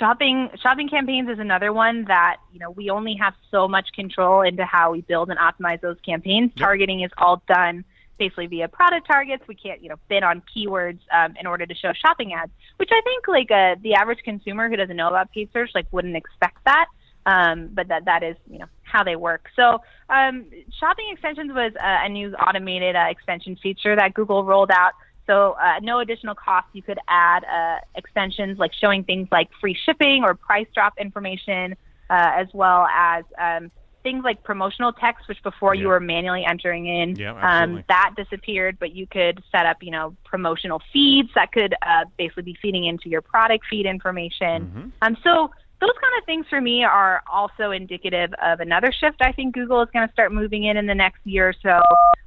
Shopping 0.00 0.48
shopping 0.60 0.88
campaigns 0.88 1.28
is 1.28 1.38
another 1.38 1.72
one 1.72 2.04
that 2.06 2.38
you 2.52 2.58
know 2.58 2.70
we 2.70 2.90
only 2.90 3.14
have 3.14 3.34
so 3.50 3.68
much 3.68 3.92
control 3.94 4.40
into 4.40 4.64
how 4.64 4.90
we 4.90 5.02
build 5.02 5.30
and 5.30 5.38
optimize 5.38 5.80
those 5.80 5.98
campaigns. 6.04 6.50
Targeting 6.56 7.02
is 7.02 7.10
all 7.18 7.42
done 7.46 7.84
basically 8.18 8.46
via 8.46 8.66
product 8.66 9.06
targets. 9.06 9.44
We 9.46 9.54
can't 9.54 9.82
you 9.82 9.90
know 9.90 9.96
bid 10.08 10.24
on 10.24 10.42
keywords 10.56 11.00
um, 11.12 11.36
in 11.38 11.46
order 11.46 11.66
to 11.66 11.74
show 11.74 11.92
shopping 11.92 12.32
ads, 12.32 12.50
which 12.78 12.88
I 12.90 13.00
think 13.02 13.28
like 13.28 13.50
uh, 13.50 13.76
the 13.82 13.94
average 13.94 14.20
consumer 14.24 14.68
who 14.68 14.76
doesn't 14.76 14.96
know 14.96 15.08
about 15.08 15.30
paid 15.30 15.50
search 15.52 15.70
like 15.74 15.86
wouldn't 15.92 16.16
expect 16.16 16.64
that. 16.64 16.86
Um, 17.26 17.68
but 17.74 17.88
that 17.88 18.06
that 18.06 18.22
is 18.22 18.36
you 18.50 18.58
know 18.58 18.66
how 18.82 19.04
they 19.04 19.16
work. 19.16 19.48
So 19.54 19.82
um, 20.08 20.46
shopping 20.80 21.10
extensions 21.12 21.52
was 21.52 21.72
uh, 21.76 21.98
a 22.04 22.08
new 22.08 22.32
automated 22.34 22.96
uh, 22.96 23.06
extension 23.10 23.56
feature 23.62 23.94
that 23.94 24.14
Google 24.14 24.44
rolled 24.44 24.70
out. 24.70 24.92
So 25.30 25.52
uh, 25.62 25.78
no 25.80 26.00
additional 26.00 26.34
cost. 26.34 26.66
You 26.72 26.82
could 26.82 26.98
add 27.06 27.44
uh, 27.44 27.78
extensions 27.94 28.58
like 28.58 28.72
showing 28.74 29.04
things 29.04 29.28
like 29.30 29.48
free 29.60 29.78
shipping 29.86 30.24
or 30.24 30.34
price 30.34 30.66
drop 30.74 30.94
information, 30.98 31.76
uh, 32.10 32.32
as 32.34 32.48
well 32.52 32.86
as 32.92 33.24
um, 33.38 33.70
things 34.02 34.24
like 34.24 34.42
promotional 34.42 34.92
text, 34.92 35.28
which 35.28 35.40
before 35.44 35.74
you 35.76 35.86
were 35.86 36.00
manually 36.00 36.44
entering 36.44 36.86
in. 36.86 37.14
Yeah, 37.14 37.38
um, 37.40 37.84
that 37.88 38.14
disappeared, 38.16 38.78
but 38.80 38.92
you 38.92 39.06
could 39.06 39.40
set 39.52 39.66
up, 39.66 39.76
you 39.82 39.92
know, 39.92 40.16
promotional 40.24 40.82
feeds 40.92 41.30
that 41.36 41.52
could 41.52 41.74
uh, 41.82 42.06
basically 42.18 42.42
be 42.42 42.56
feeding 42.60 42.86
into 42.86 43.08
your 43.08 43.20
product 43.20 43.64
feed 43.70 43.86
information. 43.86 44.66
Mm-hmm. 44.66 44.88
Um, 45.02 45.16
so 45.22 45.50
those 45.80 45.94
kind 46.00 46.18
of 46.18 46.26
things 46.26 46.46
for 46.50 46.60
me 46.60 46.82
are 46.82 47.22
also 47.32 47.70
indicative 47.70 48.32
of 48.42 48.58
another 48.58 48.92
shift 48.92 49.22
I 49.22 49.30
think 49.30 49.54
Google 49.54 49.80
is 49.82 49.88
going 49.92 50.08
to 50.08 50.12
start 50.12 50.32
moving 50.32 50.64
in 50.64 50.76
in 50.76 50.86
the 50.86 50.94
next 50.94 51.20
year 51.24 51.50
or 51.50 51.54
so, 51.62 51.80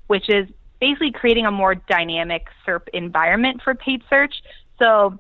which 0.08 0.30
is 0.30 0.48
basically 0.84 1.12
creating 1.14 1.46
a 1.46 1.52
more 1.52 1.76
dynamic 1.76 2.44
SERP 2.68 2.90
environment 2.94 3.62
for 3.64 3.74
paid 3.74 4.02
search. 4.10 4.36
So 4.82 5.18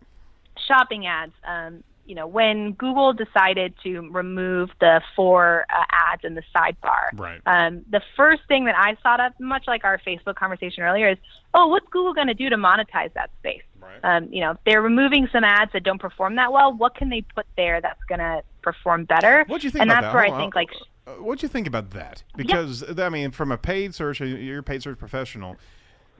shopping 0.67 1.05
ads, 1.05 1.31
um, 1.47 1.85
you 2.05 2.15
know, 2.15 2.27
when 2.27 2.73
Google 2.73 3.13
decided 3.13 3.73
to 3.83 4.01
remove 4.11 4.71
the 4.81 4.99
four 5.15 5.65
uh, 5.69 5.85
ads 5.89 6.25
in 6.25 6.35
the 6.35 6.43
sidebar, 6.53 7.05
Right. 7.17 7.39
um, 7.45 7.85
the 7.89 8.01
first 8.17 8.41
thing 8.49 8.65
that 8.65 8.75
I 8.77 8.97
thought 9.01 9.21
of, 9.21 9.31
much 9.39 9.63
like 9.67 9.85
our 9.85 9.97
Facebook 10.05 10.35
conversation 10.35 10.83
earlier, 10.83 11.07
is, 11.11 11.17
oh, 11.53 11.67
what's 11.67 11.87
Google 11.95 12.13
going 12.13 12.27
to 12.27 12.33
do 12.33 12.49
to 12.49 12.57
monetize 12.57 13.13
that 13.13 13.29
space? 13.39 13.63
Um, 14.03 14.27
you 14.33 14.41
know, 14.41 14.57
they're 14.65 14.81
removing 14.81 15.29
some 15.31 15.45
ads 15.45 15.71
that 15.71 15.83
don't 15.83 16.01
perform 16.07 16.35
that 16.35 16.51
well. 16.51 16.73
What 16.73 16.93
can 16.95 17.07
they 17.09 17.21
put 17.21 17.45
there 17.55 17.79
that's 17.79 18.03
going 18.09 18.19
to 18.19 18.43
perform 18.61 19.05
better? 19.05 19.45
What 19.47 19.61
do 19.61 19.67
you 19.67 19.71
think 19.71 19.81
and 19.83 19.89
about 19.91 20.01
that's 20.01 20.13
that? 20.13 20.17
where 20.17 20.23
Hold 20.25 20.33
I 20.33 20.35
on. 20.35 20.41
think, 20.43 20.55
like, 20.55 20.71
Uh, 21.05 21.11
What 21.13 21.39
do 21.39 21.45
you 21.45 21.49
think 21.49 21.67
about 21.67 21.91
that? 21.91 22.23
Because 22.35 22.83
I 22.99 23.09
mean, 23.09 23.31
from 23.31 23.51
a 23.51 23.57
paid 23.57 23.93
search, 23.95 24.21
uh, 24.21 24.25
you're 24.25 24.59
a 24.59 24.63
paid 24.63 24.81
search 24.83 24.97
professional. 24.97 25.57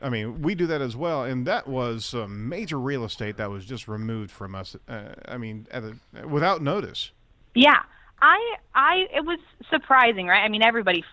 I 0.02 0.10
mean, 0.10 0.42
we 0.42 0.54
do 0.54 0.68
that 0.68 0.82
as 0.82 0.98
well, 0.98 1.24
and 1.24 1.48
that 1.48 1.66
was 1.68 2.04
some 2.06 2.50
major 2.50 2.78
real 2.78 3.06
estate 3.06 3.38
that 3.38 3.50
was 3.50 3.66
just 3.66 3.88
removed 3.88 4.32
from 4.32 4.54
us. 4.54 4.76
Uh, 4.88 5.14
I 5.26 5.38
mean, 5.38 5.66
at 5.72 5.84
a, 5.84 6.28
without 6.28 6.62
notice. 6.62 7.12
Yeah, 7.56 7.80
I, 8.22 8.56
I, 8.76 9.08
it 9.16 9.26
was 9.26 9.40
surprising, 9.70 10.28
right? 10.28 10.44
I 10.44 10.50
mean, 10.50 10.62
everybody 10.64 11.06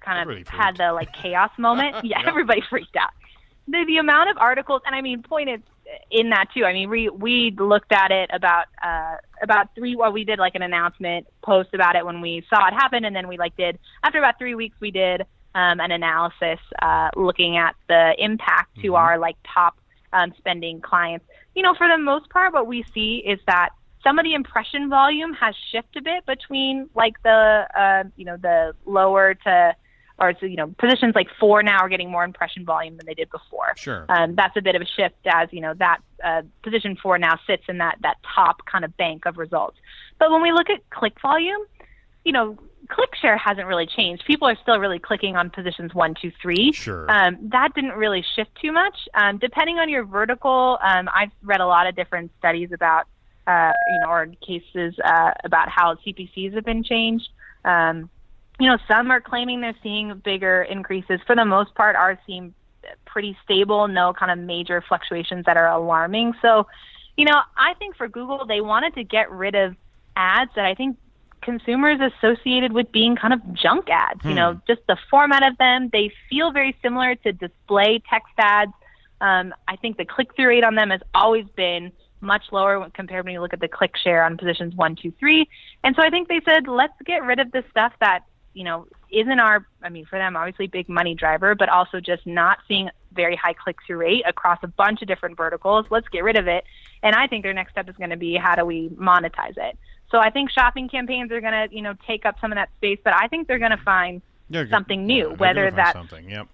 kind 0.00 0.18
of 0.18 0.30
Everybody 0.30 0.56
had 0.56 0.76
the 0.76 0.92
like 0.92 1.12
chaos 1.12 1.50
moment. 1.58 2.04
yeah, 2.04 2.22
everybody 2.24 2.62
freaked 2.70 2.94
out. 2.96 3.10
The 3.66 3.84
the 3.84 3.96
amount 3.96 4.30
of 4.30 4.36
articles, 4.38 4.82
and 4.86 4.94
I 4.94 5.00
mean, 5.00 5.24
pointed 5.24 5.64
in 6.12 6.30
that 6.30 6.46
too. 6.54 6.64
I 6.64 6.72
mean, 6.72 6.88
we 6.88 7.08
we 7.08 7.50
looked 7.58 7.90
at 7.92 8.12
it 8.12 8.30
about 8.32 8.66
uh 8.80 9.16
about 9.42 9.74
three. 9.74 9.96
Well, 9.96 10.12
we 10.12 10.24
did 10.24 10.38
like 10.38 10.54
an 10.54 10.62
announcement 10.62 11.26
post 11.42 11.70
about 11.74 11.96
it 11.96 12.04
when 12.04 12.20
we 12.20 12.44
saw 12.48 12.66
it 12.68 12.74
happen, 12.74 13.04
and 13.04 13.14
then 13.14 13.28
we 13.28 13.38
like 13.38 13.56
did 13.56 13.78
after 14.02 14.18
about 14.18 14.38
three 14.38 14.54
weeks, 14.54 14.76
we 14.80 14.90
did 14.90 15.22
um, 15.54 15.80
an 15.80 15.90
analysis 15.90 16.60
uh, 16.82 17.10
looking 17.16 17.56
at 17.56 17.74
the 17.88 18.14
impact 18.18 18.78
to 18.82 18.94
our 18.94 19.18
like 19.18 19.36
top 19.54 19.78
um, 20.12 20.32
spending 20.38 20.80
clients. 20.80 21.24
You 21.54 21.62
know, 21.62 21.74
for 21.74 21.88
the 21.88 21.98
most 21.98 22.28
part, 22.30 22.52
what 22.52 22.66
we 22.66 22.84
see 22.94 23.22
is 23.26 23.40
that 23.46 23.70
some 24.02 24.18
of 24.18 24.24
the 24.24 24.34
impression 24.34 24.88
volume 24.88 25.32
has 25.32 25.54
shifted 25.72 26.00
a 26.00 26.04
bit 26.04 26.26
between 26.26 26.88
like 26.94 27.20
the 27.22 27.66
uh, 27.76 28.04
you 28.16 28.24
know 28.24 28.36
the 28.36 28.74
lower 28.84 29.34
to 29.34 29.74
or 30.18 30.32
so, 30.40 30.46
you 30.46 30.56
know 30.56 30.74
positions 30.78 31.14
like 31.14 31.28
four 31.38 31.62
now 31.62 31.78
are 31.78 31.88
getting 31.88 32.10
more 32.10 32.24
impression 32.24 32.64
volume 32.64 32.96
than 32.96 33.06
they 33.06 33.14
did 33.14 33.30
before. 33.30 33.74
Sure. 33.76 34.06
Um, 34.08 34.34
that's 34.34 34.56
a 34.56 34.62
bit 34.62 34.74
of 34.74 34.82
a 34.82 34.86
shift 34.86 35.16
as 35.26 35.48
you 35.52 35.60
know 35.60 35.74
that 35.74 35.98
uh, 36.24 36.42
position 36.62 36.96
four 37.02 37.18
now 37.18 37.38
sits 37.46 37.64
in 37.68 37.78
that 37.78 37.96
that 38.02 38.16
top 38.34 38.64
kind 38.66 38.84
of 38.84 38.96
bank 38.96 39.26
of 39.26 39.36
results. 39.38 39.76
But 40.18 40.30
when 40.30 40.42
we 40.42 40.52
look 40.52 40.70
at 40.70 40.88
click 40.90 41.20
volume, 41.20 41.60
you 42.24 42.32
know, 42.32 42.58
click 42.88 43.10
share 43.20 43.36
hasn't 43.36 43.66
really 43.66 43.86
changed. 43.86 44.24
People 44.26 44.48
are 44.48 44.56
still 44.62 44.78
really 44.78 44.98
clicking 44.98 45.36
on 45.36 45.50
positions 45.50 45.94
one, 45.94 46.14
two, 46.20 46.32
three. 46.42 46.72
Sure. 46.72 47.10
Um, 47.10 47.36
that 47.52 47.74
didn't 47.74 47.92
really 47.92 48.24
shift 48.34 48.50
too 48.60 48.72
much. 48.72 48.96
Um, 49.14 49.38
depending 49.38 49.78
on 49.78 49.88
your 49.88 50.04
vertical, 50.04 50.78
um, 50.82 51.08
I've 51.14 51.30
read 51.42 51.60
a 51.60 51.66
lot 51.66 51.86
of 51.86 51.94
different 51.94 52.32
studies 52.38 52.70
about, 52.72 53.06
uh, 53.46 53.72
you 53.88 54.00
know, 54.00 54.10
or 54.10 54.26
cases 54.44 54.94
uh, 55.04 55.32
about 55.44 55.68
how 55.68 55.94
CPCs 56.06 56.54
have 56.54 56.64
been 56.64 56.82
changed. 56.82 57.28
Um, 57.64 58.10
you 58.58 58.68
know, 58.68 58.78
some 58.88 59.10
are 59.10 59.20
claiming 59.20 59.60
they're 59.60 59.74
seeing 59.82 60.20
bigger 60.24 60.62
increases. 60.62 61.20
For 61.26 61.36
the 61.36 61.44
most 61.44 61.74
part, 61.74 61.96
ours 61.96 62.18
seem 62.26 62.54
pretty 63.04 63.36
stable, 63.44 63.88
no 63.88 64.12
kind 64.12 64.30
of 64.30 64.38
major 64.38 64.82
fluctuations 64.86 65.44
that 65.46 65.56
are 65.56 65.68
alarming. 65.68 66.34
So, 66.40 66.66
you 67.16 67.24
know, 67.24 67.40
I 67.56 67.74
think 67.74 67.96
for 67.96 68.08
Google, 68.08 68.46
they 68.46 68.60
wanted 68.60 68.94
to 68.94 69.04
get 69.04 69.30
rid 69.30 69.54
of 69.54 69.76
ads 70.14 70.50
that 70.54 70.64
I 70.64 70.74
think 70.74 70.96
consumers 71.42 72.00
associated 72.00 72.72
with 72.72 72.90
being 72.92 73.16
kind 73.16 73.34
of 73.34 73.40
junk 73.54 73.88
ads. 73.90 74.24
You 74.24 74.34
know, 74.34 74.60
just 74.66 74.80
the 74.86 74.96
format 75.10 75.46
of 75.46 75.56
them, 75.58 75.90
they 75.92 76.10
feel 76.28 76.50
very 76.50 76.76
similar 76.82 77.14
to 77.14 77.32
display 77.32 78.02
text 78.08 78.32
ads. 78.38 78.72
Um, 79.20 79.54
I 79.68 79.76
think 79.76 79.96
the 79.96 80.04
click 80.04 80.34
through 80.34 80.48
rate 80.48 80.64
on 80.64 80.74
them 80.74 80.90
has 80.90 81.00
always 81.14 81.46
been 81.56 81.92
much 82.20 82.44
lower 82.50 82.80
when- 82.80 82.90
compared 82.90 83.24
when 83.24 83.34
you 83.34 83.40
look 83.40 83.52
at 83.52 83.60
the 83.60 83.68
click 83.68 83.96
share 83.96 84.24
on 84.24 84.36
positions 84.36 84.74
one, 84.74 84.96
two, 84.96 85.12
three. 85.12 85.48
And 85.84 85.94
so 85.94 86.02
I 86.02 86.10
think 86.10 86.28
they 86.28 86.40
said, 86.44 86.66
let's 86.66 86.94
get 87.04 87.22
rid 87.22 87.38
of 87.38 87.52
the 87.52 87.62
stuff 87.70 87.92
that, 88.00 88.24
you 88.56 88.64
know, 88.64 88.86
isn't 89.12 89.38
our, 89.38 89.66
I 89.82 89.90
mean, 89.90 90.06
for 90.06 90.18
them, 90.18 90.34
obviously 90.34 90.66
big 90.66 90.88
money 90.88 91.14
driver, 91.14 91.54
but 91.54 91.68
also 91.68 92.00
just 92.00 92.26
not 92.26 92.58
seeing 92.66 92.88
very 93.12 93.36
high 93.36 93.52
click 93.52 93.76
through 93.86 93.98
rate 93.98 94.24
across 94.26 94.58
a 94.62 94.66
bunch 94.66 95.02
of 95.02 95.08
different 95.08 95.36
verticals. 95.36 95.84
Let's 95.90 96.08
get 96.08 96.24
rid 96.24 96.36
of 96.38 96.48
it. 96.48 96.64
And 97.02 97.14
I 97.14 97.26
think 97.26 97.42
their 97.42 97.52
next 97.52 97.72
step 97.72 97.86
is 97.86 97.96
going 97.96 98.10
to 98.10 98.16
be 98.16 98.34
how 98.34 98.54
do 98.54 98.64
we 98.64 98.88
monetize 98.88 99.58
it? 99.58 99.78
So 100.10 100.18
I 100.18 100.30
think 100.30 100.50
shopping 100.50 100.88
campaigns 100.88 101.30
are 101.32 101.40
going 101.42 101.52
to, 101.68 101.68
you 101.70 101.82
know, 101.82 101.92
take 102.06 102.24
up 102.24 102.36
some 102.40 102.50
of 102.50 102.56
that 102.56 102.70
space, 102.78 102.98
but 103.04 103.12
I 103.12 103.28
think 103.28 103.46
they're 103.46 103.58
going 103.58 103.76
to 103.76 103.84
find 103.84 104.22
Yeah, 104.48 104.62
good. 104.62 104.70
something 104.70 105.04
new, 105.04 105.28
They're 105.28 105.36
whether 105.36 105.64
gonna 105.70 105.76
that's 105.76 105.92
something. 105.92 106.30
Yep. 106.30 106.48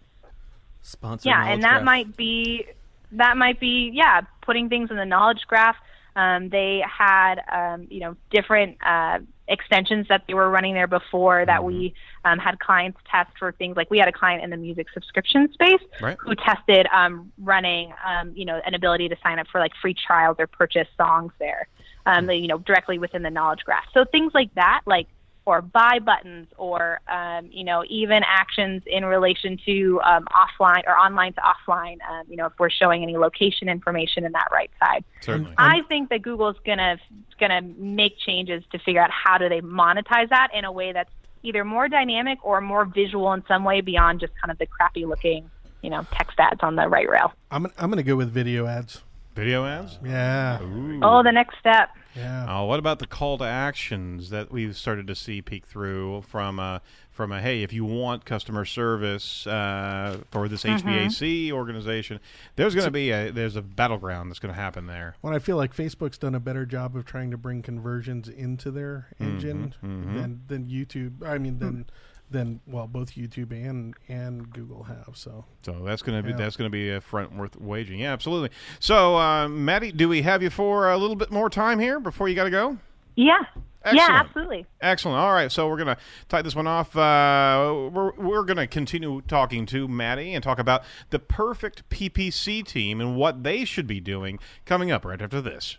Sponsored 0.83 1.27
yeah, 1.31 1.47
and 1.47 1.63
that 1.63 1.71
graph. 1.75 1.85
might 1.85 2.17
be 2.17 2.67
that 3.13 3.37
might 3.37 3.61
be 3.61 3.93
yeah, 3.95 4.23
putting 4.41 4.69
things 4.69 4.91
in 4.91 4.97
the 4.97 5.05
knowledge 5.05 5.43
graph. 5.47 5.77
Um, 6.15 6.49
they 6.51 6.83
had 6.87 7.37
um, 7.51 7.87
you 7.91 8.01
know 8.01 8.17
different 8.31 8.79
uh, 8.85 9.21
extensions 9.49 10.07
that 10.09 10.25
they 10.27 10.35
were 10.35 10.51
running 10.51 10.75
there 10.75 10.87
before 10.87 11.45
that 11.47 11.65
we 11.65 11.95
um, 12.25 12.39
had 12.39 12.59
clients 12.59 12.99
test 13.11 13.31
for 13.39 13.53
things 13.53 13.77
like 13.77 13.91
we 13.91 13.99
had 13.99 14.09
a 14.09 14.13
client 14.13 14.43
in 14.43 14.51
the 14.51 14.57
music 14.57 14.87
subscription 14.95 15.53
space 15.53 15.81
Right. 16.01 16.17
who 16.21 16.35
tested 16.35 16.87
um, 16.93 17.33
running 17.39 17.93
um, 18.07 18.33
you 18.35 18.45
know 18.45 18.61
an 18.65 18.75
ability 18.75 19.09
to 19.09 19.17
sign 19.23 19.39
up 19.39 19.47
for 19.51 19.59
like 19.59 19.73
free 19.81 19.95
trials 19.95 20.37
or 20.39 20.47
purchase 20.47 20.89
songs 20.97 21.33
there 21.39 21.69
um, 22.07 22.31
you 22.31 22.47
know 22.47 22.59
directly 22.59 22.99
within 22.99 23.23
the 23.23 23.31
knowledge 23.31 23.61
graph. 23.65 23.85
So 23.95 24.05
things 24.05 24.33
like 24.35 24.55
that, 24.55 24.83
like 24.87 25.09
or 25.45 25.61
buy 25.61 25.99
buttons 25.99 26.47
or 26.57 27.01
um, 27.09 27.49
you 27.51 27.65
know 27.65 27.85
even 27.89 28.23
actions 28.27 28.83
in 28.87 29.05
relation 29.05 29.59
to 29.65 30.01
um, 30.05 30.27
offline 30.27 30.83
or 30.87 30.97
online 30.97 31.33
to 31.33 31.41
offline 31.41 31.99
um, 32.11 32.25
you 32.29 32.37
know 32.37 32.47
if 32.47 32.53
we're 32.59 32.71
showing 32.71 33.03
any 33.03 33.17
location 33.17 33.69
information 33.69 34.25
in 34.25 34.33
that 34.33 34.49
right 34.53 34.71
side 34.79 35.05
Certainly. 35.21 35.55
i 35.59 35.83
think 35.89 36.11
that 36.11 36.23
google's 36.23 36.57
gonna 36.65 36.99
gonna 37.41 37.63
make 37.63 38.19
changes 38.19 38.63
to 38.73 38.79
figure 38.79 39.01
out 39.01 39.11
how 39.11 39.39
do 39.39 39.49
they 39.49 39.61
monetize 39.61 40.29
that 40.31 40.49
in 40.55 40.65
a 40.65 40.73
way 40.73 40.93
that's 40.93 41.11
either 41.43 41.65
more 41.65 41.89
dynamic 41.89 42.39
or 42.43 42.61
more 42.61 42.85
visual 42.85 43.33
in 43.33 43.43
some 43.49 43.65
way 43.65 43.81
beyond 43.81 44.21
just 44.21 44.33
kind 44.41 44.51
of 44.51 44.59
the 44.59 44.67
crappy 44.67 45.05
looking 45.05 45.51
you 45.83 45.91
know 45.91 46.07
text 46.13 46.39
ads 46.39 46.61
on 46.63 46.77
the 46.77 46.89
right 46.89 47.09
rail 47.09 47.33
I'm 47.51 47.67
I'm 47.79 47.91
going 47.91 47.97
to 47.99 48.03
go 48.03 48.17
with 48.17 48.31
video 48.31 48.67
ads. 48.67 49.03
Video 49.35 49.65
ads? 49.65 49.99
Yeah. 50.05 50.59
Oh, 51.03 51.23
the 51.23 51.33
next 51.33 51.59
step. 51.59 51.91
Yeah. 52.15 52.47
Oh, 52.49 52.67
what 52.67 52.79
about 52.79 52.99
the 52.99 53.07
call 53.07 53.39
to 53.39 53.45
actions 53.45 54.29
that 54.29 54.53
we've 54.53 54.77
started 54.77 55.07
to 55.07 55.15
see 55.15 55.41
peek 55.41 55.65
through 55.65 56.23
from 56.29 56.59
a 56.59 56.83
from 57.11 57.33
a 57.33 57.41
hey, 57.41 57.63
if 57.63 57.73
you 57.73 57.85
want 57.85 58.27
customer 58.27 58.67
service 58.67 59.47
uh, 59.47 60.19
for 60.31 60.49
this 60.49 60.65
Mhm. 60.65 60.81
HVAC 60.81 61.51
organization, 61.53 62.21
there's 62.57 62.75
going 62.75 62.85
to 62.85 62.91
be 62.91 63.11
a 63.11 63.31
there's 63.31 63.57
a 63.57 63.63
battleground 63.63 64.31
that's 64.31 64.39
going 64.39 64.55
to 64.55 64.61
happen 64.61 64.87
there. 64.87 65.17
When 65.23 65.33
I 65.33 65.39
feel 65.39 65.57
like 65.57 65.75
Facebook's 65.75 66.19
done 66.19 66.35
a 66.35 66.41
better 66.41 66.67
job 66.67 66.95
of 66.95 67.07
trying 67.07 67.31
to 67.31 67.39
bring 67.39 67.63
conversions 67.63 68.29
into 68.29 68.71
their 68.71 69.09
engine 69.19 69.75
mhm. 69.83 70.15
than 70.15 70.41
than 70.49 70.67
YouTube. 70.67 71.27
I 71.27 71.39
mean, 71.39 71.59
than 71.59 71.87
than 72.33 72.61
well, 72.67 72.87
both 72.87 73.15
YouTube 73.15 73.51
and 73.53 73.95
and 74.09 74.51
Google 74.51 74.85
have. 74.85 75.11
So 75.15 75.45
So 75.63 75.83
that's 75.85 76.03
going 76.03 76.19
to 76.19 76.23
be 76.23 76.31
Yeah. 76.31 76.37
that's 76.37 76.57
going 76.57 76.69
to 76.71 76.73
be 76.73 76.91
a 76.91 77.01
front 77.01 77.37
worth 77.37 77.57
waging. 77.61 78.01
Yeah, 78.01 78.13
absolutely. 78.13 78.51
So, 78.81 79.17
uh, 79.17 79.49
Maddie, 79.49 79.93
do 79.93 80.09
we 80.09 80.23
have 80.23 80.43
you 80.43 80.51
for 80.51 80.91
a 80.91 80.97
little 80.97 81.17
bit 81.17 81.31
more 81.31 81.49
time 81.51 81.79
here 81.79 82.01
before 82.01 82.29
you 82.29 82.35
got 82.35 82.45
to 82.45 82.51
go? 82.51 82.79
Yeah. 83.15 83.41
Excellent. 83.85 84.09
Yeah, 84.09 84.21
absolutely. 84.21 84.67
Excellent. 84.81 85.19
All 85.19 85.33
right, 85.33 85.51
so 85.51 85.69
we're 85.69 85.77
gonna 85.77 85.97
tie 86.29 86.41
this 86.41 86.55
one 86.55 86.69
off. 86.69 86.97
Uh, 86.97 87.89
we're 87.93 88.13
we're 88.13 88.45
gonna 88.45 88.69
continue 88.69 89.23
talking 89.23 89.67
to 89.67 89.89
Maddie 89.89 90.35
and 90.35 90.45
talk 90.45 90.61
about 90.61 90.85
the 91.11 91.19
perfect 91.19 91.83
PPC 91.91 92.65
team 92.65 93.01
and 93.01 93.17
what 93.17 93.43
they 93.43 93.65
should 93.65 93.89
be 93.89 93.99
doing 93.99 94.39
coming 94.67 94.93
up 94.93 95.05
right 95.05 95.21
after 95.21 95.41
this. 95.41 95.79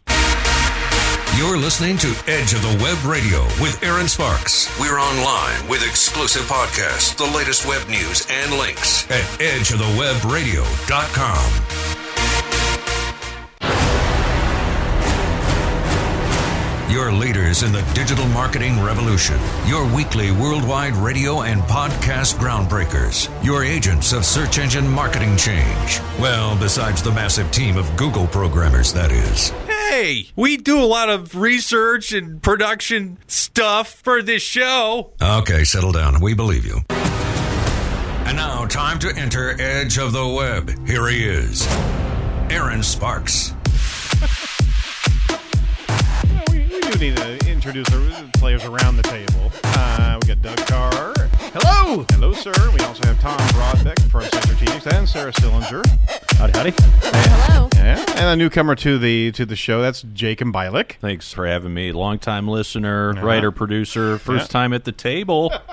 You're 1.37 1.57
listening 1.57 1.97
to 1.97 2.13
Edge 2.27 2.53
of 2.53 2.61
the 2.61 2.77
Web 2.83 3.03
Radio 3.03 3.43
with 3.61 3.81
Erin 3.83 4.07
Sparks. 4.07 4.69
We're 4.79 4.99
online 4.99 5.67
with 5.67 5.83
exclusive 5.83 6.43
podcasts, 6.43 7.15
the 7.15 7.25
latest 7.35 7.65
web 7.67 7.89
news, 7.89 8.27
and 8.29 8.53
links 8.53 9.09
at 9.09 9.23
edgeofthewebradio.com. 9.39 12.02
Your 16.93 17.11
leaders 17.11 17.63
in 17.63 17.71
the 17.71 17.81
digital 17.95 18.27
marketing 18.27 18.79
revolution. 18.79 19.39
Your 19.65 19.91
weekly 19.95 20.29
worldwide 20.31 20.93
radio 20.93 21.41
and 21.41 21.59
podcast 21.63 22.35
groundbreakers. 22.35 23.43
Your 23.43 23.63
agents 23.63 24.13
of 24.13 24.23
search 24.23 24.59
engine 24.59 24.87
marketing 24.87 25.35
change. 25.35 25.99
Well, 26.19 26.55
besides 26.55 27.01
the 27.01 27.11
massive 27.11 27.49
team 27.49 27.77
of 27.77 27.97
Google 27.97 28.27
programmers, 28.27 28.93
that 28.93 29.11
is. 29.11 29.49
Hey, 29.65 30.27
we 30.35 30.55
do 30.55 30.79
a 30.79 30.85
lot 30.85 31.09
of 31.09 31.33
research 31.33 32.11
and 32.13 32.39
production 32.43 33.17
stuff 33.25 33.89
for 34.03 34.21
this 34.21 34.43
show. 34.43 35.13
Okay, 35.19 35.63
settle 35.63 35.93
down. 35.93 36.21
We 36.21 36.35
believe 36.35 36.63
you. 36.63 36.81
And 36.91 38.37
now, 38.37 38.67
time 38.67 38.99
to 38.99 39.11
enter 39.17 39.59
Edge 39.59 39.97
of 39.97 40.13
the 40.13 40.27
Web. 40.27 40.69
Here 40.87 41.07
he 41.07 41.27
is, 41.27 41.67
Erin 42.51 42.83
Sparks. 42.83 43.55
Do 46.93 46.99
need 46.99 47.17
to 47.17 47.51
introduce 47.51 47.87
the 47.89 48.29
players 48.37 48.63
around 48.65 48.97
the 48.97 49.03
table. 49.03 49.51
Uh, 49.63 50.19
we 50.21 50.27
got 50.27 50.41
Doug 50.41 50.57
Karr. 50.67 51.13
Hello. 51.53 52.05
Hello, 52.11 52.33
sir. 52.33 52.53
We 52.71 52.79
also 52.85 53.03
have 53.07 53.19
Tom 53.19 53.37
Brodbeck 53.49 53.99
from 54.11 54.21
Strategics 54.23 54.85
and 54.95 55.09
Sarah 55.09 55.31
Sillinger. 55.33 55.83
Howdy, 56.37 56.53
howdy. 56.53 56.73
Hello. 57.01 57.69
Yeah, 57.75 57.99
and 58.09 58.19
a 58.29 58.35
newcomer 58.35 58.75
to 58.75 58.97
the 58.99 59.31
to 59.33 59.45
the 59.45 59.55
show. 59.55 59.81
That's 59.81 60.03
Jacob 60.13 60.49
Bialik. 60.49 60.97
Thanks 61.01 61.33
for 61.33 61.47
having 61.47 61.73
me. 61.73 61.91
Longtime 61.91 62.47
listener, 62.47 63.11
Uh-huh. 63.11 63.25
writer, 63.25 63.51
producer, 63.51 64.17
first 64.19 64.49
Yeah. 64.49 64.59
time 64.59 64.73
at 64.73 64.83
the 64.85 64.91
table. 64.91 65.51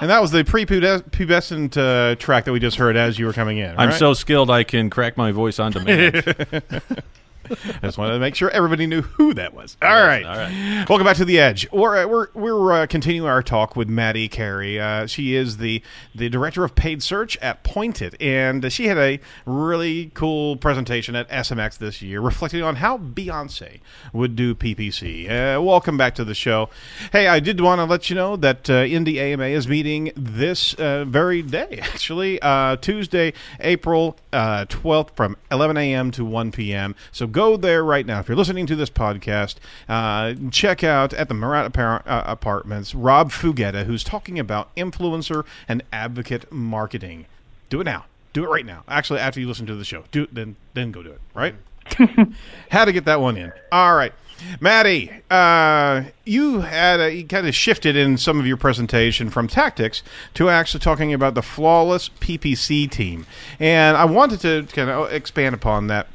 And 0.00 0.08
that 0.10 0.22
was 0.22 0.30
the 0.30 0.44
prepubescent 0.44 1.76
uh, 1.76 2.14
track 2.14 2.44
that 2.44 2.52
we 2.52 2.60
just 2.60 2.76
heard 2.76 2.96
as 2.96 3.18
you 3.18 3.26
were 3.26 3.32
coming 3.32 3.58
in. 3.58 3.74
I'm 3.76 3.90
so 3.90 4.14
skilled 4.14 4.48
I 4.48 4.62
can 4.62 4.90
crack 4.90 5.16
my 5.16 5.32
voice 5.32 5.58
on 5.58 5.72
demand. 5.72 6.22
I 7.50 7.54
just 7.82 7.98
wanted 7.98 8.14
to 8.14 8.18
make 8.18 8.34
sure 8.34 8.50
everybody 8.50 8.86
knew 8.86 9.02
who 9.02 9.34
that 9.34 9.54
was. 9.54 9.76
All 9.80 9.88
right. 9.88 10.24
all 10.24 10.36
right. 10.36 10.86
Welcome 10.88 11.04
back 11.04 11.16
to 11.16 11.24
the 11.24 11.38
Edge. 11.38 11.70
We're 11.72 12.04
uh, 12.04 12.06
we're 12.06 12.28
we're 12.34 12.72
uh, 12.72 12.86
continuing 12.86 13.28
our 13.28 13.42
talk 13.42 13.76
with 13.76 13.88
Maddie 13.88 14.28
Cary. 14.28 14.78
Uh, 14.80 15.06
she 15.06 15.34
is 15.34 15.58
the 15.58 15.82
the 16.14 16.28
director 16.28 16.64
of 16.64 16.74
paid 16.74 17.02
search 17.02 17.36
at 17.38 17.62
Point 17.62 18.02
It, 18.02 18.20
and 18.20 18.70
she 18.72 18.86
had 18.86 18.98
a 18.98 19.20
really 19.46 20.10
cool 20.14 20.56
presentation 20.56 21.14
at 21.14 21.28
SMX 21.30 21.78
this 21.78 22.02
year, 22.02 22.20
reflecting 22.20 22.62
on 22.62 22.76
how 22.76 22.98
Beyonce 22.98 23.80
would 24.12 24.36
do 24.36 24.54
PPC. 24.54 25.26
Uh, 25.28 25.62
welcome 25.62 25.96
back 25.96 26.14
to 26.16 26.24
the 26.24 26.34
show. 26.34 26.68
Hey, 27.12 27.28
I 27.28 27.40
did 27.40 27.60
want 27.60 27.78
to 27.78 27.84
let 27.84 28.10
you 28.10 28.16
know 28.16 28.36
that 28.36 28.68
uh, 28.68 28.84
Indy 28.84 29.20
AMA 29.20 29.46
is 29.46 29.68
meeting 29.68 30.12
this 30.16 30.74
uh, 30.74 31.04
very 31.04 31.42
day, 31.42 31.80
actually, 31.82 32.40
uh, 32.42 32.76
Tuesday, 32.76 33.32
April 33.60 34.16
uh, 34.32 34.64
12th 34.66 35.10
from 35.14 35.36
11 35.50 35.76
a.m. 35.76 36.10
to 36.12 36.24
1 36.24 36.52
p.m. 36.52 36.94
So 37.12 37.26
go 37.32 37.56
there 37.56 37.84
right 37.84 38.06
now. 38.06 38.20
If 38.20 38.28
you're 38.28 38.36
listening 38.36 38.66
to 38.66 38.76
this 38.76 38.90
podcast, 38.90 39.56
uh, 39.88 40.34
check 40.50 40.82
out 40.82 41.12
at 41.14 41.28
the 41.28 41.34
Appar- 41.34 42.02
uh, 42.06 42.22
Apartments 42.26 42.94
Rob 42.94 43.30
Fuggetta, 43.30 43.84
who's 43.84 44.04
talking 44.04 44.38
about 44.38 44.74
influencer 44.76 45.44
and 45.66 45.82
advocate 45.92 46.50
marketing. 46.52 47.26
Do 47.70 47.80
it 47.80 47.84
now. 47.84 48.06
Do 48.32 48.44
it 48.44 48.48
right 48.48 48.66
now. 48.66 48.84
Actually, 48.88 49.20
after 49.20 49.40
you 49.40 49.48
listen 49.48 49.66
to 49.66 49.74
the 49.74 49.84
show, 49.84 50.04
do 50.12 50.24
it, 50.24 50.34
then 50.34 50.56
then 50.74 50.92
go 50.92 51.02
do 51.02 51.10
it. 51.10 51.20
Right? 51.34 51.54
Had 52.68 52.86
to 52.86 52.92
get 52.92 53.04
that 53.06 53.20
one 53.20 53.36
in. 53.36 53.52
All 53.72 53.94
right. 53.94 54.12
Maddie, 54.60 55.10
uh, 55.30 56.04
you 56.24 56.60
had 56.60 57.00
a, 57.00 57.12
you 57.12 57.26
kind 57.26 57.46
of 57.46 57.54
shifted 57.54 57.96
in 57.96 58.16
some 58.16 58.38
of 58.38 58.46
your 58.46 58.56
presentation 58.56 59.30
from 59.30 59.48
tactics 59.48 60.02
to 60.34 60.48
actually 60.48 60.80
talking 60.80 61.12
about 61.12 61.34
the 61.34 61.42
flawless 61.42 62.08
PPC 62.08 62.88
team, 62.90 63.26
and 63.58 63.96
I 63.96 64.04
wanted 64.04 64.40
to 64.42 64.72
kind 64.72 64.90
of 64.90 65.12
expand 65.12 65.54
upon 65.54 65.88
that 65.88 66.06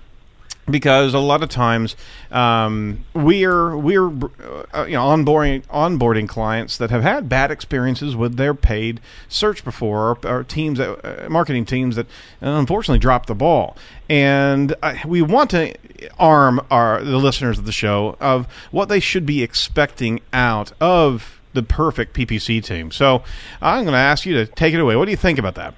because 0.70 1.14
a 1.14 1.20
lot 1.20 1.44
of 1.44 1.50
times 1.50 1.96
um, 2.32 3.04
we're 3.14 3.76
we're 3.76 4.08
uh, 4.08 4.86
you 4.86 4.94
know 4.94 5.06
onboarding 5.06 5.66
onboarding 5.68 6.28
clients 6.28 6.78
that 6.78 6.90
have 6.90 7.04
had 7.04 7.28
bad 7.28 7.52
experiences 7.52 8.16
with 8.16 8.38
their 8.38 8.54
paid 8.54 9.02
search 9.28 9.64
before, 9.64 10.12
or, 10.12 10.28
or 10.28 10.44
teams 10.44 10.78
that 10.80 11.26
uh, 11.26 11.30
marketing 11.30 11.66
teams 11.66 11.96
that 11.96 12.08
unfortunately 12.42 13.00
dropped 13.00 13.28
the 13.28 13.36
ball. 13.36 13.76
And 14.10 14.76
uh, 14.82 14.96
we 15.06 15.22
want 15.22 15.50
to 15.52 15.76
arm 16.18 16.66
our 16.72 17.04
the 17.04 17.18
listeners 17.18 17.60
of 17.60 17.66
the 17.66 17.72
show 17.72 18.18
of 18.20 18.48
what 18.72 18.90
they 18.90 19.00
should 19.00 19.26
be 19.26 19.44
expecting 19.44 20.22
out 20.32 20.72
of 20.80 21.42
the 21.54 21.64
perfect 21.64 22.16
PPC 22.16 22.64
team. 22.64 22.92
So 22.92 23.24
I'm 23.62 23.84
going 23.84 23.94
to 23.94 24.00
ask 24.00 24.26
you 24.26 24.34
to 24.36 24.46
take 24.46 24.74
it 24.74 24.80
away. 24.80 24.96
What 24.96 25.06
do 25.06 25.12
you 25.12 25.18
think 25.18 25.38
about 25.38 25.56
that? 25.56 25.76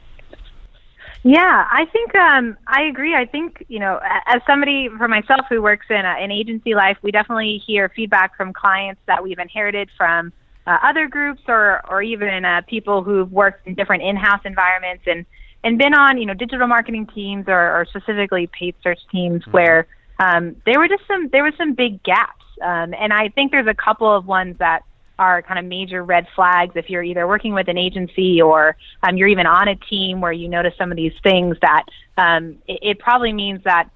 Yeah, 1.27 1.65
I 1.71 1.85
think 1.91 2.13
um, 2.13 2.55
I 2.67 2.83
agree. 2.83 3.15
I 3.15 3.25
think 3.25 3.65
you 3.67 3.79
know, 3.79 3.99
as 4.27 4.43
somebody 4.45 4.89
for 4.95 5.07
myself 5.07 5.47
who 5.49 5.59
works 5.59 5.87
in 5.89 6.05
an 6.05 6.31
agency 6.31 6.75
life, 6.75 6.97
we 7.01 7.09
definitely 7.09 7.63
hear 7.65 7.91
feedback 7.95 8.37
from 8.37 8.53
clients 8.53 9.01
that 9.07 9.23
we've 9.23 9.39
inherited 9.39 9.89
from 9.97 10.31
uh, 10.67 10.77
other 10.83 11.07
groups 11.07 11.41
or 11.47 11.81
or 11.89 12.03
even 12.03 12.45
uh, 12.45 12.61
people 12.67 13.01
who've 13.01 13.31
worked 13.31 13.65
in 13.65 13.73
different 13.73 14.03
in-house 14.03 14.41
environments 14.45 15.03
and 15.07 15.25
and 15.63 15.79
been 15.79 15.95
on 15.95 16.19
you 16.19 16.27
know 16.27 16.35
digital 16.35 16.67
marketing 16.67 17.07
teams 17.07 17.45
or, 17.47 17.81
or 17.81 17.87
specifically 17.89 18.47
paid 18.47 18.75
search 18.83 18.99
teams 19.11 19.41
where 19.49 19.87
um, 20.19 20.55
there 20.67 20.77
were 20.77 20.87
just 20.87 21.07
some 21.07 21.29
there 21.31 21.41
were 21.41 21.53
some 21.57 21.73
big 21.73 22.03
gaps. 22.03 22.45
Um, 22.61 22.93
and 22.93 23.11
I 23.11 23.29
think 23.29 23.51
there's 23.51 23.65
a 23.65 23.73
couple 23.73 24.15
of 24.15 24.27
ones 24.27 24.57
that 24.59 24.83
are 25.17 25.41
kind 25.41 25.59
of 25.59 25.65
major 25.65 26.03
red 26.03 26.27
flags 26.35 26.73
if 26.75 26.89
you're 26.89 27.03
either 27.03 27.27
working 27.27 27.53
with 27.53 27.67
an 27.67 27.77
agency 27.77 28.41
or 28.41 28.75
um, 29.03 29.17
you're 29.17 29.27
even 29.27 29.45
on 29.45 29.67
a 29.67 29.75
team 29.75 30.21
where 30.21 30.31
you 30.31 30.47
notice 30.47 30.73
some 30.77 30.91
of 30.91 30.97
these 30.97 31.13
things 31.23 31.55
that 31.61 31.83
um, 32.17 32.57
it, 32.67 32.79
it 32.81 32.99
probably 32.99 33.33
means 33.33 33.61
that 33.63 33.89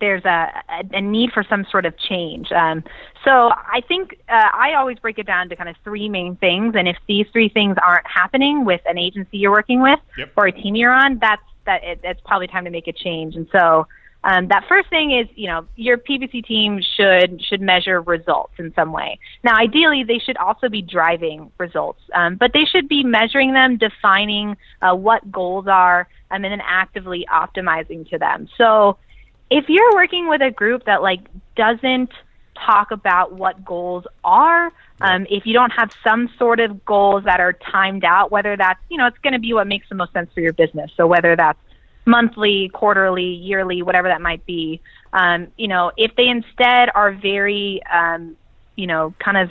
there's 0.00 0.24
a, 0.24 0.50
a, 0.92 1.00
need 1.00 1.30
for 1.32 1.44
some 1.48 1.64
sort 1.70 1.86
of 1.86 1.96
change. 1.96 2.50
Um, 2.50 2.82
so 3.24 3.50
I 3.50 3.80
think 3.86 4.18
uh, 4.28 4.48
I 4.52 4.74
always 4.74 4.98
break 4.98 5.18
it 5.18 5.26
down 5.26 5.48
to 5.48 5.56
kind 5.56 5.68
of 5.68 5.76
three 5.84 6.08
main 6.08 6.36
things, 6.36 6.74
and 6.76 6.88
if 6.88 6.96
these 7.06 7.26
three 7.32 7.48
things 7.48 7.76
aren't 7.84 8.06
happening 8.06 8.64
with 8.64 8.80
an 8.86 8.98
agency 8.98 9.38
you're 9.38 9.52
working 9.52 9.80
with 9.80 10.00
or 10.36 10.46
a 10.46 10.52
team 10.52 10.74
you're 10.74 10.92
on, 10.92 11.18
that's 11.20 11.42
that 11.66 11.82
it, 11.84 12.00
it's 12.02 12.20
probably 12.24 12.46
time 12.46 12.64
to 12.64 12.70
make 12.70 12.88
a 12.88 12.92
change. 12.92 13.36
And 13.36 13.46
so 13.52 13.86
um, 14.24 14.48
that 14.48 14.64
first 14.68 14.88
thing 14.88 15.12
is, 15.12 15.28
you 15.34 15.46
know, 15.48 15.66
your 15.76 15.98
PPC 15.98 16.44
team 16.44 16.80
should 16.96 17.42
should 17.44 17.60
measure 17.60 18.00
results 18.00 18.54
in 18.58 18.72
some 18.74 18.90
way. 18.90 19.18
Now, 19.42 19.54
ideally, 19.56 20.02
they 20.02 20.18
should 20.18 20.38
also 20.38 20.70
be 20.70 20.80
driving 20.80 21.52
results, 21.58 22.00
um, 22.14 22.36
but 22.36 22.52
they 22.54 22.64
should 22.64 22.88
be 22.88 23.04
measuring 23.04 23.52
them, 23.52 23.76
defining 23.76 24.56
uh, 24.80 24.96
what 24.96 25.30
goals 25.30 25.66
are, 25.68 26.08
um, 26.30 26.42
and 26.42 26.44
then 26.44 26.62
actively 26.66 27.26
optimizing 27.30 28.08
to 28.08 28.18
them. 28.18 28.48
So, 28.56 28.96
if 29.50 29.68
you're 29.68 29.92
working 29.92 30.26
with 30.30 30.40
a 30.40 30.50
group 30.50 30.86
that 30.86 31.02
like 31.02 31.20
doesn't 31.54 32.10
talk 32.54 32.92
about 32.92 33.34
what 33.34 33.62
goals 33.62 34.06
are, 34.24 34.72
um, 35.02 35.26
if 35.28 35.44
you 35.44 35.52
don't 35.52 35.72
have 35.72 35.90
some 36.02 36.30
sort 36.38 36.60
of 36.60 36.82
goals 36.86 37.24
that 37.24 37.40
are 37.40 37.52
timed 37.52 38.04
out, 38.04 38.32
whether 38.32 38.56
that's 38.56 38.80
you 38.88 38.96
know 38.96 39.06
it's 39.06 39.18
going 39.18 39.34
to 39.34 39.38
be 39.38 39.52
what 39.52 39.66
makes 39.66 39.86
the 39.90 39.94
most 39.94 40.14
sense 40.14 40.30
for 40.32 40.40
your 40.40 40.54
business. 40.54 40.90
So 40.96 41.06
whether 41.06 41.36
that's 41.36 41.58
monthly, 42.06 42.70
quarterly, 42.72 43.34
yearly, 43.34 43.82
whatever 43.82 44.08
that 44.08 44.20
might 44.20 44.44
be. 44.46 44.80
Um, 45.12 45.48
you 45.56 45.68
know, 45.68 45.92
if 45.96 46.14
they 46.16 46.28
instead 46.28 46.90
are 46.94 47.12
very, 47.12 47.80
um, 47.92 48.36
you 48.76 48.86
know, 48.86 49.14
kind 49.18 49.36
of 49.36 49.50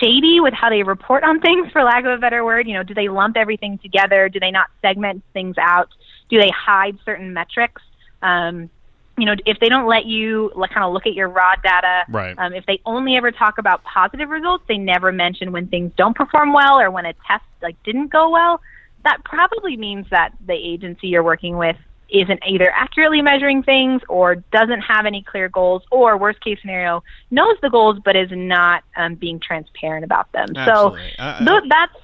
shady 0.00 0.40
with 0.40 0.54
how 0.54 0.70
they 0.70 0.82
report 0.82 1.24
on 1.24 1.40
things, 1.40 1.70
for 1.72 1.82
lack 1.82 2.04
of 2.04 2.10
a 2.12 2.18
better 2.18 2.44
word, 2.44 2.68
you 2.68 2.74
know, 2.74 2.82
do 2.82 2.94
they 2.94 3.08
lump 3.08 3.36
everything 3.36 3.78
together? 3.78 4.28
Do 4.28 4.38
they 4.38 4.50
not 4.50 4.68
segment 4.80 5.24
things 5.32 5.56
out? 5.58 5.88
Do 6.28 6.38
they 6.38 6.50
hide 6.50 6.98
certain 7.04 7.32
metrics? 7.32 7.82
Um, 8.22 8.70
you 9.18 9.26
know, 9.26 9.34
if 9.44 9.58
they 9.60 9.68
don't 9.68 9.86
let 9.86 10.06
you 10.06 10.50
like, 10.54 10.70
kind 10.70 10.84
of 10.84 10.92
look 10.92 11.06
at 11.06 11.14
your 11.14 11.28
raw 11.28 11.54
data, 11.62 12.04
Right. 12.08 12.34
um, 12.38 12.54
if 12.54 12.64
they 12.66 12.80
only 12.86 13.16
ever 13.16 13.30
talk 13.30 13.58
about 13.58 13.84
positive 13.84 14.30
results, 14.30 14.64
they 14.68 14.78
never 14.78 15.12
mention 15.12 15.52
when 15.52 15.66
things 15.66 15.92
don't 15.96 16.16
perform 16.16 16.52
well 16.52 16.80
or 16.80 16.90
when 16.90 17.04
a 17.04 17.12
test 17.26 17.44
like 17.60 17.76
didn't 17.82 18.08
go 18.08 18.30
well. 18.30 18.60
That 19.04 19.24
probably 19.24 19.76
means 19.76 20.06
that 20.10 20.32
the 20.46 20.54
agency 20.54 21.08
you're 21.08 21.22
working 21.22 21.56
with 21.56 21.76
isn't 22.08 22.40
either 22.46 22.70
accurately 22.70 23.22
measuring 23.22 23.62
things 23.62 24.02
or 24.08 24.36
doesn't 24.36 24.82
have 24.82 25.06
any 25.06 25.22
clear 25.22 25.48
goals, 25.48 25.82
or 25.90 26.16
worst 26.18 26.40
case 26.42 26.58
scenario, 26.60 27.02
knows 27.30 27.56
the 27.62 27.70
goals 27.70 27.98
but 28.04 28.16
is 28.16 28.28
not 28.30 28.84
um, 28.96 29.14
being 29.14 29.40
transparent 29.40 30.04
about 30.04 30.30
them. 30.32 30.54
Absolutely. 30.54 31.10
So 31.16 31.22
Uh, 31.22 31.38
th- 31.44 31.62
that's 31.68 31.94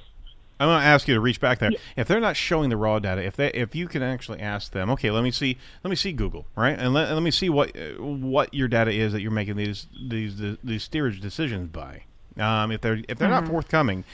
I'm 0.61 0.67
going 0.69 0.81
to 0.81 0.87
ask 0.87 1.07
you 1.07 1.15
to 1.15 1.21
reach 1.21 1.41
back 1.41 1.61
there. 1.61 1.71
If 1.97 2.09
they're 2.09 2.19
not 2.19 2.37
showing 2.37 2.69
the 2.69 2.77
raw 2.77 2.99
data, 2.99 3.23
if 3.23 3.37
they, 3.37 3.53
if 3.53 3.77
you 3.77 3.87
can 3.87 4.03
actually 4.03 4.41
ask 4.41 4.73
them, 4.73 4.91
okay, 4.91 5.11
let 5.13 5.23
me 5.23 5.31
see, 5.31 5.57
let 5.85 5.91
me 5.91 5.95
see 5.95 6.13
Google, 6.13 6.47
right, 6.57 6.77
and 6.77 6.93
let, 6.93 7.13
let 7.13 7.23
me 7.23 7.31
see 7.31 7.49
what 7.49 7.77
what 8.01 8.53
your 8.53 8.67
data 8.67 8.91
is 8.91 9.13
that 9.13 9.21
you're 9.21 9.31
making 9.31 9.57
these 9.57 9.87
these 10.09 10.41
these 10.65 10.83
steerage 10.83 11.21
decisions 11.21 11.69
by. 11.69 12.03
Um, 12.41 12.73
if 12.73 12.81
they're 12.81 13.01
if 13.09 13.19
they're 13.19 13.29
not 13.29 13.45
Mhm. 13.45 13.51
forthcoming, 13.51 14.05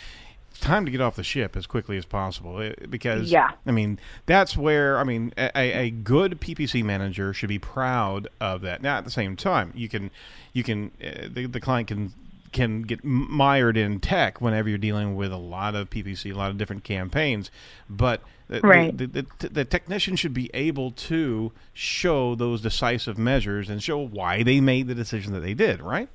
time 0.64 0.84
to 0.84 0.90
get 0.90 1.00
off 1.00 1.14
the 1.16 1.22
ship 1.22 1.56
as 1.56 1.66
quickly 1.66 1.96
as 1.96 2.04
possible 2.04 2.56
uh, 2.56 2.70
because 2.88 3.30
Yeah. 3.30 3.50
I 3.66 3.70
mean 3.70 3.98
that's 4.26 4.56
where 4.56 4.98
I 4.98 5.04
mean 5.04 5.32
a, 5.36 5.50
a 5.86 5.90
good 5.90 6.40
PPC 6.40 6.82
manager 6.82 7.32
should 7.32 7.48
be 7.50 7.58
proud 7.58 8.28
of 8.40 8.62
that. 8.62 8.82
Now 8.82 8.96
at 8.98 9.04
the 9.04 9.10
same 9.10 9.36
time, 9.36 9.72
you 9.74 9.88
can 9.88 10.10
you 10.52 10.62
can 10.64 10.90
uh, 11.02 11.28
the 11.32 11.46
the 11.46 11.60
client 11.60 11.88
can 11.88 12.12
can 12.52 12.82
get 12.82 13.04
mired 13.04 13.76
in 13.76 13.98
tech 13.98 14.40
whenever 14.40 14.68
you're 14.68 14.78
dealing 14.78 15.16
with 15.16 15.32
a 15.32 15.36
lot 15.36 15.74
of 15.74 15.90
PPC, 15.90 16.32
a 16.32 16.36
lot 16.36 16.50
of 16.50 16.56
different 16.56 16.84
campaigns, 16.84 17.50
but 17.90 18.20
the, 18.46 18.60
Right. 18.60 18.96
the, 18.96 19.06
the, 19.06 19.26
the, 19.40 19.48
the 19.48 19.64
technician 19.64 20.14
should 20.16 20.32
be 20.34 20.50
able 20.54 20.92
to 20.92 21.50
show 21.72 22.36
those 22.36 22.60
decisive 22.60 23.18
measures 23.18 23.68
and 23.68 23.82
show 23.82 23.98
why 23.98 24.42
they 24.44 24.60
made 24.60 24.86
the 24.86 24.94
decision 24.94 25.32
that 25.32 25.40
they 25.40 25.54
did, 25.54 25.80
right? 25.82 26.08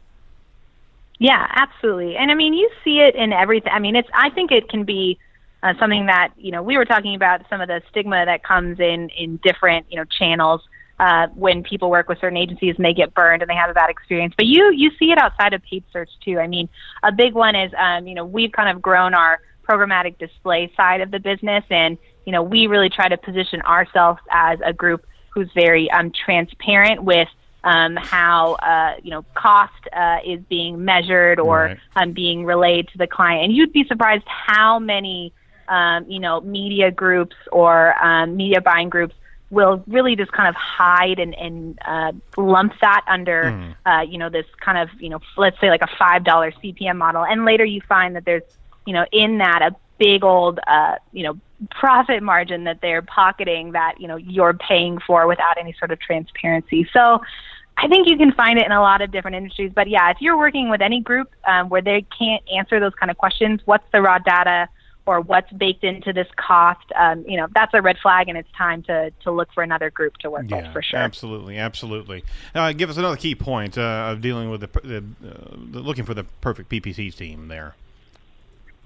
Yeah, 1.20 1.46
absolutely. 1.50 2.16
And 2.16 2.32
I 2.32 2.34
mean, 2.34 2.54
you 2.54 2.70
see 2.84 3.00
it 3.00 3.16
in 3.16 3.34
everything. 3.34 3.72
I 3.74 3.80
mean, 3.80 3.96
it's. 3.96 4.08
I 4.14 4.30
think 4.30 4.52
it 4.52 4.70
can 4.70 4.86
be 4.86 5.20
uh, 5.62 5.74
something 5.78 6.06
that 6.06 6.30
you 6.38 6.52
know 6.52 6.64
we 6.64 6.78
were 6.78 6.86
talking 6.86 7.14
about 7.14 7.42
some 7.50 7.60
of 7.60 7.68
the 7.68 7.82
stigma 7.90 8.26
that 8.26 8.44
comes 8.44 8.80
in 8.80 9.10
in 9.10 9.38
different 9.44 9.86
you 9.90 9.98
know 9.98 10.06
channels 10.06 10.62
uh, 11.00 11.28
when 11.36 11.62
people 11.62 11.90
work 11.90 12.08
with 12.08 12.20
certain 12.20 12.38
agencies 12.38 12.76
and 12.78 12.86
they 12.86 12.94
get 12.94 13.14
burned 13.14 13.42
and 13.42 13.50
they 13.50 13.56
have 13.56 13.70
a 13.70 13.74
bad 13.74 13.90
experience. 13.90 14.34
But 14.38 14.46
you 14.46 14.72
you 14.72 14.92
see 14.98 15.12
it 15.12 15.18
outside 15.18 15.54
of 15.54 15.62
paid 15.64 15.84
search 15.92 16.10
too. 16.24 16.40
I 16.40 16.48
mean, 16.48 16.70
a 17.04 17.12
big 17.12 17.34
one 17.34 17.54
is 17.54 17.72
um, 17.78 18.08
you 18.08 18.16
know 18.16 18.24
we've 18.26 18.54
kind 18.54 18.70
of 18.70 18.82
grown 18.82 19.14
our 19.14 19.40
programmatic 19.68 20.18
display 20.20 20.72
side 20.78 21.02
of 21.02 21.12
the 21.12 21.20
business, 21.20 21.66
and 21.70 21.98
you 22.26 22.32
know 22.32 22.42
we 22.44 22.68
really 22.68 22.90
try 22.90 23.10
to 23.10 23.18
position 23.18 23.62
ourselves 23.64 24.22
as 24.32 24.58
a 24.64 24.72
group 24.72 25.06
who's 25.34 25.50
very 25.54 25.92
um, 25.92 26.14
transparent 26.14 27.04
with 27.04 27.28
um, 27.64 27.95
how 27.97 28.53
uh, 28.55 28.95
you 29.03 29.12
know 29.12 29.26
cost 29.36 29.74
uh, 29.95 30.18
is 30.26 30.39
being 30.49 30.84
measured 30.84 31.39
or 31.39 31.64
Right. 31.66 31.80
um, 31.95 32.14
being 32.14 32.45
relayed 32.45 32.88
to 32.89 32.97
the 32.97 33.07
client. 33.07 33.45
And 33.45 33.53
you'd 33.53 33.74
be 33.74 33.86
surprised 33.88 34.24
how 34.28 34.80
many 34.80 35.34
um, 35.68 36.05
you 36.10 36.20
know 36.20 36.41
media 36.41 36.91
groups 36.91 37.36
or 37.51 37.93
um, 38.03 38.36
media 38.38 38.62
buying 38.62 38.89
groups 38.89 39.16
will 39.51 39.84
really 39.88 40.16
just 40.16 40.32
kind 40.32 40.47
of 40.47 40.55
hide 40.55 41.20
and, 41.20 41.34
and 41.36 41.80
uh, 41.86 42.12
lump 42.38 42.74
that 42.82 43.03
under 43.07 43.55
uh, 43.86 44.01
you 44.07 44.18
know 44.18 44.30
this 44.30 44.45
kind 44.64 44.78
of 44.78 44.89
you 44.99 45.10
know 45.10 45.20
let's 45.38 45.60
say 45.60 45.70
like 45.70 45.82
a 45.82 45.88
five 45.97 46.24
dollar 46.24 46.51
CPM 46.64 46.97
model, 46.97 47.24
and 47.26 47.45
later 47.45 47.66
you 47.66 47.82
find 47.88 48.16
that 48.16 48.26
there's 48.26 48.43
you 48.86 48.93
know 48.93 49.05
in 49.12 49.39
that 49.39 49.62
a 49.62 49.76
big 49.97 50.24
old 50.24 50.60
uh, 50.68 50.95
you 51.12 51.24
know 51.24 51.38
profit 51.72 52.24
margin 52.24 52.64
that 52.64 52.80
they're 52.82 53.01
pocketing 53.01 53.74
that 53.74 53.95
you 53.99 54.07
know 54.07 54.16
you're 54.16 54.53
paying 54.53 54.99
for 55.05 55.28
without 55.28 55.57
any 55.57 55.74
sort 55.80 55.91
of 55.91 55.99
transparency. 55.99 56.88
So 56.93 57.22
I 57.78 57.88
think 57.88 58.10
you 58.10 58.18
can 58.18 58.34
find 58.34 58.60
it 58.60 58.66
in 58.66 58.72
a 58.72 58.82
lot 58.82 59.01
of 59.01 59.12
different 59.12 59.38
industries. 59.38 59.72
But 59.74 59.89
yeah, 59.89 60.10
if 60.12 60.18
you're 60.20 60.38
working 60.38 60.70
with 60.70 60.82
any 60.82 60.99
group 61.01 61.32
um, 61.45 61.70
where 61.70 61.82
they 61.82 62.05
can't 62.18 62.43
answer 62.53 62.80
those 62.80 62.93
kind 62.95 63.10
of 63.10 63.18
questions, 63.18 63.62
what's 63.66 63.86
the 63.93 64.01
raw 64.01 64.20
data 64.20 64.68
or 65.05 65.22
what's 65.22 65.51
baked 65.53 65.84
into 65.84 66.12
this 66.12 66.28
cost? 66.36 66.86
Um, 66.95 67.24
you 67.28 67.38
know, 67.38 67.47
that's 67.53 67.74
a 67.74 67.82
red 67.82 67.97
flag, 68.01 68.28
and 68.28 68.38
it's 68.38 68.51
time 68.57 68.84
to 68.84 69.12
to 69.24 69.32
look 69.32 69.49
for 69.53 69.64
another 69.64 69.89
group 69.89 70.18
to 70.18 70.30
work 70.30 70.49
with 70.49 70.72
for 70.74 70.82
sure. 70.82 70.99
Absolutely, 70.99 71.57
absolutely. 71.57 72.24
Uh, 72.53 72.74
give 72.74 72.89
us 72.89 72.97
another 72.97 73.18
key 73.18 73.36
point 73.36 73.78
uh, 73.78 74.10
of 74.12 74.22
dealing 74.22 74.49
with 74.49 74.62
the, 74.62 74.68
the, 74.82 74.97
uh, 74.97 75.55
the 75.72 75.80
looking 75.80 76.05
for 76.05 76.14
the 76.14 76.26
perfect 76.41 76.70
PPC 76.70 77.16
team 77.16 77.47
there. 77.47 77.76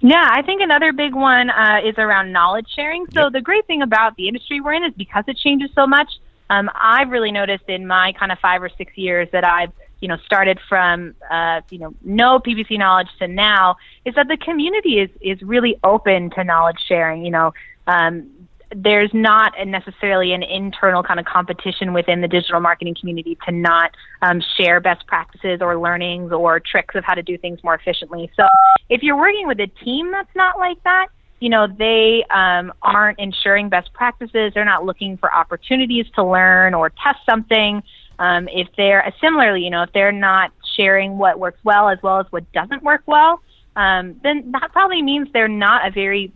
Yeah, 0.06 0.28
I 0.30 0.42
think 0.42 0.62
another 0.62 0.92
big 0.92 1.16
one 1.16 1.50
uh, 1.50 1.80
is 1.82 1.96
around 1.98 2.34
knowledge 2.34 2.68
sharing. 2.76 3.06
So 3.14 3.30
the 3.30 3.40
great 3.40 3.66
thing 3.68 3.84
about 3.84 4.18
the 4.18 4.28
industry 4.28 4.60
we're 4.60 4.74
in 4.74 4.84
is 4.84 4.92
because 4.98 5.24
it 5.30 5.38
changes 5.38 5.70
so 5.74 5.88
much. 5.88 6.10
Um, 6.50 6.70
I've 6.76 7.10
really 7.10 7.32
noticed 7.32 7.64
in 7.70 7.88
my 7.88 8.12
kind 8.20 8.30
of 8.30 8.38
five 8.40 8.62
or 8.62 8.70
six 8.78 8.98
years 8.98 9.30
that 9.32 9.46
I've 9.46 9.72
you 10.02 10.10
know 10.10 10.18
started 10.26 10.60
from 10.68 11.16
uh, 11.32 11.62
you 11.70 11.80
know 11.80 11.96
no 12.04 12.38
PPC 12.38 12.78
knowledge 12.78 13.08
to 13.20 13.30
now 13.30 13.78
is 14.04 14.14
that 14.16 14.28
the 14.28 14.36
community 14.36 15.00
is 15.00 15.10
is 15.22 15.42
really 15.42 15.80
open 15.86 16.30
to 16.32 16.44
knowledge 16.44 16.80
sharing. 16.86 17.24
You 17.24 17.32
know, 17.32 17.54
um, 17.88 18.30
there's 18.76 19.12
not 19.14 19.54
necessarily 19.66 20.34
an 20.34 20.44
internal 20.44 21.04
kind 21.04 21.20
of 21.20 21.26
competition 21.26 21.94
within 21.94 22.22
the 22.22 22.28
digital 22.28 22.60
marketing 22.60 22.96
community 23.00 23.38
to 23.46 23.52
not 23.52 23.92
um, 24.22 24.42
share 24.58 24.80
best 24.80 25.06
practices 25.08 25.60
or 25.62 25.78
learnings 25.78 26.32
or 26.32 26.60
tricks 26.60 26.96
of 26.96 27.04
how 27.04 27.14
to 27.14 27.24
do 27.24 27.38
things 27.38 27.60
more 27.64 27.76
efficiently. 27.76 28.32
So 28.36 28.48
if 28.90 29.04
you're 29.04 29.18
working 29.18 29.48
with 29.48 29.60
a 29.60 29.68
team 29.84 30.12
that's 30.12 30.36
not 30.36 30.58
like 30.58 30.82
that, 30.84 31.08
you 31.40 31.50
know, 31.50 31.68
they 31.68 32.24
um, 32.30 32.72
aren't 32.82 33.20
ensuring 33.20 33.68
best 33.68 33.92
practices. 33.94 34.54
They're 34.54 34.64
not 34.64 34.86
looking 34.86 35.18
for 35.18 35.34
opportunities 35.34 36.06
to 36.16 36.24
learn 36.24 36.74
or 36.74 36.90
test 36.90 37.20
something. 37.30 37.84
Um, 38.20 38.48
if 38.48 38.70
they're 38.78 39.06
uh, 39.06 39.12
similarly, 39.20 39.64
you 39.64 39.70
know, 39.70 39.84
if 39.84 39.92
they're 39.92 40.12
not 40.12 40.52
sharing 40.78 41.18
what 41.18 41.40
works 41.40 41.60
well 41.64 41.90
as 41.90 41.98
well 42.02 42.20
as 42.20 42.28
what 42.30 42.50
doesn't 42.54 42.84
work 42.84 43.02
well, 43.08 43.42
um, 43.76 44.20
then 44.24 44.52
that 44.52 44.72
probably 44.72 45.02
means 45.02 45.28
they're 45.34 45.48
not 45.48 45.86
a 45.86 45.92
very 45.92 46.32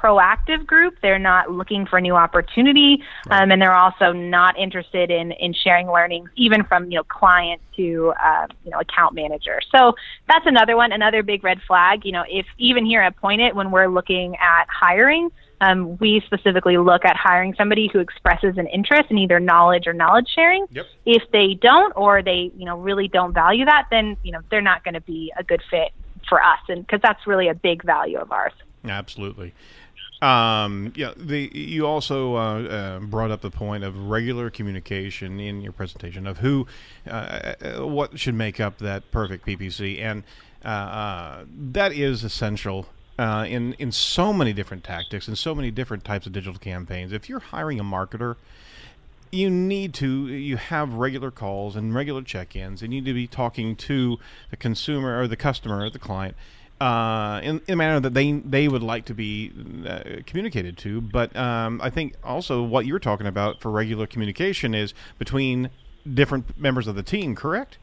proactive 0.00 0.66
group. 0.66 0.96
They're 1.02 1.18
not 1.18 1.50
looking 1.50 1.86
for 1.86 2.00
new 2.00 2.14
opportunity, 2.14 3.02
um, 3.30 3.50
and 3.50 3.60
they're 3.60 3.74
also 3.74 4.12
not 4.12 4.58
interested 4.58 5.10
in 5.10 5.32
in 5.32 5.52
sharing 5.52 5.88
learnings, 5.88 6.30
even 6.36 6.64
from 6.64 6.90
you 6.90 6.96
know 6.98 7.04
client 7.04 7.60
to 7.76 8.12
uh, 8.22 8.46
you 8.64 8.70
know 8.70 8.78
account 8.78 9.14
manager. 9.14 9.60
So 9.74 9.94
that's 10.28 10.46
another 10.46 10.76
one, 10.76 10.92
another 10.92 11.22
big 11.22 11.44
red 11.44 11.60
flag. 11.66 12.04
You 12.04 12.12
know, 12.12 12.24
if 12.28 12.46
even 12.58 12.86
here 12.86 13.00
at 13.02 13.16
Point 13.16 13.40
It, 13.40 13.54
when 13.54 13.70
we're 13.70 13.88
looking 13.88 14.36
at 14.36 14.66
hiring. 14.68 15.30
Um, 15.60 15.98
we 15.98 16.22
specifically 16.24 16.76
look 16.78 17.04
at 17.04 17.16
hiring 17.16 17.52
somebody 17.58 17.90
who 17.92 17.98
expresses 17.98 18.58
an 18.58 18.68
interest 18.68 19.10
in 19.10 19.18
either 19.18 19.40
knowledge 19.40 19.88
or 19.88 19.92
knowledge 19.92 20.28
sharing. 20.32 20.66
Yep. 20.70 20.86
If 21.04 21.22
they 21.32 21.54
don't, 21.60 21.92
or 21.96 22.22
they 22.22 22.52
you 22.56 22.64
know 22.64 22.78
really 22.78 23.08
don't 23.08 23.32
value 23.34 23.64
that, 23.64 23.88
then 23.90 24.16
you 24.22 24.30
know 24.30 24.38
they're 24.52 24.62
not 24.62 24.84
going 24.84 24.94
to 24.94 25.00
be 25.00 25.32
a 25.36 25.42
good 25.42 25.60
fit 25.68 25.90
for 26.28 26.40
us, 26.40 26.60
and 26.68 26.86
because 26.86 27.00
that's 27.02 27.26
really 27.26 27.48
a 27.48 27.54
big 27.54 27.82
value 27.82 28.18
of 28.18 28.30
ours. 28.30 28.52
Absolutely. 28.84 29.54
Um, 30.20 30.92
yeah, 30.96 31.12
the 31.16 31.48
you 31.54 31.86
also 31.86 32.34
uh, 32.34 32.62
uh, 32.62 32.98
brought 33.00 33.30
up 33.30 33.40
the 33.40 33.50
point 33.50 33.84
of 33.84 34.08
regular 34.08 34.50
communication 34.50 35.38
in 35.38 35.60
your 35.60 35.72
presentation 35.72 36.26
of 36.26 36.38
who, 36.38 36.66
uh, 37.06 37.54
uh, 37.60 37.86
what 37.86 38.18
should 38.18 38.34
make 38.34 38.58
up 38.58 38.78
that 38.78 39.10
perfect 39.12 39.46
PPC, 39.46 40.00
and 40.00 40.24
uh, 40.64 40.68
uh, 40.68 41.44
that 41.48 41.92
is 41.92 42.24
essential 42.24 42.88
uh, 43.16 43.46
in 43.48 43.74
in 43.74 43.92
so 43.92 44.32
many 44.32 44.52
different 44.52 44.82
tactics 44.82 45.28
and 45.28 45.38
so 45.38 45.54
many 45.54 45.70
different 45.70 46.04
types 46.04 46.26
of 46.26 46.32
digital 46.32 46.58
campaigns. 46.58 47.12
If 47.12 47.28
you're 47.28 47.38
hiring 47.38 47.78
a 47.78 47.84
marketer, 47.84 48.34
you 49.30 49.50
need 49.50 49.94
to 49.94 50.26
you 50.28 50.56
have 50.56 50.94
regular 50.94 51.30
calls 51.30 51.76
and 51.76 51.94
regular 51.94 52.22
check-ins. 52.22 52.82
And 52.82 52.92
you 52.92 53.00
need 53.00 53.08
to 53.08 53.14
be 53.14 53.26
talking 53.26 53.76
to 53.76 54.18
the 54.50 54.56
consumer 54.56 55.20
or 55.20 55.28
the 55.28 55.36
customer 55.36 55.84
or 55.84 55.90
the 55.90 55.98
client 55.98 56.36
uh, 56.80 57.40
in, 57.42 57.60
in 57.66 57.74
a 57.74 57.76
manner 57.76 58.00
that 58.00 58.14
they 58.14 58.32
they 58.32 58.68
would 58.68 58.82
like 58.82 59.04
to 59.06 59.14
be 59.14 59.52
uh, 59.86 60.22
communicated 60.26 60.78
to. 60.78 61.00
But 61.00 61.34
um, 61.36 61.80
I 61.82 61.90
think 61.90 62.14
also 62.22 62.62
what 62.62 62.86
you're 62.86 62.98
talking 62.98 63.26
about 63.26 63.60
for 63.60 63.70
regular 63.70 64.06
communication 64.06 64.74
is 64.74 64.94
between 65.18 65.70
different 66.12 66.58
members 66.58 66.86
of 66.86 66.94
the 66.94 67.02
team. 67.02 67.34
Correct? 67.34 67.78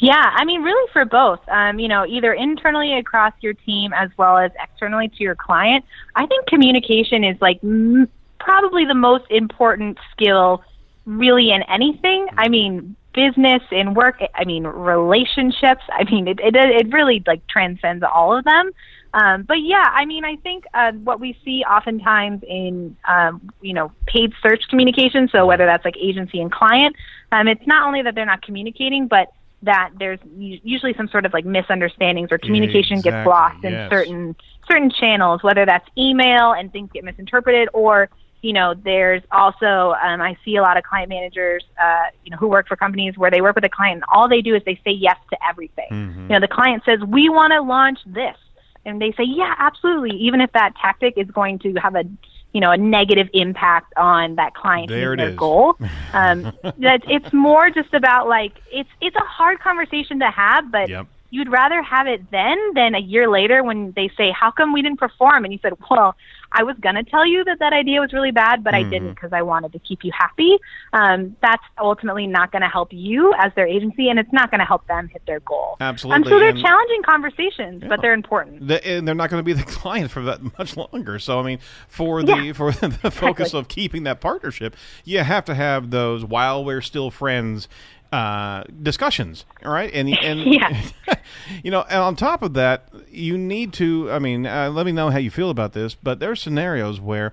Yeah, 0.00 0.32
I 0.34 0.44
mean, 0.44 0.62
really 0.62 0.90
for 0.92 1.04
both. 1.04 1.40
Um, 1.48 1.78
you 1.78 1.86
know, 1.86 2.06
either 2.06 2.32
internally 2.32 2.94
across 2.94 3.34
your 3.40 3.54
team 3.54 3.92
as 3.92 4.10
well 4.16 4.38
as 4.38 4.50
externally 4.60 5.08
to 5.08 5.22
your 5.22 5.34
client. 5.36 5.84
I 6.16 6.26
think 6.26 6.46
communication 6.46 7.22
is 7.22 7.40
like 7.40 7.60
m- 7.62 8.08
probably 8.40 8.84
the 8.84 8.94
most 8.94 9.24
important 9.30 9.98
skill, 10.10 10.64
really, 11.04 11.50
in 11.50 11.62
anything. 11.64 12.28
I 12.36 12.48
mean, 12.48 12.96
business 13.12 13.62
and 13.70 13.96
work. 13.96 14.20
I 14.34 14.44
mean, 14.44 14.64
relationships. 14.64 15.82
I 15.92 16.04
mean, 16.04 16.28
it 16.28 16.40
it, 16.40 16.56
it 16.56 16.92
really 16.92 17.22
like 17.26 17.46
transcends 17.46 18.04
all 18.04 18.36
of 18.36 18.44
them. 18.44 18.70
Um, 19.12 19.42
but 19.42 19.60
yeah, 19.60 19.84
I 19.92 20.04
mean, 20.04 20.24
I 20.24 20.36
think 20.36 20.64
uh, 20.72 20.92
what 20.92 21.18
we 21.18 21.36
see 21.44 21.64
oftentimes 21.64 22.42
in 22.46 22.96
um, 23.08 23.50
you 23.60 23.74
know 23.74 23.92
paid 24.06 24.32
search 24.42 24.62
communication. 24.68 25.28
So 25.32 25.46
whether 25.46 25.66
that's 25.66 25.84
like 25.84 25.96
agency 25.96 26.40
and 26.40 26.50
client, 26.50 26.96
um, 27.32 27.48
it's 27.48 27.66
not 27.66 27.86
only 27.86 28.02
that 28.02 28.14
they're 28.14 28.26
not 28.26 28.42
communicating, 28.42 29.08
but 29.08 29.32
that 29.62 29.90
there's 29.98 30.20
usually 30.36 30.94
some 30.94 31.08
sort 31.08 31.26
of 31.26 31.32
like 31.32 31.44
misunderstandings 31.44 32.32
or 32.32 32.38
communication 32.38 33.00
gets 33.00 33.26
lost 33.26 33.62
in 33.62 33.72
yes. 33.72 33.90
certain 33.90 34.36
certain 34.68 34.90
channels, 34.90 35.42
whether 35.42 35.66
that's 35.66 35.86
email 35.98 36.52
and 36.52 36.72
things 36.72 36.90
get 36.92 37.04
misinterpreted, 37.04 37.68
or 37.74 38.08
you 38.42 38.52
know, 38.52 38.74
there's 38.74 39.22
also 39.30 39.94
um, 40.02 40.20
I 40.20 40.36
see 40.44 40.56
a 40.56 40.62
lot 40.62 40.76
of 40.76 40.84
client 40.84 41.08
managers, 41.08 41.64
uh, 41.80 42.06
you 42.24 42.30
know, 42.30 42.36
who 42.38 42.48
work 42.48 42.68
for 42.68 42.76
companies 42.76 43.18
where 43.18 43.30
they 43.30 43.40
work 43.40 43.54
with 43.54 43.64
a 43.64 43.68
client 43.68 43.96
and 43.96 44.04
all 44.12 44.28
they 44.28 44.40
do 44.40 44.54
is 44.54 44.62
they 44.64 44.80
say 44.84 44.92
yes 44.92 45.16
to 45.30 45.36
everything. 45.46 45.88
Mm-hmm. 45.90 46.22
You 46.22 46.28
know, 46.28 46.40
the 46.40 46.48
client 46.48 46.82
says 46.84 47.00
we 47.00 47.28
want 47.28 47.52
to 47.52 47.60
launch 47.60 47.98
this, 48.06 48.36
and 48.84 49.00
they 49.00 49.12
say 49.12 49.24
yeah, 49.24 49.54
absolutely, 49.58 50.16
even 50.16 50.40
if 50.40 50.52
that 50.52 50.74
tactic 50.80 51.14
is 51.16 51.30
going 51.30 51.58
to 51.60 51.74
have 51.74 51.94
a 51.96 52.04
you 52.52 52.60
know 52.60 52.70
a 52.70 52.76
negative 52.76 53.28
impact 53.34 53.92
on 53.96 54.36
that 54.36 54.54
client 54.54 54.88
There 54.88 55.16
their 55.16 55.30
is. 55.30 55.36
goal. 55.36 55.76
Um, 56.12 56.52
that 56.78 57.02
it's 57.06 57.32
more 57.32 57.70
just 57.70 57.94
about 57.94 58.26
like 58.26 58.54
it's 58.72 58.88
it's 59.00 59.14
a 59.14 59.20
hard 59.20 59.60
conversation 59.60 60.18
to 60.20 60.30
have, 60.30 60.72
but 60.72 60.88
Yep. 60.88 61.06
You'd 61.30 61.50
rather 61.50 61.82
have 61.82 62.06
it 62.06 62.30
then 62.30 62.58
than 62.74 62.94
a 62.94 63.00
year 63.00 63.28
later 63.28 63.62
when 63.62 63.92
they 63.96 64.10
say, 64.16 64.30
"How 64.32 64.50
come 64.50 64.72
we 64.72 64.82
didn't 64.82 64.98
perform?" 64.98 65.44
And 65.44 65.52
you 65.52 65.58
said, 65.62 65.72
"Well, 65.90 66.16
I 66.52 66.64
was 66.64 66.76
gonna 66.80 67.04
tell 67.04 67.24
you 67.24 67.44
that 67.44 67.60
that 67.60 67.72
idea 67.72 68.00
was 68.00 68.12
really 68.12 68.32
bad, 68.32 68.64
but 68.64 68.74
I 68.74 68.80
Mm-hmm. 68.80 68.90
didn't 68.90 69.10
because 69.10 69.32
I 69.32 69.42
wanted 69.42 69.72
to 69.72 69.78
keep 69.78 70.02
you 70.04 70.10
happy." 70.16 70.58
Um, 70.92 71.36
that's 71.40 71.62
ultimately 71.78 72.26
not 72.26 72.50
going 72.50 72.62
to 72.62 72.68
help 72.68 72.88
you 72.92 73.32
as 73.38 73.52
their 73.54 73.66
agency, 73.66 74.08
and 74.08 74.18
it's 74.18 74.32
not 74.32 74.50
going 74.50 74.58
to 74.58 74.64
help 74.64 74.84
them 74.88 75.06
hit 75.08 75.22
their 75.26 75.38
goal. 75.40 75.76
Absolutely. 75.80 76.16
Um, 76.16 76.24
so 76.28 76.38
they're 76.40 76.48
And- 76.48 76.60
challenging 76.60 77.02
conversations, 77.04 77.84
but 77.88 78.02
they're 78.02 78.12
important. 78.12 78.66
The, 78.66 78.84
and 78.84 79.06
they're 79.06 79.14
not 79.14 79.30
going 79.30 79.38
to 79.40 79.44
be 79.44 79.52
the 79.52 79.62
client 79.80 80.10
for 80.10 80.22
that 80.22 80.40
much 80.58 80.76
longer. 80.76 81.18
So 81.20 81.38
I 81.38 81.42
mean, 81.44 81.58
for 81.88 82.22
the 82.24 82.36
Yeah. 82.36 82.52
for 82.54 82.72
the 83.02 83.10
focus 83.12 83.48
Exactly. 83.48 83.60
of 83.60 83.68
keeping 83.68 84.02
that 84.04 84.20
partnership, 84.20 84.74
you 85.04 85.20
have 85.20 85.44
to 85.44 85.54
have 85.54 85.90
those 85.90 86.24
while 86.24 86.64
we're 86.64 86.82
still 86.82 87.10
friends 87.12 87.68
uh, 88.12 88.64
discussions, 88.82 89.44
right? 89.64 89.92
And 89.92 90.08
and 90.08 90.40
Yeah. 90.52 90.82
you 91.62 91.70
know, 91.70 91.82
and 91.82 91.98
on 91.98 92.16
top 92.16 92.42
of 92.42 92.54
that, 92.54 92.88
you 93.10 93.38
need 93.38 93.72
to. 93.74 94.10
I 94.10 94.18
mean, 94.18 94.46
uh, 94.46 94.70
let 94.70 94.86
me 94.86 94.92
know 94.92 95.10
how 95.10 95.18
you 95.18 95.30
feel 95.30 95.50
about 95.50 95.72
this. 95.72 95.94
But 95.94 96.18
there 96.20 96.30
are 96.30 96.36
scenarios 96.36 97.00
where 97.00 97.32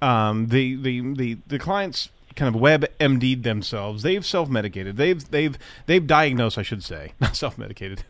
um, 0.00 0.48
the, 0.48 0.76
the 0.76 1.14
the 1.14 1.38
the 1.46 1.58
clients 1.58 2.10
kind 2.36 2.54
of 2.54 2.60
web 2.60 2.86
MD'd 2.98 3.42
themselves. 3.42 4.02
They've 4.02 4.24
self 4.24 4.48
medicated. 4.48 4.96
They've 4.96 5.28
they've 5.30 5.56
they've 5.86 6.06
diagnosed, 6.06 6.58
I 6.58 6.62
should 6.62 6.84
say, 6.84 7.12
not 7.20 7.36
self 7.36 7.58
medicated. 7.58 8.04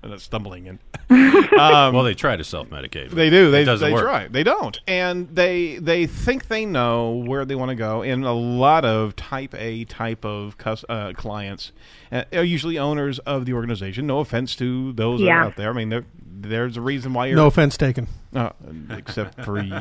They're 0.00 0.10
not 0.10 0.20
stumbling 0.20 0.66
in. 0.66 0.78
Um, 1.60 1.94
well, 1.94 2.04
they 2.04 2.14
try 2.14 2.36
to 2.36 2.44
self-medicate. 2.44 3.10
They 3.10 3.28
do. 3.28 3.50
They, 3.50 3.62
it 3.62 3.64
doesn't 3.66 3.86
they 3.86 3.92
work. 3.92 4.04
try. 4.04 4.28
They 4.28 4.44
don't, 4.44 4.80
and 4.86 5.28
they 5.28 5.76
they 5.76 6.06
think 6.06 6.46
they 6.48 6.64
know 6.64 7.22
where 7.26 7.44
they 7.44 7.54
want 7.54 7.68
to 7.70 7.74
go. 7.74 8.02
And 8.02 8.24
a 8.24 8.32
lot 8.32 8.84
of 8.86 9.14
Type 9.16 9.54
A 9.54 9.84
type 9.84 10.24
of 10.24 10.56
cus- 10.56 10.84
uh, 10.88 11.12
clients 11.14 11.72
uh, 12.12 12.22
are 12.32 12.44
usually 12.44 12.78
owners 12.78 13.18
of 13.20 13.44
the 13.44 13.52
organization. 13.52 14.06
No 14.06 14.20
offense 14.20 14.56
to 14.56 14.92
those 14.92 15.20
that 15.20 15.26
Yeah. 15.26 15.38
are 15.38 15.44
out 15.46 15.56
there. 15.56 15.68
I 15.70 15.72
mean, 15.74 16.06
there's 16.24 16.76
a 16.78 16.80
reason 16.80 17.12
why 17.12 17.26
you're 17.26 17.36
No 17.36 17.46
offense 17.48 17.76
taken. 17.76 18.06
uh, 18.34 18.50
except 18.90 19.44
for 19.44 19.60
you. 19.60 19.74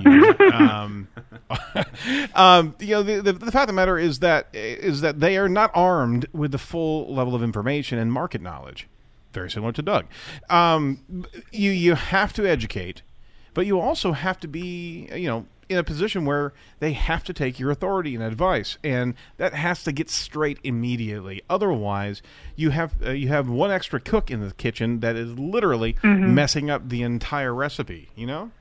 um, 0.52 1.08
um, 2.36 2.76
you 2.80 2.88
know, 2.96 3.04
the, 3.04 3.22
the, 3.22 3.34
the 3.34 3.52
fact 3.52 3.64
of 3.64 3.68
the 3.68 3.74
matter 3.74 3.98
is 3.98 4.20
that 4.20 4.48
is 4.54 5.02
that 5.02 5.20
they 5.20 5.38
are 5.38 5.50
not 5.50 5.72
armed 5.74 6.28
with 6.34 6.52
the 6.52 6.58
full 6.58 7.14
level 7.14 7.36
of 7.36 7.44
information 7.44 7.98
and 8.00 8.12
market 8.12 8.42
knowledge. 8.42 8.88
Very 9.40 9.50
similar 9.50 9.72
to 9.72 9.82
Doug. 9.82 10.06
Um, 10.50 11.00
you 11.54 11.72
you 11.72 11.96
have 11.96 12.34
to 12.34 12.46
educate, 12.46 13.04
but 13.54 13.66
you 13.66 13.80
also 13.80 14.12
have 14.12 14.38
to 14.42 14.50
be 14.50 15.08
you 15.16 15.28
know 15.30 15.46
in 15.70 15.78
a 15.78 15.84
position 15.84 16.26
where 16.26 16.52
they 16.80 16.92
have 16.92 17.24
to 17.24 17.32
take 17.32 17.58
your 17.58 17.72
authority 17.72 18.16
and 18.16 18.22
advice, 18.24 18.78
and 18.84 19.14
that 19.38 19.54
has 19.54 19.82
to 19.86 19.94
get 19.94 20.10
straight 20.10 20.60
immediately. 20.66 21.42
Otherwise, 21.50 22.22
you 22.58 22.72
have 22.72 22.96
uh, 23.02 23.12
you 23.12 23.30
have 23.30 23.48
one 23.48 23.72
extra 23.72 24.02
cook 24.02 24.30
in 24.30 24.42
the 24.46 24.54
kitchen 24.56 25.00
that 25.00 25.16
is 25.16 25.40
literally 25.40 25.94
Mhm. 25.94 26.34
messing 26.34 26.70
up 26.70 26.90
the 26.90 27.02
entire 27.02 27.54
recipe. 27.54 28.10
You 28.18 28.28
know. 28.28 28.52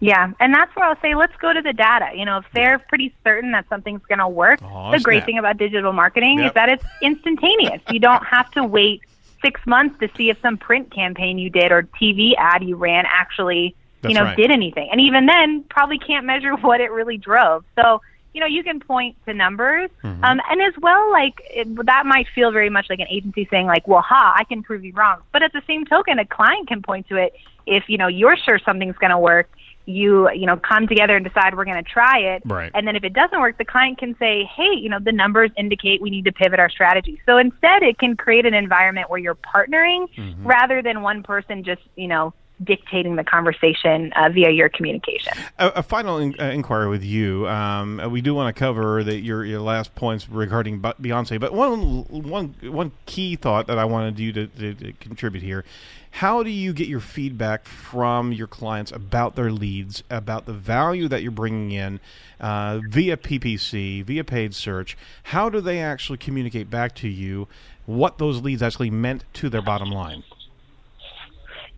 Yeah, 0.00 0.32
and 0.40 0.52
that's 0.52 0.74
where 0.74 0.84
I'll 0.84 1.00
say 1.00 1.14
let's 1.14 1.36
go 1.36 1.52
to 1.52 1.62
the 1.62 1.72
data. 1.72 2.10
You 2.14 2.24
know, 2.26 2.38
if 2.38 2.44
they're 2.52 2.80
pretty 2.80 3.14
certain 3.24 3.52
that 3.52 3.68
something's 3.68 4.02
going 4.06 4.18
to 4.18 4.26
work, 4.28 4.60
Aw, 4.60 4.90
the 4.90 4.98
great 4.98 5.24
thing 5.24 5.38
about 5.38 5.58
digital 5.58 5.92
marketing 5.92 6.40
Yep. 6.40 6.46
is 6.48 6.54
that 6.54 6.68
it's 6.68 6.84
instantaneous. 7.00 7.80
you 7.88 8.00
don't 8.00 8.24
have 8.26 8.50
to 8.50 8.64
wait 8.64 9.00
six 9.42 9.60
months 9.66 9.98
to 10.00 10.08
see 10.16 10.30
if 10.30 10.40
some 10.40 10.56
print 10.56 10.90
campaign 10.94 11.38
you 11.38 11.50
did 11.50 11.72
or 11.72 11.82
TV 12.00 12.32
ad 12.38 12.62
you 12.62 12.76
ran 12.76 13.04
actually, 13.06 13.74
That's 14.00 14.12
you 14.12 14.18
know, 14.18 14.24
right. 14.24 14.36
did 14.36 14.50
anything. 14.50 14.88
And 14.90 15.00
even 15.00 15.26
then, 15.26 15.64
probably 15.68 15.98
can't 15.98 16.24
measure 16.24 16.54
what 16.60 16.80
it 16.80 16.90
really 16.90 17.18
drove. 17.18 17.64
So, 17.76 18.00
you 18.32 18.40
know, 18.40 18.46
you 18.46 18.62
can 18.62 18.80
point 18.80 19.16
to 19.26 19.34
numbers, 19.34 19.90
Mhm. 20.02 20.24
um, 20.24 20.40
and 20.50 20.62
as 20.62 20.72
well, 20.80 21.10
like 21.10 21.42
it, 21.50 21.68
that 21.84 22.06
might 22.06 22.26
feel 22.34 22.50
very 22.50 22.70
much 22.70 22.88
like 22.88 22.98
an 23.00 23.08
agency 23.10 23.46
saying, 23.50 23.66
like, 23.66 23.86
"Well, 23.86 24.00
ha, 24.00 24.34
I 24.34 24.44
can 24.44 24.62
prove 24.62 24.84
you 24.86 24.94
wrong." 24.94 25.18
But 25.32 25.42
at 25.42 25.52
the 25.52 25.60
same 25.66 25.84
token, 25.84 26.18
a 26.18 26.24
client 26.24 26.66
can 26.66 26.80
point 26.80 27.08
to 27.08 27.16
it 27.16 27.34
if 27.66 27.90
you 27.90 27.98
know 27.98 28.06
you're 28.06 28.36
sure 28.38 28.58
something's 28.58 28.96
going 28.96 29.10
to 29.10 29.18
work 29.18 29.50
you 29.86 30.30
you 30.30 30.46
know 30.46 30.56
come 30.56 30.86
together 30.86 31.16
and 31.16 31.24
decide 31.24 31.56
we're 31.56 31.64
going 31.64 31.82
to 31.82 31.90
try 31.90 32.18
it 32.18 32.42
Right. 32.44 32.70
and 32.74 32.86
then 32.86 32.94
if 32.94 33.02
it 33.04 33.12
doesn't 33.12 33.40
work 33.40 33.58
the 33.58 33.64
client 33.64 33.98
can 33.98 34.16
say 34.18 34.44
hey 34.54 34.74
you 34.76 34.88
know 34.88 34.98
the 35.00 35.10
numbers 35.12 35.50
indicate 35.56 36.00
we 36.00 36.08
need 36.10 36.24
to 36.26 36.32
pivot 36.32 36.60
our 36.60 36.70
strategy 36.70 37.20
so 37.26 37.36
instead 37.38 37.82
it 37.82 37.98
can 37.98 38.16
create 38.16 38.46
an 38.46 38.54
environment 38.54 39.10
where 39.10 39.18
you're 39.18 39.34
partnering 39.34 40.06
Mm-hmm. 40.16 40.46
rather 40.46 40.82
than 40.82 41.02
one 41.02 41.22
person 41.22 41.64
just 41.64 41.82
you 41.96 42.06
know 42.08 42.32
dictating 42.62 43.16
the 43.16 43.24
conversation 43.24 44.12
uh, 44.14 44.28
via 44.28 44.50
your 44.50 44.68
communication 44.68 45.32
A, 45.58 45.68
a 45.76 45.82
final 45.82 46.18
in, 46.18 46.36
uh, 46.38 46.44
inquiry 46.44 46.88
with 46.88 47.02
you. 47.02 47.48
Um, 47.48 47.98
uh, 47.98 48.08
we 48.08 48.20
do 48.20 48.34
want 48.34 48.54
to 48.54 48.58
cover 48.58 49.02
the, 49.02 49.16
your 49.18 49.44
your 49.44 49.60
last 49.60 49.94
points 49.96 50.28
regarding 50.28 50.80
Beyonce, 50.80 51.40
but 51.40 51.52
one 51.52 52.04
one 52.08 52.54
one 52.62 52.92
key 53.06 53.34
thought 53.34 53.66
that 53.66 53.78
I 53.78 53.84
wanted 53.84 54.20
you 54.20 54.32
to, 54.34 54.46
to, 54.46 54.74
to 54.74 54.92
contribute 54.92 55.42
here. 55.42 55.64
How 56.12 56.42
do 56.42 56.50
you 56.50 56.72
get 56.74 56.88
your 56.88 57.00
feedback 57.00 57.64
from 57.64 58.32
your 58.32 58.46
clients 58.46 58.92
about 58.92 59.34
their 59.34 59.50
leads, 59.50 60.04
about 60.10 60.44
the 60.44 60.52
value 60.52 61.08
that 61.08 61.22
you're 61.22 61.30
bringing 61.32 61.72
in 61.72 62.00
uh, 62.38 62.80
via 62.86 63.16
PPC, 63.16 64.04
via 64.04 64.22
paid 64.22 64.54
search? 64.54 64.96
How 65.24 65.48
do 65.48 65.60
they 65.60 65.80
actually 65.80 66.18
communicate 66.18 66.70
back 66.70 66.94
to 66.96 67.08
you 67.08 67.48
what 67.86 68.18
those 68.18 68.42
leads 68.42 68.62
actually 68.62 68.90
meant 68.90 69.24
to 69.34 69.48
their 69.48 69.62
bottom 69.62 69.90
line? 69.90 70.22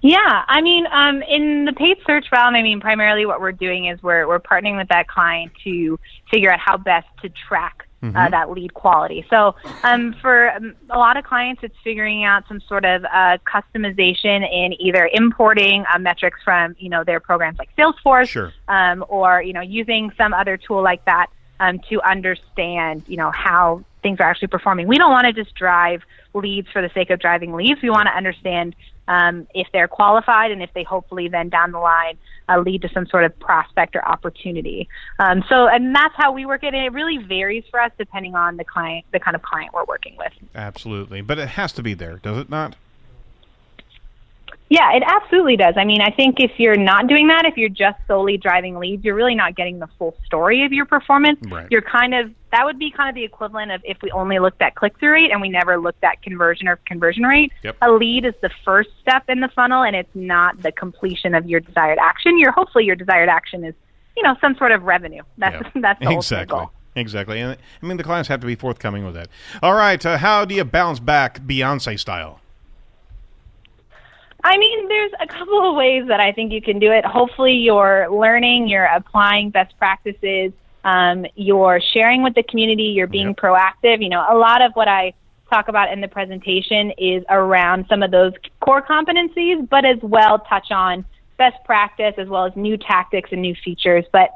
Yeah, 0.01 0.45
I 0.49 0.61
mean, 0.61 0.87
um, 0.93 1.22
in 1.22 1.64
the 1.64 1.72
paid 1.72 1.97
search 2.05 2.26
realm, 2.30 2.55
I 2.55 2.62
mean, 2.62 2.80
primarily 2.80 3.24
what 3.24 3.41
we're 3.41 3.53
doing 3.53 3.87
is 3.87 4.03
we're 4.03 4.26
we're 4.26 4.41
partnering 4.41 4.76
with 4.76 4.89
that 4.89 5.07
client 5.09 5.53
to 5.62 5.99
figure 6.30 6.53
out 6.53 6.61
how 6.61 6.76
best 6.76 7.07
to 7.22 7.30
track 7.49 7.84
uh, 8.05 8.19
Mhm. 8.27 8.31
that 8.31 8.51
lead 8.51 8.75
quality. 8.75 9.25
So, 9.31 9.55
um, 9.83 10.13
for 10.21 10.51
um, 10.51 10.75
a 10.91 10.99
lot 10.99 11.17
of 11.17 11.25
clients, 11.25 11.63
it's 11.63 11.77
figuring 11.83 12.25
out 12.25 12.47
some 12.49 12.61
sort 12.61 12.85
of 12.85 13.05
uh, 13.05 13.39
customization 13.47 14.47
in 14.51 14.75
either 14.81 15.09
importing 15.13 15.85
uh, 15.93 15.99
metrics 15.99 16.41
from 16.43 16.75
you 16.79 16.89
know 16.91 17.05
their 17.05 17.21
programs 17.21 17.59
like 17.59 17.71
Salesforce, 17.77 18.29
Sure. 18.29 18.53
um, 18.69 19.05
or 19.09 19.43
you 19.43 19.53
know 19.53 19.61
using 19.61 20.13
some 20.19 20.35
other 20.35 20.57
tool 20.57 20.83
like 20.83 21.05
that 21.07 21.27
um, 21.61 21.79
to 21.89 22.03
understand 22.03 23.05
you 23.07 23.17
know 23.17 23.31
how 23.31 23.83
things 24.03 24.21
are 24.21 24.29
actually 24.29 24.49
performing. 24.49 24.87
We 24.87 24.99
don't 24.99 25.11
want 25.11 25.27
to 25.27 25.33
just 25.33 25.55
drive 25.55 26.03
leads 26.35 26.69
for 26.71 26.83
the 26.83 26.91
sake 26.93 27.11
of 27.11 27.21
driving 27.21 27.53
leads. 27.55 27.81
We 27.83 27.89
want 27.91 28.07
to 28.09 28.15
understand 28.15 28.75
um, 29.09 29.47
if 29.55 29.67
they're 29.73 29.89
qualified 29.89 30.51
and 30.51 30.63
if 30.63 30.73
they 30.75 30.83
hopefully 30.83 31.29
then 31.29 31.49
down 31.49 31.73
the 31.73 31.79
line 31.79 32.19
uh, 32.49 32.59
lead 32.59 32.83
to 32.83 32.89
some 32.93 33.07
sort 33.07 33.25
of 33.25 33.39
prospect 33.39 33.97
or 33.97 34.07
opportunity. 34.07 34.89
Um, 35.19 35.45
so, 35.49 35.67
and 35.67 35.95
that's 35.95 36.15
how 36.17 36.33
we 36.33 36.47
work 36.47 36.63
it. 36.63 36.75
And 36.75 36.85
it 36.85 36.93
really 36.93 37.19
varies 37.19 37.65
for 37.71 37.81
us 37.81 37.93
depending 37.99 38.35
on 38.35 38.57
the 38.57 38.65
client, 38.65 39.05
the 39.13 39.21
kind 39.21 39.35
of 39.35 39.43
client 39.43 39.73
we're 39.73 39.85
working 39.85 40.17
with. 40.17 40.33
Absolutely, 40.55 41.21
but 41.21 41.39
it 41.39 41.49
has 41.49 41.73
to 41.75 41.83
be 41.83 41.95
there, 41.95 42.17
does 42.17 42.39
it 42.39 42.51
not? 42.51 42.77
Yeah, 44.71 44.93
it 44.95 45.03
absolutely 45.07 45.57
does. 45.57 45.75
I 45.77 45.85
mean, 45.85 46.01
I 46.01 46.11
think 46.11 46.41
if 46.41 46.53
you're 46.59 46.77
not 46.77 47.07
doing 47.07 47.29
that, 47.29 47.45
if 47.45 47.57
you're 47.57 47.69
just 47.69 47.99
solely 48.09 48.39
driving 48.39 48.77
leads, 48.79 49.05
you're 49.05 49.15
really 49.15 49.35
not 49.35 49.55
getting 49.57 49.79
the 49.79 49.89
full 49.99 50.17
story 50.25 50.65
of 50.65 50.73
your 50.73 50.87
performance. 50.87 51.39
Right. 51.49 51.67
You're 51.71 51.83
kind 51.83 52.15
of 52.15 52.31
that 52.51 52.65
would 52.65 52.79
be 52.79 52.91
kind 52.91 53.09
of 53.09 53.15
the 53.15 53.25
equivalent 53.25 53.73
of 53.73 53.83
if 53.85 53.99
we 54.01 54.11
only 54.12 54.39
looked 54.39 54.62
at 54.62 54.75
click 54.77 54.99
through 54.99 55.12
rate 55.12 55.31
and 55.33 55.41
we 55.41 55.49
never 55.49 55.77
looked 55.77 56.03
at 56.05 56.23
conversion 56.23 56.67
or 56.69 56.77
conversion 56.87 57.25
rate. 57.25 57.53
Yep. 57.62 57.77
A 57.83 57.91
lead 57.93 58.25
is 58.25 58.35
the 58.43 58.51
first 58.65 58.91
step 59.03 59.25
in 59.29 59.41
the 59.41 59.49
funnel 59.49 59.83
and 59.83 59.95
it's 59.95 60.15
not 60.15 60.62
the 60.62 60.73
completion 60.73 61.35
of 61.35 61.47
your 61.47 61.61
desired 61.61 61.99
action. 62.01 62.39
Your 62.39 62.53
hopefully 62.53 62.85
your 62.85 62.97
desired 62.97 63.29
action 63.29 63.65
is, 63.65 63.75
you 64.17 64.23
know, 64.23 64.35
some 64.41 64.55
sort 64.57 64.73
of 64.73 64.85
revenue. 64.85 65.23
That's 65.39 65.55
Yeah. 65.75 65.81
that's 65.83 66.01
the 66.01 66.11
exactly. 66.12 66.59
goal. 66.59 66.71
Exactly. 66.97 67.41
And 67.41 67.59
I 67.83 67.87
mean, 67.87 67.97
the 67.97 68.05
clients 68.05 68.29
have 68.29 68.41
to 68.41 68.47
be 68.47 68.55
forthcoming 68.55 69.05
with 69.05 69.15
that. 69.15 69.29
All 69.62 69.75
right. 69.75 70.05
Uh, 70.07 70.17
how 70.17 70.45
do 70.45 70.55
you 70.55 70.65
bounce 70.65 71.01
back 71.01 71.41
Beyonce 71.41 71.99
style? 71.99 72.41
I 74.47 74.59
mean, 74.59 74.88
there's 74.88 75.12
a 75.20 75.26
couple 75.26 75.70
of 75.70 75.74
ways 75.74 76.05
that 76.09 76.20
I 76.20 76.30
think 76.30 76.53
you 76.53 76.61
can 76.61 76.78
do 76.78 76.92
it. 76.92 77.03
Hopefully, 77.05 77.55
you're 77.55 78.11
learning, 78.11 78.68
you're 78.68 78.84
applying 78.84 79.49
best 79.49 79.76
practices, 79.78 80.53
um, 80.84 81.24
you're 81.34 81.80
sharing 81.95 82.22
with 82.22 82.34
the 82.34 82.42
community, 82.42 82.84
you're 82.84 83.07
being 83.07 83.34
proactive. 83.34 84.03
You 84.03 84.11
know, 84.11 84.24
a 84.28 84.36
lot 84.36 84.61
of 84.61 84.72
what 84.74 84.86
I 84.86 85.14
talk 85.49 85.68
about 85.68 85.90
in 85.90 86.03
the 86.03 86.09
presentation 86.09 86.92
is 86.99 87.24
around 87.30 87.86
some 87.88 88.03
of 88.03 88.11
those 88.11 88.34
core 88.61 88.82
competencies, 88.82 89.66
but 89.68 89.86
as 89.86 89.97
well 90.03 90.38
touch 90.40 90.70
on 90.70 91.07
best 91.38 91.57
practice 91.64 92.14
as 92.18 92.28
well 92.28 92.45
as 92.45 92.53
new 92.55 92.76
tactics 92.76 93.30
and 93.32 93.40
new 93.40 93.55
features. 93.64 94.05
But 94.12 94.28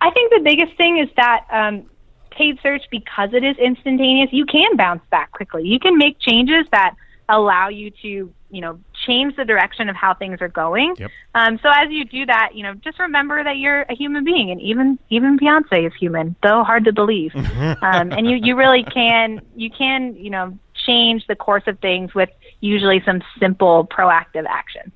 I 0.00 0.10
think 0.10 0.32
the 0.32 0.42
biggest 0.44 0.76
thing 0.76 0.98
is 0.98 1.08
that 1.16 1.44
um, 1.50 1.90
paid 2.30 2.60
search, 2.62 2.82
because 2.92 3.30
it 3.32 3.42
is 3.42 3.56
instantaneous, 3.58 4.28
you 4.32 4.46
can 4.46 4.76
bounce 4.76 5.02
back 5.10 5.32
quickly. 5.32 5.66
You 5.66 5.80
can 5.80 5.98
make 5.98 6.20
changes 6.20 6.66
that 6.70 6.94
allow 7.28 7.68
you 7.68 7.90
to 8.02 8.32
you 8.50 8.60
know, 8.60 8.78
change 9.06 9.36
the 9.36 9.44
direction 9.44 9.88
of 9.88 9.96
how 9.96 10.14
things 10.14 10.40
are 10.40 10.48
going. 10.48 10.94
Yep. 10.98 11.10
Um, 11.34 11.58
so 11.62 11.68
as 11.70 11.90
you 11.90 12.04
do 12.04 12.26
that, 12.26 12.50
you 12.54 12.62
know, 12.62 12.74
just 12.74 12.98
remember 12.98 13.42
that 13.42 13.56
you're 13.58 13.82
a 13.82 13.94
human 13.94 14.24
being, 14.24 14.50
and 14.50 14.60
even 14.60 14.98
even 15.10 15.38
Beyonce 15.38 15.86
is 15.86 15.92
human, 15.98 16.36
though 16.42 16.62
hard 16.64 16.84
to 16.84 16.92
believe. 16.92 17.34
um, 17.36 18.12
and 18.12 18.28
you 18.28 18.36
you 18.36 18.56
really 18.56 18.84
can 18.84 19.40
you 19.54 19.70
can 19.70 20.14
you 20.16 20.30
know 20.30 20.56
change 20.86 21.26
the 21.26 21.36
course 21.36 21.64
of 21.66 21.78
things 21.80 22.14
with 22.14 22.30
usually 22.60 23.02
some 23.04 23.22
simple 23.38 23.86
proactive 23.86 24.46
action. 24.48 24.92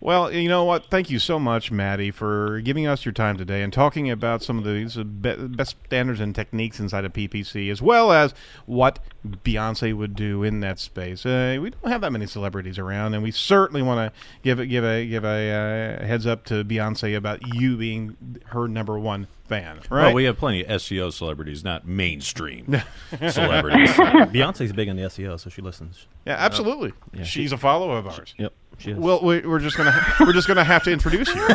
Well, 0.00 0.32
you 0.32 0.48
know 0.48 0.64
what? 0.64 0.86
Thank 0.86 1.10
you 1.10 1.18
so 1.18 1.38
much, 1.38 1.70
Maddie, 1.70 2.10
for 2.10 2.60
giving 2.60 2.86
us 2.86 3.04
your 3.04 3.12
time 3.12 3.36
today 3.36 3.62
and 3.62 3.72
talking 3.72 4.10
about 4.10 4.42
some 4.42 4.58
of 4.58 4.64
these 4.64 4.98
uh, 4.98 5.04
best 5.04 5.76
standards 5.86 6.20
and 6.20 6.34
techniques 6.34 6.80
inside 6.80 7.04
of 7.04 7.12
PPC, 7.12 7.70
as 7.70 7.80
well 7.80 8.12
as 8.12 8.34
what 8.66 8.98
Beyonce 9.26 9.96
would 9.96 10.14
do 10.14 10.42
in 10.42 10.60
that 10.60 10.78
space. 10.78 11.24
Uh, 11.24 11.58
we 11.60 11.70
don't 11.70 11.90
have 11.90 12.00
that 12.00 12.12
many 12.12 12.26
celebrities 12.26 12.78
around, 12.78 13.14
and 13.14 13.22
we 13.22 13.30
certainly 13.30 13.82
want 13.82 14.12
to 14.12 14.20
give 14.42 14.58
a, 14.58 14.66
give 14.66 14.84
a 14.84 15.06
give 15.06 15.24
a 15.24 15.98
uh, 15.98 16.06
heads 16.06 16.26
up 16.26 16.44
to 16.46 16.64
Beyonce 16.64 17.16
about 17.16 17.40
you 17.54 17.76
being 17.76 18.16
her 18.46 18.68
number 18.68 18.98
one 18.98 19.26
fan. 19.46 19.80
Right? 19.90 20.06
Well, 20.06 20.14
we 20.14 20.24
have 20.24 20.38
plenty 20.38 20.64
of 20.64 20.80
SEO 20.80 21.12
celebrities, 21.12 21.64
not 21.64 21.86
mainstream 21.86 22.66
celebrities. 23.30 23.90
Beyonce's 23.92 24.72
big 24.72 24.88
on 24.88 24.96
the 24.96 25.02
SEO, 25.02 25.38
so 25.38 25.50
she 25.50 25.62
listens. 25.62 26.06
Yeah, 26.26 26.36
absolutely. 26.38 26.92
Yeah. 27.12 27.24
She's 27.24 27.52
a 27.52 27.58
follower 27.58 27.98
of 27.98 28.06
ours. 28.06 28.34
Yep. 28.38 28.52
She 28.78 28.90
is. 28.92 28.98
Well, 28.98 29.20
we- 29.22 29.40
we're 29.40 29.58
just 29.60 29.76
gonna 29.76 29.94
we're 30.20 30.32
just 30.32 30.48
gonna 30.48 30.64
have 30.64 30.82
to 30.84 30.92
introduce 30.92 31.34
you. 31.34 31.46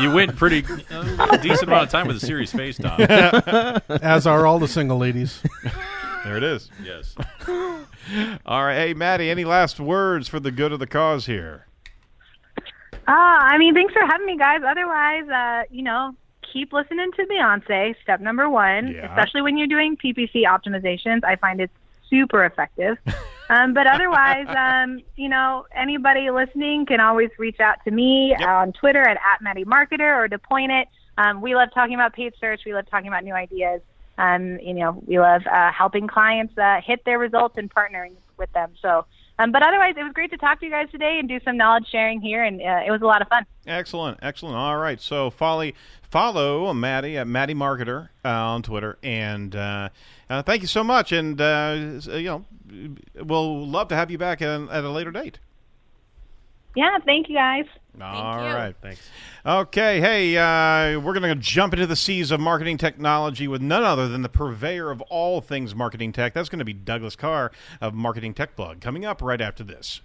You 0.00 0.10
went 0.12 0.34
pretty 0.36 0.64
uh, 0.90 1.36
decent 1.36 1.68
amount 1.68 1.84
of 1.84 1.88
time 1.90 2.06
with 2.08 2.16
a 2.16 2.20
serious 2.20 2.52
face, 2.52 2.76
Tom. 2.78 3.00
As 4.02 4.26
are 4.26 4.46
all 4.46 4.58
the 4.58 4.66
single 4.68 4.98
ladies. 4.98 5.40
There 6.24 6.36
it 6.36 6.42
is. 6.42 6.70
Yes. 6.82 7.14
All 8.46 8.64
right, 8.64 8.74
hey 8.76 8.94
Maddie, 8.94 9.30
any 9.30 9.44
last 9.44 9.78
words 9.78 10.26
for 10.28 10.40
the 10.40 10.50
good 10.50 10.72
of 10.72 10.78
the 10.78 10.86
cause 10.86 11.26
here? 11.26 11.66
Ah, 13.06 13.40
I 13.52 13.58
mean, 13.58 13.74
thanks 13.74 13.92
for 13.92 14.00
having 14.06 14.26
me, 14.26 14.36
guys. 14.38 14.60
Otherwise, 14.66 15.28
uh, 15.28 15.62
you 15.70 15.82
know, 15.82 16.14
keep 16.52 16.72
listening 16.72 17.10
to 17.12 17.24
Beyonce. 17.26 17.94
Step 18.02 18.20
number 18.20 18.48
one, 18.48 18.88
Yeah. 18.88 19.06
especially 19.08 19.42
when 19.42 19.56
you're 19.58 19.66
doing 19.68 19.96
PPC 19.96 20.44
optimizations, 20.44 21.22
I 21.24 21.36
find 21.36 21.60
it 21.60 21.70
super 22.08 22.44
effective. 22.44 22.96
um, 23.48 23.74
but 23.74 23.86
otherwise, 23.86 24.46
um, 24.56 25.00
you 25.16 25.28
know, 25.28 25.66
anybody 25.74 26.30
listening 26.30 26.86
can 26.86 27.00
always 27.00 27.30
reach 27.38 27.60
out 27.60 27.76
to 27.84 27.90
me 27.90 28.34
on 28.34 28.72
Twitter 28.72 29.02
at, 29.02 29.16
at 29.16 29.42
Maddie 29.42 29.64
Marketer 29.64 30.24
or 30.24 30.28
to 30.28 30.38
point 30.38 30.72
it. 30.72 30.88
Um, 31.16 31.40
we 31.40 31.54
love 31.54 31.68
talking 31.72 31.94
about 31.94 32.12
paid 32.12 32.34
search. 32.40 32.62
We 32.66 32.74
love 32.74 32.86
talking 32.90 33.08
about 33.08 33.24
new 33.24 33.34
ideas. 33.34 33.80
Um, 34.18 34.58
you 34.60 34.74
know, 34.74 35.02
we 35.06 35.18
love 35.18 35.42
uh, 35.46 35.72
helping 35.72 36.06
clients 36.06 36.56
uh, 36.56 36.80
hit 36.84 37.04
their 37.04 37.18
results 37.18 37.56
and 37.58 37.72
partnering 37.72 38.14
with 38.38 38.52
them. 38.52 38.72
So, 38.80 39.06
um, 39.38 39.50
but 39.50 39.62
otherwise, 39.62 39.94
it 39.96 40.02
was 40.02 40.12
great 40.12 40.30
to 40.30 40.36
talk 40.36 40.60
to 40.60 40.66
you 40.66 40.70
guys 40.70 40.90
today 40.90 41.18
and 41.18 41.28
do 41.28 41.40
some 41.44 41.56
knowledge 41.56 41.86
sharing 41.90 42.20
here, 42.20 42.44
and 42.44 42.60
uh, 42.60 42.82
it 42.86 42.90
was 42.90 43.02
a 43.02 43.06
lot 43.06 43.20
of 43.20 43.28
fun. 43.28 43.44
Excellent, 43.66 44.18
excellent. 44.22 44.56
All 44.56 44.76
right, 44.76 45.00
so 45.00 45.30
follow 45.30 45.72
follow 46.08 46.72
Maddie 46.72 47.16
at 47.18 47.26
Maddie 47.26 47.54
Marketer 47.54 48.10
uh, 48.24 48.28
on 48.28 48.62
Twitter, 48.62 48.98
and 49.02 49.56
uh, 49.56 49.88
uh, 50.30 50.42
thank 50.42 50.62
you 50.62 50.68
so 50.68 50.84
much. 50.84 51.10
And 51.10 51.40
uh, 51.40 51.98
you 52.06 52.24
know, 52.24 52.44
we'll 53.16 53.66
love 53.66 53.88
to 53.88 53.96
have 53.96 54.10
you 54.10 54.18
back 54.18 54.40
at, 54.40 54.68
at 54.68 54.84
a 54.84 54.90
later 54.90 55.10
date. 55.10 55.40
Yeah, 56.74 56.98
thank 57.04 57.28
you 57.28 57.36
guys. 57.36 57.66
All 58.00 58.44
you. 58.44 58.54
right, 58.54 58.74
thanks. 58.82 59.08
Okay, 59.46 60.00
hey, 60.00 60.36
uh, 60.36 60.98
we're 60.98 61.12
going 61.12 61.22
to 61.22 61.36
jump 61.36 61.74
into 61.74 61.86
the 61.86 61.94
seas 61.94 62.32
of 62.32 62.40
marketing 62.40 62.78
technology 62.78 63.46
with 63.46 63.62
none 63.62 63.84
other 63.84 64.08
than 64.08 64.22
the 64.22 64.28
purveyor 64.28 64.90
of 64.90 65.00
all 65.02 65.40
things 65.40 65.72
marketing 65.74 66.12
tech. 66.12 66.34
That's 66.34 66.48
going 66.48 66.58
to 66.58 66.64
be 66.64 66.72
Douglas 66.72 67.14
Karr 67.14 67.52
of 67.80 67.94
Marketing 67.94 68.34
Tech 68.34 68.56
Blog. 68.56 68.80
Coming 68.80 69.04
up 69.04 69.22
right 69.22 69.40
after 69.40 69.62
this. 69.62 70.00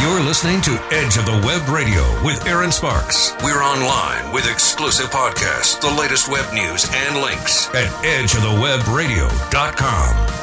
You're 0.00 0.22
listening 0.22 0.62
to 0.62 0.82
Edge 0.92 1.18
of 1.18 1.26
the 1.26 1.42
Web 1.44 1.68
Radio 1.68 2.00
with 2.24 2.46
Erin 2.46 2.72
Sparks. 2.72 3.34
We're 3.44 3.62
online 3.62 4.32
with 4.32 4.50
exclusive 4.50 5.10
podcasts, 5.10 5.78
the 5.78 5.90
latest 6.00 6.30
web 6.30 6.50
news, 6.54 6.88
and 6.90 7.20
links 7.20 7.68
at 7.74 7.88
edgeofthewebradio.com. 8.02 10.39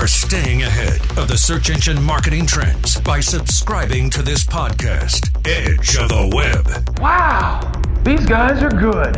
are 0.00 0.06
staying 0.06 0.62
ahead 0.62 0.98
of 1.18 1.28
the 1.28 1.36
search 1.36 1.68
engine 1.68 2.02
marketing 2.02 2.46
trends 2.46 2.98
by 3.02 3.20
subscribing 3.20 4.08
to 4.08 4.22
this 4.22 4.42
podcast, 4.44 5.28
Edge 5.46 5.94
of 5.98 6.08
the 6.08 6.32
Web. 6.34 6.98
Wow, 6.98 7.70
these 8.02 8.24
guys 8.24 8.62
are 8.62 8.70
good. 8.70 9.14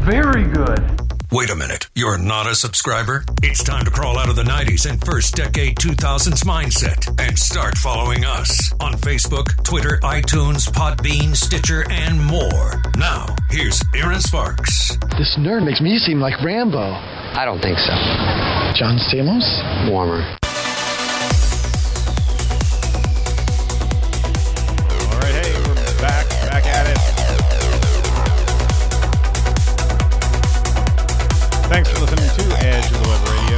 Very 0.00 0.44
good. 0.44 1.11
Wait 1.32 1.48
a 1.48 1.56
minute, 1.56 1.88
you're 1.94 2.18
not 2.18 2.46
a 2.46 2.54
subscriber? 2.54 3.24
It's 3.42 3.64
time 3.64 3.86
to 3.86 3.90
crawl 3.90 4.18
out 4.18 4.28
of 4.28 4.36
the 4.36 4.42
90s 4.42 4.84
and 4.84 5.02
first 5.02 5.34
decade 5.34 5.76
2000s 5.76 6.44
mindset 6.44 7.08
and 7.18 7.38
start 7.38 7.78
following 7.78 8.26
us 8.26 8.70
on 8.80 8.92
Facebook, 8.92 9.64
Twitter, 9.64 9.98
iTunes, 10.02 10.68
Podbean, 10.68 11.34
Stitcher, 11.34 11.86
and 11.90 12.22
more. 12.22 12.82
Now, 12.98 13.34
here's 13.48 13.82
Erin 13.96 14.20
Sparks. 14.20 14.98
This 15.16 15.34
nerd 15.38 15.64
makes 15.64 15.80
me 15.80 15.96
seem 15.96 16.20
like 16.20 16.34
Rambo. 16.44 16.78
I 16.78 17.46
don't 17.46 17.62
think 17.62 17.78
so. 17.78 17.94
John 18.76 18.98
Stamos? 18.98 19.88
Warmer. 19.90 20.36
All 25.08 25.18
right, 25.18 25.32
hey, 25.32 25.54
we're 25.66 25.98
back, 25.98 26.28
back 26.50 26.66
at 26.66 26.90
it. 26.90 27.21
Thanks 31.72 31.88
for 31.88 32.00
listening 32.00 32.28
to 32.28 32.66
Edge 32.66 32.84
of 32.84 33.02
the 33.02 33.08
Web 33.08 33.28
Radio. 33.30 33.56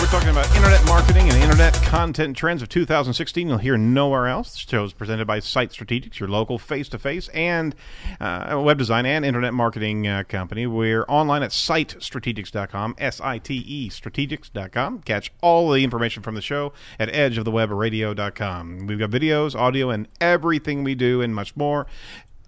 We're 0.00 0.06
talking 0.06 0.30
about 0.30 0.48
internet 0.56 0.82
marketing 0.86 1.28
and 1.28 1.42
internet 1.42 1.74
content 1.74 2.34
trends 2.34 2.62
of 2.62 2.70
2016. 2.70 3.46
You'll 3.46 3.58
hear 3.58 3.76
nowhere 3.76 4.26
else. 4.26 4.54
The 4.54 4.70
show 4.70 4.84
is 4.84 4.94
presented 4.94 5.26
by 5.26 5.40
Site 5.40 5.68
Strategics, 5.68 6.18
your 6.18 6.30
local 6.30 6.58
face-to-face 6.58 7.28
and 7.28 7.74
uh, 8.20 8.58
web 8.64 8.78
design 8.78 9.04
and 9.04 9.22
internet 9.22 9.52
marketing 9.52 10.08
uh, 10.08 10.22
company. 10.26 10.66
We're 10.66 11.04
online 11.08 11.42
at 11.42 11.50
sitestrategics.com, 11.50 12.94
S-I-T-E 12.96 13.90
strategics.com. 13.90 15.02
Catch 15.02 15.30
all 15.42 15.70
the 15.72 15.84
information 15.84 16.22
from 16.22 16.36
the 16.36 16.40
show 16.40 16.72
at 16.98 17.10
edgeofthewebradio.com. 17.10 18.86
We've 18.86 18.98
got 18.98 19.10
videos, 19.10 19.54
audio, 19.54 19.90
and 19.90 20.08
everything 20.22 20.84
we 20.84 20.94
do 20.94 21.20
and 21.20 21.34
much 21.34 21.54
more. 21.54 21.86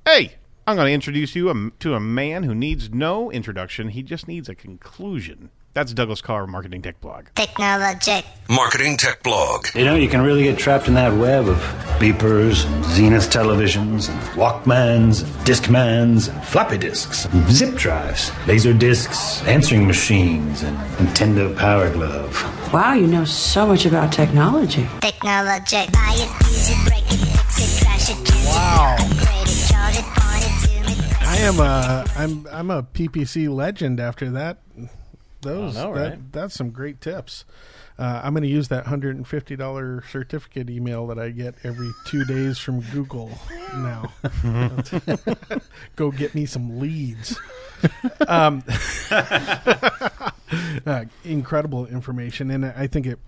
Hey, 0.07 0.37
I'm 0.67 0.77
going 0.77 0.87
to 0.89 0.93
introduce 0.95 1.37
you 1.37 1.73
to 1.81 1.95
a 1.95 2.01
man 2.01 2.43
who 2.45 2.55
needs 2.55 2.89
no 2.91 3.31
introduction. 3.31 3.89
He 3.91 4.03
just 4.03 4.27
needs 4.27 4.49
a 4.49 4.55
conclusion. 4.55 5.51
That's 5.75 5.93
Douglas 5.93 6.23
Karr, 6.23 6.47
Marketing 6.47 6.81
Tech 6.81 7.01
Blog. 7.03 7.27
Technologic. 7.35 8.25
Marketing 8.49 8.97
Tech 8.97 9.23
Blog. 9.23 9.67
You 9.75 9.85
know, 9.85 9.95
you 9.97 10.09
can 10.09 10.23
really 10.23 10.45
get 10.45 10.57
trapped 10.57 10.89
in 10.89 10.95
that 10.95 11.13
web 11.19 11.49
of 11.49 11.57
beepers, 11.99 12.65
Zenith 12.85 13.29
televisions, 13.29 14.09
and 14.09 14.19
Walkmans, 14.39 15.25
Discmans, 15.45 16.31
floppy 16.45 16.79
disks, 16.79 17.27
zip 17.51 17.75
drives, 17.75 18.31
laser 18.47 18.73
discs, 18.73 19.43
answering 19.47 19.87
machines, 19.87 20.63
and 20.63 20.79
Nintendo 20.97 21.55
Power 21.59 21.91
Glove. 21.93 22.73
Wow, 22.73 22.95
you 22.95 23.07
know 23.09 23.25
so 23.27 23.67
much 23.67 23.85
about 23.85 24.13
technology. 24.13 24.87
Technologic. 25.03 25.93
Buy 25.93 26.15
it, 26.15 26.47
use 26.47 26.71
it, 26.71 26.89
break 26.89 27.03
it, 27.13 27.19
fix 27.19 27.83
it, 27.83 27.85
crash 27.85 28.11
it, 28.11 28.25
change 28.25 28.47
Wow. 28.47 28.97
it, 28.97 29.03
upgrade 29.03 29.49
it, 29.49 29.69
charge 29.69 29.97
it, 29.99 30.24
I 31.35 31.39
am 31.39 31.59
a 31.59 32.07
I'm 32.17 32.47
I'm 32.47 32.71
a 32.71 32.85
PPC 32.85 33.53
legend 33.53 33.99
after 33.99 34.31
that. 34.31 34.59
Those 35.41 35.75
know, 35.75 35.93
that, 35.95 36.11
right? 36.11 36.33
that's 36.33 36.55
some 36.55 36.71
great 36.71 37.01
tips. 37.01 37.45
Uh, 37.99 38.21
I'm 38.25 38.35
going 38.35 38.45
to 38.45 38.49
use 38.49 38.69
that 38.69 38.87
hundred 38.87 39.17
and 39.17 39.27
fifty 39.27 39.57
dollar 39.57 40.05
certificate 40.09 40.71
email 40.71 41.09
that 41.09 41.19
I 41.19 41.31
get 41.31 41.57
every 41.65 41.91
two 42.07 42.25
days 42.25 42.59
from 42.59 42.83
Google 42.83 43.33
now. 43.75 44.13
Go 45.97 46.13
get 46.13 46.37
me 46.37 46.47
some 46.47 46.79
leads. 46.79 47.37
um, 48.29 48.63
uh, 49.11 51.05
incredible 51.25 51.87
information, 51.87 52.51
and 52.53 52.65
I 52.65 52.87
think 52.87 53.07
it, 53.07 53.19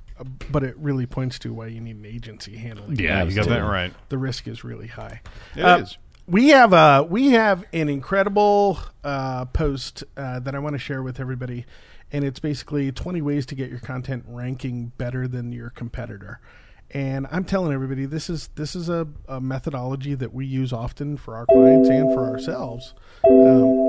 but 0.50 0.62
it 0.62 0.76
really 0.78 1.06
points 1.06 1.38
to 1.40 1.52
why 1.52 1.66
you 1.66 1.80
need 1.80 1.96
an 1.96 2.06
agency 2.06 2.56
handling. 2.56 2.98
Yeah, 2.98 3.24
you 3.24 3.34
got 3.34 3.48
that 3.48 3.58
right. 3.64 3.92
The 4.10 4.18
risk 4.18 4.46
is 4.48 4.62
really 4.64 4.86
high. 4.88 5.20
It 5.56 5.62
Uh, 5.62 5.78
is. 5.78 5.98
We 6.28 6.48
have 6.48 6.72
uh, 6.72 7.06
we 7.08 7.30
have 7.30 7.64
an 7.72 7.88
incredible 7.88 8.78
uh, 9.04 9.44
post 9.44 10.02
uh, 10.16 10.40
that 10.40 10.56
I 10.56 10.58
want 10.58 10.72
to 10.72 10.78
share 10.78 11.00
with 11.00 11.20
everybody, 11.20 11.66
and 12.10 12.24
it's 12.24 12.40
basically 12.40 12.90
20 12.90 13.22
ways 13.22 13.46
to 13.46 13.54
get 13.54 13.70
your 13.70 13.78
content 13.78 14.24
ranking 14.26 14.92
better 14.98 15.28
than 15.28 15.52
your 15.52 15.70
competitor. 15.70 16.40
And 16.90 17.28
I'm 17.30 17.44
telling 17.44 17.72
everybody 17.72 18.06
this 18.06 18.28
is 18.28 18.48
this 18.56 18.74
is 18.74 18.88
a, 18.88 19.06
a 19.28 19.40
methodology 19.40 20.14
that 20.16 20.34
we 20.34 20.46
use 20.46 20.72
often 20.72 21.16
for 21.16 21.36
our 21.36 21.46
clients 21.46 21.88
and 21.88 22.12
for 22.12 22.24
ourselves. 22.24 22.94
Um, 23.28 23.85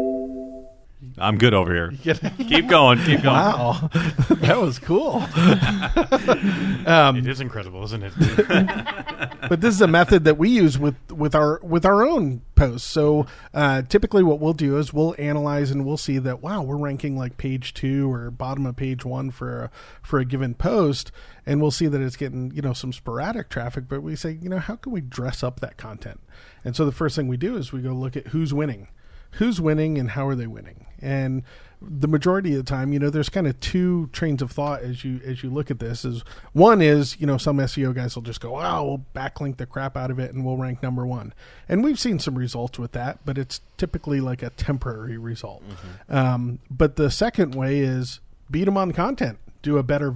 I'm 1.20 1.38
good 1.38 1.54
over 1.54 1.74
here. 1.74 1.92
Get- 1.92 2.20
keep 2.38 2.68
going. 2.68 2.98
Keep 3.00 3.22
going. 3.22 3.36
Wow, 3.36 3.90
that 3.94 4.58
was 4.60 4.80
cool. 4.80 5.18
um, 6.88 7.18
it 7.18 7.28
is 7.28 7.40
incredible, 7.40 7.84
isn't 7.84 8.04
it? 8.04 8.14
but 9.50 9.62
this 9.62 9.76
is 9.76 9.82
a 9.82 9.88
method 9.88 10.24
that 10.24 10.40
we 10.40 10.50
use 10.50 10.80
with 10.80 10.96
with 11.12 11.36
our 11.36 11.60
with 11.62 11.86
our 11.86 12.04
own 12.04 12.42
posts. 12.56 12.90
So 12.90 13.28
uh, 13.54 13.84
typically, 13.84 14.24
what 14.24 14.40
we'll 14.40 14.54
do 14.54 14.78
is 14.78 14.92
we'll 14.92 15.14
analyze 15.20 15.70
and 15.70 15.86
we'll 15.86 15.98
see 15.98 16.18
that 16.18 16.42
wow, 16.42 16.64
we're 16.64 16.78
ranking 16.78 17.16
like 17.16 17.38
page 17.38 17.76
two 17.76 18.12
or 18.12 18.32
bottom 18.32 18.66
of 18.66 18.76
page 18.76 19.06
one 19.06 19.30
for 19.30 19.66
a, 19.66 19.72
for 20.02 20.18
a 20.18 20.26
given 20.26 20.56
post, 20.56 21.12
and 21.46 21.62
we'll 21.62 21.70
see 21.70 21.86
that 21.86 22.02
it's 22.02 22.16
getting 22.16 22.52
you 22.56 22.64
know 22.64 22.74
some 22.74 22.92
sporadic 22.92 23.50
traffic. 23.50 23.86
But 23.88 24.02
we 24.02 24.16
say 24.16 24.40
you 24.42 24.50
know 24.50 24.60
how 24.60 24.78
can 24.78 24.92
we 24.92 25.02
dress 25.02 25.44
up 25.44 25.60
that 25.60 25.78
content? 25.78 26.20
And 26.66 26.76
so 26.76 26.86
the 26.86 26.92
first 26.92 27.16
thing 27.16 27.28
we 27.28 27.38
do 27.38 27.56
is 27.56 27.72
we 27.72 27.82
go 27.82 27.94
look 27.94 28.18
at 28.18 28.28
who's 28.30 28.52
winning, 28.52 28.88
who's 29.32 29.62
winning, 29.62 30.00
and 30.00 30.12
how 30.12 30.28
are 30.28 30.36
they 30.36 30.48
winning, 30.48 30.87
and 31.02 31.44
the 31.80 32.08
majority 32.08 32.54
of 32.54 32.66
the 32.66 32.70
time, 32.70 32.92
you 32.92 32.98
know, 32.98 33.12
there's 33.12 33.30
kind 33.30 33.46
of 33.46 33.60
two 33.60 34.10
trains 34.12 34.42
of 34.42 34.52
thought 34.52 34.82
as 34.82 35.04
you 35.04 35.22
as 35.24 35.44
you 35.44 35.50
look 35.50 35.70
at 35.70 35.80
this. 35.80 36.04
Is 36.04 36.24
one 36.54 36.82
is 36.82 37.20
you 37.20 37.28
know 37.28 37.38
some 37.38 37.58
SEO 37.58 37.94
guys 37.94 38.16
will 38.16 38.24
just 38.24 38.42
go, 38.42 38.60
oh, 38.60 38.84
we'll 38.84 39.06
backlink 39.16 39.58
the 39.58 39.66
crap 39.66 39.96
out 39.96 40.10
of 40.10 40.18
it 40.18 40.34
and 40.34 40.44
we'll 40.44 40.58
rank 40.58 40.82
number 40.82 41.06
one, 41.06 41.34
and 41.70 41.84
we've 41.84 42.00
seen 42.00 42.20
some 42.20 42.36
results 42.36 42.80
with 42.80 42.94
that, 42.94 43.20
but 43.26 43.38
it's 43.38 43.62
typically 43.78 44.20
like 44.20 44.42
a 44.42 44.50
temporary 44.52 45.18
result. 45.18 45.62
Um, 46.10 46.60
but 46.70 46.96
the 46.96 47.12
second 47.12 47.54
way 47.54 47.80
is 47.80 48.20
beat 48.50 48.66
them 48.66 48.78
on 48.78 48.92
content, 48.92 49.38
do 49.62 49.78
a 49.78 49.84
better 49.84 50.16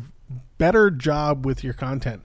better 0.58 0.90
job 0.90 1.46
with 1.46 1.64
your 1.64 1.74
content. 1.74 2.24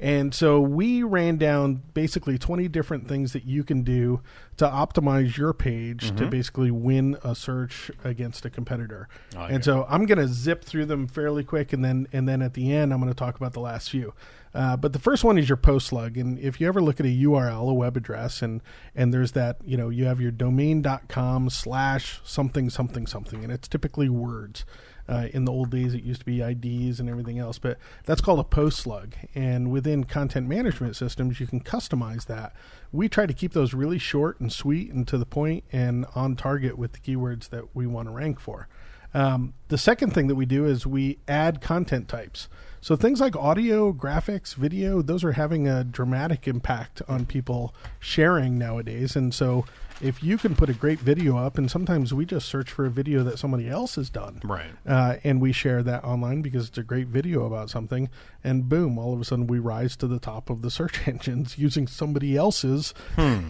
And 0.00 0.32
so 0.32 0.60
we 0.60 1.02
ran 1.02 1.38
down 1.38 1.82
basically 1.92 2.38
20 2.38 2.68
different 2.68 3.08
things 3.08 3.32
that 3.32 3.44
you 3.44 3.64
can 3.64 3.82
do 3.82 4.20
to 4.58 4.64
optimize 4.64 5.36
your 5.36 5.52
page 5.52 6.08
to 6.16 6.24
Mhm. 6.24 6.30
basically 6.30 6.70
win 6.70 7.16
a 7.24 7.34
search 7.34 7.90
against 8.04 8.44
a 8.44 8.50
competitor. 8.50 9.08
Like 9.34 9.50
and 9.50 9.58
it. 9.58 9.64
so 9.64 9.86
I'm 9.88 10.06
going 10.06 10.18
to 10.18 10.28
zip 10.28 10.64
through 10.64 10.86
them 10.86 11.08
fairly 11.08 11.42
quick 11.42 11.72
and 11.72 11.84
then 11.84 12.06
and 12.12 12.28
then 12.28 12.42
at 12.42 12.54
the 12.54 12.72
end 12.72 12.92
I'm 12.92 13.00
going 13.00 13.12
to 13.12 13.18
talk 13.18 13.36
about 13.36 13.54
the 13.54 13.60
last 13.60 13.90
few. 13.90 14.14
Uh, 14.54 14.76
but 14.76 14.92
the 14.92 14.98
first 14.98 15.24
one 15.24 15.36
is 15.36 15.48
your 15.48 15.56
post 15.56 15.88
slug 15.88 16.16
and 16.16 16.38
if 16.38 16.60
you 16.60 16.68
ever 16.68 16.80
look 16.80 17.00
at 17.00 17.06
a 17.06 17.10
URL, 17.24 17.68
a 17.68 17.74
web 17.74 17.96
address 17.96 18.40
and 18.40 18.62
and 18.94 19.12
there's 19.12 19.32
that, 19.32 19.56
you 19.64 19.76
know, 19.76 19.88
you 19.88 20.04
have 20.04 20.20
your 20.20 20.30
domain.com 20.32 21.50
slash 21.50 22.20
something 22.24 22.70
something 22.70 23.06
something 23.06 23.42
and 23.42 23.52
it's 23.52 23.66
typically 23.68 24.08
words. 24.08 24.64
Uh, 25.08 25.28
in 25.32 25.44
the 25.44 25.52
old 25.52 25.70
days, 25.70 25.94
it 25.94 26.02
used 26.02 26.20
to 26.20 26.26
be 26.26 26.42
IDs 26.42 27.00
and 27.00 27.08
everything 27.08 27.38
else, 27.38 27.58
but 27.58 27.78
that's 28.04 28.20
called 28.20 28.40
a 28.40 28.44
post 28.44 28.78
slug. 28.78 29.14
And 29.34 29.70
within 29.70 30.04
content 30.04 30.46
management 30.46 30.96
systems, 30.96 31.40
you 31.40 31.46
can 31.46 31.60
customize 31.60 32.26
that. 32.26 32.54
We 32.92 33.08
try 33.08 33.26
to 33.26 33.32
keep 33.32 33.52
those 33.52 33.72
really 33.72 33.98
short 33.98 34.38
and 34.40 34.52
sweet 34.52 34.92
and 34.92 35.08
to 35.08 35.16
the 35.16 35.26
point 35.26 35.64
and 35.72 36.04
on 36.14 36.36
target 36.36 36.76
with 36.76 36.92
the 36.92 36.98
keywords 36.98 37.48
that 37.48 37.74
we 37.74 37.86
want 37.86 38.08
to 38.08 38.12
rank 38.12 38.38
for. 38.38 38.68
Um, 39.14 39.54
the 39.68 39.78
second 39.78 40.12
thing 40.12 40.26
that 40.26 40.34
we 40.34 40.44
do 40.44 40.66
is 40.66 40.86
we 40.86 41.18
add 41.26 41.60
content 41.60 42.08
types. 42.08 42.48
So 42.80 42.94
things 42.94 43.20
like 43.20 43.34
audio, 43.34 43.92
graphics, 43.92 44.54
video, 44.54 45.02
those 45.02 45.24
are 45.24 45.32
having 45.32 45.66
a 45.66 45.82
dramatic 45.82 46.46
impact 46.46 47.02
on 47.08 47.26
people 47.26 47.74
sharing 47.98 48.58
nowadays. 48.58 49.16
And 49.16 49.34
so 49.34 49.64
if 50.00 50.22
you 50.22 50.38
can 50.38 50.54
put 50.54 50.68
a 50.68 50.72
great 50.74 50.98
video 50.98 51.36
up, 51.36 51.58
and 51.58 51.70
sometimes 51.70 52.14
we 52.14 52.24
just 52.24 52.48
search 52.48 52.70
for 52.70 52.86
a 52.86 52.90
video 52.90 53.22
that 53.24 53.38
somebody 53.38 53.68
else 53.68 53.96
has 53.96 54.10
done, 54.10 54.40
Right. 54.44 54.70
Uh, 54.86 55.16
and 55.24 55.40
we 55.40 55.52
share 55.52 55.82
that 55.82 56.04
online 56.04 56.42
because 56.42 56.68
it's 56.68 56.78
a 56.78 56.82
great 56.82 57.08
video 57.08 57.44
about 57.44 57.70
something, 57.70 58.08
and 58.44 58.68
boom, 58.68 58.98
all 58.98 59.12
of 59.12 59.20
a 59.20 59.24
sudden 59.24 59.46
we 59.46 59.58
rise 59.58 59.96
to 59.96 60.06
the 60.06 60.18
top 60.18 60.50
of 60.50 60.62
the 60.62 60.70
search 60.70 61.06
engines 61.08 61.58
using 61.58 61.86
somebody 61.86 62.36
else's, 62.36 62.94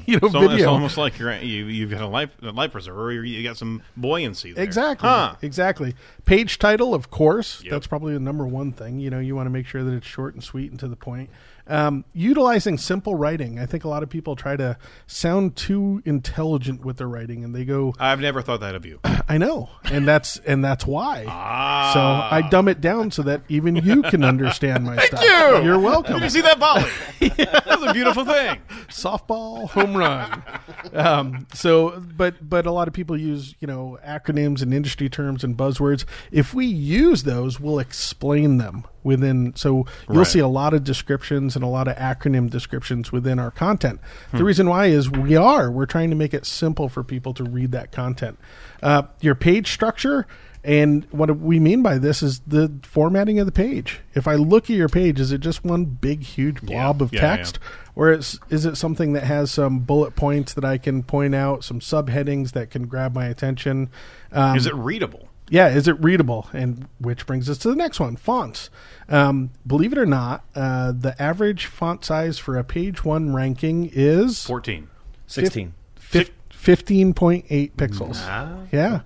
you 0.06 0.18
know, 0.20 0.28
so 0.28 0.40
video. 0.40 0.54
It's 0.54 0.64
almost 0.64 0.96
like 0.96 1.18
you're 1.18 1.34
you 1.36 1.66
you've 1.66 1.90
got 1.90 2.00
a 2.00 2.06
life 2.06 2.30
a 2.42 2.50
life 2.50 2.72
preserver. 2.72 3.08
Or 3.08 3.24
you 3.24 3.42
got 3.42 3.56
some 3.56 3.82
buoyancy 3.96 4.52
there. 4.52 4.64
Exactly. 4.64 5.08
Huh. 5.08 5.36
Exactly. 5.42 5.94
Page 6.24 6.58
title, 6.58 6.94
of 6.94 7.10
course. 7.10 7.62
Yep. 7.62 7.70
That's 7.70 7.86
probably 7.86 8.14
the 8.14 8.20
number 8.20 8.46
one 8.46 8.72
thing. 8.72 8.98
You 8.98 9.10
know, 9.10 9.18
you 9.18 9.36
want 9.36 9.46
to 9.46 9.50
make 9.50 9.66
sure 9.66 9.84
that 9.84 9.92
it's 9.92 10.06
short 10.06 10.34
and 10.34 10.42
sweet 10.42 10.70
and 10.70 10.80
to 10.80 10.88
the 10.88 10.96
point. 10.96 11.30
Um, 11.68 12.04
utilizing 12.14 12.78
simple 12.78 13.14
writing. 13.14 13.58
I 13.58 13.66
think 13.66 13.84
a 13.84 13.88
lot 13.88 14.02
of 14.02 14.08
people 14.08 14.36
try 14.36 14.56
to 14.56 14.78
sound 15.06 15.54
too 15.54 16.02
intelligent 16.04 16.84
with 16.84 16.96
their 16.96 17.08
writing, 17.08 17.44
and 17.44 17.54
they 17.54 17.64
go. 17.64 17.94
I've 17.98 18.20
never 18.20 18.40
thought 18.42 18.60
that 18.60 18.74
of 18.74 18.86
you. 18.86 19.00
I 19.28 19.36
know, 19.36 19.68
and 19.84 20.08
that's 20.08 20.38
and 20.38 20.64
that's 20.64 20.86
why. 20.86 21.26
Ah. 21.28 21.90
So 21.92 22.00
I 22.00 22.48
dumb 22.48 22.68
it 22.68 22.80
down 22.80 23.10
so 23.10 23.22
that 23.24 23.42
even 23.48 23.76
you 23.76 24.02
can 24.02 24.24
understand 24.24 24.84
my 24.84 24.96
stuff. 25.04 25.22
you. 25.22 25.62
You're 25.62 25.78
welcome. 25.78 26.14
Did 26.14 26.22
you 26.24 26.30
see 26.30 26.40
that 26.40 26.58
volley? 26.58 26.88
That's 27.36 27.82
a 27.82 27.92
beautiful 27.92 28.24
thing. 28.24 28.60
softball 28.88 29.68
home 29.70 29.96
run. 29.96 30.42
um, 30.94 31.46
so, 31.52 32.00
but 32.16 32.48
but 32.48 32.64
a 32.66 32.70
lot 32.72 32.88
of 32.88 32.94
people 32.94 33.16
use 33.18 33.54
you 33.60 33.66
know 33.66 33.98
acronyms 34.06 34.62
and 34.62 34.72
industry 34.72 35.08
terms 35.08 35.44
and 35.44 35.56
buzzwords. 35.56 36.04
If 36.32 36.54
we 36.54 36.66
use 36.66 37.24
those, 37.24 37.60
we'll 37.60 37.78
explain 37.78 38.56
them 38.58 38.84
within. 39.02 39.52
So 39.56 39.86
you'll 40.08 40.18
Right. 40.18 40.26
see 40.26 40.38
a 40.38 40.48
lot 40.48 40.74
of 40.74 40.84
descriptions 40.84 41.54
and 41.56 41.64
a 41.64 41.68
lot 41.68 41.88
of 41.88 41.96
acronym 41.96 42.50
descriptions 42.50 43.12
within 43.12 43.38
our 43.38 43.50
content. 43.50 44.00
The 44.32 44.38
Hmm. 44.38 44.44
reason 44.44 44.68
why 44.68 44.86
is 44.86 45.10
we 45.10 45.36
are 45.36 45.70
we're 45.70 45.86
trying 45.86 46.10
to 46.10 46.16
make 46.16 46.34
it 46.34 46.44
simple 46.46 46.88
for 46.88 47.02
people 47.02 47.32
to 47.34 47.44
read 47.44 47.72
that 47.72 47.92
content. 47.92 48.38
Uh, 48.82 49.02
your 49.20 49.34
page 49.34 49.72
structure. 49.72 50.26
And 50.64 51.06
what 51.12 51.34
we 51.38 51.60
mean 51.60 51.82
by 51.82 51.98
this 51.98 52.20
is 52.22 52.40
the 52.46 52.70
formatting 52.82 53.38
of 53.38 53.46
the 53.46 53.52
page. 53.52 54.00
If 54.14 54.26
I 54.26 54.34
look 54.34 54.64
at 54.64 54.76
your 54.76 54.88
page, 54.88 55.20
is 55.20 55.30
it 55.30 55.38
just 55.40 55.64
one 55.64 55.84
big, 55.84 56.24
huge 56.24 56.60
blob 56.62 57.00
of 57.00 57.12
yeah, 57.12 57.20
yeah. 57.22 57.36
text? 57.36 57.58
or 57.94 58.12
is, 58.12 58.38
is 58.50 58.64
it 58.66 58.76
something 58.76 59.12
that 59.12 59.24
has 59.24 59.50
some 59.50 59.78
bullet 59.80 60.14
points 60.14 60.54
that 60.54 60.64
I 60.64 60.76
can 60.78 61.02
point 61.04 61.34
out, 61.34 61.64
some 61.64 61.80
subheadings 61.80 62.52
that 62.52 62.70
can 62.70 62.86
grab 62.86 63.12
my 63.14 63.26
attention? 63.26 63.88
Um, 64.30 64.56
Is 64.56 64.66
it 64.66 64.74
readable? 64.74 65.28
Yeah, 65.50 65.68
is 65.68 65.88
it 65.88 66.02
readable? 66.02 66.48
And 66.52 66.86
which 67.00 67.26
brings 67.26 67.48
us 67.48 67.58
to 67.58 67.68
the 67.70 67.76
next 67.76 67.98
one 68.00 68.16
fonts. 68.16 68.68
Um, 69.08 69.50
believe 69.66 69.92
it 69.92 69.98
or 69.98 70.06
not, 70.06 70.44
uh, 70.54 70.92
the 70.92 71.20
average 71.20 71.66
font 71.66 72.04
size 72.04 72.38
for 72.38 72.56
a 72.58 72.64
page 72.64 73.04
one 73.04 73.32
ranking 73.34 73.88
is 73.92 74.44
14. 74.44 74.88
16. 75.26 75.72
Fif- 75.96 76.30
15.8 76.50 77.72
pixels. 77.76 78.68
Yeah. 78.72 79.00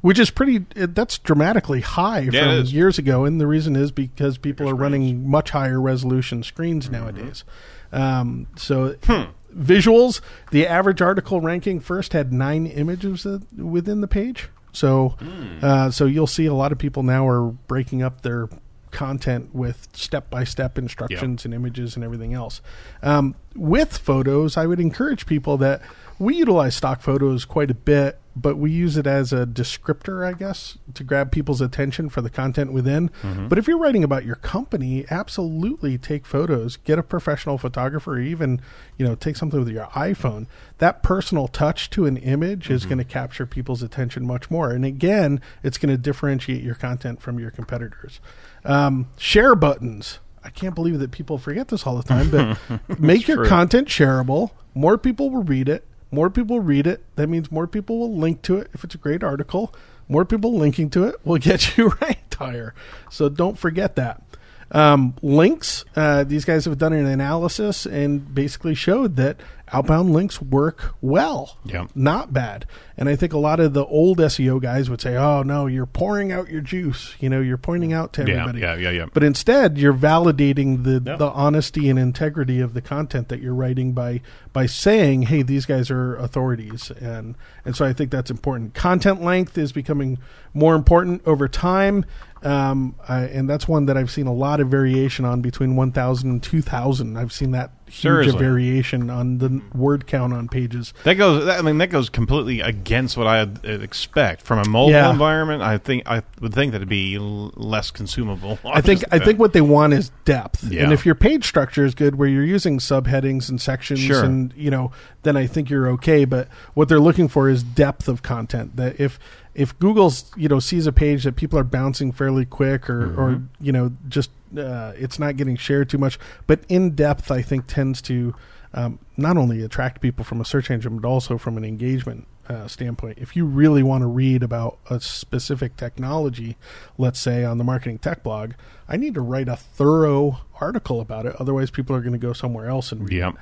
Which 0.00 0.18
is 0.18 0.30
pretty, 0.30 0.64
uh, 0.80 0.86
that's 0.90 1.18
dramatically 1.18 1.80
high 1.80 2.20
Yeah, 2.30 2.42
from 2.42 2.50
is. 2.50 2.72
years 2.72 2.98
ago. 2.98 3.24
And 3.24 3.40
the 3.40 3.46
reason 3.46 3.74
is 3.74 3.90
because 3.90 4.38
people 4.38 4.68
are 4.68 4.74
running 4.74 5.28
much 5.28 5.50
higher 5.50 5.80
resolution 5.80 6.42
screens 6.42 6.84
Mm-hmm. 6.88 6.92
nowadays. 6.94 7.44
Um, 7.92 8.46
so 8.56 8.94
Hmm. 9.04 9.30
visuals, 9.56 10.20
the 10.50 10.66
average 10.66 11.00
article 11.02 11.40
ranking 11.40 11.80
first 11.80 12.12
had 12.12 12.32
nine 12.32 12.66
images 12.66 13.24
uh, 13.26 13.38
within 13.56 14.00
the 14.02 14.08
page. 14.08 14.48
So, 14.72 15.16
Hmm. 15.18 15.58
uh, 15.64 15.90
so 15.90 16.04
you'll 16.06 16.26
see 16.26 16.46
a 16.46 16.54
lot 16.54 16.72
of 16.72 16.78
people 16.78 17.02
now 17.02 17.26
are 17.26 17.42
breaking 17.50 18.02
up 18.02 18.22
their 18.22 18.48
content 18.90 19.54
with 19.54 19.86
step 19.92 20.30
by 20.30 20.44
step 20.44 20.78
instructions 20.78 21.44
and 21.44 21.52
images 21.52 21.94
and 21.94 22.04
everything 22.04 22.32
else. 22.32 22.62
Um, 23.02 23.34
with 23.54 23.96
photos, 23.98 24.56
I 24.56 24.66
would 24.66 24.80
encourage 24.80 25.26
people 25.26 25.56
that 25.58 25.82
we 26.18 26.36
utilize 26.36 26.74
stock 26.74 27.02
photos 27.02 27.44
quite 27.44 27.70
a 27.70 27.74
bit, 27.74 28.18
but 28.40 28.56
we 28.56 28.70
use 28.70 28.96
it 28.96 29.06
as 29.06 29.32
a 29.32 29.44
descriptor, 29.46 30.24
I 30.26 30.32
guess, 30.32 30.78
to 30.94 31.04
grab 31.04 31.30
people's 31.32 31.60
attention 31.60 32.08
for 32.08 32.20
the 32.20 32.30
content 32.30 32.72
within. 32.72 33.10
Mhm. 33.22 33.48
But 33.48 33.58
if 33.58 33.66
you're 33.68 33.78
writing 33.78 34.04
about 34.04 34.24
your 34.24 34.36
company, 34.36 35.04
absolutely 35.10 35.98
take 35.98 36.24
photos, 36.26 36.76
get 36.76 36.98
a 36.98 37.02
professional 37.02 37.58
photographer, 37.58 38.12
or 38.14 38.20
even, 38.20 38.60
you 38.96 39.04
know, 39.06 39.14
take 39.14 39.36
something 39.36 39.58
with 39.58 39.68
your 39.68 39.86
iPhone. 39.86 40.46
That 40.78 41.02
personal 41.02 41.48
touch 41.48 41.90
to 41.90 42.06
an 42.06 42.16
image 42.16 42.70
is 42.70 42.84
going 42.86 42.98
to 42.98 43.04
capture 43.04 43.46
people's 43.46 43.82
attention 43.82 44.26
much 44.26 44.50
more. 44.50 44.70
And 44.70 44.84
again, 44.84 45.40
it's 45.62 45.78
going 45.78 45.90
to 45.94 45.98
differentiate 45.98 46.62
your 46.62 46.74
content 46.76 47.20
from 47.20 47.38
your 47.38 47.50
competitors. 47.50 48.20
Um, 48.64 49.06
share 49.16 49.54
buttons. 49.54 50.18
I 50.44 50.50
can't 50.50 50.74
believe 50.74 50.98
that 51.00 51.10
people 51.10 51.36
forget 51.36 51.68
this 51.68 51.86
all 51.86 51.96
the 51.96 52.02
time, 52.04 52.30
but 52.30 52.98
make 53.00 53.26
your 53.26 53.38
true. 53.38 53.48
content 53.48 53.88
shareable. 53.88 54.52
More 54.74 54.96
people 54.96 55.30
will 55.30 55.42
read 55.42 55.68
it. 55.68 55.84
More 56.10 56.30
people 56.30 56.60
read 56.60 56.86
it. 56.86 57.04
That 57.16 57.28
means 57.28 57.50
more 57.52 57.66
people 57.66 57.98
will 57.98 58.16
link 58.16 58.42
to 58.42 58.56
it 58.56 58.70
if 58.72 58.84
it's 58.84 58.94
a 58.94 58.98
great 58.98 59.22
article. 59.22 59.74
More 60.08 60.24
people 60.24 60.56
linking 60.56 60.90
to 60.90 61.04
it 61.04 61.16
will 61.24 61.38
get 61.38 61.76
you 61.76 61.92
ranked 62.00 62.34
higher. 62.34 62.74
So 63.10 63.28
don't 63.28 63.58
forget 63.58 63.96
that. 63.96 64.22
Um, 64.70 65.14
links. 65.22 65.84
Uh, 65.96 66.24
these 66.24 66.44
guys 66.44 66.66
have 66.66 66.78
done 66.78 66.92
an 66.92 67.06
analysis 67.06 67.86
and 67.86 68.34
basically 68.34 68.74
showed 68.74 69.16
that 69.16 69.38
outbound 69.72 70.12
links 70.12 70.40
work 70.42 70.94
well. 71.00 71.56
Yeah. 71.64 71.86
Not 71.94 72.32
bad. 72.32 72.66
And 72.96 73.08
I 73.08 73.14
think 73.16 73.32
a 73.32 73.38
lot 73.38 73.60
of 73.60 73.74
the 73.74 73.84
old 73.86 74.18
SEO 74.18 74.60
guys 74.60 74.90
would 74.90 75.00
say, 75.00 75.16
"Oh 75.16 75.42
no, 75.42 75.66
you're 75.66 75.86
pouring 75.86 76.32
out 76.32 76.50
your 76.50 76.60
juice. 76.60 77.14
You 77.20 77.28
know, 77.28 77.40
you're 77.40 77.56
pointing 77.56 77.92
out 77.92 78.12
to 78.14 78.22
Yeah, 78.26 78.40
everybody." 78.42 78.60
yeah, 78.60 78.74
yeah, 78.76 78.90
yeah. 78.90 79.06
But 79.12 79.22
instead, 79.22 79.78
you're 79.78 79.94
validating 79.94 80.82
the 80.84 81.00
Yeah. 81.04 81.16
the 81.16 81.30
honesty 81.30 81.88
and 81.88 81.98
integrity 81.98 82.60
of 82.60 82.74
the 82.74 82.80
content 82.80 83.28
that 83.28 83.40
you're 83.40 83.54
writing 83.54 83.92
by 83.92 84.20
by 84.52 84.66
saying, 84.66 85.22
"Hey, 85.22 85.42
these 85.42 85.64
guys 85.64 85.90
are 85.92 86.16
authorities," 86.16 86.90
and 87.00 87.36
and 87.64 87.76
so 87.76 87.84
I 87.84 87.92
think 87.92 88.10
that's 88.10 88.30
important. 88.30 88.74
Content 88.74 89.22
length 89.22 89.56
is 89.56 89.70
becoming 89.72 90.18
more 90.54 90.74
important 90.74 91.22
over 91.24 91.46
time. 91.46 92.04
Um, 92.42 92.94
I, 93.08 93.22
and 93.24 93.48
that's 93.50 93.66
one 93.66 93.86
that 93.86 93.96
I've 93.96 94.10
seen 94.10 94.26
a 94.26 94.32
lot 94.32 94.60
of 94.60 94.68
variation 94.68 95.24
on 95.24 95.40
between 95.40 95.74
1,000 95.76 96.30
and 96.30 96.42
2,000. 96.42 97.16
I've 97.16 97.32
seen 97.32 97.50
that 97.52 97.72
huge 97.90 98.34
variation 98.36 99.08
on 99.08 99.38
the 99.38 99.62
word 99.74 100.06
count 100.06 100.34
on 100.34 100.46
pages. 100.46 100.92
That 101.04 101.14
goes. 101.14 101.46
That, 101.46 101.58
I 101.58 101.62
mean, 101.62 101.78
that 101.78 101.86
goes 101.88 102.10
completely 102.10 102.60
against 102.60 103.16
what 103.16 103.26
I 103.26 103.48
expect 103.64 104.42
from 104.42 104.58
a 104.58 104.68
mobile 104.68 104.90
Yeah. 104.92 105.10
environment. 105.10 105.62
I 105.62 105.78
think 105.78 106.02
I 106.06 106.22
would 106.40 106.52
think 106.52 106.72
that 106.72 106.76
it'd 106.76 106.88
be 106.88 107.16
l- 107.16 107.50
less 107.56 107.90
consumable. 107.90 108.58
I 108.64 108.82
think 108.82 109.02
I 109.10 109.18
think 109.18 109.38
what 109.38 109.52
they 109.54 109.62
want 109.62 109.94
is 109.94 110.10
depth. 110.24 110.64
Yeah. 110.64 110.82
And 110.84 110.92
if 110.92 111.06
your 111.06 111.14
page 111.14 111.46
structure 111.46 111.84
is 111.84 111.94
good, 111.94 112.16
where 112.16 112.28
you're 112.28 112.44
using 112.44 112.78
subheadings 112.78 113.48
and 113.48 113.60
sections, 113.60 114.00
Sure. 114.00 114.22
and 114.22 114.52
you 114.54 114.70
know, 114.70 114.92
then 115.22 115.36
I 115.36 115.46
think 115.46 115.70
you're 115.70 115.88
okay. 115.92 116.24
But 116.26 116.48
what 116.74 116.88
they're 116.90 117.00
looking 117.00 117.28
for 117.28 117.48
is 117.48 117.62
depth 117.62 118.06
of 118.06 118.22
content. 118.22 118.76
That 118.76 119.00
if 119.00 119.18
if 119.58 119.78
Google's 119.78 120.30
you 120.36 120.48
know 120.48 120.60
sees 120.60 120.86
a 120.86 120.92
page 120.92 121.24
that 121.24 121.36
people 121.36 121.58
are 121.58 121.64
bouncing 121.64 122.12
fairly 122.12 122.46
quick, 122.46 122.88
or 122.88 123.02
or 123.20 123.30
Mhm. 123.32 123.46
you 123.60 123.72
know 123.72 123.92
just 124.08 124.30
uh, 124.56 124.92
it's 124.96 125.18
not 125.18 125.36
getting 125.36 125.56
shared 125.56 125.90
too 125.90 125.98
much, 125.98 126.18
but 126.46 126.60
in 126.70 126.92
depth, 126.94 127.30
I 127.30 127.42
think 127.42 127.66
tends 127.66 128.00
to 128.02 128.34
um, 128.72 128.98
not 129.16 129.36
only 129.36 129.62
attract 129.62 130.00
people 130.00 130.24
from 130.24 130.40
a 130.40 130.44
search 130.44 130.70
engine, 130.70 130.98
but 130.98 131.08
also 131.08 131.36
from 131.38 131.56
an 131.56 131.64
engagement 131.64 132.26
uh, 132.48 132.66
standpoint. 132.66 133.18
If 133.18 133.34
you 133.36 133.44
really 133.44 133.82
want 133.82 134.02
to 134.02 134.06
read 134.06 134.42
about 134.42 134.78
a 134.88 135.00
specific 135.00 135.76
technology, 135.76 136.56
let's 136.96 137.18
say 137.20 137.44
on 137.44 137.58
the 137.58 137.64
marketing 137.64 137.98
tech 137.98 138.22
blog, 138.22 138.52
I 138.88 138.96
need 138.96 139.14
to 139.14 139.20
write 139.20 139.48
a 139.48 139.56
thorough 139.56 140.40
article 140.60 141.00
about 141.00 141.26
it. 141.26 141.34
Otherwise, 141.38 141.70
people 141.70 141.94
are 141.96 142.00
going 142.00 142.12
to 142.12 142.18
go 142.18 142.32
somewhere 142.32 142.68
else 142.68 142.90
and 142.92 143.02
read. 143.08 143.18
Yep. 143.18 143.34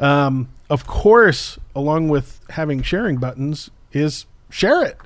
Um, 0.00 0.48
of 0.70 0.86
course, 0.86 1.58
along 1.74 2.08
with 2.08 2.40
having 2.50 2.82
sharing 2.82 3.16
buttons, 3.18 3.70
is 3.92 4.26
share 4.50 4.84
it. 4.84 4.96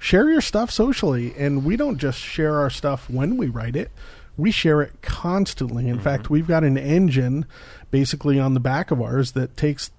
Share 0.00 0.30
your 0.30 0.40
stuff 0.40 0.70
socially, 0.70 1.34
and 1.36 1.62
we 1.62 1.76
don't 1.76 1.98
just 1.98 2.18
share 2.18 2.58
our 2.58 2.70
stuff 2.70 3.08
when 3.10 3.36
we 3.36 3.48
write 3.48 3.76
it. 3.76 3.90
We 4.36 4.50
share 4.50 4.80
it 4.80 4.94
constantly. 5.02 5.86
In 5.88 5.96
mm-hmm. 5.96 6.02
fact, 6.02 6.30
we've 6.30 6.48
got 6.48 6.64
an 6.64 6.78
engine 6.78 7.44
basically 7.90 8.40
on 8.40 8.54
the 8.54 8.60
back 8.60 8.90
of 8.90 9.00
ours 9.00 9.32
that 9.32 9.58
takes 9.58 9.90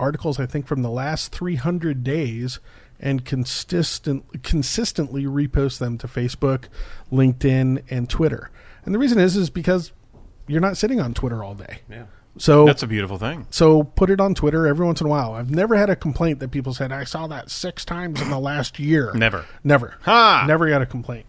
articles 0.00 0.40
I 0.40 0.46
think 0.46 0.66
from 0.66 0.80
the 0.80 0.90
last 0.90 1.30
300 1.30 2.02
days 2.02 2.58
and 2.98 3.22
consistent 3.24 4.42
consistently 4.42 5.24
reposts 5.24 5.78
them 5.78 5.98
to 5.98 6.06
Facebook, 6.06 6.64
LinkedIn, 7.12 7.82
and 7.90 8.08
Twitter. 8.08 8.50
And 8.86 8.94
the 8.94 8.98
reason 8.98 9.18
is 9.18 9.36
is 9.36 9.50
because 9.50 9.92
you're 10.46 10.60
not 10.62 10.78
sitting 10.78 11.00
on 11.00 11.12
Twitter 11.12 11.44
all 11.44 11.54
day. 11.54 11.80
Yeah. 11.90 12.04
So 12.38 12.64
That's 12.64 12.82
a 12.82 12.86
beautiful 12.86 13.18
thing. 13.18 13.46
So 13.50 13.82
put 13.82 14.08
it 14.08 14.20
on 14.20 14.34
Twitter 14.34 14.66
every 14.66 14.86
once 14.86 15.00
in 15.00 15.06
a 15.06 15.10
while. 15.10 15.34
I've 15.34 15.50
never 15.50 15.76
had 15.76 15.90
a 15.90 15.96
complaint 15.96 16.38
that 16.40 16.50
people 16.50 16.72
said 16.72 16.92
I 16.92 17.04
saw 17.04 17.26
that 17.26 17.50
six 17.50 17.84
times 17.84 18.20
in 18.20 18.30
the 18.30 18.38
last 18.38 18.78
year. 18.78 19.12
Never. 19.14 19.44
Never. 19.64 19.96
Ha! 20.02 20.44
Never 20.46 20.68
got 20.68 20.80
a 20.80 20.86
complaint. 20.86 21.26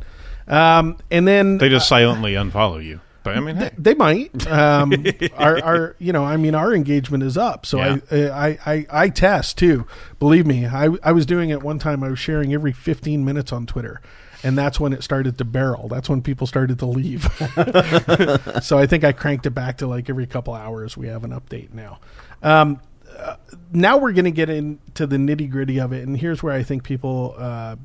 Um, 0.47 0.97
and 1.09 1.27
then 1.27 1.57
They 1.57 1.69
just 1.69 1.87
silently 1.87 2.33
unfollow 2.33 2.83
you. 2.83 2.99
But 3.23 3.37
I 3.37 3.39
mean, 3.39 3.55
hey. 3.55 3.71
they 3.77 3.93
might. 3.93 4.47
Um, 4.47 4.93
our, 5.37 5.63
our, 5.63 5.95
you 5.99 6.11
know, 6.11 6.23
I 6.25 6.37
mean, 6.37 6.55
our 6.55 6.73
engagement 6.73 7.23
is 7.23 7.37
up. 7.37 7.65
So 7.65 7.77
Yeah. 7.77 7.97
I, 8.33 8.47
I, 8.47 8.57
I, 8.65 8.85
I 8.89 9.09
test 9.09 9.57
too. 9.57 9.85
Believe 10.19 10.45
me, 10.47 10.65
I, 10.65 10.89
I 11.03 11.11
was 11.11 11.25
doing 11.25 11.49
it 11.51 11.61
one 11.61 11.77
time. 11.77 12.03
I 12.03 12.09
was 12.09 12.19
sharing 12.19 12.53
every 12.53 12.73
15 12.73 13.23
minutes 13.23 13.51
on 13.51 13.67
Twitter, 13.67 14.01
and 14.43 14.57
that's 14.57 14.79
when 14.79 14.93
it 14.93 15.03
started 15.03 15.37
to 15.37 15.45
barrel. 15.45 15.87
That's 15.87 16.09
when 16.09 16.21
people 16.21 16.47
started 16.47 16.79
to 16.79 16.85
leave. 16.85 17.23
so 18.61 18.77
I 18.77 18.87
think 18.87 19.03
I 19.03 19.11
cranked 19.11 19.45
it 19.45 19.51
back 19.51 19.77
to 19.77 19.87
like 19.87 20.09
every 20.09 20.27
couple 20.27 20.53
hours. 20.53 20.97
We 20.97 21.07
have 21.07 21.23
an 21.23 21.31
update 21.31 21.73
now. 21.73 21.99
Um, 22.43 22.81
uh, 23.17 23.35
now 23.71 23.97
we're 23.97 24.13
going 24.13 24.25
to 24.25 24.31
get 24.31 24.49
into 24.49 25.05
the 25.05 25.17
nitty 25.17 25.49
gritty 25.49 25.79
of 25.79 25.91
it, 25.93 26.07
and 26.07 26.17
here's 26.17 26.41
where 26.43 26.53
I 26.53 26.63
think 26.63 26.83
people. 26.83 27.35
Uh, 27.37 27.75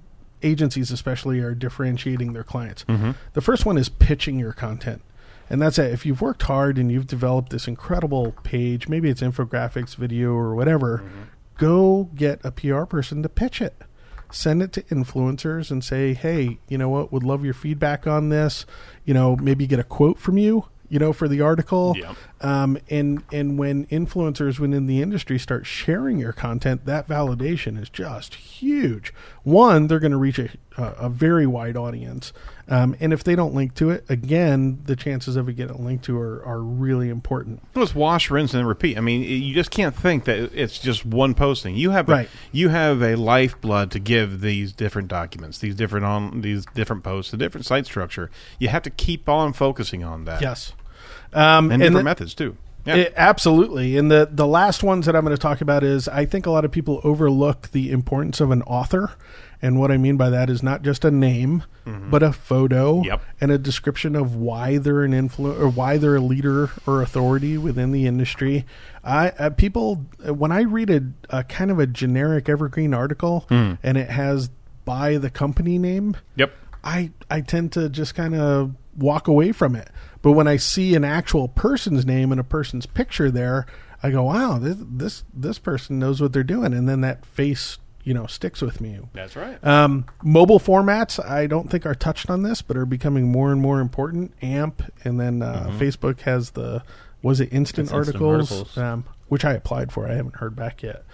Agencies, 0.43 0.91
especially, 0.93 1.41
are 1.41 1.55
differentiating 1.55 2.35
their 2.35 2.45
clients. 2.45 2.85
Mhm. 2.85 3.15
The 3.33 3.41
first 3.41 3.65
one 3.65 3.79
is 3.79 3.89
pitching 3.89 4.39
your 4.39 4.53
content. 4.53 5.01
And 5.49 5.63
that's 5.63 5.79
it. 5.79 5.91
If 5.93 6.05
you've 6.05 6.21
worked 6.21 6.43
hard 6.43 6.77
and 6.77 6.93
you've 6.93 7.07
developed 7.07 7.51
this 7.51 7.67
incredible 7.67 8.33
page, 8.43 8.87
maybe 8.87 9.09
it's 9.09 9.23
infographics, 9.23 9.97
video, 9.97 10.33
or 10.35 10.55
whatever, 10.55 11.03
go 11.57 12.11
get 12.15 12.39
a 12.45 12.51
PR 12.53 12.83
person 12.85 13.23
to 13.23 13.31
pitch 13.31 13.63
it. 13.63 13.77
Send 14.31 14.63
it 14.63 14.73
to 14.73 14.83
influencers 14.83 15.71
and 15.71 15.83
say, 15.85 16.15
hey, 16.15 16.59
you 16.69 16.79
know 16.79 16.89
what? 16.89 17.13
Would 17.13 17.23
love 17.23 17.45
your 17.45 17.55
feedback 17.55 18.07
on 18.07 18.29
this. 18.29 18.67
You 19.05 19.15
know, 19.15 19.37
maybe 19.37 19.67
get 19.67 19.79
a 19.79 19.85
quote 19.85 20.19
from 20.19 20.37
you, 20.37 20.67
you 20.89 20.99
know, 20.99 21.13
for 21.13 21.29
the 21.29 21.41
article. 21.41 21.95
Yep. 21.97 22.17
Um, 22.41 22.79
and 22.91 23.23
and 23.33 23.59
when 23.59 23.87
influencers 23.87 24.59
within 24.59 24.87
the 24.87 25.01
industry 25.01 25.39
start 25.39 25.65
sharing 25.67 26.19
your 26.19 26.33
content, 26.33 26.85
that 26.87 27.09
validation 27.09 27.81
is 27.81 27.89
just 27.89 28.35
huge. 28.35 29.13
One, 29.43 29.87
they're 29.87 30.01
going 30.01 30.13
to 30.13 30.19
reach 30.19 30.39
a, 30.39 30.51
a, 30.77 30.83
a 30.83 31.09
very 31.09 31.47
wide 31.47 31.77
audience, 31.77 32.33
um, 32.69 32.97
and 33.01 33.13
if 33.13 33.23
they 33.25 33.35
don't 33.37 33.55
link 33.55 33.75
to 33.75 33.91
it, 33.91 34.05
again, 34.09 34.81
the 34.87 34.97
chances 34.97 35.37
of 35.37 35.49
it 35.49 35.55
getting 35.55 35.85
linked 35.85 36.05
to 36.07 36.19
are, 36.19 36.45
are 36.45 36.61
really 36.61 37.09
important. 37.09 37.63
Well, 37.75 37.85
it's 37.85 37.95
wash, 37.95 38.31
rinse, 38.31 38.55
and 38.55 38.67
repeat. 38.67 38.99
I 38.99 39.01
mean, 39.01 39.23
you 39.23 39.55
just 39.55 39.71
can't 39.71 39.95
think 39.95 40.25
that 40.25 40.51
it's 40.53 40.79
just 40.79 41.05
one 41.07 41.35
posting. 41.35 41.77
You 41.77 41.91
have 41.91 42.09
Right. 42.09 42.27
a, 42.27 42.31
you 42.57 42.69
have 42.71 43.03
a 43.03 43.15
lifeblood 43.15 43.91
to 43.93 43.99
give 43.99 44.41
these 44.41 44.73
different 44.73 45.09
documents, 45.09 45.59
these 45.59 45.75
different 45.77 46.07
on 46.07 46.41
these 46.41 46.67
different 46.75 47.05
posts, 47.05 47.31
the 47.31 47.37
different 47.37 47.67
site 47.67 47.87
structure. 47.87 48.31
You 48.59 48.69
have 48.69 48.83
to 48.83 48.91
keep 48.91 49.29
on 49.29 49.53
focusing 49.53 50.03
on 50.03 50.25
that. 50.25 50.43
Yes. 50.43 50.73
Um, 51.33 51.71
and, 51.71 51.81
different 51.83 51.97
the- 51.99 52.03
methods 52.05 52.35
too. 52.35 52.57
Yeah. 52.87 52.95
It- 52.97 53.15
absolutely. 53.17 53.97
And 53.97 54.11
the 54.11 54.29
the 54.31 54.47
last 54.47 54.83
ones 54.83 55.07
that 55.07 55.17
I'm 55.17 55.25
going 55.25 55.35
to 55.37 55.41
talk 55.41 55.61
about 55.61 55.83
is 55.85 56.09
I 56.09 56.25
think 56.25 56.47
a 56.47 56.51
lot 56.51 56.65
of 56.65 56.71
people 56.71 57.01
overlook 57.05 57.71
the 57.73 57.91
importance 57.91 58.41
of 58.41 58.51
an 58.51 58.63
author. 58.63 59.13
And 59.63 59.79
what 59.81 59.91
I 59.91 59.97
mean 59.97 60.17
by 60.19 60.29
that 60.31 60.51
is 60.51 60.63
not 60.63 60.83
just 60.83 61.03
a 61.05 61.11
name, 61.11 61.63
Mhm. 61.87 62.11
but 62.11 62.23
a 62.23 62.31
photo 62.33 63.03
Yep. 63.03 63.23
and 63.41 63.51
a 63.51 63.57
description 63.59 64.15
of 64.15 64.37
why 64.37 64.77
they're 64.77 65.03
an 65.03 65.13
influ 65.13 65.59
or 65.59 65.67
why 65.69 65.97
they're 65.97 66.17
a 66.17 66.21
leader 66.21 66.71
or 66.87 67.01
authority 67.03 67.57
within 67.57 67.91
the 67.91 68.07
industry. 68.07 68.67
I 69.03 69.31
uh, 69.39 69.51
people 69.51 70.05
when 70.25 70.53
I 70.53 70.61
read 70.63 70.91
a, 70.91 71.03
a 71.31 71.43
kind 71.45 71.71
of 71.71 71.79
a 71.79 71.87
generic 71.87 72.49
evergreen 72.49 72.93
article 72.95 73.47
Mm. 73.51 73.79
and 73.83 73.97
it 73.97 74.11
has 74.11 74.51
by 74.85 75.17
the 75.17 75.31
company 75.31 75.79
name, 75.79 76.15
Yep. 76.37 76.53
I 76.85 77.11
I 77.31 77.41
tend 77.41 77.73
to 77.73 77.89
just 77.89 78.15
kind 78.15 78.35
of 78.35 78.73
walk 78.97 79.27
away 79.27 79.53
from 79.53 79.75
it. 79.75 79.89
But 80.27 80.33
when 80.33 80.49
I 80.49 80.57
see 80.57 80.97
an 80.97 81.05
actual 81.05 81.47
person's 81.47 82.05
name 82.05 82.33
and 82.33 82.41
a 82.41 82.43
person's 82.43 82.85
picture 82.85 83.31
there, 83.31 83.65
I 84.03 84.11
go, 84.11 84.25
"Wow, 84.25 84.59
this 84.59 84.77
this 84.81 85.23
this 85.33 85.61
person 85.61 86.01
knows 86.01 86.21
what 86.21 86.33
they're 86.33 86.43
doing," 86.43 86.75
and 86.75 86.89
then 86.89 87.01
that 87.03 87.25
face, 87.25 87.79
you 88.03 88.13
know, 88.13 88.27
sticks 88.27 88.61
with 88.61 88.81
me. 88.81 88.99
That's 89.13 89.37
right. 89.37 89.65
Um, 89.65 90.05
mobile 90.25 90.59
formats, 90.59 91.25
I 91.25 91.47
don't 91.47 91.71
think 91.71 91.87
are 91.87 91.95
touched 91.95 92.29
on 92.29 92.43
this, 92.43 92.61
but 92.61 92.77
are 92.77 92.85
becoming 92.85 93.31
more 93.31 93.53
and 93.53 93.61
more 93.63 93.79
important. 93.79 94.33
AMP, 94.43 94.83
and 95.05 95.21
then 95.21 95.43
uh, 95.43 95.69
Mhm. 95.71 95.79
Facebook 95.79 96.21
has 96.23 96.51
the 96.51 96.83
was 97.23 97.39
it 97.41 97.53
instant 97.53 97.87
It's 97.91 97.95
instant 97.97 98.17
articles, 98.21 98.51
articles. 98.51 98.77
Um, 98.79 99.05
which 99.29 99.45
I 99.45 99.53
applied 99.53 99.93
for. 99.93 100.09
I 100.09 100.15
haven't 100.15 100.39
heard 100.39 100.57
back 100.57 100.83
yet. 100.83 101.05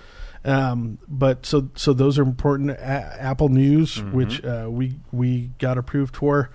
Um, 0.42 0.96
but 1.06 1.44
so 1.44 1.68
so 1.74 1.92
those 1.92 2.18
are 2.18 2.22
important. 2.22 2.70
A- 2.70 3.22
Apple 3.22 3.50
News, 3.50 3.98
Mhm. 3.98 4.12
which 4.12 4.42
uh, 4.42 4.68
we 4.70 4.94
we 5.12 5.50
got 5.58 5.76
approved 5.76 6.16
for, 6.16 6.48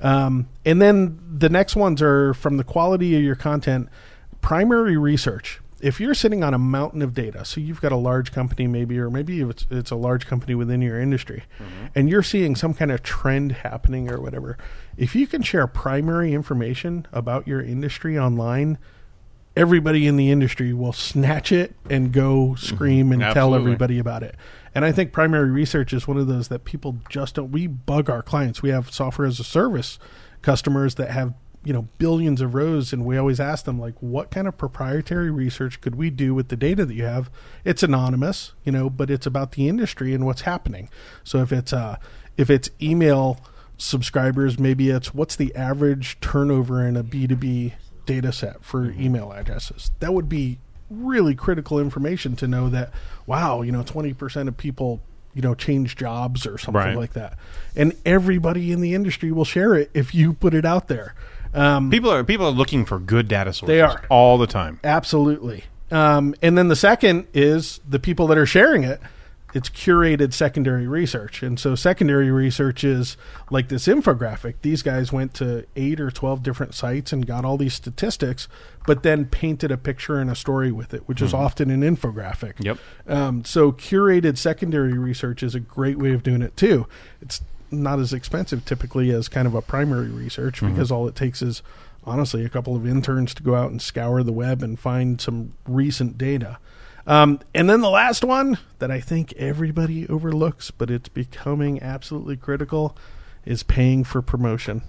um, 0.00 0.48
and 0.64 0.80
then 0.80 1.20
the 1.38 1.48
next 1.48 1.76
ones 1.76 2.02
are 2.02 2.34
from 2.34 2.56
the 2.56 2.64
quality 2.64 3.16
of 3.16 3.22
your 3.22 3.36
content. 3.36 3.88
Primary 4.40 4.96
research. 4.96 5.60
If 5.80 6.00
you're 6.00 6.14
sitting 6.14 6.42
on 6.42 6.54
a 6.54 6.58
mountain 6.58 7.02
of 7.02 7.12
data, 7.12 7.44
so 7.44 7.60
you've 7.60 7.80
got 7.80 7.92
a 7.92 7.96
large 7.96 8.32
company, 8.32 8.66
maybe, 8.66 8.98
or 8.98 9.10
maybe 9.10 9.40
it's 9.40 9.66
it's 9.70 9.90
a 9.90 9.96
large 9.96 10.26
company 10.26 10.54
within 10.54 10.80
your 10.80 10.98
industry, 10.98 11.44
and 11.94 12.08
you're 12.08 12.22
seeing 12.22 12.56
some 12.56 12.72
kind 12.72 12.90
of 12.90 13.02
trend 13.02 13.52
happening 13.52 14.10
or 14.10 14.18
whatever. 14.20 14.56
If 14.96 15.14
you 15.14 15.26
can 15.26 15.42
share 15.42 15.66
primary 15.66 16.32
information 16.32 17.06
about 17.12 17.46
your 17.46 17.60
industry 17.60 18.18
online, 18.18 18.78
everybody 19.56 20.06
in 20.06 20.16
the 20.16 20.30
industry 20.30 20.72
will 20.72 20.92
snatch 20.92 21.52
it 21.52 21.74
and 21.90 22.12
go 22.12 22.54
scream 22.54 23.12
and 23.12 23.20
tell 23.34 23.50
everybody 23.54 23.98
about 23.98 24.22
it. 24.22 24.36
And 24.74 24.84
I 24.84 24.92
think 24.92 25.12
primary 25.12 25.50
research 25.50 25.92
is 25.92 26.08
one 26.08 26.16
of 26.16 26.26
those 26.26 26.48
that 26.48 26.64
people 26.64 26.98
just 27.08 27.36
don't. 27.36 27.52
We 27.52 27.66
bug 27.66 28.10
our 28.10 28.22
clients. 28.22 28.62
We 28.62 28.70
have 28.70 28.92
software 28.92 29.26
as 29.26 29.38
a 29.38 29.44
service 29.44 29.98
customers 30.42 30.96
that 30.96 31.10
have 31.10 31.34
you 31.64 31.72
know 31.72 31.88
billions 31.98 32.40
of 32.40 32.54
rows, 32.54 32.92
and 32.92 33.04
we 33.04 33.16
always 33.16 33.40
ask 33.40 33.64
them 33.64 33.80
like, 33.80 33.94
what 34.00 34.30
kind 34.30 34.46
of 34.46 34.58
proprietary 34.58 35.30
research 35.30 35.80
could 35.80 35.94
we 35.94 36.10
do 36.10 36.34
with 36.34 36.48
the 36.48 36.56
data 36.56 36.84
that 36.84 36.94
you 36.94 37.04
have? 37.04 37.30
It's 37.64 37.82
anonymous, 37.82 38.52
you 38.64 38.72
know, 38.72 38.90
but 38.90 39.10
it's 39.10 39.26
about 39.26 39.52
the 39.52 39.68
industry 39.68 40.12
and 40.12 40.26
what's 40.26 40.42
happening. 40.42 40.90
So 41.22 41.38
if 41.38 41.52
it's 41.52 41.72
uh 41.72 41.96
if 42.36 42.50
it's 42.50 42.68
email 42.82 43.40
subscribers, 43.78 44.58
maybe 44.58 44.90
it's 44.90 45.14
what's 45.14 45.36
the 45.36 45.54
average 45.54 46.18
turnover 46.20 46.86
in 46.86 46.96
a 46.96 47.02
B 47.02 47.26
two 47.26 47.36
B 47.36 47.74
data 48.06 48.32
set 48.32 48.62
for 48.64 48.90
email 48.90 49.32
addresses. 49.32 49.90
That 50.00 50.12
would 50.12 50.28
be 50.28 50.58
really 51.02 51.34
critical 51.34 51.78
information 51.78 52.36
to 52.36 52.46
know 52.48 52.68
that 52.70 52.90
wow, 53.26 53.62
you 53.62 53.72
know, 53.72 53.82
20% 53.82 54.48
of 54.48 54.56
people, 54.56 55.00
you 55.32 55.40
know, 55.42 55.54
change 55.54 55.96
jobs 55.96 56.46
or 56.46 56.58
something 56.58 56.74
Right. 56.80 56.96
like 56.96 57.14
that. 57.14 57.38
And 57.74 57.94
everybody 58.04 58.70
in 58.72 58.80
the 58.80 58.94
industry 58.94 59.32
will 59.32 59.44
share 59.46 59.74
it 59.74 59.90
if 59.94 60.14
you 60.14 60.34
put 60.34 60.52
it 60.54 60.64
out 60.64 60.88
there. 60.88 61.14
Um, 61.54 61.90
People 61.90 62.10
are 62.10 62.22
people 62.24 62.46
are 62.46 62.50
looking 62.52 62.84
for 62.84 62.98
good 62.98 63.28
data 63.28 63.52
sources. 63.52 63.68
They 63.68 63.80
are. 63.80 64.02
all 64.10 64.38
the 64.38 64.46
time. 64.46 64.80
Absolutely. 64.84 65.64
Um, 65.90 66.34
and 66.42 66.58
then 66.58 66.68
the 66.68 66.76
second 66.76 67.26
is 67.32 67.80
the 67.88 67.98
people 68.00 68.26
that 68.28 68.38
are 68.38 68.46
sharing 68.46 68.82
it. 68.84 69.00
It's 69.54 69.70
curated 69.70 70.32
secondary 70.34 70.86
research, 70.86 71.42
and 71.42 71.58
so 71.58 71.74
secondary 71.74 72.30
research 72.30 72.82
is 72.84 73.16
like 73.50 73.68
this 73.68 73.86
infographic. 73.86 74.54
These 74.62 74.82
guys 74.82 75.12
went 75.12 75.32
to 75.34 75.64
eight 75.76 76.00
or 76.00 76.10
twelve 76.10 76.42
different 76.42 76.74
sites 76.74 77.12
and 77.12 77.24
got 77.26 77.44
all 77.44 77.56
these 77.56 77.72
statistics, 77.72 78.48
but 78.86 79.02
then 79.04 79.24
painted 79.26 79.70
a 79.70 79.76
picture 79.78 80.18
and 80.18 80.28
a 80.28 80.34
story 80.34 80.72
with 80.72 80.92
it, 80.92 81.04
which 81.06 81.22
is 81.22 81.32
Mhm. 81.32 81.38
often 81.38 81.70
an 81.70 81.82
infographic. 81.82 82.54
Yep. 82.58 82.78
Um, 83.08 83.44
so 83.44 83.70
curated 83.72 84.36
secondary 84.36 84.98
research 84.98 85.42
is 85.42 85.54
a 85.54 85.60
great 85.60 85.98
way 85.98 86.12
of 86.12 86.22
doing 86.22 86.42
it 86.42 86.56
too. 86.56 86.86
It's 87.22 87.40
not 87.70 87.98
as 88.00 88.12
expensive 88.12 88.64
typically 88.64 89.10
as 89.10 89.28
kind 89.28 89.46
of 89.46 89.54
a 89.54 89.62
primary 89.62 90.08
research 90.08 90.60
Mhm. 90.60 90.70
because 90.70 90.90
all 90.90 91.08
it 91.08 91.14
takes 91.14 91.40
is 91.42 91.62
honestly 92.04 92.44
a 92.44 92.48
couple 92.48 92.76
of 92.76 92.86
interns 92.86 93.32
to 93.34 93.42
go 93.42 93.54
out 93.54 93.70
and 93.70 93.80
scour 93.80 94.22
the 94.22 94.32
web 94.32 94.62
and 94.62 94.78
find 94.78 95.20
some 95.20 95.52
recent 95.66 96.18
data. 96.18 96.58
Um, 97.06 97.40
and 97.54 97.68
then 97.68 97.80
the 97.80 97.90
last 97.90 98.24
one 98.24 98.58
that 98.78 98.90
I 98.90 99.00
think 99.00 99.32
everybody 99.34 100.08
overlooks, 100.08 100.70
but 100.70 100.90
it's 100.90 101.08
becoming 101.08 101.82
absolutely 101.82 102.36
critical, 102.36 102.96
is 103.44 103.62
paying 103.62 104.04
for 104.04 104.22
promotion. 104.22 104.82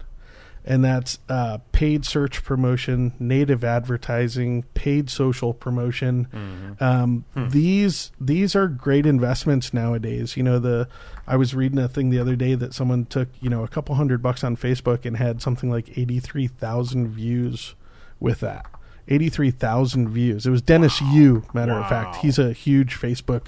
And 0.68 0.84
that's 0.84 1.20
uh, 1.30 1.60
paid 1.74 2.06
search 2.06 2.44
promotion, 2.44 3.14
native 3.20 3.64
advertising, 3.64 4.64
paid 4.74 5.12
social 5.12 5.54
promotion. 5.54 6.76
Um, 6.80 7.26
These 7.52 8.12
these 8.20 8.56
are 8.56 8.68
great 8.68 9.06
investments 9.06 9.74
nowadays. 9.76 10.36
You 10.36 10.42
know, 10.42 10.58
the 10.58 10.88
I 11.28 11.36
was 11.36 11.54
reading 11.54 11.78
a 11.78 11.88
thing 11.88 12.10
the 12.10 12.18
other 12.18 12.36
day 12.36 12.56
that 12.56 12.74
someone 12.74 13.06
took 13.06 13.28
you 13.42 13.50
know 13.50 13.64
a 13.64 13.68
couple 13.68 13.94
hundred 13.94 14.24
bucks 14.24 14.44
on 14.44 14.58
Facebook 14.58 15.06
and 15.06 15.18
had 15.18 15.40
something 15.40 15.70
like 15.70 15.98
eighty 16.00 16.20
three 16.20 16.48
thousand 16.48 17.10
views 17.10 17.76
with 18.20 18.40
that. 18.40 18.66
83,000 19.08 20.10
views. 20.10 20.46
It 20.46 20.52
was 20.52 20.62
Dennis 20.62 21.02
Yu, 21.02 21.44
matter 21.54 21.74
of 21.74 21.88
fact. 21.88 22.18
He's 22.18 22.40
a 22.40 22.54
huge 22.54 22.96
Facebook 22.96 23.48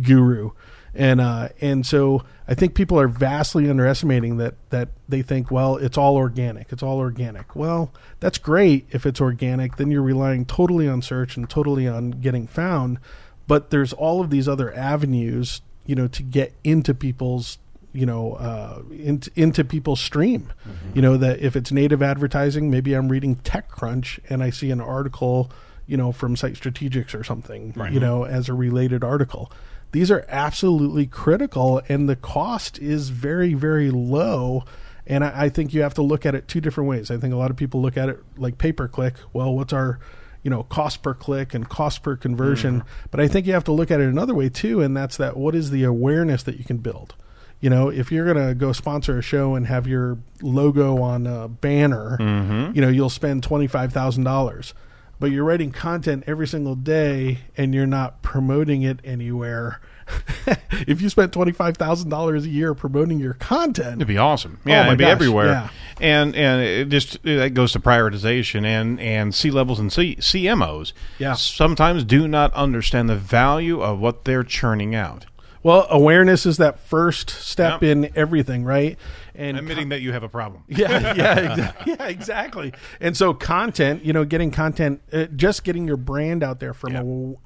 guru. 0.00 0.52
And 0.94 1.20
uh, 1.22 1.48
and 1.60 1.86
so 1.86 2.22
I 2.46 2.54
think 2.54 2.74
people 2.74 3.00
are 3.00 3.08
vastly 3.08 3.70
underestimating 3.70 4.36
that 4.36 4.54
that 4.70 4.90
they 5.08 5.22
think, 5.22 5.50
well, 5.50 5.76
it's 5.76 5.96
all 5.96 6.16
organic. 6.16 6.70
It's 6.70 6.82
all 6.82 6.98
organic. 6.98 7.56
Well, 7.56 7.92
that's 8.20 8.36
great 8.36 8.86
if 8.90 9.06
it's 9.06 9.20
organic. 9.20 9.76
Then 9.76 9.90
you're 9.90 10.02
relying 10.02 10.44
totally 10.44 10.86
on 10.86 11.00
search 11.00 11.36
and 11.36 11.48
totally 11.48 11.88
on 11.88 12.10
getting 12.10 12.46
found. 12.46 12.98
But 13.46 13.70
there's 13.70 13.94
all 13.94 14.20
of 14.20 14.28
these 14.28 14.46
other 14.46 14.72
avenues, 14.74 15.62
you 15.86 15.94
know, 15.94 16.08
to 16.08 16.22
get 16.22 16.52
into 16.62 16.92
people's 16.92 17.58
you 17.92 18.06
know 18.06 18.34
uh, 18.34 18.82
into, 18.90 19.30
into 19.36 19.64
people's 19.64 20.00
stream. 20.00 20.52
You 20.94 21.02
know 21.02 21.16
that 21.16 21.40
if 21.40 21.56
it's 21.56 21.70
native 21.72 22.02
advertising 22.02 22.70
maybe 22.70 22.94
i'm 22.94 23.08
reading 23.08 23.36
techcrunch 23.36 24.18
and 24.30 24.42
i 24.42 24.50
see 24.50 24.70
an 24.70 24.80
article 24.80 25.50
you 25.86 25.96
know 25.96 26.12
from 26.12 26.36
site 26.36 26.54
strategics 26.54 27.14
or 27.14 27.22
something 27.24 27.72
Right. 27.76 27.92
you 27.92 28.00
know 28.00 28.24
as 28.24 28.48
a 28.48 28.54
related 28.54 29.02
article. 29.04 29.50
These 29.92 30.10
are 30.10 30.24
absolutely 30.28 31.06
critical 31.06 31.82
and 31.88 32.08
the 32.08 32.16
cost 32.16 32.78
is 32.78 33.10
very 33.10 33.52
very 33.54 33.90
low. 33.90 34.64
And 35.06 35.22
I, 35.24 35.44
I 35.44 35.48
think 35.50 35.74
you 35.74 35.82
have 35.82 35.94
to 35.94 36.02
look 36.02 36.24
at 36.24 36.34
it 36.34 36.46
two 36.48 36.60
different 36.62 36.88
ways. 36.88 37.10
I 37.10 37.16
think 37.18 37.34
a 37.34 37.36
lot 37.36 37.50
of 37.50 37.56
people 37.56 37.82
look 37.82 37.96
at 37.98 38.08
it 38.08 38.18
like 38.38 38.56
pay 38.56 38.72
per 38.72 38.88
click 38.88 39.14
well 39.34 39.54
what's 39.54 39.72
our 39.74 39.98
you 40.42 40.50
know 40.50 40.62
cost 40.64 41.02
per 41.02 41.12
click 41.14 41.52
and 41.54 41.68
cost 41.68 42.02
per 42.02 42.16
conversion? 42.16 42.84
But 43.10 43.20
i 43.20 43.28
think 43.28 43.46
you 43.46 43.52
have 43.52 43.64
to 43.64 43.72
look 43.72 43.90
at 43.90 44.00
it 44.00 44.08
another 44.08 44.34
way 44.34 44.48
too 44.48 44.80
and 44.80 44.96
that's 44.96 45.16
that 45.18 45.36
what 45.36 45.54
is 45.54 45.70
the 45.70 45.84
awareness 45.84 46.42
that 46.44 46.56
you 46.58 46.64
can 46.64 46.78
build 46.78 47.14
you 47.62 47.70
know, 47.70 47.88
if 47.88 48.12
you're 48.12 48.30
going 48.30 48.46
to 48.48 48.54
go 48.54 48.72
sponsor 48.72 49.16
a 49.18 49.22
show 49.22 49.54
and 49.54 49.66
have 49.68 49.86
your 49.86 50.18
logo 50.42 51.00
on 51.00 51.26
a 51.26 51.48
banner, 51.48 52.18
Mhm. 52.20 52.76
you 52.76 52.82
know, 52.82 52.88
you'll 52.88 53.08
spend 53.08 53.42
$25,000. 53.42 54.74
But 55.20 55.30
you're 55.30 55.44
writing 55.44 55.70
content 55.70 56.24
every 56.26 56.48
single 56.48 56.74
day 56.74 57.38
and 57.56 57.72
you're 57.74 57.86
not 57.86 58.22
promoting 58.22 58.82
it 58.82 58.98
anywhere. 59.04 59.80
if 60.88 61.00
you 61.00 61.08
spent 61.08 61.32
$25,000 61.32 62.44
a 62.44 62.48
year 62.48 62.74
promoting 62.74 63.20
your 63.20 63.34
content, 63.34 63.96
It'd 63.98 64.08
be 64.08 64.18
awesome. 64.18 64.58
Oh 64.66 64.70
Yeah, 64.70 64.80
my 64.82 64.86
it'd 64.88 64.98
be 64.98 65.04
gosh, 65.04 65.12
everywhere. 65.12 65.46
yeah. 65.46 65.68
And 66.00 66.34
and 66.34 66.60
it 66.60 66.88
just 66.88 67.22
that 67.22 67.54
goes 67.54 67.70
to 67.72 67.78
prioritization 67.80 68.64
and 68.64 68.98
and 68.98 69.32
C 69.32 69.52
levels 69.52 69.78
and 69.78 69.92
C, 69.92 70.16
CMOs. 70.16 70.92
Yeah. 71.20 71.34
sometimes 71.34 72.02
do 72.02 72.26
not 72.26 72.52
understand 72.54 73.08
the 73.08 73.14
value 73.16 73.80
of 73.80 74.00
what 74.00 74.24
they're 74.24 74.42
churning 74.42 74.92
out. 74.96 75.26
Well, 75.62 75.86
awareness 75.90 76.44
is 76.44 76.56
that 76.56 76.78
first 76.80 77.30
step 77.30 77.82
in 77.82 78.10
everything, 78.16 78.64
right? 78.64 78.98
And 79.34 79.56
Admitting 79.56 79.90
that 79.90 80.00
you 80.02 80.12
have 80.12 80.22
a 80.22 80.28
problem. 80.28 80.64
Yeah, 80.68 81.14
yeah, 81.14 81.38
exactly. 81.50 81.92
yeah, 81.92 82.06
exactly. 82.06 82.72
And 83.00 83.16
so, 83.16 83.32
content, 83.32 84.04
you 84.04 84.12
know, 84.12 84.24
getting 84.24 84.50
content, 84.50 85.00
uh, 85.12 85.26
just 85.26 85.64
getting 85.64 85.86
your 85.86 85.96
brand 85.96 86.42
out 86.42 86.60
there 86.60 86.74
from 86.74 86.96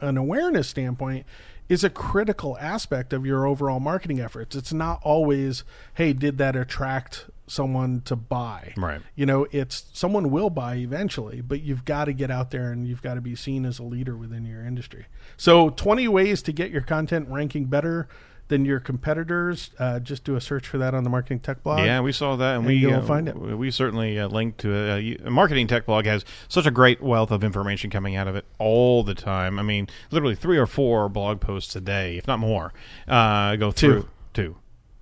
a, 0.01 0.06
an 0.06 0.16
awareness 0.16 0.68
standpoint 0.68 1.26
is 1.68 1.82
a 1.84 1.90
critical 1.90 2.56
aspect 2.59 3.12
of 3.12 3.26
your 3.26 3.47
overall 3.47 3.80
marketing 3.80 4.20
efforts. 4.20 4.55
It's 4.55 4.72
not 4.72 5.01
always, 5.02 5.64
hey, 5.94 6.12
did 6.12 6.38
that 6.38 6.55
attract 6.56 7.26
someone 7.47 8.02
to 8.02 8.16
buy? 8.16 8.73
Right. 8.77 9.01
You 9.14 9.27
know, 9.27 9.47
it's 9.51 9.86
someone 9.93 10.31
will 10.31 10.51
buy 10.51 10.77
eventually, 10.77 11.40
but 11.40 11.62
you've 11.62 11.85
got 11.85 12.06
to 12.06 12.12
get 12.12 12.31
out 12.31 12.51
there 12.51 12.70
and 12.73 12.86
you've 12.86 13.02
got 13.02 13.14
to 13.14 13.20
be 13.20 13.35
seen 13.35 13.64
as 13.64 13.78
a 13.78 13.82
leader 13.82 14.16
within 14.16 14.44
your 14.44 14.64
industry. 14.64 15.06
So, 15.36 15.70
20 15.70 16.09
ways 16.09 16.43
to 16.43 16.52
get 16.52 16.70
your 16.70 16.82
content 16.82 17.28
ranking 17.28 17.66
better 17.66 18.09
than 18.48 18.64
your 18.64 18.81
competitors. 18.81 19.70
Uh, 19.78 19.98
just 19.98 20.24
do 20.24 20.36
a 20.36 20.40
search 20.40 20.68
for 20.68 20.78
that 20.78 20.94
on 20.94 21.05
the 21.05 21.10
Marketing 21.10 21.40
Tech 21.40 21.62
blog. 21.62 21.81
Yeah, 21.81 22.01
we 22.01 22.12
saw 22.12 22.36
that, 22.36 22.51
and, 22.51 22.59
and 22.59 22.66
we 22.66 22.74
you'll 22.77 22.94
uh, 22.94 23.02
find 23.02 23.28
it. 23.28 23.36
We 23.36 23.70
certainly 23.70 24.18
uh, 24.18 24.28
linked 24.28 24.59
to 24.59 24.73
it. 24.73 25.27
Uh, 25.27 25.31
Marketing 25.31 25.66
Tech 25.66 25.86
Blog 25.86 26.06
has 26.06 26.24
such 26.48 26.66
a 26.66 26.70
great 26.70 27.02
wealth 27.02 27.31
of 27.31 27.43
information 27.43 27.90
coming 27.90 28.14
out 28.14 28.28
of 28.28 28.36
it 28.36 28.44
all 28.59 29.02
the 29.02 29.14
time. 29.14 29.59
I 29.59 29.62
mean, 29.62 29.89
literally 30.10 30.36
three 30.36 30.59
or 30.59 30.66
four 30.66 31.09
blog 31.09 31.40
posts 31.40 31.74
a 31.77 31.81
day, 31.81 32.18
if 32.18 32.27
not 32.27 32.39
more, 32.39 32.73
uh, 33.09 33.56
go 33.56 33.73
Two. 33.73 33.89
through. 33.89 34.09
Two. 34.32 34.56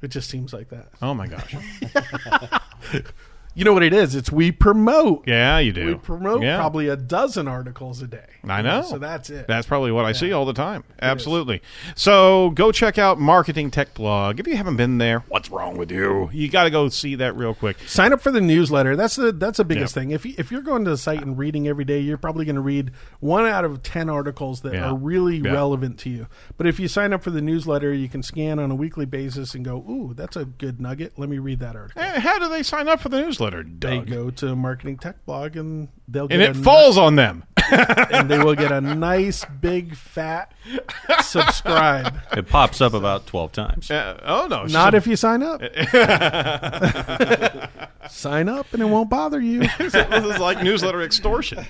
It 0.05 0.11
just 0.11 0.29
seems 0.29 0.53
like 0.53 0.69
that. 0.69 0.89
Oh 1.01 1.15
my 1.15 1.27
gosh. 1.27 1.57
You 3.55 3.65
know 3.65 3.73
what 3.73 3.83
it 3.85 3.93
is? 3.93 4.15
It's 4.17 4.33
we 4.33 4.51
promote. 4.51 5.29
Yeah, 5.29 5.59
you 5.59 5.73
do. 5.73 5.87
We 5.87 5.95
promote 5.95 6.43
Yeah. 6.43 6.57
probably 6.57 6.89
a 6.89 6.97
dozen 6.97 7.47
articles 7.47 8.03
a 8.03 8.07
day. 8.09 8.25
I 8.49 8.63
know. 8.63 8.83
So 8.83 8.99
that's 8.99 9.31
it. 9.31 9.47
That's 9.47 9.67
probably 9.67 9.93
what 9.93 10.05
I 10.05 10.13
see 10.13 10.33
all 10.33 10.45
the 10.45 10.53
time. 10.53 10.83
Absolutely. 11.01 11.63
So 11.95 12.51
go 12.51 12.73
check 12.73 12.99
out 12.99 13.19
Marketing 13.21 13.71
Tech 13.71 13.95
Blog. 13.95 14.41
If 14.41 14.47
you 14.47 14.57
haven't 14.57 14.77
been 14.77 14.99
there, 14.99 15.21
what's 15.29 15.51
wrong 15.51 15.77
with 15.77 15.91
you? 15.91 16.29
You 16.33 16.49
got 16.49 16.65
to 16.65 16.71
go 16.71 16.89
see 16.89 17.15
that 17.17 17.37
real 17.37 17.55
quick. 17.55 17.77
Sign 17.87 18.13
up 18.13 18.21
for 18.21 18.31
the 18.31 18.41
newsletter. 18.41 18.97
That's 18.97 19.17
the 19.17 19.33
that's 19.33 19.59
the 19.59 19.65
biggest 19.65 19.95
Yep. 19.95 20.03
thing. 20.03 20.11
If 20.11 20.27
you, 20.27 20.35
if 20.37 20.51
you're 20.51 20.61
going 20.63 20.85
to 20.85 20.91
the 20.91 20.99
site 20.99 21.23
and 21.23 21.39
reading 21.39 21.69
every 21.69 21.85
day, 21.85 22.01
you're 22.01 22.19
probably 22.19 22.45
going 22.45 22.57
to 22.57 22.61
read 22.61 22.91
one 23.21 23.47
out 23.47 23.65
of 23.65 23.83
ten 23.83 24.11
articles 24.11 24.63
that 24.63 24.75
Yeah. 24.75 24.91
are 24.91 24.95
really 24.97 25.37
Yeah. 25.39 25.53
relevant 25.53 25.99
to 26.01 26.11
you. 26.11 26.27
But 26.57 26.67
if 26.67 26.81
you 26.81 26.89
sign 26.89 27.13
up 27.13 27.23
for 27.23 27.31
the 27.31 27.41
newsletter, 27.43 27.95
you 27.95 28.09
can 28.09 28.23
scan 28.23 28.59
on 28.59 28.71
a 28.71 28.75
weekly 28.75 29.07
basis 29.07 29.55
and 29.55 29.65
go, 29.65 29.77
"Ooh, 29.89 30.13
that's 30.15 30.37
a 30.37 30.45
good 30.45 30.81
nugget. 30.81 31.13
Let 31.17 31.29
me 31.29 31.39
read 31.39 31.61
that 31.61 31.77
article." 31.77 32.03
Eh, 32.03 32.21
How 32.21 32.39
do 32.39 32.49
they 32.49 32.63
sign 32.63 32.89
up 32.89 33.01
for 33.01 33.09
the 33.09 33.21
newsletter, 33.21 33.44
They 33.53 33.99
Doug? 33.99 34.07
go 34.09 34.31
to 34.31 34.57
Marketing 34.57 34.97
Tech 34.99 35.25
Blog 35.27 35.57
and 35.57 35.89
they'll 36.09 36.25
And 36.25 36.31
get 36.33 36.41
it 36.41 36.51
a 36.57 36.59
falls 36.63 36.97
on 36.97 37.17
them. 37.17 37.45
and 37.71 38.31
they 38.31 38.39
will 38.39 38.55
get 38.55 38.73
a 38.73 38.81
nice 38.81 39.45
big 39.61 39.95
fat 39.97 40.53
subscribe. 41.23 42.15
It 42.37 42.49
pops 42.49 42.81
up 42.81 42.95
about 42.95 43.27
12 43.27 43.53
times. 43.53 43.91
Uh, 43.91 44.19
oh, 44.25 44.47
no. 44.49 44.65
Not 44.65 44.95
if 44.95 45.07
you 45.07 45.15
sign 45.15 45.43
up. 45.43 45.63
sign 48.11 48.49
up 48.49 48.67
and 48.73 48.83
it 48.83 48.87
won't 48.87 49.09
bother 49.09 49.41
you. 49.41 49.61
this 49.79 49.95
is 49.95 50.39
like 50.39 50.63
newsletter 50.63 51.03
extortion. 51.03 51.65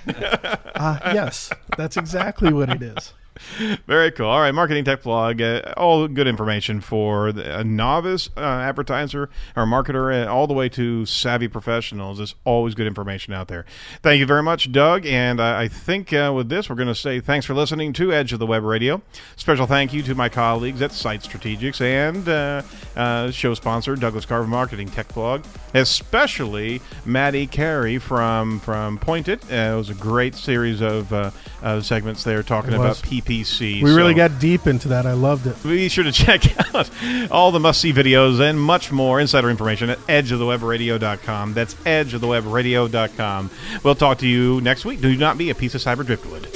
Uh, 0.75 0.99
yes, 1.13 1.51
that's 1.77 1.97
exactly 1.97 2.51
what 2.51 2.69
it 2.69 2.81
is. 2.81 3.13
Very 3.87 4.11
cool. 4.11 4.27
All 4.27 4.39
right, 4.39 4.53
Marketing 4.53 4.85
Tech 4.85 5.03
Blog. 5.03 5.41
Uh, 5.41 5.73
all 5.75 6.07
good 6.07 6.27
information 6.27 6.79
for 6.79 7.31
the, 7.31 7.59
a 7.59 7.63
novice 7.63 8.29
uh, 8.37 8.39
advertiser 8.39 9.29
or 9.55 9.65
marketer, 9.65 10.25
uh, 10.25 10.31
all 10.31 10.47
the 10.47 10.53
way 10.53 10.69
to 10.69 11.05
savvy 11.05 11.47
professionals. 11.47 12.17
There's 12.17 12.35
always 12.45 12.75
good 12.75 12.87
information 12.87 13.33
out 13.33 13.47
there. 13.47 13.65
Thank 14.01 14.19
you 14.19 14.25
very 14.25 14.43
much, 14.43 14.71
Doug. 14.71 15.05
And 15.05 15.41
I 15.41 15.65
I 15.65 15.67
think 15.67 16.13
uh, 16.13 16.31
with 16.35 16.49
this, 16.49 16.69
we're 16.69 16.75
going 16.75 16.89
to 16.89 16.95
say 16.95 17.19
thanks 17.19 17.45
for 17.45 17.55
listening 17.55 17.91
to 17.93 18.13
Edge 18.13 18.31
of 18.33 18.39
the 18.39 18.45
Web 18.45 18.63
Radio. 18.63 19.01
Special 19.35 19.65
thank 19.65 19.93
you 19.93 20.03
to 20.03 20.13
my 20.13 20.29
colleagues 20.29 20.79
at 20.81 20.91
Site 20.91 21.21
Strategics 21.21 21.81
and 21.81 22.29
uh, 22.29 22.61
uh, 22.95 23.31
show 23.31 23.55
sponsor 23.55 23.95
Douglas 23.95 24.25
Karr 24.25 24.41
of 24.41 24.47
Marketing 24.47 24.87
Tech 24.87 25.11
Blog, 25.13 25.43
especially 25.73 26.81
Maddie 27.03 27.47
Cary 27.47 27.97
from 27.97 28.59
from 28.59 28.99
Point 28.99 29.27
It. 29.27 29.43
Uh, 29.51 29.55
it 29.55 29.75
was 29.75 29.89
a 29.89 29.95
great 29.95 30.35
series 30.35 30.81
of 30.81 31.11
uh, 31.11 31.31
uh, 31.63 31.81
segments 31.81 32.23
there 32.23 32.43
talking 32.43 32.73
about 32.73 32.89
was. 32.89 33.01
PPC. 33.25 33.81
We 33.81 33.93
really 33.93 34.13
got 34.13 34.39
deep 34.39 34.67
into 34.67 34.89
that. 34.89 35.05
I 35.05 35.13
loved 35.13 35.47
it. 35.47 35.61
Be 35.63 35.89
sure 35.89 36.03
to 36.03 36.11
check 36.13 36.43
out 36.75 36.89
all 37.31 37.51
the 37.51 37.59
must 37.59 37.81
see 37.81 37.91
videos 37.93 38.39
and 38.39 38.59
much 38.59 38.91
more 38.91 39.19
insider 39.19 39.49
information 39.49 39.89
at 39.89 39.99
edgeofthewebradio.com. 40.07 41.53
That's 41.53 41.73
edgeofthewebradio.com. 41.73 43.51
We'll 43.83 43.95
talk 43.95 44.19
to 44.19 44.27
you 44.27 44.61
next 44.61 44.85
week. 44.85 45.01
Do 45.01 45.15
not 45.17 45.37
be 45.37 45.49
a 45.49 45.55
piece 45.55 45.75
of 45.75 45.81
cyber 45.81 46.05
driftwood. 46.05 46.47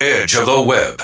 Edge 0.00 0.36
of 0.36 0.46
the 0.46 0.62
Web. 0.62 1.02